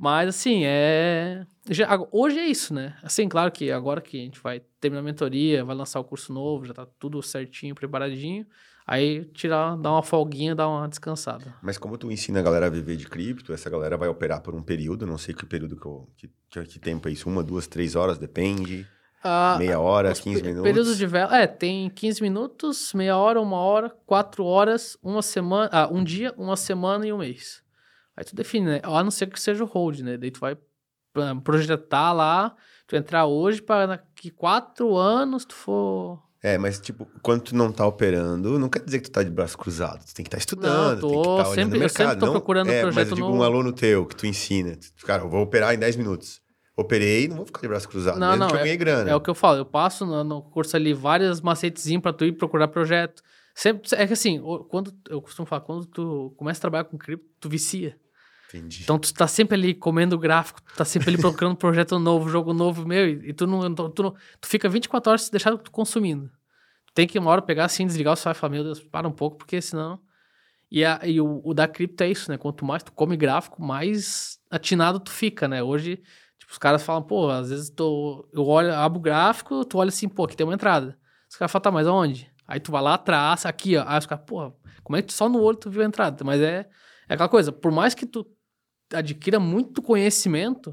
Mas, 0.00 0.28
assim, 0.28 0.62
é... 0.64 1.44
já- 1.68 1.88
hoje 2.12 2.38
é 2.38 2.46
isso, 2.46 2.72
né? 2.72 2.96
Assim, 3.02 3.28
claro 3.28 3.50
que 3.50 3.70
agora 3.72 4.00
que 4.00 4.16
a 4.16 4.20
gente 4.20 4.40
vai 4.40 4.60
terminar 4.80 5.00
a 5.00 5.04
mentoria, 5.04 5.64
vai 5.64 5.74
lançar 5.74 5.98
o 5.98 6.04
curso 6.04 6.32
novo, 6.32 6.64
já 6.66 6.72
tá 6.72 6.86
tudo 7.00 7.20
certinho, 7.20 7.74
preparadinho. 7.74 8.46
Aí, 8.86 9.24
tirar, 9.34 9.76
dar 9.76 9.90
uma 9.90 10.02
folguinha, 10.02 10.54
dar 10.54 10.68
uma 10.68 10.88
descansada. 10.88 11.52
Mas 11.60 11.76
como 11.76 11.98
tu 11.98 12.10
ensina 12.12 12.38
a 12.38 12.42
galera 12.42 12.66
a 12.66 12.70
viver 12.70 12.96
de 12.96 13.06
cripto, 13.08 13.52
essa 13.52 13.68
galera 13.68 13.96
vai 13.96 14.08
operar 14.08 14.40
por 14.40 14.54
um 14.54 14.62
período, 14.62 15.04
não 15.04 15.18
sei 15.18 15.34
que 15.34 15.44
período 15.44 15.76
que, 15.76 15.84
eu, 15.84 16.08
que, 16.16 16.30
que 16.64 16.78
tempo 16.78 17.08
é 17.08 17.12
isso, 17.12 17.28
uma, 17.28 17.42
duas, 17.42 17.66
três 17.66 17.96
horas, 17.96 18.18
depende, 18.18 18.86
Ah, 19.22 19.56
meia 19.58 19.80
hora, 19.80 20.12
os 20.12 20.20
15 20.20 20.40
pe- 20.40 20.46
minutos. 20.48 20.62
Períodos 20.68 20.96
de 20.96 21.06
vela. 21.06 21.36
É, 21.36 21.46
tem 21.46 21.90
15 21.90 22.22
minutos, 22.22 22.92
meia 22.94 23.16
hora, 23.16 23.40
uma 23.40 23.56
hora, 23.56 23.90
quatro 24.06 24.44
horas, 24.44 24.96
uma 25.02 25.22
semana. 25.22 25.68
Ah, 25.72 25.88
um 25.90 26.04
dia, 26.04 26.32
uma 26.36 26.56
semana 26.56 27.06
e 27.06 27.12
um 27.12 27.18
mês. 27.18 27.62
Aí 28.16 28.24
tu 28.24 28.34
define, 28.34 28.66
né? 28.66 28.80
A 28.82 29.02
não 29.02 29.10
ser 29.10 29.26
que 29.28 29.40
seja 29.40 29.62
o 29.64 29.66
hold, 29.66 30.00
né? 30.00 30.16
Daí 30.16 30.30
tu 30.30 30.40
vai 30.40 30.56
ah, 31.16 31.34
projetar 31.42 32.12
lá, 32.12 32.54
tu 32.86 32.94
entrar 32.96 33.26
hoje 33.26 33.60
para 33.62 33.86
daqui 33.86 34.30
quatro 34.30 34.96
anos 34.96 35.44
tu 35.44 35.54
for. 35.54 36.22
É, 36.40 36.56
mas 36.56 36.78
tipo, 36.78 37.04
quando 37.20 37.42
tu 37.42 37.56
não 37.56 37.72
tá 37.72 37.84
operando, 37.84 38.56
não 38.60 38.68
quer 38.68 38.84
dizer 38.84 39.00
que 39.00 39.10
tu 39.10 39.12
tá 39.12 39.24
de 39.24 39.30
braço 39.30 39.58
cruzado. 39.58 40.04
Tu 40.06 40.14
tem 40.14 40.22
que 40.24 40.28
estar 40.28 40.38
estudando, 40.38 41.00
Não, 41.02 41.08
tem 41.10 41.18
que 41.18 41.24
tô 41.24 41.38
estar 41.38 41.48
olhando 41.50 41.54
sempre- 41.64 41.78
o 41.78 41.82
eu 41.82 41.88
sempre 41.88 42.04
mercado. 42.04 42.20
tô 42.20 42.26
não, 42.26 42.32
procurando 42.34 42.68
é, 42.70 42.72
Mas 42.84 42.94
projeto 42.94 43.08
eu 43.10 43.14
digo 43.16 43.26
novo. 43.26 43.38
um 43.40 43.42
aluno 43.42 43.72
teu 43.72 44.06
que 44.06 44.14
tu 44.14 44.24
ensina. 44.26 44.76
Tu- 44.76 45.04
Cara, 45.04 45.24
eu 45.24 45.28
vou 45.28 45.42
operar 45.42 45.74
em 45.74 45.78
10 45.78 45.96
minutos. 45.96 46.40
Operei, 46.78 47.26
não 47.26 47.38
vou 47.38 47.46
ficar 47.46 47.60
de 47.60 47.66
braço 47.66 47.88
cruzado. 47.88 48.20
Não, 48.20 48.28
mesmo 48.28 48.40
não, 48.40 48.48
que 48.50 48.54
eu 48.54 48.60
ganhei 48.60 48.76
grana. 48.76 49.10
É 49.10 49.14
o 49.16 49.20
que 49.20 49.28
eu 49.28 49.34
falo, 49.34 49.58
eu 49.58 49.66
passo 49.66 50.06
no, 50.06 50.22
no 50.22 50.40
curso 50.40 50.76
ali 50.76 50.94
várias 50.94 51.40
macetezinhos 51.40 52.00
pra 52.00 52.12
tu 52.12 52.24
ir 52.24 52.32
procurar 52.32 52.68
projeto. 52.68 53.20
Sempre, 53.52 53.88
é 53.94 54.06
que 54.06 54.12
assim, 54.12 54.40
quando 54.68 54.94
eu 55.08 55.20
costumo 55.20 55.44
falar, 55.44 55.62
quando 55.62 55.84
tu 55.86 56.32
começa 56.36 56.58
a 56.58 56.62
trabalhar 56.62 56.84
com 56.84 56.96
cripto, 56.96 57.26
tu 57.40 57.48
vicia. 57.48 57.98
Entendi. 58.48 58.84
Então 58.84 58.96
tu 58.96 59.12
tá 59.12 59.26
sempre 59.26 59.56
ali 59.56 59.74
comendo 59.74 60.16
gráfico, 60.16 60.62
tu 60.62 60.72
tá 60.76 60.84
sempre 60.84 61.10
ali 61.10 61.18
procurando 61.18 61.56
projeto 61.58 61.98
novo, 61.98 62.28
jogo 62.28 62.54
novo, 62.54 62.86
meu, 62.86 63.08
e, 63.08 63.30
e 63.30 63.32
tu 63.32 63.44
não, 63.44 63.74
tu, 63.74 63.88
tu, 63.88 64.02
não- 64.04 64.14
tu 64.40 64.46
fica 64.46 64.68
24 64.68 65.10
horas 65.10 65.22
se 65.22 65.32
deixar 65.32 65.58
tu 65.58 65.72
consumindo. 65.72 66.30
Tem 66.94 67.08
que 67.08 67.18
uma 67.18 67.30
hora 67.32 67.42
pegar 67.42 67.64
assim, 67.64 67.84
desligar 67.84 68.12
o 68.14 68.16
celular 68.16 68.36
e 68.36 68.38
falar, 68.38 68.52
meu 68.52 68.62
Deus, 68.62 68.80
para 68.80 69.08
um 69.08 69.12
pouco, 69.12 69.38
porque 69.38 69.60
senão... 69.60 69.98
E, 70.70 70.84
a, 70.84 71.00
e 71.02 71.20
o, 71.20 71.40
o 71.44 71.54
da 71.54 71.66
cripto 71.66 72.04
é 72.04 72.10
isso, 72.10 72.30
né? 72.30 72.36
Quanto 72.36 72.64
mais 72.64 72.82
tu 72.82 72.92
come 72.92 73.16
gráfico, 73.16 73.60
mais 73.62 74.38
atinado 74.50 75.00
tu 75.00 75.10
fica, 75.10 75.48
né? 75.48 75.62
Hoje, 75.62 76.00
tipo, 76.48 76.52
os 76.52 76.58
caras 76.58 76.82
falam, 76.82 77.02
pô, 77.02 77.28
às 77.28 77.50
vezes 77.50 77.70
tô, 77.70 78.26
eu 78.32 78.46
olho, 78.46 78.74
abro 78.74 78.98
o 78.98 79.02
gráfico, 79.02 79.64
tu 79.64 79.78
olha 79.78 79.88
assim, 79.88 80.08
pô, 80.08 80.24
aqui 80.24 80.36
tem 80.36 80.46
uma 80.46 80.54
entrada. 80.54 80.98
Os 81.30 81.36
caras 81.36 81.52
falam, 81.52 81.62
tá, 81.62 81.70
mas 81.70 81.86
aonde? 81.86 82.32
Aí 82.46 82.58
tu 82.58 82.72
vai 82.72 82.82
lá 82.82 82.94
atrás, 82.94 83.44
aqui, 83.44 83.76
ó. 83.76 83.84
Aí 83.86 83.98
os 83.98 84.06
caras, 84.06 84.24
pô, 84.26 84.52
como 84.82 84.96
é 84.96 85.02
que 85.02 85.12
só 85.12 85.28
no 85.28 85.40
olho 85.40 85.58
tu 85.58 85.70
viu 85.70 85.82
a 85.82 85.84
entrada? 85.84 86.24
Mas 86.24 86.40
é, 86.40 86.68
é 87.08 87.14
aquela 87.14 87.28
coisa, 87.28 87.52
por 87.52 87.70
mais 87.70 87.94
que 87.94 88.06
tu 88.06 88.26
adquira 88.92 89.38
muito 89.38 89.82
conhecimento, 89.82 90.72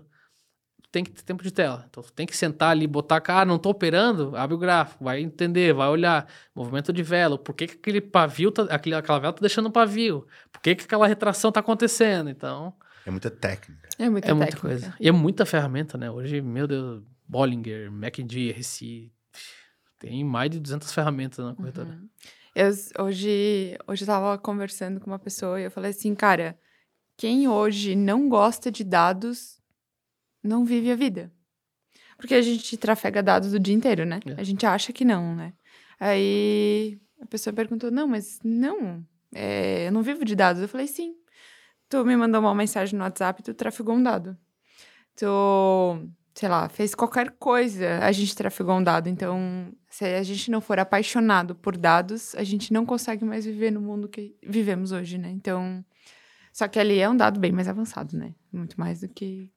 tu 0.81 0.89
tem 0.89 1.03
que 1.03 1.11
ter 1.11 1.23
tempo 1.23 1.43
de 1.43 1.51
tela. 1.51 1.85
Então, 1.89 2.01
tu 2.01 2.13
tem 2.13 2.25
que 2.25 2.37
sentar 2.37 2.71
ali, 2.71 2.87
botar 2.87 3.19
cara, 3.19 3.45
não 3.45 3.59
tô 3.59 3.69
operando, 3.69 4.35
abre 4.37 4.55
o 4.55 4.57
gráfico, 4.57 5.03
vai 5.03 5.19
entender, 5.21 5.73
vai 5.73 5.89
olhar, 5.89 6.25
movimento 6.55 6.93
de 6.93 7.03
vela, 7.03 7.37
por 7.37 7.53
que, 7.53 7.67
que 7.67 7.73
aquele 7.75 7.99
pavio, 7.99 8.51
tá, 8.51 8.63
aquele, 8.63 8.95
aquela 8.95 9.19
vela 9.19 9.33
tá 9.33 9.41
deixando 9.41 9.67
um 9.67 9.71
pavio, 9.71 10.25
por 10.53 10.61
que, 10.61 10.75
que 10.75 10.85
aquela 10.85 11.07
retração 11.07 11.51
tá 11.51 11.59
acontecendo, 11.59 12.29
então... 12.29 12.73
É 13.05 13.11
muita 13.11 13.29
técnica. 13.29 13.89
É 13.99 14.09
muita 14.09 14.27
é 14.29 14.33
muita 14.33 14.51
técnica. 14.51 14.67
coisa. 14.67 14.95
E 14.99 15.07
é 15.07 15.11
muita 15.11 15.45
ferramenta, 15.45 15.97
né? 15.97 16.09
Hoje, 16.09 16.41
meu 16.41 16.67
Deus, 16.67 17.03
Bollinger, 17.27 17.87
McD, 17.87 18.51
RC, 18.51 19.11
tem 19.99 20.23
mais 20.23 20.49
de 20.49 20.59
200 20.59 20.91
ferramentas 20.91 21.45
na 21.45 21.53
corretora. 21.53 21.89
Uhum. 21.89 22.09
Eu, 22.55 23.03
hoje, 23.03 23.77
hoje 23.87 24.03
eu 24.03 24.07
tava 24.07 24.37
conversando 24.37 24.99
com 24.99 25.07
uma 25.07 25.19
pessoa 25.19 25.59
e 25.59 25.65
eu 25.65 25.71
falei 25.71 25.91
assim, 25.91 26.15
cara, 26.15 26.57
quem 27.17 27.47
hoje 27.47 27.95
não 27.95 28.29
gosta 28.29 28.71
de 28.71 28.83
dados 28.83 29.59
não 30.41 30.65
vive 30.65 30.91
a 30.91 30.95
vida. 30.95 31.31
Porque 32.17 32.33
a 32.33 32.41
gente 32.41 32.77
trafega 32.77 33.21
dados 33.21 33.53
o 33.53 33.59
dia 33.59 33.73
inteiro, 33.73 34.05
né? 34.05 34.19
É. 34.25 34.39
A 34.39 34.43
gente 34.43 34.65
acha 34.65 34.93
que 34.93 35.03
não, 35.03 35.35
né? 35.35 35.53
Aí 35.99 36.99
a 37.21 37.25
pessoa 37.25 37.53
perguntou, 37.53 37.91
não, 37.91 38.07
mas 38.07 38.39
não, 38.43 39.05
é, 39.33 39.87
eu 39.87 39.91
não 39.91 40.01
vivo 40.01 40.23
de 40.23 40.35
dados. 40.35 40.61
Eu 40.61 40.67
falei, 40.67 40.87
sim. 40.87 41.15
Tu 41.89 42.03
me 42.03 42.15
mandou 42.15 42.41
uma 42.41 42.55
mensagem 42.55 42.97
no 42.97 43.03
WhatsApp, 43.03 43.43
tu 43.43 43.53
trafegou 43.53 43.95
um 43.95 44.03
dado. 44.03 44.37
Tu, 45.15 45.25
sei 46.33 46.49
lá, 46.49 46.67
fez 46.67 46.95
qualquer 46.95 47.31
coisa, 47.31 47.99
a 47.99 48.11
gente 48.11 48.35
trafegou 48.35 48.75
um 48.75 48.83
dado. 48.83 49.07
Então, 49.07 49.71
se 49.89 50.03
a 50.03 50.23
gente 50.23 50.49
não 50.51 50.59
for 50.59 50.79
apaixonado 50.79 51.55
por 51.55 51.77
dados, 51.77 52.35
a 52.35 52.43
gente 52.43 52.73
não 52.73 52.85
consegue 52.85 53.23
mais 53.23 53.45
viver 53.45 53.71
no 53.71 53.79
mundo 53.79 54.09
que 54.09 54.35
vivemos 54.43 54.91
hoje, 54.91 55.17
né? 55.17 55.29
Então, 55.29 55.85
só 56.51 56.67
que 56.67 56.79
ali 56.79 56.99
é 56.99 57.09
um 57.09 57.15
dado 57.15 57.39
bem 57.39 57.51
mais 57.51 57.67
avançado, 57.67 58.17
né? 58.17 58.33
Muito 58.51 58.79
mais 58.79 59.01
do 59.01 59.09
que 59.09 59.51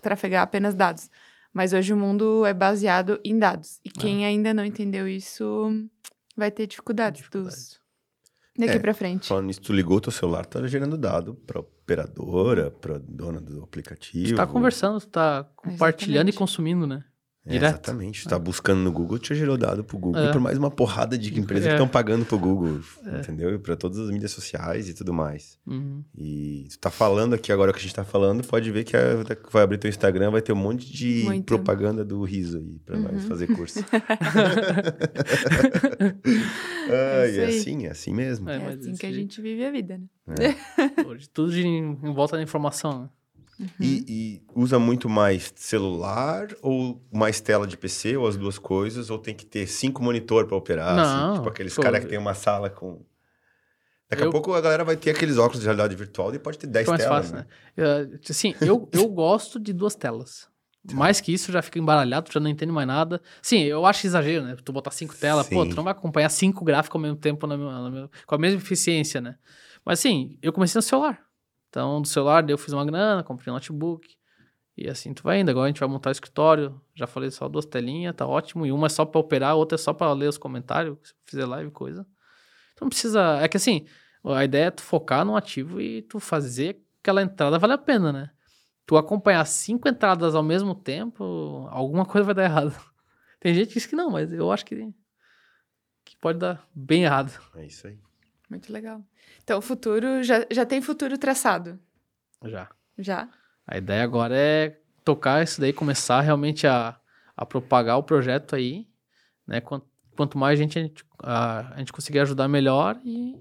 trafegar 0.00 0.42
apenas 0.42 0.74
dados. 0.74 1.10
Mas 1.52 1.72
hoje 1.72 1.92
o 1.92 1.96
mundo 1.96 2.46
é 2.46 2.54
baseado 2.54 3.20
em 3.24 3.38
dados. 3.38 3.80
E 3.84 3.90
quem 3.90 4.24
ainda 4.24 4.54
não 4.54 4.64
entendeu 4.64 5.06
isso 5.06 5.70
vai 6.36 6.50
ter 6.50 6.66
dificuldades, 6.66 7.20
dos 7.20 7.28
Dificuldades. 7.28 7.81
Daqui 8.58 8.72
É, 8.74 8.78
pra 8.78 8.94
frente. 8.94 9.28
Falando 9.28 9.46
nisso, 9.46 9.60
tu 9.60 9.72
ligou 9.72 10.00
teu 10.00 10.12
celular, 10.12 10.44
tá 10.46 10.66
gerando 10.66 10.96
dado 10.98 11.34
pra 11.34 11.60
operadora, 11.60 12.70
pra 12.70 12.98
dona 12.98 13.40
do 13.40 13.62
aplicativo. 13.62 14.30
Tu 14.30 14.36
tá 14.36 14.46
conversando, 14.46 15.00
tu 15.00 15.08
tá 15.08 15.44
compartilhando 15.56 16.28
e 16.28 16.30
Exatamente. 16.30 16.38
consumindo, 16.38 16.86
né? 16.86 17.04
É, 17.44 17.50
direto. 17.54 17.70
exatamente. 17.72 18.22
Tu 18.22 18.28
tá 18.28 18.38
buscando 18.38 18.78
no 18.82 18.92
Google, 18.92 19.18
te 19.18 19.34
gerou 19.34 19.56
dado 19.58 19.82
pro 19.82 19.98
Google. 19.98 20.22
É. 20.22 20.28
E 20.28 20.32
por 20.32 20.40
mais 20.40 20.56
uma 20.56 20.70
porrada 20.70 21.18
de 21.18 21.36
empresas 21.40 21.66
É. 21.66 21.68
que 21.70 21.74
estão 21.74 21.88
pagando 21.88 22.24
pro 22.24 22.38
Google, 22.38 22.80
entendeu? 23.18 23.52
E 23.52 23.58
pra 23.58 23.74
todas 23.74 23.98
as 23.98 24.10
mídias 24.12 24.30
sociais 24.30 24.88
e 24.88 24.94
tudo 24.94 25.12
mais. 25.12 25.58
Uhum. 25.66 26.04
E 26.16 26.68
tu 26.70 26.78
tá 26.78 26.88
falando 26.90 27.34
aqui 27.34 27.50
agora 27.50 27.72
o 27.72 27.74
que 27.74 27.80
a 27.80 27.82
gente 27.82 27.94
tá 27.94 28.04
falando, 28.04 28.46
pode 28.46 28.70
ver 28.70 28.84
que 28.84 28.96
a- 28.96 29.16
vai 29.50 29.64
abrir 29.64 29.78
teu 29.78 29.88
Instagram, 29.88 30.30
vai 30.30 30.40
ter 30.40 30.52
um 30.52 30.56
monte 30.56 30.88
de 30.92 31.24
Muito. 31.24 31.44
propaganda 31.46 32.04
do 32.04 32.22
riso 32.22 32.58
aí 32.58 32.78
pra 32.86 32.96
Uhum. 32.96 33.02
nós 33.10 33.24
fazer 33.24 33.48
curso. 33.48 33.80
É 36.88 37.22
ah, 37.22 37.26
e 37.28 37.38
é 37.38 37.44
assim, 37.46 37.86
é 37.86 37.90
assim 37.90 38.12
mesmo. 38.12 38.48
É, 38.50 38.56
É, 38.56 38.66
assim 38.74 38.94
que 38.94 39.06
a 39.06 39.12
gente 39.12 39.40
vive 39.40 39.64
a 39.64 39.70
vida, 39.70 39.98
né? 40.26 40.34
Hoje 41.06 41.28
tudo 41.28 41.52
de, 41.52 41.66
em 41.66 41.94
volta 42.12 42.36
da 42.36 42.42
informação, 42.42 43.02
né? 43.02 43.08
E, 43.80 44.04
e 44.08 44.42
usa 44.54 44.78
muito 44.78 45.08
mais 45.08 45.52
celular 45.56 46.48
ou 46.62 47.00
mais 47.12 47.40
tela 47.40 47.66
de 47.66 47.76
PC, 47.76 48.16
ou 48.16 48.26
as 48.26 48.36
duas 48.36 48.58
coisas, 48.58 49.10
ou 49.10 49.18
tem 49.18 49.34
que 49.34 49.44
ter 49.44 49.66
cinco 49.66 50.02
monitor 50.02 50.46
pra 50.46 50.56
operar? 50.56 51.00
assim? 51.00 51.16
Não, 51.16 51.34
tipo 51.34 51.48
aqueles 51.48 51.74
pô, 51.74 51.82
caras 51.82 52.00
que 52.04 52.10
tem 52.10 52.18
uma 52.18 52.34
sala 52.34 52.70
com. 52.70 53.04
Daqui 54.08 54.22
a 54.22 54.26
eu- 54.26 54.32
pouco 54.32 54.52
a 54.52 54.60
galera 54.60 54.84
vai 54.84 54.96
ter 54.96 55.10
aqueles 55.10 55.38
óculos 55.38 55.60
de 55.60 55.64
realidade 55.66 55.96
virtual 55.96 56.34
e 56.34 56.38
pode 56.38 56.58
ter 56.58 56.66
10 56.66 56.84
Fica 56.84 56.92
mais 56.92 57.02
telas. 57.02 57.32
fácil, 57.32 57.36
né? 57.36 57.46
né? 57.76 58.10
Eu, 58.12 58.18
assim, 58.28 58.54
eu, 58.60 58.88
eu 58.92 59.08
gosto 59.08 59.58
de 59.58 59.72
duas 59.72 59.94
telas. 59.94 60.50
Mais 60.84 61.20
que 61.20 61.32
isso, 61.32 61.52
já 61.52 61.62
fica 61.62 61.78
embaralhado, 61.78 62.30
já 62.32 62.40
não 62.40 62.50
entende 62.50 62.72
mais 62.72 62.86
nada. 62.88 63.22
Sim, 63.40 63.60
eu 63.62 63.86
acho 63.86 64.04
exagero, 64.04 64.44
né? 64.44 64.56
Tu 64.64 64.72
botar 64.72 64.90
cinco 64.90 65.16
telas, 65.16 65.46
pô, 65.48 65.64
Sim. 65.64 65.68
tu 65.70 65.76
não 65.76 65.84
vai 65.84 65.92
acompanhar 65.92 66.28
cinco 66.28 66.64
gráficos 66.64 66.96
ao 66.96 67.00
mesmo 67.00 67.16
tempo, 67.16 67.46
na 67.46 67.56
na 67.56 68.08
com 68.26 68.34
a 68.34 68.38
mesma 68.38 68.58
eficiência, 68.60 69.20
né? 69.20 69.36
Mas 69.84 70.00
assim, 70.00 70.36
eu 70.42 70.52
comecei 70.52 70.76
no 70.78 70.82
celular. 70.82 71.24
Então, 71.72 72.02
do 72.02 72.06
celular, 72.06 72.48
eu 72.50 72.58
fiz 72.58 72.74
uma 72.74 72.84
grana, 72.84 73.22
comprei 73.22 73.50
um 73.50 73.54
notebook. 73.54 74.06
E 74.76 74.90
assim 74.90 75.14
tu 75.14 75.22
vai 75.22 75.40
indo. 75.40 75.50
Agora 75.50 75.64
a 75.64 75.68
gente 75.68 75.80
vai 75.80 75.88
montar 75.88 76.10
o 76.10 76.12
escritório. 76.12 76.78
Já 76.94 77.06
falei 77.06 77.30
só 77.30 77.48
duas 77.48 77.64
telinhas, 77.64 78.14
tá 78.14 78.26
ótimo. 78.26 78.66
E 78.66 78.70
uma 78.72 78.88
é 78.88 78.90
só 78.90 79.06
pra 79.06 79.18
operar, 79.18 79.52
a 79.52 79.54
outra 79.54 79.76
é 79.76 79.78
só 79.78 79.94
pra 79.94 80.12
ler 80.12 80.28
os 80.28 80.36
comentários, 80.36 80.98
se 81.02 81.14
fizer 81.24 81.46
live, 81.46 81.70
coisa. 81.70 82.06
Então 82.74 82.84
não 82.84 82.90
precisa. 82.90 83.38
É 83.40 83.48
que 83.48 83.56
assim, 83.56 83.86
a 84.22 84.44
ideia 84.44 84.66
é 84.66 84.70
tu 84.70 84.82
focar 84.82 85.24
no 85.24 85.34
ativo 85.34 85.80
e 85.80 86.02
tu 86.02 86.20
fazer 86.20 86.84
aquela 87.00 87.22
entrada 87.22 87.58
vale 87.58 87.72
a 87.72 87.78
pena, 87.78 88.12
né? 88.12 88.30
Tu 88.84 88.94
acompanhar 88.94 89.46
cinco 89.46 89.88
entradas 89.88 90.34
ao 90.34 90.42
mesmo 90.42 90.74
tempo, 90.74 91.66
alguma 91.70 92.04
coisa 92.04 92.26
vai 92.26 92.34
dar 92.34 92.44
errado. 92.44 92.74
Tem 93.40 93.54
gente 93.54 93.68
que 93.68 93.74
diz 93.74 93.86
que 93.86 93.96
não, 93.96 94.10
mas 94.10 94.30
eu 94.30 94.52
acho 94.52 94.66
que, 94.66 94.92
que 96.04 96.18
pode 96.18 96.38
dar 96.38 96.68
bem 96.74 97.04
errado. 97.04 97.32
É 97.56 97.64
isso 97.64 97.86
aí. 97.86 97.98
Muito 98.52 98.70
legal. 98.70 99.02
Então, 99.42 99.58
o 99.58 99.62
futuro, 99.62 100.22
já, 100.22 100.46
já 100.50 100.66
tem 100.66 100.82
futuro 100.82 101.16
traçado? 101.16 101.78
Já. 102.44 102.68
Já? 102.98 103.26
A 103.66 103.78
ideia 103.78 104.04
agora 104.04 104.36
é 104.36 104.78
tocar 105.02 105.42
isso 105.42 105.58
daí, 105.58 105.72
começar 105.72 106.20
realmente 106.20 106.66
a, 106.66 106.94
a 107.34 107.46
propagar 107.46 107.96
o 107.96 108.02
projeto 108.02 108.54
aí, 108.54 108.86
né? 109.46 109.62
Quanto, 109.62 109.86
quanto 110.14 110.36
mais 110.36 110.58
gente 110.58 110.78
a, 110.78 110.82
gente 110.82 111.02
a, 111.22 111.74
a 111.74 111.78
gente 111.78 111.94
conseguir 111.94 112.18
ajudar, 112.18 112.46
melhor 112.46 113.00
e 113.02 113.40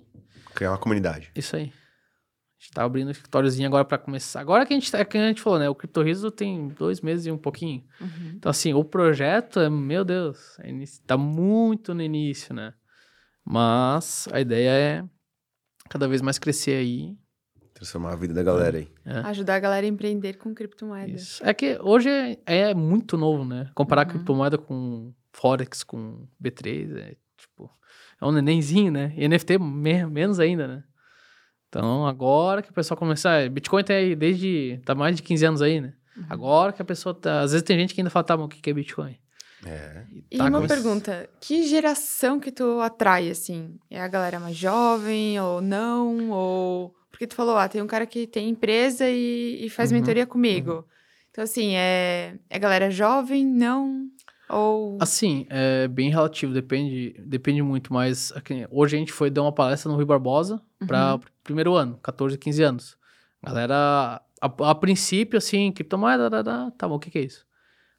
Criar 0.56 0.72
uma 0.72 0.78
comunidade. 0.78 1.30
isso 1.36 1.58
aí. 1.58 1.74
A 1.74 2.64
gente 2.64 2.72
tá 2.74 2.84
abrindo 2.86 3.10
um 3.10 3.12
escritóriozinho 3.12 3.68
agora 3.68 3.84
para 3.84 3.98
começar. 3.98 4.40
Agora 4.40 4.66
que 4.66 4.74
a 4.74 4.80
gente, 4.80 4.90
tá- 4.90 5.00
é 5.00 5.04
que 5.04 5.18
a 5.18 5.28
gente 5.28 5.42
falou, 5.42 5.60
né? 5.60 5.68
O 5.68 5.76
CryptoRiso 5.76 6.32
tem 6.32 6.70
dois 6.70 7.02
meses 7.02 7.26
e 7.26 7.32
um 7.32 7.38
pouquinho. 7.38 7.84
Uhum. 8.00 8.34
Então, 8.36 8.50
assim, 8.50 8.74
o 8.74 8.84
projeto, 8.86 9.60
é, 9.60 9.70
meu 9.70 10.06
Deus, 10.06 10.58
é 10.60 10.72
tá 11.06 11.18
muito 11.18 11.94
no 11.94 12.02
início, 12.02 12.54
né? 12.54 12.74
Mas 13.46 14.28
a 14.32 14.40
ideia 14.40 14.70
é 14.72 15.04
cada 15.90 16.08
vez 16.08 16.22
mais 16.22 16.38
crescer 16.40 16.76
aí. 16.78 17.16
Transformar 17.74 18.14
a 18.14 18.16
vida 18.16 18.34
da 18.34 18.44
galera 18.44 18.78
aí. 18.78 18.88
Ajudar 19.26 19.56
a 19.56 19.60
galera 19.60 19.86
a 19.86 19.90
empreender 19.90 20.34
com 20.38 20.54
criptomoedas. 20.54 21.22
Isso. 21.22 21.44
É 21.46 21.54
que 21.54 21.80
hoje 21.82 22.10
é, 22.10 22.38
é 22.46 22.74
muito 22.76 23.18
novo, 23.18 23.44
né? 23.44 23.70
Comparar 23.74 24.06
Uhum. 24.06 24.12
criptomoeda 24.14 24.58
com 24.58 25.14
Forex, 25.34 25.84
com 25.84 26.28
B3, 26.42 26.96
é 26.98 27.16
tipo. 27.38 27.70
É 28.22 28.26
um 28.26 28.32
nenenzinho, 28.32 28.92
né? 28.92 29.14
E 29.18 29.28
NFT 29.28 29.58
me- 29.58 30.06
menos 30.06 30.40
ainda, 30.40 30.68
né? 30.68 30.84
Então, 31.68 32.06
agora 32.06 32.62
que 32.62 32.70
o 32.70 32.74
pessoal 32.74 32.98
começar. 32.98 33.50
Bitcoin 33.50 33.84
tá 33.84 33.94
aí 33.94 34.16
desde. 34.16 34.80
tá 34.86 34.94
mais 34.94 35.16
de 35.16 35.24
15 35.24 35.44
anos 35.46 35.62
aí, 35.62 35.82
né? 35.82 35.94
Uhum. 36.16 36.26
Agora 36.30 36.72
que 36.74 36.82
a 36.82 36.86
pessoa 36.86 37.16
tá. 37.16 37.40
Às 37.42 37.52
vezes 37.54 37.66
tem 37.66 37.80
gente 37.80 37.96
que 37.96 38.02
ainda 38.02 38.10
fala, 38.12 38.24
tá, 38.26 38.38
mas 38.38 38.46
o 38.46 38.50
que 38.50 38.62
que 38.62 38.70
é 38.70 38.74
Bitcoin? 38.74 39.18
É. 39.66 40.04
E 40.30 40.38
tá 40.38 40.46
uma 40.46 40.68
pergunta, 40.68 41.30
que 41.40 41.64
geração 41.64 42.40
que 42.40 42.52
tu 42.52 42.80
atrai, 42.82 43.30
assim? 43.30 43.78
É 43.90 44.02
a 44.02 44.08
galera 44.08 44.40
mais 44.40 44.56
jovem 44.56 45.40
ou 45.40 45.62
não? 45.62 46.32
Ou... 46.32 46.96
Porque 47.12 47.28
tu 47.28 47.36
falou, 47.36 47.58
ah, 47.58 47.70
tem 47.70 47.82
um 47.82 47.88
cara 47.88 48.06
que 48.06 48.26
tem 48.26 48.50
empresa 48.50 49.08
e, 49.08 49.66
e 49.66 49.70
faz 49.70 49.92
Uhum, 49.92 50.00
mentoria 50.00 50.26
comigo. 50.26 50.86
Então, 51.30 51.44
assim, 51.44 51.76
é, 51.76 52.36
é 52.50 52.60
galera 52.60 52.90
jovem, 52.90 53.46
não? 53.46 54.08
Ou... 54.50 54.98
Assim, 55.00 55.46
é 55.50 55.88
bem 55.88 56.10
relativo, 56.10 56.54
depende, 56.54 57.16
depende 57.20 57.62
muito, 57.62 57.94
mas 57.94 58.34
aqui, 58.36 58.68
hoje 58.70 58.96
a 58.96 59.00
gente 59.00 59.14
foi 59.14 59.30
dar 59.30 59.44
uma 59.44 59.52
palestra 59.54 59.90
no 59.90 59.96
Rui 59.96 60.06
Barbosa 60.06 60.62
para 60.86 61.16
Uhum. 61.16 61.22
primeiro 61.44 61.74
ano, 61.76 61.98
14, 62.02 62.38
15 62.38 62.64
anos. 62.64 62.98
Galera, 63.42 64.22
a, 64.42 64.70
a 64.70 64.76
princípio, 64.76 65.38
assim, 65.38 65.72
criptomoeda, 65.72 66.30
da, 66.30 66.42
da, 66.42 66.72
tá 66.72 66.88
bom, 66.88 66.96
o 66.96 67.00
que 67.00 67.10
que 67.10 67.20
é 67.20 67.22
isso? 67.22 67.46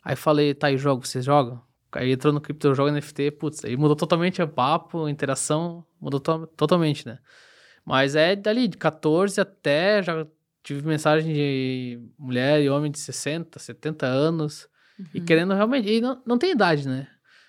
Aí 0.05 0.17
falei, 0.17 0.55
tá, 0.55 0.71
e 0.71 0.77
jogo, 0.77 1.07
vocês 1.07 1.25
jogam? 1.25 1.61
Aí 1.93 2.13
entrou 2.13 2.33
no 2.33 2.41
cripto, 2.41 2.75
joga 2.75 2.91
NFT, 2.91 3.31
putz, 3.33 3.65
aí 3.65 3.77
mudou 3.77 3.95
totalmente 3.95 4.41
o 4.43 4.49
papo, 4.49 5.05
a 5.05 5.11
interação, 5.11 5.85
mudou 6.01 6.19
to- 6.19 6.47
totalmente, 6.57 7.07
né? 7.07 7.19
Mas 7.85 8.17
é 8.17 8.35
dali, 8.35 8.67
de 8.69 8.77
14 8.79 9.41
até, 9.41 10.03
já 10.03 10.27
tive 10.63 10.87
mensagem 10.87 11.33
de 11.35 12.01
mulher 12.19 12.63
e 12.63 12.71
homem 12.71 12.91
de 12.91 12.99
60, 12.99 13.59
70 13.59 14.07
anos, 14.07 14.69
e 15.13 15.19
Uhum. 15.19 15.25
querendo 15.25 15.55
realmente. 15.55 15.89
E 15.91 16.01
não, 16.01 16.23
não 16.25 16.39
tem 16.39 16.53
idade, 16.53 16.89
né? 16.89 17.09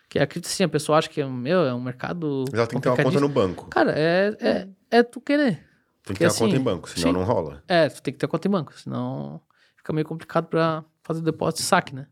Que 0.09 0.19
a 0.19 0.27
cripto, 0.27 0.47
assim, 0.49 0.63
a 0.63 0.69
pessoa 0.69 0.97
acha 0.97 1.09
que 1.09 1.23
meu, 1.23 1.61
é 1.65 1.73
um 1.73 1.81
mercado. 1.81 2.43
Mas 2.51 2.53
ela 2.55 2.67
tem 2.67 2.79
que 2.79 2.83
ter 2.83 2.89
uma 2.89 2.97
conta 3.03 3.19
no 3.19 3.29
banco. 3.29 3.69
Cara, 3.69 3.93
é, 3.97 4.35
é, 4.39 4.67
é 4.91 5.03
tu 5.03 5.21
querer. 5.21 5.55
Tem 6.03 6.15
que 6.15 6.19
Porque 6.19 6.19
ter 6.19 6.27
uma 6.27 6.33
conta 6.33 6.45
assim, 6.47 6.55
em 6.57 6.63
banco, 6.63 6.89
senão 6.89 7.07
sim. 7.07 7.13
não 7.13 7.23
rola. 7.23 7.63
É, 7.67 7.87
tu 7.89 8.01
tem 8.01 8.13
que 8.13 8.19
ter 8.19 8.27
conta 8.27 8.47
em 8.47 8.51
banco, 8.51 8.77
senão 8.77 9.41
fica 9.77 9.93
meio 9.93 10.05
complicado 10.05 10.47
pra 10.47 10.83
fazer 11.03 11.21
depósito 11.21 11.61
e 11.61 11.65
saque, 11.65 11.95
né? 11.95 12.07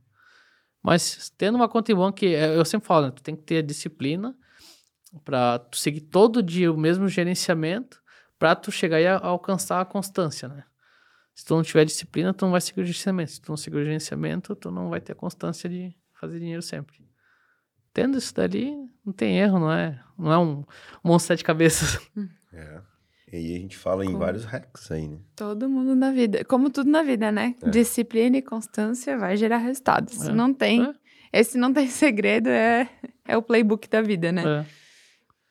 Mas 0.81 1.29
tendo 1.37 1.55
uma 1.55 1.69
conta 1.69 1.91
em 1.91 1.95
banco, 1.95 2.17
que 2.17 2.33
é- 2.35 2.55
eu 2.57 2.65
sempre 2.65 2.87
falo, 2.87 3.07
né? 3.07 3.11
Tu 3.11 3.21
tem 3.21 3.35
que 3.35 3.43
ter 3.43 3.57
a 3.57 3.61
disciplina 3.61 4.35
pra 5.23 5.59
tu 5.59 5.77
seguir 5.77 6.01
todo 6.01 6.41
dia 6.41 6.71
o 6.71 6.77
mesmo 6.77 7.07
gerenciamento 7.07 8.01
pra 8.39 8.55
tu 8.55 8.71
chegar 8.71 8.99
e 8.99 9.05
a- 9.07 9.19
alcançar 9.19 9.79
a 9.81 9.85
constância, 9.85 10.47
né? 10.47 10.63
Se 11.35 11.45
tu 11.45 11.55
não 11.55 11.63
tiver 11.63 11.85
disciplina, 11.85 12.33
tu 12.33 12.45
não 12.45 12.51
vai 12.51 12.61
seguir 12.61 12.81
o 12.81 12.85
gerenciamento. 12.85 13.31
Se 13.31 13.41
tu 13.41 13.49
não 13.49 13.57
seguir 13.57 13.77
o 13.77 13.83
gerenciamento, 13.83 14.55
tu 14.55 14.71
não 14.71 14.89
vai 14.89 14.99
ter 14.99 15.11
a 15.13 15.15
constância 15.15 15.69
de 15.69 15.95
fazer 16.19 16.39
dinheiro 16.39 16.61
sempre. 16.61 16.99
Tendo 17.93 18.17
isso 18.17 18.33
dali, 18.33 18.73
não 19.05 19.11
tem 19.13 19.37
erro, 19.37 19.59
não 19.59 19.71
é, 19.71 20.01
não 20.17 20.31
é 20.31 20.37
um 20.37 20.63
monstro 21.03 21.33
de 21.35 21.39
sete 21.39 21.43
cabeças. 21.43 21.99
É. 22.53 22.81
E 23.31 23.37
aí 23.37 23.55
a 23.55 23.59
gente 23.59 23.77
fala 23.77 24.03
em 24.03 24.13
vários 24.17 24.43
hacks 24.43 24.91
aí, 24.91 25.07
né? 25.07 25.17
Todo 25.35 25.69
mundo 25.69 25.95
na 25.95 26.11
vida. 26.11 26.43
Como 26.43 26.69
tudo 26.69 26.89
na 26.89 27.01
vida, 27.01 27.31
né? 27.31 27.55
É. 27.63 27.69
Disciplina 27.69 28.37
e 28.37 28.41
constância 28.41 29.17
vai 29.17 29.37
gerar 29.37 29.57
resultados. 29.57 30.27
É. 30.27 30.33
Não 30.33 30.53
tem. 30.53 30.83
É. 30.83 31.39
Esse 31.39 31.57
não 31.57 31.71
tem 31.71 31.87
segredo, 31.89 32.49
é, 32.49 32.89
é 33.25 33.37
o 33.37 33.41
playbook 33.41 33.87
da 33.89 34.01
vida, 34.01 34.31
né? 34.33 34.43
É. 34.43 34.65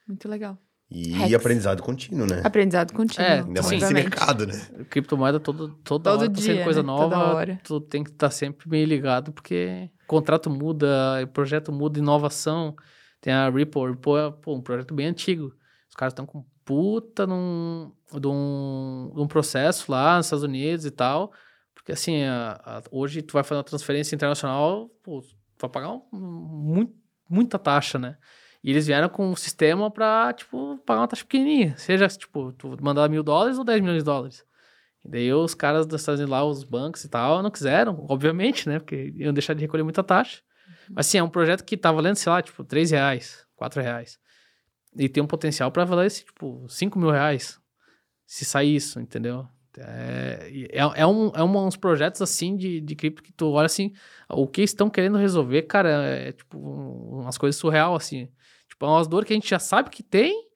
Muito 0.06 0.28
legal. 0.28 0.58
E 0.90 1.12
Hacks. 1.12 1.34
aprendizado 1.34 1.82
contínuo, 1.82 2.26
né? 2.26 2.42
Aprendizado 2.44 2.92
contínuo. 2.92 3.26
É, 3.26 3.38
Ainda 3.40 3.62
mais 3.62 3.80
nesse 3.80 3.94
mercado, 3.94 4.44
né? 4.44 4.60
criptomoeda 4.90 5.38
todo, 5.38 5.68
toda 5.84 6.10
Todo 6.10 6.20
hora 6.20 6.28
tá 6.28 6.34
dia, 6.34 6.44
saindo 6.46 6.64
coisa 6.64 6.82
né? 6.82 6.88
Toda 6.88 7.16
nova, 7.16 7.34
hora. 7.34 7.60
tu 7.62 7.80
tem 7.80 8.02
que 8.02 8.10
estar 8.10 8.30
sempre 8.30 8.68
bem 8.68 8.84
ligado, 8.84 9.32
porque 9.32 9.88
contrato 10.08 10.50
muda, 10.50 10.86
projeto 11.32 11.72
muda, 11.72 11.98
inovação. 11.98 12.74
Tem 13.20 13.32
a 13.32 13.48
Ripple, 13.48 13.90
Ripple 13.90 14.16
é 14.16 14.30
pô, 14.32 14.54
um 14.56 14.60
projeto 14.60 14.92
bem 14.92 15.06
antigo. 15.06 15.54
Os 15.88 15.94
caras 15.94 16.12
estão 16.12 16.26
com 16.26 16.44
puta 16.70 17.26
num, 17.26 17.90
de, 18.12 18.28
um, 18.28 19.10
de 19.12 19.20
um 19.20 19.26
processo 19.26 19.90
lá 19.90 20.16
nos 20.16 20.26
Estados 20.26 20.44
Unidos 20.44 20.86
e 20.86 20.90
tal, 20.92 21.32
porque 21.74 21.90
assim, 21.90 22.22
a- 22.22 22.60
a- 22.64 22.82
hoje 22.92 23.22
tu 23.22 23.32
vai 23.32 23.42
fazer 23.42 23.56
uma 23.58 23.64
transferência 23.64 24.14
internacional, 24.14 24.88
pô, 25.02 25.20
tu 25.20 25.34
vai 25.60 25.68
pagar 25.68 25.90
um- 25.90 26.02
muito, 26.12 26.94
muita 27.28 27.58
taxa, 27.58 27.98
né? 27.98 28.16
E 28.62 28.70
eles 28.70 28.86
vieram 28.86 29.08
com 29.08 29.26
um 29.30 29.34
sistema 29.34 29.90
pra, 29.90 30.32
tipo, 30.32 30.78
pagar 30.86 31.00
uma 31.00 31.08
taxa 31.08 31.24
pequenininha. 31.24 31.74
Seja, 31.76 32.06
tipo, 32.06 32.52
tu 32.52 32.76
mandar 32.80 33.08
mil 33.08 33.24
dólares 33.24 33.58
ou 33.58 33.64
10 33.64 33.80
milhões 33.80 33.98
de 33.98 34.04
dólares. 34.04 34.44
E 35.04 35.08
daí 35.08 35.32
os 35.32 35.54
caras 35.54 35.86
dos 35.86 36.00
Estados 36.00 36.20
Unidos 36.20 36.30
lá, 36.30 36.44
os 36.44 36.62
bancos 36.62 37.02
e 37.02 37.08
tal, 37.08 37.42
não 37.42 37.50
quiseram, 37.50 38.06
obviamente, 38.08 38.68
né? 38.68 38.78
Porque 38.78 39.12
iam 39.16 39.32
deixar 39.32 39.54
de 39.54 39.60
recolher 39.62 39.82
muita 39.82 40.04
taxa. 40.04 40.40
Mas 40.88 41.06
assim, 41.08 41.18
é 41.18 41.22
um 41.22 41.28
projeto 41.28 41.64
que 41.64 41.76
tá 41.76 41.90
valendo, 41.90 42.14
sei 42.14 42.30
lá, 42.30 42.40
tipo, 42.40 42.62
3 42.62 42.92
reais, 42.92 43.44
4 43.56 43.80
reais. 43.82 44.18
E 44.97 45.09
tem 45.09 45.22
um 45.22 45.26
potencial 45.26 45.70
pra 45.70 45.84
valer, 45.84 46.11
tipo, 46.11 46.66
5 46.68 46.99
mil 46.99 47.11
reais. 47.11 47.61
Se 48.26 48.45
sair 48.45 48.74
isso, 48.76 49.01
entendeu? 49.01 49.47
É, 49.78 50.51
é, 50.72 50.78
é, 50.78 51.07
um, 51.07 51.30
é 51.34 51.43
um- 51.45 51.66
uns 51.66 51.76
projetos 51.76 52.20
assim 52.20 52.57
de, 52.57 52.80
de 52.80 52.97
cripto 52.97 53.22
que 53.22 53.32
tu 53.32 53.51
olha 53.53 53.66
assim, 53.66 53.93
o 54.28 54.47
que 54.47 54.62
estão 54.62 54.91
querendo 54.91 55.16
resolver, 55.16 55.62
cara, 55.62 55.88
é 56.07 56.32
tipo 56.32 56.59
um- 56.59 57.20
umas 57.20 57.38
coisas 57.38 57.59
surreal, 57.61 57.95
assim. 57.95 58.28
Tipo, 58.68 58.86
é 58.86 58.88
umas 58.88 59.07
dores 59.07 59.26
que 59.26 59.32
a 59.32 59.36
gente 59.36 59.49
já 59.49 59.59
sabe 59.59 59.91
que 59.91 60.03
tem, 60.03 60.49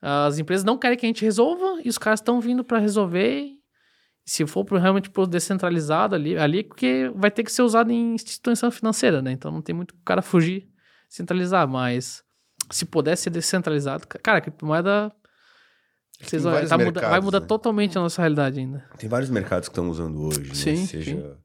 as 0.00 0.38
empresas 0.38 0.64
não 0.64 0.76
querem 0.78 0.98
que 0.98 1.06
a 1.06 1.08
gente 1.08 1.24
resolva, 1.24 1.80
e 1.84 1.88
os 1.88 1.98
caras 1.98 2.20
estão 2.20 2.40
vindo 2.40 2.62
pra 2.64 2.78
resolver. 2.78 3.50
Se 4.24 4.46
for 4.46 4.64
pro, 4.64 4.78
realmente 4.78 5.10
pro 5.10 5.26
descentralizado 5.26 6.14
ali, 6.14 6.36
ali, 6.36 6.64
porque 6.64 7.10
vai 7.14 7.30
ter 7.30 7.42
que 7.44 7.52
ser 7.52 7.62
usado 7.62 7.90
em 7.90 8.14
instituição 8.14 8.70
financeira, 8.70 9.20
né? 9.20 9.32
Então 9.32 9.50
não 9.50 9.60
tem 9.62 9.74
muito 9.74 9.92
o 9.92 9.98
cara 10.04 10.22
fugir, 10.22 10.68
centralizar, 11.08 11.68
mas 11.68 12.24
se 12.70 12.84
puder 12.84 13.16
ser 13.16 13.30
descentralizado, 13.30 14.06
ca- 14.06 14.18
cara, 14.18 14.38
a 14.38 14.40
criptomoeda 14.40 15.12
vocês 16.20 16.42
vários 16.44 16.70
tá 16.70 16.78
muda- 16.78 17.00
vai 17.08 17.20
mudar 17.20 17.40
né? 17.40 17.46
totalmente 17.46 17.98
a 17.98 18.00
nossa 18.00 18.22
realidade 18.22 18.60
ainda. 18.60 18.84
Tem 18.98 19.08
vários 19.08 19.28
mercados 19.30 19.68
que 19.68 19.72
estão 19.72 19.90
usando 19.90 20.20
hoje, 20.22 20.48
né? 20.48 20.54
Sim, 20.54 20.86
Seja, 20.86 21.10
sim. 21.10 21.36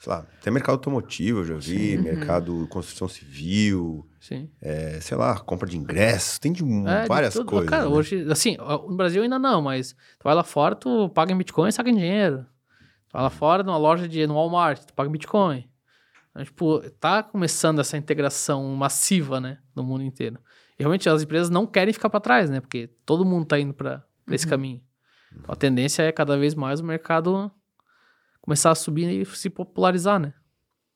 sei 0.00 0.12
lá, 0.12 0.18
até 0.40 0.50
mercado 0.50 0.74
automotivo, 0.74 1.40
eu 1.40 1.44
já 1.44 1.54
vi, 1.56 1.96
Uhum. 1.96 2.02
mercado 2.02 2.68
construção 2.70 3.08
civil, 3.08 4.06
Sim. 4.20 4.50
é, 4.60 5.00
sei 5.00 5.16
lá, 5.16 5.40
compra 5.40 5.68
de 5.68 5.76
ingressos, 5.78 6.38
tem 6.38 6.52
de 6.52 6.62
É, 6.62 7.02
de 7.02 7.08
várias 7.08 7.32
tudo. 7.34 7.46
coisas. 7.46 7.70
Cara, 7.70 7.82
né? 7.84 7.88
hoje, 7.88 8.26
assim, 8.30 8.56
no 8.58 8.96
Brasil 8.96 9.22
ainda 9.22 9.38
não, 9.38 9.62
mas 9.62 9.92
tu 9.92 10.24
vai 10.24 10.34
lá 10.34 10.44
fora, 10.44 10.74
tu 10.76 11.08
paga 11.10 11.32
em 11.32 11.38
Bitcoin 11.38 11.68
e 11.70 11.72
saca 11.72 11.88
em 11.90 11.94
dinheiro. 11.96 12.44
Tu 13.08 13.12
vai 13.14 13.22
lá 13.22 13.30
fora, 13.30 13.62
numa 13.62 13.78
loja 13.78 14.06
de 14.06 14.26
no 14.26 14.34
Walmart, 14.34 14.84
tu 14.84 14.92
paga 14.94 15.08
em 15.08 15.12
Bitcoin. 15.12 15.68
Então, 16.30 16.44
tipo, 16.44 16.80
tá 17.00 17.22
começando 17.22 17.80
essa 17.80 17.96
integração 17.96 18.62
massiva, 18.76 19.40
né, 19.40 19.58
no 19.74 19.82
mundo 19.82 20.04
inteiro. 20.04 20.38
Realmente 20.78 21.08
as 21.08 21.22
empresas 21.22 21.50
não 21.50 21.66
querem 21.66 21.92
ficar 21.92 22.08
para 22.08 22.20
trás, 22.20 22.48
né, 22.50 22.60
porque 22.60 22.88
todo 23.04 23.24
mundo 23.24 23.46
tá 23.46 23.58
indo 23.58 23.74
para 23.74 24.04
esse 24.30 24.46
caminho. 24.46 24.80
Então, 25.32 25.52
a 25.52 25.56
tendência 25.56 26.02
é 26.02 26.12
cada 26.12 26.36
vez 26.36 26.54
mais 26.54 26.80
o 26.80 26.84
mercado 26.84 27.50
começar 28.40 28.70
a 28.70 28.74
subir 28.74 29.10
e 29.10 29.24
se 29.26 29.50
popularizar, 29.50 30.18
né? 30.18 30.32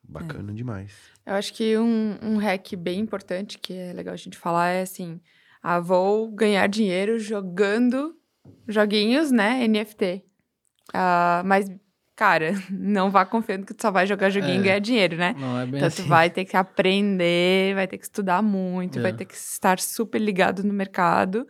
Bacana 0.02 0.52
demais. 0.52 0.94
Eu 1.24 1.34
acho 1.34 1.52
que 1.54 1.76
um, 1.78 2.18
um 2.22 2.36
hack 2.36 2.74
bem 2.76 3.00
importante 3.00 3.58
que 3.58 3.72
é 3.72 3.92
legal 3.92 4.14
a 4.14 4.16
gente 4.16 4.36
falar 4.36 4.68
é 4.68 4.82
assim: 4.82 5.20
ah, 5.62 5.78
vou 5.78 6.30
ganhar 6.30 6.66
dinheiro 6.66 7.18
jogando 7.18 8.16
joguinhos, 8.66 9.30
né? 9.30 9.66
NFT. 9.68 10.24
Ah, 10.92 11.42
mas, 11.44 11.70
cara, 12.22 12.52
não 12.70 13.10
vá 13.10 13.24
confiando 13.26 13.66
que 13.66 13.74
tu 13.74 13.82
só 13.82 13.90
vai 13.90 14.06
jogar 14.06 14.30
joguinho 14.30 14.54
É. 14.58 14.60
e 14.60 14.62
ganhar 14.62 14.78
dinheiro, 14.78 15.16
né? 15.16 15.34
Não 15.38 15.58
é 15.60 15.66
bem 15.66 15.76
Então, 15.76 15.88
assim. 15.88 16.02
tu 16.04 16.08
vai 16.08 16.30
ter 16.30 16.44
que 16.44 16.56
aprender, 16.56 17.74
vai 17.74 17.86
ter 17.88 17.98
que 17.98 18.04
estudar 18.04 18.40
muito, 18.42 19.00
vai 19.02 19.10
É. 19.10 19.14
ter 19.14 19.24
que 19.24 19.34
estar 19.34 19.78
super 19.80 20.20
ligado 20.20 20.62
no 20.62 20.72
mercado. 20.72 21.46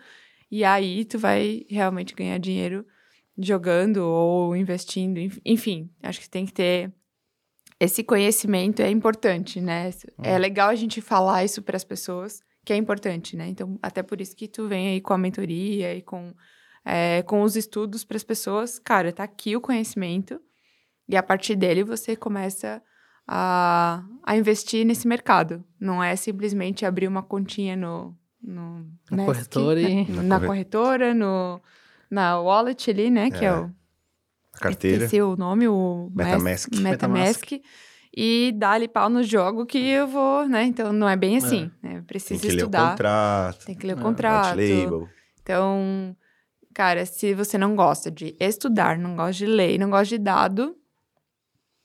E 0.51 0.65
aí, 0.65 1.05
tu 1.05 1.19
vai 1.19 1.65
realmente 1.69 2.15
ganhar 2.15 2.39
dinheiro 2.39 2.87
jogando 3.39 3.99
ou 3.99 4.55
investindo. 4.57 5.19
enf- 5.19 5.41
Enfim, 5.45 5.91
acho 6.03 6.21
que 6.21 6.29
tem 6.29 6.47
que 6.47 6.53
ter. 6.53 6.93
Esse 7.81 8.03
conhecimento 8.05 8.81
é 8.81 8.89
importante, 8.91 9.61
né? 9.61 9.91
É 10.23 10.39
legal 10.39 10.69
a 10.71 10.75
gente 10.75 11.01
falar 11.01 11.45
isso 11.45 11.61
para 11.63 11.77
as 11.77 11.85
pessoas, 11.85 12.41
que 12.65 12.73
é 12.73 12.77
importante, 12.77 13.37
né? 13.37 13.49
Então, 13.49 13.79
até 13.83 14.03
por 14.03 14.21
isso 14.21 14.37
que 14.37 14.47
tu 14.47 14.69
vem 14.69 14.89
aí 14.89 15.01
com 15.01 15.13
a 15.13 15.19
mentoria 15.19 15.95
e 15.95 16.01
com, 16.03 16.33
é, 16.85 17.23
com 17.23 17.43
os 17.43 17.57
estudos 17.57 18.05
para 18.05 18.17
as 18.17 18.23
pessoas. 18.23 18.79
Cara, 18.79 19.13
tá 19.13 19.25
aqui 19.25 19.57
o 19.57 19.61
conhecimento. 19.61 20.41
E 21.13 21.17
a 21.17 21.23
partir 21.23 21.55
dele 21.57 21.85
você 21.85 22.17
começa 22.17 22.83
a, 23.29 24.03
a 24.25 24.37
investir 24.37 24.85
nesse 24.87 25.07
mercado. 25.07 25.63
Não 25.79 26.03
é 26.03 26.17
simplesmente 26.17 26.85
abrir 26.87 27.07
uma 27.07 27.23
continha 27.23 27.77
no. 27.77 28.17
no 28.43 28.87
Na 29.11 29.17
Nesc, 29.19 29.27
corretora 29.27 29.81
e- 29.81 30.05
Na, 30.11 30.17
Na 30.17 30.23
na 30.23 30.37
corre- 30.37 30.47
corretora, 30.49 31.15
no, 31.15 31.61
na 32.11 32.41
wallet 32.41 32.91
ali, 32.91 33.11
né? 33.11 33.31
Que 33.31 33.45
é, 33.45 33.49
É. 33.49 33.53
o. 33.55 33.71
A 34.55 34.59
carteira, 34.59 35.05
Esqueci 35.05 35.23
o 35.23 35.37
nome, 35.37 35.67
o 35.69 36.11
Metamask. 36.15 36.71
Mes- 36.73 36.81
Metamask. 36.83 37.53
E 38.15 38.53
dá-lhe 38.57 38.87
pau 38.89 39.09
no 39.09 39.23
jogo 39.23 39.65
que 39.65 39.79
eu 39.79 40.07
vou, 40.07 40.47
né? 40.47 40.65
Então 40.65 40.93
não 40.93 41.09
é 41.09 41.17
bem 41.17 41.39
assim. 41.39 41.71
Né? 41.83 41.95
tem 41.95 42.03
Precisa 42.03 42.41
que 42.41 42.49
ler 42.49 42.55
o 42.55 42.57
estudar. 42.59 42.91
contrato, 42.91 43.65
Tem 43.67 43.75
que 43.75 43.87
ler 43.87 43.97
o 43.97 44.01
É, 44.01 44.03
contrato. 44.03 44.59
Então, 45.43 46.15
cara, 46.75 47.05
se 47.07 47.35
você 47.35 47.57
não 47.57 47.75
gosta 47.75 48.11
de 48.11 48.37
estudar, 48.39 48.99
não 48.99 49.17
gosta 49.17 49.33
de 49.33 49.47
ler, 49.47 49.79
não 49.79 49.89
gosta 49.91 50.07
de 50.17 50.19
dado, 50.19 50.77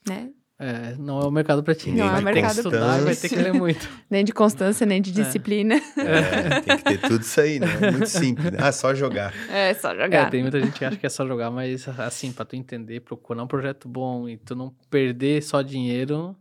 né? 0.08 0.30
É, 0.60 0.96
não 0.96 1.20
é 1.22 1.26
o 1.28 1.30
mercado 1.32 1.62
pra 1.64 1.76
ti. 1.76 1.92
Não 1.92 2.08
é 2.16 2.20
o 2.20 2.24
mercado 2.24 2.64
ti. 2.64 2.70
vai 3.04 3.16
ter 3.16 3.30
que 3.30 3.36
ler 3.36 3.54
muito. 3.54 3.88
Nem 4.10 4.26
de 4.26 4.32
constância, 4.34 4.88
nem 4.88 5.00
de 5.00 5.12
disciplina. 5.12 5.76
É, 5.96 6.62
tem 6.62 6.78
que 6.78 6.84
ter 6.84 7.02
tudo 7.02 7.22
isso 7.22 7.40
aí, 7.40 7.60
né? 7.60 7.68
É 7.80 7.92
muito 7.92 8.10
simples. 8.10 8.52
né? 8.52 8.58
Ah, 8.60 8.72
só 8.72 8.96
jogar. 8.96 9.32
É, 9.52 9.72
só 9.76 9.92
É, 9.92 10.04
jogar. 10.04 10.32
tem 10.32 10.42
muita 10.42 10.60
gente 10.60 10.74
que 10.80 10.84
acha 10.84 10.98
que 10.98 11.06
é 11.06 11.10
só 11.10 11.28
jogar, 11.28 11.52
mas 11.52 11.88
assim, 12.00 12.32
pra 12.32 12.44
tu 12.44 12.56
entender, 12.56 13.02
procurar 13.02 13.44
um 13.44 13.48
projeto 13.48 13.88
bom 13.88 14.28
e 14.28 14.36
tu 14.36 14.56
não 14.56 14.74
perder 14.90 15.44
só 15.44 15.62
dinheiro, 15.62 16.36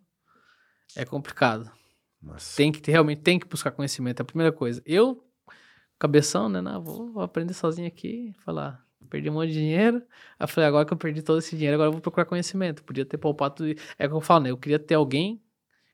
é 0.97 1.05
complicado. 1.05 1.71
Nossa. 2.23 2.57
Tem 2.57 2.73
que 2.73 2.81
ter, 2.81 2.93
realmente 2.93 3.21
tem 3.21 3.39
que 3.39 3.47
buscar 3.47 3.71
conhecimento, 3.71 4.21
é 4.21 4.23
a 4.23 4.25
primeira 4.27 4.51
coisa. 4.51 4.81
Eu, 4.87 5.23
cabeção, 5.99 6.49
né, 6.49 6.63
não, 6.63 6.83
vou, 6.83 7.13
vou 7.13 7.23
aprender 7.23 7.53
sozinho 7.53 7.87
aqui, 7.87 8.33
falar, 8.47 8.81
perdi 9.07 9.31
um 9.31 9.35
monte 9.35 9.49
de 9.49 9.55
dinheiro. 9.55 10.03
Aí 10.39 10.47
falei, 10.47 10.69
agora 10.69 10.85
que 10.85 10.93
eu 10.93 10.97
perdi 10.97 11.23
todo 11.23 11.39
esse 11.39 11.57
dinheiro, 11.57 11.75
agora 11.75 11.89
eu 11.89 11.93
vou 11.93 12.01
procurar 12.01 12.27
conhecimento. 12.27 12.85
Podia 12.85 13.05
ter 13.05 13.19
poupado 13.19 13.55
tudo. 13.57 13.75
É 13.99 14.07
o 14.07 14.09
que 14.09 14.15
eu 14.15 14.21
falo, 14.21 14.45
né, 14.45 14.51
eu 14.51 14.59
queria 14.59 14.79
ter 14.79 14.95
alguém 14.95 15.43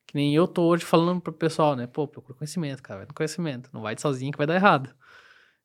que 0.07 0.17
nem 0.17 0.35
eu 0.35 0.47
tô 0.47 0.65
hoje 0.65 0.85
falando 0.85 1.21
pro 1.21 1.33
pessoal, 1.33 1.75
né, 1.77 1.87
pô, 1.87 2.07
procura 2.07 2.37
conhecimento, 2.37 2.83
cara, 2.83 2.99
vai 2.99 3.07
no 3.07 3.15
conhecimento, 3.15 3.71
não 3.73 3.81
vai 3.81 3.95
de 3.95 4.03
sozinho 4.03 4.33
que 4.33 4.39
vai 4.39 4.47
dar 4.47 4.57
errado. 4.57 4.95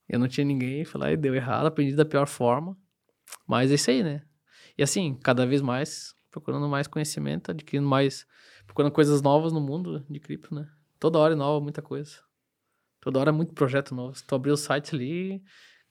Eu 0.07 0.19
não 0.19 0.27
tinha 0.27 0.45
ninguém, 0.45 0.85
fui 0.85 1.01
lá 1.01 1.11
e 1.11 1.17
deu 1.17 1.35
errado, 1.35 1.65
aprendi 1.65 1.95
da 1.95 2.05
pior 2.05 2.27
forma. 2.27 2.77
Mas 3.45 3.71
é 3.71 3.75
isso 3.75 3.89
aí, 3.89 4.03
né? 4.03 4.21
E 4.77 4.83
assim, 4.83 5.15
cada 5.21 5.45
vez 5.45 5.61
mais, 5.61 6.15
procurando 6.31 6.67
mais 6.69 6.87
conhecimento, 6.87 7.51
adquirindo 7.51 7.87
mais, 7.87 8.25
procurando 8.65 8.91
coisas 8.91 9.21
novas 9.21 9.51
no 9.51 9.59
mundo 9.59 10.05
de 10.09 10.19
cripto, 10.19 10.55
né? 10.55 10.69
Toda 10.99 11.19
hora 11.19 11.33
é 11.33 11.35
nova, 11.35 11.61
muita 11.61 11.81
coisa. 11.81 12.19
Toda 13.01 13.19
hora 13.19 13.29
é 13.29 13.33
muito 13.33 13.53
projeto 13.53 13.93
novo. 13.93 14.15
Se 14.15 14.25
tu 14.25 14.33
abrir 14.33 14.51
o 14.51 14.57
site 14.57 14.95
ali, 14.95 15.43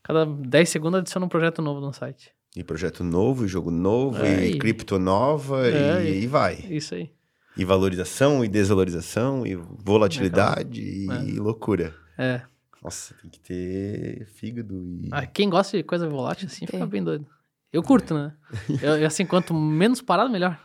cada 0.06 0.24
10 0.24 0.68
segundos 0.68 1.00
adiciona 1.00 1.26
um 1.26 1.28
projeto 1.28 1.60
novo 1.60 1.80
no 1.80 1.92
site. 1.92 2.30
E 2.54 2.62
projeto 2.64 3.04
novo, 3.04 3.44
e 3.44 3.48
jogo 3.48 3.70
novo, 3.70 4.16
É, 4.22 4.46
e, 4.46 4.52
e- 4.52 4.58
cripto 4.58 4.98
nova, 4.98 5.66
É, 5.68 6.04
e, 6.04 6.20
e- 6.20 6.22
e 6.22 6.26
vai. 6.26 6.54
Isso 6.70 6.94
aí. 6.94 7.10
E 7.56 7.64
valorização, 7.64 8.44
e 8.44 8.48
desvalorização, 8.48 9.46
e 9.46 9.54
volatilidade, 9.56 10.80
e 10.80 11.36
É. 11.36 11.40
loucura. 11.40 11.94
É. 12.18 12.42
Nossa, 12.82 13.14
tem 13.20 13.30
que 13.30 13.40
ter 13.40 14.26
fígado 14.34 14.74
e. 15.02 15.08
Ah, 15.10 15.26
quem 15.26 15.50
gosta 15.50 15.76
de 15.76 15.82
coisa 15.82 16.08
volátil 16.08 16.46
assim 16.46 16.66
Tem. 16.66 16.78
fica 16.78 16.86
bem 16.86 17.02
doido. 17.02 17.26
Eu 17.72 17.82
curto, 17.82 18.14
né? 18.14 18.32
Eu, 18.80 18.96
eu, 18.98 19.06
assim, 19.06 19.26
quanto 19.26 19.52
menos 19.52 20.00
parado, 20.00 20.30
melhor. 20.30 20.58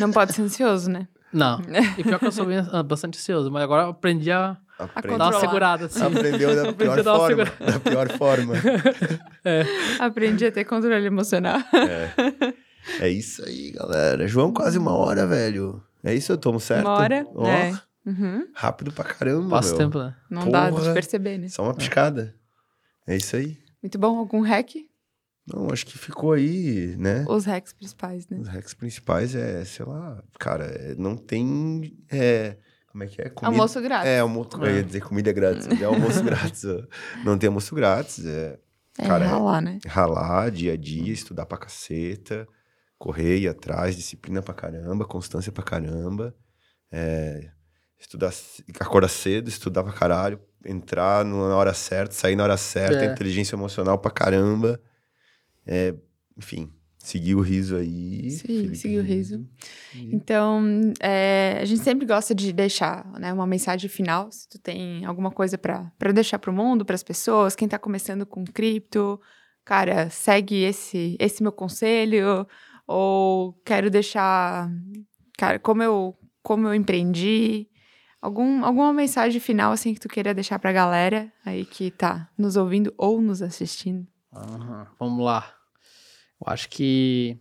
Não 0.00 0.10
pode 0.10 0.32
ser 0.32 0.42
ansioso, 0.42 0.90
né? 0.90 1.06
Não. 1.32 1.60
E 1.98 2.02
pior 2.02 2.18
que 2.18 2.26
eu 2.26 2.32
sou 2.32 2.46
bem, 2.46 2.58
ah, 2.72 2.82
bastante 2.82 3.18
ansioso, 3.18 3.50
mas 3.50 3.62
agora 3.62 3.82
eu 3.84 3.90
aprendi 3.90 4.30
a 4.32 4.56
Aprende- 4.78 5.18
dar 5.18 5.30
uma 5.30 5.40
segurada, 5.40 5.86
assim. 5.86 6.02
Aprendeu 6.02 6.54
da 6.64 6.72
pior 6.74 7.02
forma. 7.04 7.26
segurada. 7.46 7.72
Da 7.72 7.80
pior 7.80 8.08
forma. 8.16 8.54
Aprendi 9.98 10.46
a 10.46 10.52
ter 10.52 10.64
controle 10.64 11.04
emocional. 11.06 11.60
É 13.00 13.08
isso 13.08 13.44
aí, 13.44 13.72
galera. 13.72 14.26
João, 14.26 14.52
quase 14.52 14.78
uma 14.78 14.92
hora, 14.96 15.26
velho. 15.26 15.82
É 16.02 16.14
isso, 16.14 16.32
eu 16.32 16.38
tomo 16.38 16.60
certo? 16.60 16.86
Uma 16.86 16.94
hora, 16.98 17.26
Ó, 17.34 17.46
é. 17.46 17.72
Uhum. 18.06 18.46
Rápido 18.54 18.92
pra 18.92 19.04
caramba, 19.04 19.50
Passa 19.50 19.70
meu. 19.70 19.78
tempo, 19.78 19.98
né? 19.98 20.14
Não 20.30 20.48
dá 20.50 20.68
Porra. 20.70 20.84
de 20.88 20.94
perceber, 20.94 21.38
né? 21.38 21.48
Só 21.48 21.62
uma 21.64 21.74
piscada. 21.74 22.34
É 23.06 23.16
isso 23.16 23.36
aí. 23.36 23.58
Muito 23.82 23.98
bom. 23.98 24.16
Algum 24.18 24.40
hack? 24.40 24.70
Não, 25.46 25.68
acho 25.72 25.84
que 25.86 25.98
ficou 25.98 26.32
aí, 26.32 26.94
né? 26.98 27.24
Os 27.28 27.44
hacks 27.46 27.72
principais, 27.72 28.26
né? 28.28 28.38
Os 28.38 28.48
hacks 28.48 28.74
principais 28.74 29.34
é, 29.34 29.64
sei 29.64 29.84
lá, 29.84 30.22
cara, 30.38 30.64
é, 30.66 30.94
não 30.94 31.16
tem. 31.16 31.96
É, 32.10 32.56
como 32.90 33.04
é 33.04 33.06
que 33.06 33.20
é? 33.22 33.28
Comida- 33.28 33.46
Almoço 33.46 33.80
grátis. 33.80 34.08
É, 34.08 34.18
almoço, 34.20 34.50
eu 34.64 34.76
ia 34.76 34.82
dizer 34.82 35.00
comida 35.02 35.32
grátis. 35.32 35.66
É 35.80 35.84
almoço 35.84 36.22
grátis. 36.24 36.64
Não 37.24 37.38
tem 37.38 37.46
almoço 37.48 37.74
grátis. 37.74 38.24
É 38.26 38.58
É, 38.98 39.06
cara, 39.06 39.24
é- 39.24 39.28
ralar, 39.28 39.60
né? 39.60 39.78
ralar 39.86 40.50
dia 40.50 40.72
a 40.72 40.76
dia, 40.76 41.12
estudar 41.12 41.46
pra 41.46 41.56
caceta, 41.58 42.46
correr, 42.98 43.38
ir 43.38 43.48
atrás, 43.48 43.94
disciplina 43.96 44.42
pra 44.42 44.52
caramba, 44.54 45.04
constância 45.04 45.52
pra 45.52 45.62
caramba. 45.62 46.34
É, 46.90 47.50
estudar, 47.98 48.32
acordar 48.80 49.08
cedo, 49.08 49.48
estudar 49.48 49.84
pra 49.84 49.92
caralho, 49.92 50.40
entrar 50.64 51.24
na 51.24 51.54
hora 51.56 51.72
certa, 51.74 52.14
sair 52.14 52.34
na 52.34 52.42
hora 52.44 52.56
certa, 52.56 53.04
É. 53.04 53.12
inteligência 53.12 53.54
emocional 53.54 53.98
pra 53.98 54.10
caramba. 54.10 54.80
É, 55.66 55.94
enfim, 56.36 56.72
seguir 56.98 57.34
o 57.34 57.40
riso 57.40 57.76
aí. 57.76 58.30
Sim, 58.30 58.74
seguir 58.74 58.98
o 58.98 59.02
riso. 59.02 59.46
Então, 59.94 60.62
é, 61.00 61.58
a 61.60 61.64
gente 61.64 61.82
sempre 61.82 62.06
gosta 62.06 62.34
de 62.34 62.52
deixar 62.52 63.06
né, 63.18 63.32
uma 63.32 63.46
mensagem 63.46 63.88
final. 63.88 64.30
Se 64.30 64.48
tu 64.48 64.58
tem 64.58 65.04
alguma 65.04 65.30
coisa 65.30 65.56
pra 65.56 65.90
pra 65.98 66.12
deixar 66.12 66.38
pro 66.38 66.52
mundo, 66.52 66.84
pras 66.84 67.02
pessoas, 67.02 67.54
quem 67.56 67.68
tá 67.68 67.78
começando 67.78 68.26
com 68.26 68.44
cripto, 68.44 69.20
cara, 69.64 70.10
segue 70.10 70.62
esse, 70.62 71.16
esse 71.18 71.42
meu 71.42 71.52
conselho. 71.52 72.46
Ou 72.86 73.52
quero 73.64 73.90
deixar, 73.90 74.70
cara, 75.36 75.58
como 75.58 75.82
eu, 75.82 76.16
como 76.42 76.66
eu 76.66 76.74
empreendi. 76.74 77.68
Algum, 78.20 78.64
alguma 78.64 78.92
mensagem 78.92 79.40
final, 79.40 79.70
assim, 79.70 79.94
que 79.94 80.00
tu 80.00 80.08
queira 80.08 80.34
deixar 80.34 80.58
pra 80.58 80.72
galera 80.72 81.32
aí 81.46 81.64
que 81.64 81.88
tá 81.88 82.28
nos 82.36 82.56
ouvindo 82.56 82.92
ou 82.98 83.20
nos 83.20 83.40
assistindo. 83.42 84.04
Aham, 84.34 84.88
Vamos 84.98 85.24
lá. 85.24 85.57
Eu 86.40 86.52
acho 86.52 86.68
que, 86.68 87.38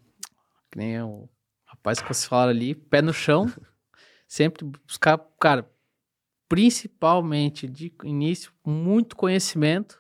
que 0.72 0.78
nem 0.78 1.02
o 1.02 1.30
rapaz 1.66 2.00
que 2.00 2.08
vocês 2.08 2.26
falaram 2.26 2.52
ali, 2.52 2.74
pé 2.74 3.02
no 3.02 3.14
chão, 3.14 3.52
sempre 4.28 4.66
buscar, 4.66 5.18
cara, 5.40 5.70
principalmente 6.50 7.68
de 7.68 7.94
início, 8.04 8.52
muito 8.66 9.16
conhecimento 9.16 10.00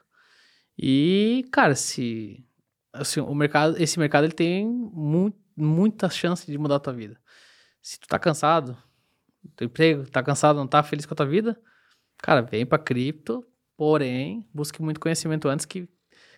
e, 0.78 1.46
cara, 1.52 1.76
se 1.76 2.46
assim, 2.94 3.20
o 3.20 3.34
mercado, 3.34 3.82
esse 3.82 4.00
mercado 4.00 4.26
ele 4.26 4.34
tem 4.34 4.68
mu 4.68 5.34
muita 5.56 6.08
chance 6.08 6.46
de 6.46 6.56
mudar 6.56 6.76
a 6.76 6.80
tua 6.80 6.94
vida. 6.94 7.20
Se 7.82 8.00
tu 8.00 8.08
tá 8.08 8.20
cansado, 8.20 8.78
teu 9.56 9.66
emprego, 9.66 10.08
tá 10.08 10.22
cansado, 10.22 10.58
não 10.58 10.68
tá 10.68 10.84
feliz 10.84 11.06
com 11.06 11.16
a 11.16 11.18
tua 11.18 11.26
vida, 11.26 11.60
cara, 12.18 12.42
vem 12.42 12.64
pra 12.64 12.78
cripto, 12.78 13.44
porém, 13.76 14.48
busque 14.54 14.82
muito 14.84 15.00
conhecimento 15.00 15.48
antes 15.50 15.66
que 15.66 15.90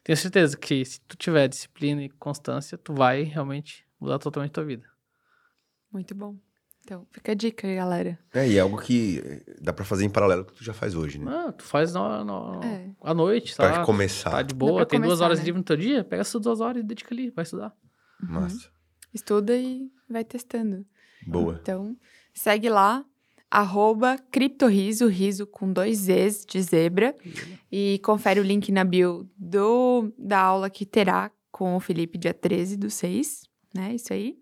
tenho 0.04 0.18
certeza 0.18 0.58
que 0.58 0.84
se 0.86 1.00
tu 1.02 1.16
tiver 1.18 1.48
disciplina 1.48 2.04
e 2.04 2.10
constância, 2.10 2.78
tu 2.78 2.94
vai 2.94 3.24
realmente 3.24 3.86
mudar 4.00 4.20
totalmente 4.20 4.52
a 4.52 4.54
tua 4.54 4.66
vida. 4.66 4.88
Muito 5.92 6.14
bom. 6.16 6.36
Então, 6.82 7.06
fica 7.12 7.34
a 7.34 7.36
dica 7.36 7.68
aí, 7.68 7.76
galera. 7.76 8.18
É, 8.34 8.48
e 8.48 8.58
é 8.58 8.60
algo 8.62 8.78
que 8.82 9.20
eh, 9.24 9.56
dá 9.62 9.72
pra 9.72 9.86
fazer 9.86 10.06
em 10.06 10.10
paralelo 10.10 10.44
com 10.44 10.50
o 10.52 10.54
que 10.54 10.60
tu 10.60 10.64
já 10.66 10.74
faz 10.74 10.96
hoje, 10.96 11.20
né? 11.20 11.30
Ah, 11.32 11.52
tu 11.52 11.64
faz 11.64 11.94
no, 11.94 12.24
no- 12.24 12.64
É. 12.64 12.90
à 13.04 13.14
noite, 13.14 13.56
Pra 13.56 13.72
tá? 13.80 13.86
começar. 13.86 14.32
Tá 14.32 14.42
de 14.42 14.56
boa, 14.56 14.78
pra 14.78 14.86
tem 14.86 15.00
duas 15.00 15.10
começar, 15.12 15.26
horas 15.26 15.40
né? 15.40 15.46
livre 15.46 15.60
no 15.60 15.64
teu 15.66 15.78
dia, 15.78 16.04
pega 16.04 16.22
essas 16.22 16.42
duas 16.42 16.60
horas 16.62 16.82
e 16.82 16.86
dedica 16.86 17.14
ali, 17.14 17.30
vai 17.30 17.44
estudar. 17.44 17.76
Massa. 18.22 18.70
Estuda 19.14 19.56
e 19.56 19.92
vai 20.10 20.24
testando. 20.24 20.86
Boa. 21.28 21.60
Então, 21.62 21.96
segue 22.34 22.70
lá, 22.70 23.06
arroba 23.52 24.18
criptoriso, 24.32 25.08
riso 25.08 25.48
com 25.48 25.72
dois 25.72 26.00
Zs 26.00 26.46
de 26.46 26.62
zebra. 26.62 27.16
E 27.72 28.00
confere 28.04 28.40
o 28.40 28.44
link 28.44 28.72
na 28.72 28.84
bio 28.84 29.30
do, 29.38 30.12
da 30.18 30.40
aula 30.40 30.70
que 30.70 30.86
terá 30.86 31.32
com 31.52 31.76
o 31.76 31.80
Felipe 31.80 32.18
dia 32.18 32.34
13 32.34 32.78
do 32.78 32.90
6, 32.90 33.44
né? 33.74 33.94
Isso 33.96 34.14
aí. 34.14 34.38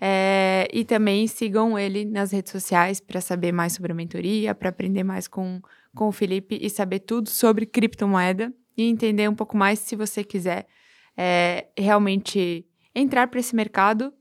É, 0.00 0.68
e 0.72 0.84
também 0.84 1.26
sigam 1.26 1.78
ele 1.78 2.04
nas 2.04 2.32
redes 2.32 2.50
sociais 2.50 3.00
para 3.00 3.20
saber 3.20 3.52
mais 3.52 3.72
sobre 3.72 3.92
a 3.92 3.94
mentoria, 3.94 4.54
para 4.54 4.68
aprender 4.68 5.04
mais 5.04 5.28
com, 5.28 5.60
com 5.94 6.08
o 6.08 6.12
Felipe 6.12 6.58
e 6.60 6.68
saber 6.68 7.00
tudo 7.00 7.28
sobre 7.28 7.66
criptomoeda 7.66 8.52
e 8.76 8.84
entender 8.84 9.28
um 9.28 9.34
pouco 9.34 9.56
mais 9.56 9.78
se 9.78 9.94
você 9.94 10.24
quiser 10.24 10.66
é, 11.16 11.68
realmente 11.78 12.66
entrar 12.94 13.28
para 13.28 13.40
esse 13.40 13.54
mercado. 13.54 14.12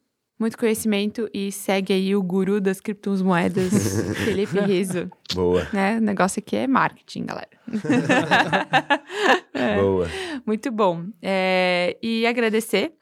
Muito 0.41 0.57
conhecimento 0.57 1.29
e 1.31 1.51
segue 1.51 1.93
aí 1.93 2.15
o 2.15 2.23
guru 2.23 2.59
das 2.59 2.81
criptomoedas, 2.81 3.71
Felipe 4.25 4.59
Riso. 4.59 5.07
Boa. 5.35 5.67
Né? 5.71 5.99
O 5.99 6.01
negócio 6.01 6.39
aqui 6.39 6.55
é 6.55 6.65
marketing, 6.65 7.25
galera. 7.27 7.49
É. 9.53 9.79
Boa. 9.79 10.07
Muito 10.43 10.71
bom. 10.71 11.05
É, 11.21 11.95
e 12.01 12.25
agradecer 12.25 12.93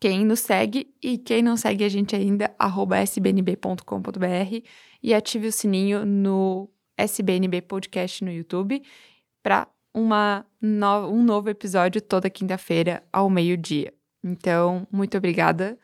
quem 0.00 0.24
nos 0.24 0.40
segue 0.40 0.88
e 1.02 1.18
quem 1.18 1.42
não 1.42 1.58
segue 1.58 1.84
a 1.84 1.88
gente 1.90 2.16
ainda, 2.16 2.54
arroba 2.58 3.02
sbnb.com.br 3.02 4.62
e 5.02 5.12
ative 5.12 5.48
o 5.48 5.52
sininho 5.52 6.06
no 6.06 6.70
SBNB 6.96 7.60
Podcast 7.62 8.24
no 8.24 8.32
YouTube 8.32 8.82
para 9.42 9.68
no, 9.92 11.10
um 11.10 11.22
novo 11.22 11.50
episódio 11.50 12.00
toda 12.00 12.30
quinta-feira 12.30 13.02
ao 13.12 13.28
meio-dia. 13.28 13.92
Então, 14.24 14.88
muito 14.90 15.18
obrigada 15.18 15.78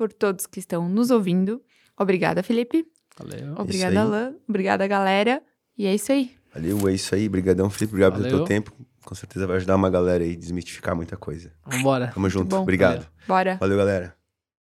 por 0.00 0.10
todos 0.14 0.46
que 0.46 0.58
estão 0.58 0.88
nos 0.88 1.10
ouvindo. 1.10 1.60
Obrigada, 1.94 2.42
Felipe. 2.42 2.86
Valeu. 3.18 3.54
Obrigada. 3.58 4.00
Alain. 4.00 4.34
Obrigada, 4.48 4.86
galera. 4.86 5.42
E 5.76 5.86
é 5.86 5.94
isso 5.94 6.10
aí. 6.10 6.30
Valeu, 6.54 6.88
é 6.88 6.94
isso 6.94 7.14
aí. 7.14 7.28
Brigadão, 7.28 7.68
Felipe. 7.68 7.92
Obrigado 7.92 8.12
pelo 8.12 8.24
Valeu. 8.24 8.38
teu 8.38 8.46
tempo. 8.46 8.72
Com 9.04 9.14
certeza 9.14 9.46
vai 9.46 9.56
ajudar 9.58 9.76
uma 9.76 9.90
galera 9.90 10.24
aí 10.24 10.32
a 10.32 10.38
desmistificar 10.38 10.96
muita 10.96 11.18
coisa. 11.18 11.52
Vambora. 11.66 12.12
Tamo 12.14 12.30
junto. 12.30 12.56
Obrigado. 12.56 13.00
Valeu. 13.00 13.10
Bora. 13.28 13.56
Valeu, 13.60 13.76
galera. 13.76 14.19